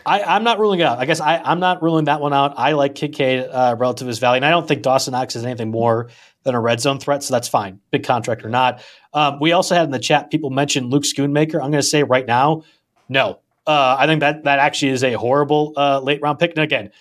I, 0.05 0.23
I'm 0.23 0.43
not 0.43 0.59
ruling 0.59 0.79
it 0.79 0.83
out. 0.83 0.99
I 0.99 1.05
guess 1.05 1.19
I, 1.19 1.37
I'm 1.37 1.59
not 1.59 1.83
ruling 1.83 2.05
that 2.05 2.21
one 2.21 2.33
out. 2.33 2.53
I 2.57 2.71
like 2.71 2.95
Kincaid 2.95 3.49
uh, 3.51 3.75
relative 3.77 4.05
to 4.05 4.07
his 4.07 4.19
value, 4.19 4.37
and 4.37 4.45
I 4.45 4.49
don't 4.49 4.67
think 4.67 4.81
Dawson 4.81 5.11
Knox 5.11 5.35
is 5.35 5.43
anything 5.43 5.71
more 5.71 6.09
than 6.43 6.55
a 6.55 6.59
red 6.61 6.79
zone 6.79 6.99
threat, 6.99 7.23
so 7.23 7.33
that's 7.33 7.49
fine, 7.49 7.81
big 7.91 8.03
contract 8.05 8.45
or 8.45 8.49
not. 8.49 8.81
Um, 9.13 9.39
we 9.41 9.51
also 9.51 9.75
had 9.75 9.83
in 9.83 9.91
the 9.91 9.99
chat 9.99 10.31
people 10.31 10.49
mentioned 10.49 10.89
Luke 10.89 11.03
Schoonmaker. 11.03 11.55
I'm 11.55 11.71
going 11.71 11.73
to 11.73 11.83
say 11.83 12.03
right 12.03 12.25
now, 12.25 12.63
no. 13.09 13.39
Uh, 13.68 13.97
I 13.99 14.07
think 14.07 14.22
that 14.22 14.45
that 14.45 14.59
actually 14.59 14.93
is 14.93 15.03
a 15.03 15.13
horrible 15.13 15.74
uh, 15.76 15.99
late 15.99 16.22
round 16.22 16.39
pick. 16.39 16.51
And 16.55 16.63
again, 16.63 16.91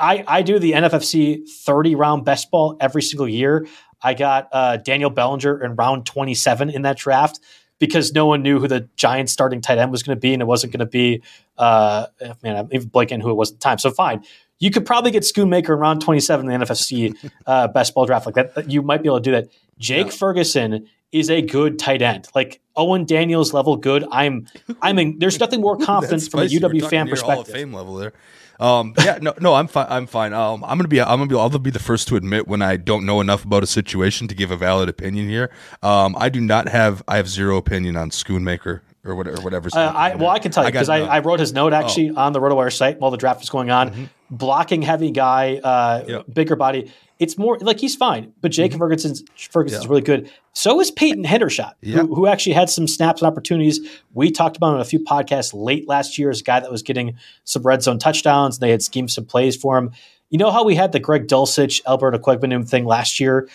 I, 0.00 0.24
I 0.26 0.42
do 0.42 0.58
the 0.58 0.72
NFFC 0.72 1.48
30 1.48 1.96
round 1.96 2.24
best 2.24 2.50
ball 2.50 2.76
every 2.80 3.02
single 3.02 3.28
year. 3.28 3.66
I 4.00 4.14
got 4.14 4.48
uh, 4.52 4.76
Daniel 4.76 5.10
Bellinger 5.10 5.62
in 5.64 5.74
round 5.74 6.06
27 6.06 6.70
in 6.70 6.82
that 6.82 6.96
draft 6.96 7.40
because 7.78 8.12
no 8.12 8.26
one 8.26 8.42
knew 8.42 8.60
who 8.60 8.68
the 8.68 8.88
Giants 8.96 9.32
starting 9.32 9.60
tight 9.60 9.78
end 9.78 9.90
was 9.90 10.02
going 10.02 10.16
to 10.16 10.20
be, 10.20 10.32
and 10.32 10.42
it 10.42 10.46
wasn't 10.46 10.72
going 10.72 10.80
to 10.80 10.86
be, 10.86 11.22
uh, 11.56 12.06
man, 12.42 12.56
I'm 12.56 12.68
even 12.72 12.90
blanking 12.90 13.22
who 13.22 13.30
it 13.30 13.34
was 13.34 13.50
at 13.50 13.58
the 13.58 13.60
time. 13.60 13.78
So 13.78 13.90
fine. 13.90 14.24
You 14.60 14.70
could 14.70 14.84
probably 14.84 15.12
get 15.12 15.22
Schoonmaker 15.22 15.70
in 15.70 15.78
round 15.78 16.00
27 16.00 16.50
in 16.50 16.60
the 16.60 16.66
NFFC 16.66 17.30
uh, 17.46 17.68
best 17.68 17.94
ball 17.94 18.06
draft 18.06 18.26
like 18.26 18.34
that. 18.34 18.68
You 18.70 18.82
might 18.82 19.02
be 19.02 19.08
able 19.08 19.18
to 19.18 19.22
do 19.22 19.32
that. 19.32 19.48
Jake 19.78 20.12
Ferguson 20.12 20.88
is 21.12 21.30
a 21.30 21.42
good 21.42 21.78
tight 21.78 22.02
end, 22.02 22.28
like 22.34 22.60
Owen 22.76 23.04
Daniels 23.04 23.52
level 23.52 23.76
good. 23.76 24.04
I'm, 24.10 24.46
I'm 24.82 24.98
in, 24.98 25.18
there's 25.18 25.40
nothing 25.40 25.60
more 25.60 25.76
confident 25.76 26.30
from 26.30 26.40
a 26.40 26.44
UW 26.44 26.88
fan 26.88 27.06
near 27.06 27.16
Hall 27.16 27.40
of. 27.40 27.48
Fame 27.48 27.72
level 27.72 27.94
there. 27.96 28.12
Um, 28.60 28.94
yeah, 28.98 29.18
no, 29.22 29.34
no, 29.40 29.54
I'm 29.54 29.68
fine. 29.68 29.86
I'm 29.88 30.06
fine. 30.06 30.32
Um, 30.32 30.64
I'm 30.64 30.78
gonna 30.78 30.88
be, 30.88 31.00
I'm 31.00 31.18
gonna 31.18 31.26
be, 31.26 31.36
I'll 31.36 31.48
be 31.48 31.70
the 31.70 31.78
first 31.78 32.08
to 32.08 32.16
admit 32.16 32.48
when 32.48 32.60
I 32.60 32.76
don't 32.76 33.06
know 33.06 33.20
enough 33.20 33.44
about 33.44 33.62
a 33.62 33.68
situation 33.68 34.26
to 34.28 34.34
give 34.34 34.50
a 34.50 34.56
valid 34.56 34.88
opinion 34.88 35.28
here. 35.28 35.50
Um, 35.82 36.16
I 36.18 36.28
do 36.28 36.40
not 36.40 36.68
have, 36.68 37.02
I 37.06 37.18
have 37.18 37.28
zero 37.28 37.56
opinion 37.56 37.96
on 37.96 38.10
Schoonmaker 38.10 38.80
or 39.04 39.14
whatever, 39.14 39.40
whatever. 39.42 39.68
Uh, 39.72 39.78
I, 39.80 40.14
well, 40.16 40.30
I 40.30 40.38
can 40.38 40.50
tell 40.52 40.64
you 40.64 40.70
because 40.72 40.88
I, 40.88 40.98
I, 41.00 41.18
wrote 41.20 41.40
his 41.40 41.52
note 41.52 41.72
actually 41.72 42.10
Oh. 42.10 42.16
on 42.20 42.32
the 42.32 42.40
RotoWire 42.40 42.72
site 42.72 42.98
while 43.00 43.10
the 43.10 43.16
draft 43.16 43.40
was 43.40 43.48
going 43.50 43.70
on. 43.70 43.90
Mm-hmm. 43.90 44.04
Blocking 44.30 44.82
heavy 44.82 45.10
guy, 45.10 45.56
uh, 45.62 46.04
Yep. 46.06 46.24
bigger 46.32 46.56
body. 46.56 46.92
It's 47.18 47.36
more 47.38 47.58
like 47.58 47.80
he's 47.80 47.96
fine, 47.96 48.32
but 48.40 48.50
Jacob 48.52 48.74
Mm-hmm. 48.74 48.80
Ferguson's 48.84 49.24
Ferguson's 49.50 49.86
really 49.88 50.02
good. 50.02 50.30
So 50.52 50.80
is 50.80 50.90
Peyton 50.90 51.24
Hendershot, 51.24 51.72
Yeah. 51.80 51.98
who, 51.98 52.14
who 52.14 52.26
actually 52.26 52.52
had 52.52 52.68
some 52.70 52.86
snaps 52.86 53.22
and 53.22 53.26
opportunities. 53.30 53.80
We 54.12 54.30
talked 54.30 54.56
about 54.56 54.70
him 54.70 54.74
in 54.76 54.80
a 54.80 54.84
few 54.84 55.00
podcasts 55.00 55.52
late 55.54 55.88
last 55.88 56.18
year 56.18 56.30
as 56.30 56.40
a 56.40 56.44
guy 56.44 56.60
that 56.60 56.70
was 56.70 56.82
getting 56.82 57.16
some 57.44 57.62
red 57.62 57.82
zone 57.82 57.98
touchdowns. 57.98 58.56
And 58.56 58.62
They 58.62 58.70
had 58.70 58.82
schemed 58.82 59.10
some 59.10 59.24
plays 59.24 59.56
for 59.56 59.78
him. 59.78 59.92
you 60.30 60.36
know 60.38 60.50
how 60.50 60.62
we 60.64 60.74
had 60.74 60.92
the 60.92 61.00
Greg 61.00 61.26
Dulcich, 61.26 61.80
Alberto 61.86 62.18
Okwuegbunam 62.18 62.68
thing 62.68 62.84
last 62.84 63.18
year? 63.18 63.48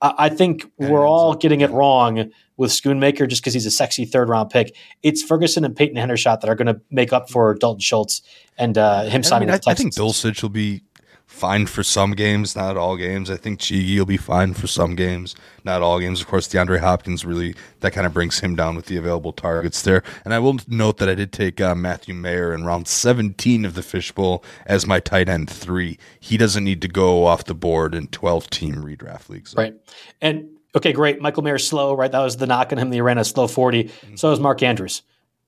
I, 0.00 0.14
I 0.18 0.28
think 0.28 0.70
we're 0.78 1.06
all 1.06 1.34
getting 1.34 1.60
it 1.60 1.70
wrong 1.70 2.30
with 2.56 2.70
Schoonmaker 2.70 3.28
just 3.28 3.42
because 3.42 3.54
he's 3.54 3.66
a 3.66 3.70
sexy 3.70 4.04
third 4.04 4.28
round 4.28 4.50
pick. 4.50 4.74
It's 5.02 5.22
Ferguson 5.22 5.64
and 5.64 5.76
Peyton 5.76 5.96
Hendershot 5.96 6.40
that 6.40 6.48
are 6.48 6.54
going 6.54 6.74
to 6.74 6.80
make 6.90 7.12
up 7.12 7.30
for 7.30 7.54
Dalton 7.54 7.80
Schultz 7.80 8.22
and 8.58 8.76
uh, 8.78 9.04
him 9.04 9.16
And 9.16 9.24
I, 9.24 9.28
signing 9.28 9.48
mean, 9.48 9.60
I, 9.66 9.70
I 9.70 9.74
think 9.74 9.94
Dulcich 9.94 10.42
will 10.42 10.50
be 10.50 10.82
fine 11.26 11.66
for 11.66 11.82
some 11.82 12.12
games, 12.12 12.56
not 12.56 12.76
all 12.76 12.96
games. 12.96 13.30
I 13.30 13.36
think 13.36 13.58
Chigi 13.60 13.98
will 13.98 14.06
be 14.06 14.16
fine 14.16 14.54
for 14.54 14.66
some 14.66 14.94
games, 14.94 15.34
not 15.64 15.82
all 15.82 15.98
games. 15.98 16.20
Of 16.20 16.28
course, 16.28 16.48
DeAndre 16.48 16.80
Hopkins 16.80 17.24
really 17.24 17.54
that 17.80 17.92
kind 17.92 18.06
of 18.06 18.14
brings 18.14 18.40
him 18.40 18.54
down 18.54 18.76
with 18.76 18.86
the 18.86 18.96
available 18.96 19.32
targets 19.32 19.82
there. 19.82 20.02
And 20.24 20.32
I 20.32 20.38
will 20.38 20.58
note 20.68 20.98
that 20.98 21.08
I 21.08 21.14
did 21.14 21.32
take 21.32 21.60
uh, 21.60 21.74
Matthew 21.74 22.14
Mayer 22.14 22.54
in 22.54 22.64
round 22.64 22.88
17 22.88 23.64
of 23.64 23.74
the 23.74 23.82
Fishbowl 23.82 24.44
as 24.66 24.86
my 24.86 25.00
tight 25.00 25.28
end 25.28 25.50
three. 25.50 25.98
He 26.20 26.36
doesn't 26.36 26.64
need 26.64 26.80
to 26.82 26.88
go 26.88 27.26
off 27.26 27.44
the 27.44 27.54
board 27.54 27.94
in 27.94 28.06
12 28.06 28.48
team 28.48 28.76
redraft 28.76 29.28
leagues. 29.28 29.54
Right. 29.56 29.74
And 30.22 30.48
okay, 30.74 30.92
great. 30.92 31.20
Michael 31.20 31.42
Mayer 31.42 31.58
slow, 31.58 31.94
right? 31.94 32.10
That 32.10 32.22
was 32.22 32.36
the 32.36 32.46
knock 32.46 32.72
on 32.72 32.78
him. 32.78 32.92
He 32.92 33.00
ran 33.00 33.18
a 33.18 33.24
slow 33.24 33.48
40. 33.48 33.84
Mm-hmm. 33.84 34.16
So 34.16 34.32
is 34.32 34.40
Mark 34.40 34.62
Andrews. 34.62 35.02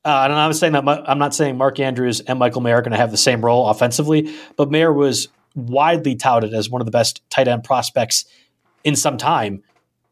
Uh, 0.04 0.22
and 0.24 0.32
I'm 0.32 0.52
saying 0.52 0.72
that 0.72 0.86
I'm 0.86 1.18
not 1.18 1.34
saying 1.34 1.56
Mark 1.56 1.80
Andrews 1.80 2.20
and 2.20 2.38
Michael 2.38 2.60
Mayer 2.60 2.76
are 2.76 2.82
going 2.82 2.92
to 2.92 2.98
have 2.98 3.10
the 3.10 3.16
same 3.16 3.44
role 3.44 3.68
offensively, 3.68 4.32
but 4.56 4.70
Mayer 4.70 4.92
was 4.92 5.28
widely 5.58 6.14
touted 6.14 6.54
as 6.54 6.70
one 6.70 6.80
of 6.80 6.86
the 6.86 6.92
best 6.92 7.22
tight 7.30 7.48
end 7.48 7.64
prospects 7.64 8.24
in 8.84 8.96
some 8.96 9.16
time. 9.16 9.62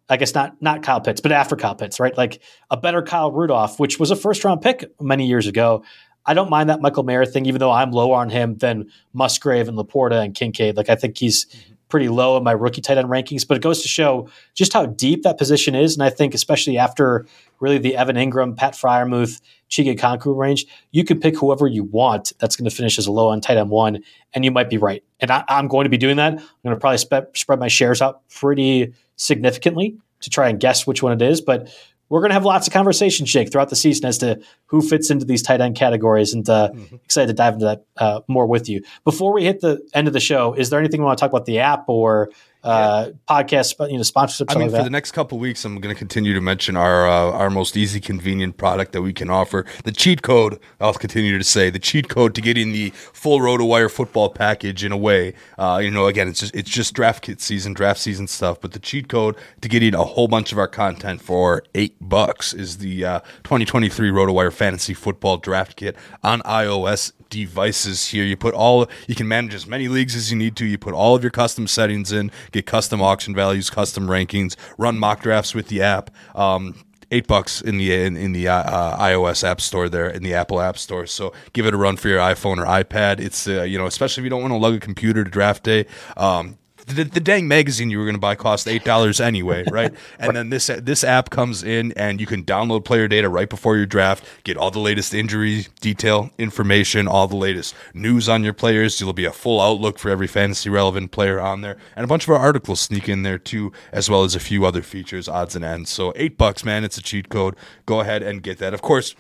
I 0.09 0.17
guess 0.17 0.35
not 0.35 0.61
not 0.61 0.83
Kyle 0.83 1.01
Pitts, 1.01 1.21
but 1.21 1.33
after 1.33 1.57
Kyle 1.57 1.75
Pitts, 1.75 1.99
right? 1.99 2.17
Like 2.17 2.41
a 2.71 2.77
better 2.77 3.03
Kyle 3.03 3.33
Rudolph, 3.33 3.81
which 3.81 3.99
was 3.99 4.11
a 4.11 4.17
first 4.17 4.45
round 4.45 4.63
pick 4.63 4.85
many 5.01 5.27
years 5.27 5.47
ago. 5.47 5.83
I 6.25 6.35
don't 6.35 6.51
mind 6.51 6.71
that 6.71 6.81
Michael 6.81 7.05
Mayer 7.05 7.25
thing, 7.25 7.47
even 7.47 7.61
though 7.61 7.71
I'm 7.71 7.93
lower 7.93 8.17
on 8.17 8.31
him 8.31 8.57
than 8.57 8.91
Musgrave 9.13 9.69
and 9.69 9.79
LaPorta 9.79 10.25
and 10.25 10.35
Kincaid. 10.35 10.77
Like 10.77 10.89
I 10.89 10.97
think 10.97 11.19
he's 11.19 11.47
pretty 11.89 12.09
low 12.09 12.37
in 12.37 12.45
my 12.45 12.53
rookie 12.53 12.81
tight 12.81 12.99
end 12.99 13.09
rankings, 13.09 13.47
but 13.47 13.57
it 13.57 13.63
goes 13.63 13.83
to 13.83 13.89
show 13.89 14.29
just 14.55 14.73
how 14.73 14.87
deep 14.87 15.23
that 15.23 15.39
position 15.39 15.75
is. 15.75 15.95
And 15.95 16.03
I 16.03 16.11
think 16.11 16.35
especially 16.35 16.79
after 16.79 17.27
really 17.61 17.79
the 17.79 17.97
Evan 17.97 18.17
Engram, 18.17 18.57
Pat 18.57 18.75
Freiermuth, 18.75 19.41
Chig 19.71 19.95
Okonkwo 19.97 20.37
range, 20.37 20.67
you 20.93 21.05
can 21.05 21.21
pick 21.21 21.37
whoever 21.37 21.67
you 21.67 21.85
want 21.85 22.33
that's 22.39 22.57
going 22.57 22.69
to 22.69 22.75
finish 22.75 22.99
as 22.99 23.07
a 23.07 23.13
low 23.13 23.29
on 23.29 23.41
tight 23.41 23.57
end 23.57 23.71
one, 23.71 24.03
and 24.35 24.45
you 24.45 24.51
might 24.51 24.71
be 24.71 24.79
right. 24.79 25.03
And 25.21 25.31
I, 25.31 25.45
I'm 25.49 25.69
going 25.69 25.85
to 25.85 25.91
be 25.91 25.97
doing 25.97 26.17
that. 26.17 26.35
I'm 26.35 26.49
going 26.65 26.77
to 26.77 26.81
probably 26.81 26.99
spe- 26.99 27.35
spread 27.35 27.59
my 27.59 27.69
shares 27.69 28.01
out 28.03 28.29
pretty 28.29 28.93
significantly 29.17 29.97
to 30.21 30.31
try 30.31 30.49
and 30.49 30.61
guess 30.61 30.87
which 30.87 31.03
one 31.03 31.13
it 31.13 31.23
is. 31.23 31.41
But 31.41 31.69
we're 32.09 32.21
going 32.21 32.31
to 32.31 32.35
have 32.35 32.45
lots 32.45 32.69
of 32.69 32.73
conversation, 32.73 33.27
Jake, 33.27 33.51
throughout 33.51 33.69
the 33.69 33.77
season 33.77 34.07
as 34.07 34.19
to 34.19 34.41
who 34.67 34.81
fits 34.81 35.11
into 35.11 35.25
these 35.25 35.43
tight 35.43 35.61
end 35.61 35.75
categories, 35.75 36.33
and 36.33 36.49
uh, 36.49 36.71
excited 37.05 37.27
to 37.29 37.33
dive 37.33 37.55
into 37.55 37.65
that 37.67 37.85
uh, 37.97 38.21
more 38.29 38.47
with 38.47 38.69
you. 38.69 38.83
Before 39.05 39.33
we 39.33 39.45
hit 39.45 39.61
the 39.61 39.81
end 39.93 40.07
of 40.07 40.13
the 40.13 40.21
show, 40.21 40.55
is 40.55 40.71
there 40.71 40.79
anything 40.79 41.01
we 41.01 41.07
want 41.07 41.19
to 41.19 41.21
talk 41.21 41.31
about 41.31 41.47
the 41.47 41.59
app 41.59 41.89
or 41.89 42.31
uh, 42.67 43.11
podcast, 43.29 43.91
you 43.91 43.97
know, 43.97 44.03
sponsorships? 44.03 44.47
I 44.49 44.59
mean, 44.59 44.71
like 44.71 44.81
for 44.81 44.85
the 44.85 44.91
next 44.91 45.13
couple 45.13 45.39
weeks, 45.39 45.65
I'm 45.65 45.81
going 45.81 45.95
to 45.95 45.99
continue 45.99 46.35
to 46.35 46.41
mention 46.41 46.77
our 46.77 47.09
uh, 47.09 47.33
our 47.33 47.51
most 47.51 47.77
easy, 47.77 48.01
convenient 48.01 48.57
product 48.57 48.93
that 48.93 49.03
we 49.03 49.13
can 49.13 49.31
offer. 49.31 49.65
The 49.85 49.93
cheat 49.93 50.23
code. 50.23 50.59
I'll 50.81 50.95
continue 50.95 51.39
to 51.39 51.45
say 51.45 51.71
the 51.71 51.79
cheat 51.79 52.09
code 52.09 52.35
to 52.35 52.41
get 52.41 52.59
in 52.59 52.73
the 52.73 52.91
full 52.91 53.39
RotoWire 53.41 53.91
football 53.91 54.31
package. 54.31 54.85
In 54.85 54.93
a 54.93 54.97
way, 54.97 55.35
uh, 55.59 55.81
you 55.83 55.91
know, 55.91 56.07
again, 56.07 56.29
it's 56.29 56.41
just 56.41 56.55
it's 56.55 56.71
just 56.71 56.95
draft 56.95 57.23
kit 57.23 57.41
season, 57.41 57.73
draft 57.73 58.01
season 58.01 58.27
stuff. 58.27 58.61
But 58.61 58.73
the 58.73 58.79
cheat 58.79 59.09
code 59.09 59.37
to 59.61 59.69
get 59.69 59.83
in 59.83 59.95
a 59.95 60.05
whole 60.05 60.29
bunch 60.29 60.53
of 60.53 60.59
our 60.59 60.69
content 60.69 61.23
for 61.23 61.63
eight 61.75 61.97
bucks 62.01 62.53
is 62.53 62.79
the 62.79 63.05
uh, 63.05 63.21
2023 63.45 64.11
RotoWire 64.11 64.53
Fantasy 64.53 64.95
Football 64.95 65.39
Draft 65.39 65.77
Kit 65.77 65.97
on 66.23 66.41
iOS 66.43 67.13
devices 67.31 68.09
here. 68.09 68.25
You 68.25 68.37
put 68.37 68.55
all 68.55 68.89
you 69.07 69.15
can 69.15 69.29
manage 69.29 69.55
as 69.55 69.67
many 69.67 69.89
leagues 69.89 70.15
as 70.15 70.31
you 70.31 70.37
need 70.37 70.57
to. 70.57 70.65
You 70.65 70.79
put 70.79 70.95
all 70.95 71.15
of 71.15 71.23
your 71.23 71.31
custom 71.31 71.67
settings 71.67 72.13
in, 72.13 72.31
get 72.57 72.67
custom 72.67 73.01
auction 73.01 73.35
values, 73.35 73.71
custom 73.71 74.07
rankings, 74.07 74.57
run 74.79 74.99
mock 74.99 75.23
drafts 75.23 75.55
with 75.55 75.69
the 75.69 75.83
app. 75.83 76.11
Um, 76.35 76.75
Eight 77.13 77.29
bucks 77.29 77.61
in 77.61 77.79
the 77.79 77.95
in, 77.95 78.17
in 78.17 78.33
the 78.33 78.49
uh, 78.49 78.99
iOS 78.99 79.45
App 79.45 79.61
Store 79.61 79.89
there 79.89 80.11
in 80.11 80.25
the 80.25 80.35
Apple 80.35 80.61
App 80.61 80.77
Store. 80.77 81.07
So 81.07 81.33
give 81.53 81.65
it 81.65 81.73
a 81.73 81.77
run 81.77 81.97
for 81.97 82.09
your 82.09 82.19
iPhone 82.19 82.59
or 82.59 82.67
iPad. 82.67 83.21
It's 83.21 83.47
uh, 83.47 83.63
you 83.63 83.79
know 83.79 83.87
especially 83.87 84.23
if 84.23 84.25
you 84.25 84.31
don't 84.31 84.43
want 84.43 84.51
to 84.51 84.59
lug 84.59 84.75
a 84.75 84.81
computer 84.81 85.23
to 85.23 85.31
draft 85.31 85.63
day. 85.63 85.87
Um, 86.17 86.59
the, 86.87 87.05
the 87.05 87.21
dang 87.21 87.49
magazine 87.49 87.91
you 87.91 87.99
were 87.99 88.05
going 88.05 88.15
to 88.15 88.21
buy 88.21 88.35
cost 88.35 88.69
eight 88.69 88.85
dollars 88.85 89.21
anyway, 89.21 89.65
right? 89.71 89.93
And 90.19 90.37
then 90.37 90.51
this 90.51 90.69
this 90.79 91.05
app 91.05 91.31
comes 91.31 91.63
in, 91.63 91.93
and 91.93 92.21
you 92.21 92.27
can 92.27 92.45
download 92.45 92.85
player 92.85 93.09
data 93.09 93.29
right 93.29 93.49
before 93.49 93.77
your 93.77 93.87
draft, 93.87 94.25
get 94.45 94.57
all 94.57 94.71
the 94.71 94.79
latest 94.79 95.13
injury 95.13 95.67
detail 95.81 96.31
information, 96.39 97.09
all 97.09 97.27
the 97.27 97.37
latest 97.37 97.75
news 97.93 98.29
on 98.29 98.45
your 98.45 98.53
players. 98.53 98.99
There'll 98.99 99.13
be 99.13 99.25
a 99.25 99.33
full 99.33 99.61
outlook 99.61 99.99
for 99.99 100.11
every 100.11 100.27
fantasy 100.29 100.71
relevant 100.71 101.11
player 101.11 101.41
on 101.41 101.61
there, 101.61 101.77
and 101.97 102.05
a 102.05 102.09
bunch 102.09 102.25
of 102.25 102.31
our 102.31 102.39
articles 102.39 102.81
sneak 102.81 103.09
in 103.09 103.23
there 103.23 103.39
too, 103.39 103.73
as 103.93 104.09
well 104.09 104.25
as 104.25 104.35
a 104.35 104.41
few 104.41 104.65
other 104.65 104.83
features, 104.83 105.29
odds 105.29 105.57
and 105.57 105.65
ends. 105.65 105.91
So 105.91 106.13
eight 106.17 106.39
bucks, 106.39 106.65
man, 106.65 106.85
it's 106.85 106.99
a 106.99 107.03
cheat 107.03 107.29
code. 107.29 107.57
Go 107.85 108.01
ahead 108.01 108.23
and 108.23 108.43
get 108.43 108.59
that. 108.59 108.75
Of 108.75 108.83
course. 108.83 109.15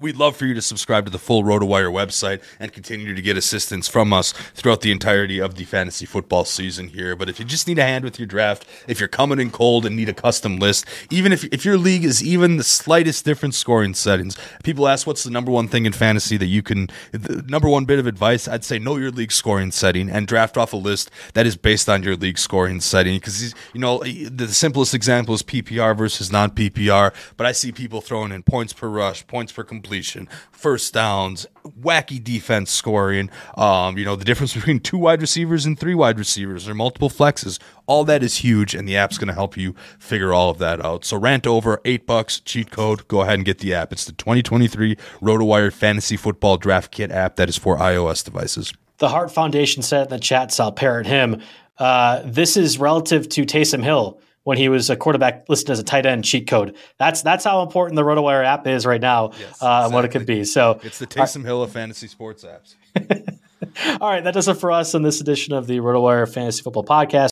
We'd 0.00 0.16
love 0.16 0.36
for 0.36 0.46
you 0.46 0.54
to 0.54 0.62
subscribe 0.62 1.06
to 1.06 1.10
the 1.10 1.18
full 1.18 1.42
RotoWire 1.42 1.92
website 1.92 2.40
and 2.60 2.72
continue 2.72 3.16
to 3.16 3.22
get 3.22 3.36
assistance 3.36 3.88
from 3.88 4.12
us 4.12 4.30
throughout 4.54 4.82
the 4.82 4.92
entirety 4.92 5.40
of 5.40 5.56
the 5.56 5.64
fantasy 5.64 6.06
football 6.06 6.44
season 6.44 6.88
here. 6.88 7.16
But 7.16 7.28
if 7.28 7.40
you 7.40 7.44
just 7.44 7.66
need 7.66 7.80
a 7.80 7.82
hand 7.82 8.04
with 8.04 8.16
your 8.16 8.26
draft, 8.26 8.64
if 8.86 9.00
you're 9.00 9.08
coming 9.08 9.40
in 9.40 9.50
cold 9.50 9.84
and 9.84 9.96
need 9.96 10.08
a 10.08 10.14
custom 10.14 10.58
list, 10.58 10.84
even 11.10 11.32
if, 11.32 11.42
if 11.46 11.64
your 11.64 11.76
league 11.76 12.04
is 12.04 12.22
even 12.22 12.58
the 12.58 12.64
slightest 12.64 13.24
different 13.24 13.56
scoring 13.56 13.92
settings, 13.92 14.36
people 14.62 14.86
ask 14.86 15.04
what's 15.04 15.24
the 15.24 15.30
number 15.30 15.50
one 15.50 15.66
thing 15.66 15.84
in 15.84 15.92
fantasy 15.92 16.36
that 16.36 16.46
you 16.46 16.62
can, 16.62 16.88
the 17.10 17.42
number 17.48 17.68
one 17.68 17.84
bit 17.84 17.98
of 17.98 18.06
advice, 18.06 18.46
I'd 18.46 18.64
say 18.64 18.78
know 18.78 18.96
your 18.98 19.10
league 19.10 19.32
scoring 19.32 19.72
setting 19.72 20.08
and 20.08 20.28
draft 20.28 20.56
off 20.56 20.72
a 20.72 20.76
list 20.76 21.10
that 21.34 21.44
is 21.44 21.56
based 21.56 21.88
on 21.88 22.04
your 22.04 22.14
league 22.14 22.38
scoring 22.38 22.80
setting. 22.80 23.16
Because, 23.16 23.52
you 23.72 23.80
know, 23.80 23.98
the 23.98 24.46
simplest 24.48 24.94
example 24.94 25.34
is 25.34 25.42
PPR 25.42 25.98
versus 25.98 26.30
non 26.30 26.52
PPR, 26.52 27.12
but 27.36 27.46
I 27.48 27.52
see 27.52 27.72
people 27.72 28.00
throwing 28.00 28.30
in 28.30 28.44
points 28.44 28.72
per 28.72 28.88
rush, 28.88 29.26
points 29.26 29.50
per 29.50 29.64
completion 29.64 29.87
completion, 29.88 30.28
first 30.52 30.92
downs, 30.92 31.46
wacky 31.80 32.22
defense 32.22 32.70
scoring. 32.70 33.30
Um, 33.56 33.96
you 33.96 34.04
know, 34.04 34.16
the 34.16 34.24
difference 34.24 34.52
between 34.52 34.80
two 34.90 34.98
wide 34.98 35.22
receivers 35.22 35.64
and 35.64 35.78
three 35.78 35.94
wide 35.94 36.18
receivers 36.18 36.68
or 36.68 36.74
multiple 36.74 37.08
flexes. 37.08 37.58
All 37.86 38.04
that 38.04 38.22
is 38.22 38.36
huge, 38.36 38.74
and 38.74 38.86
the 38.86 38.98
app's 38.98 39.16
going 39.16 39.28
to 39.28 39.34
help 39.34 39.56
you 39.56 39.74
figure 39.98 40.34
all 40.34 40.50
of 40.50 40.58
that 40.58 40.84
out. 40.84 41.06
So 41.06 41.16
rant 41.16 41.46
over 41.46 41.80
eight 41.86 42.06
bucks 42.06 42.38
cheat 42.38 42.70
code. 42.70 43.08
Go 43.08 43.22
ahead 43.22 43.36
and 43.36 43.46
get 43.46 43.60
the 43.60 43.72
app. 43.72 43.92
It's 43.92 44.04
the 44.04 44.12
2023 44.12 44.94
RotoWire 45.22 45.72
Fantasy 45.72 46.18
Football 46.18 46.58
Draft 46.58 46.92
Kit 46.92 47.10
app 47.10 47.36
that 47.36 47.48
is 47.48 47.56
for 47.56 47.78
iOS 47.78 48.22
devices. 48.22 48.74
The 48.98 49.08
Hart 49.08 49.32
Foundation 49.32 49.82
said 49.82 50.08
in 50.08 50.10
the 50.10 50.18
chat, 50.18 50.52
so 50.52 50.64
I'll 50.64 50.72
parrot 50.72 51.06
him. 51.06 51.40
Uh, 51.78 52.20
this 52.26 52.58
is 52.58 52.78
relative 52.78 53.26
to 53.30 53.46
Taysom 53.46 53.82
Hill 53.82 54.20
when 54.48 54.56
he 54.56 54.70
was 54.70 54.88
a 54.88 54.96
quarterback 54.96 55.46
listed 55.50 55.68
as 55.68 55.78
a 55.78 55.82
tight 55.82 56.06
end 56.06 56.24
cheat 56.24 56.46
code. 56.46 56.74
That's 56.96 57.20
that's 57.20 57.44
how 57.44 57.60
important 57.60 57.96
the 57.96 58.02
RotoWire 58.02 58.42
app 58.46 58.66
is 58.66 58.86
right 58.86 59.00
now 59.00 59.32
Yes, 59.38 59.62
uh, 59.62 59.82
and 59.84 59.92
what 59.92 60.06
it 60.06 60.08
could 60.08 60.24
be. 60.24 60.44
So 60.44 60.80
It's 60.82 60.98
the 60.98 61.06
Taysom 61.06 61.44
Hill 61.44 61.62
of 61.62 61.70
fantasy 61.70 62.06
sports 62.08 62.46
apps. 62.46 62.74
all 64.00 64.08
right, 64.08 64.24
that 64.24 64.32
does 64.32 64.48
it 64.48 64.54
for 64.54 64.72
us 64.72 64.94
in 64.94 65.02
this 65.02 65.20
edition 65.20 65.52
of 65.52 65.66
the 65.66 65.80
RotoWire 65.80 66.32
Fantasy 66.32 66.62
Football 66.62 66.84
Podcast. 66.86 67.28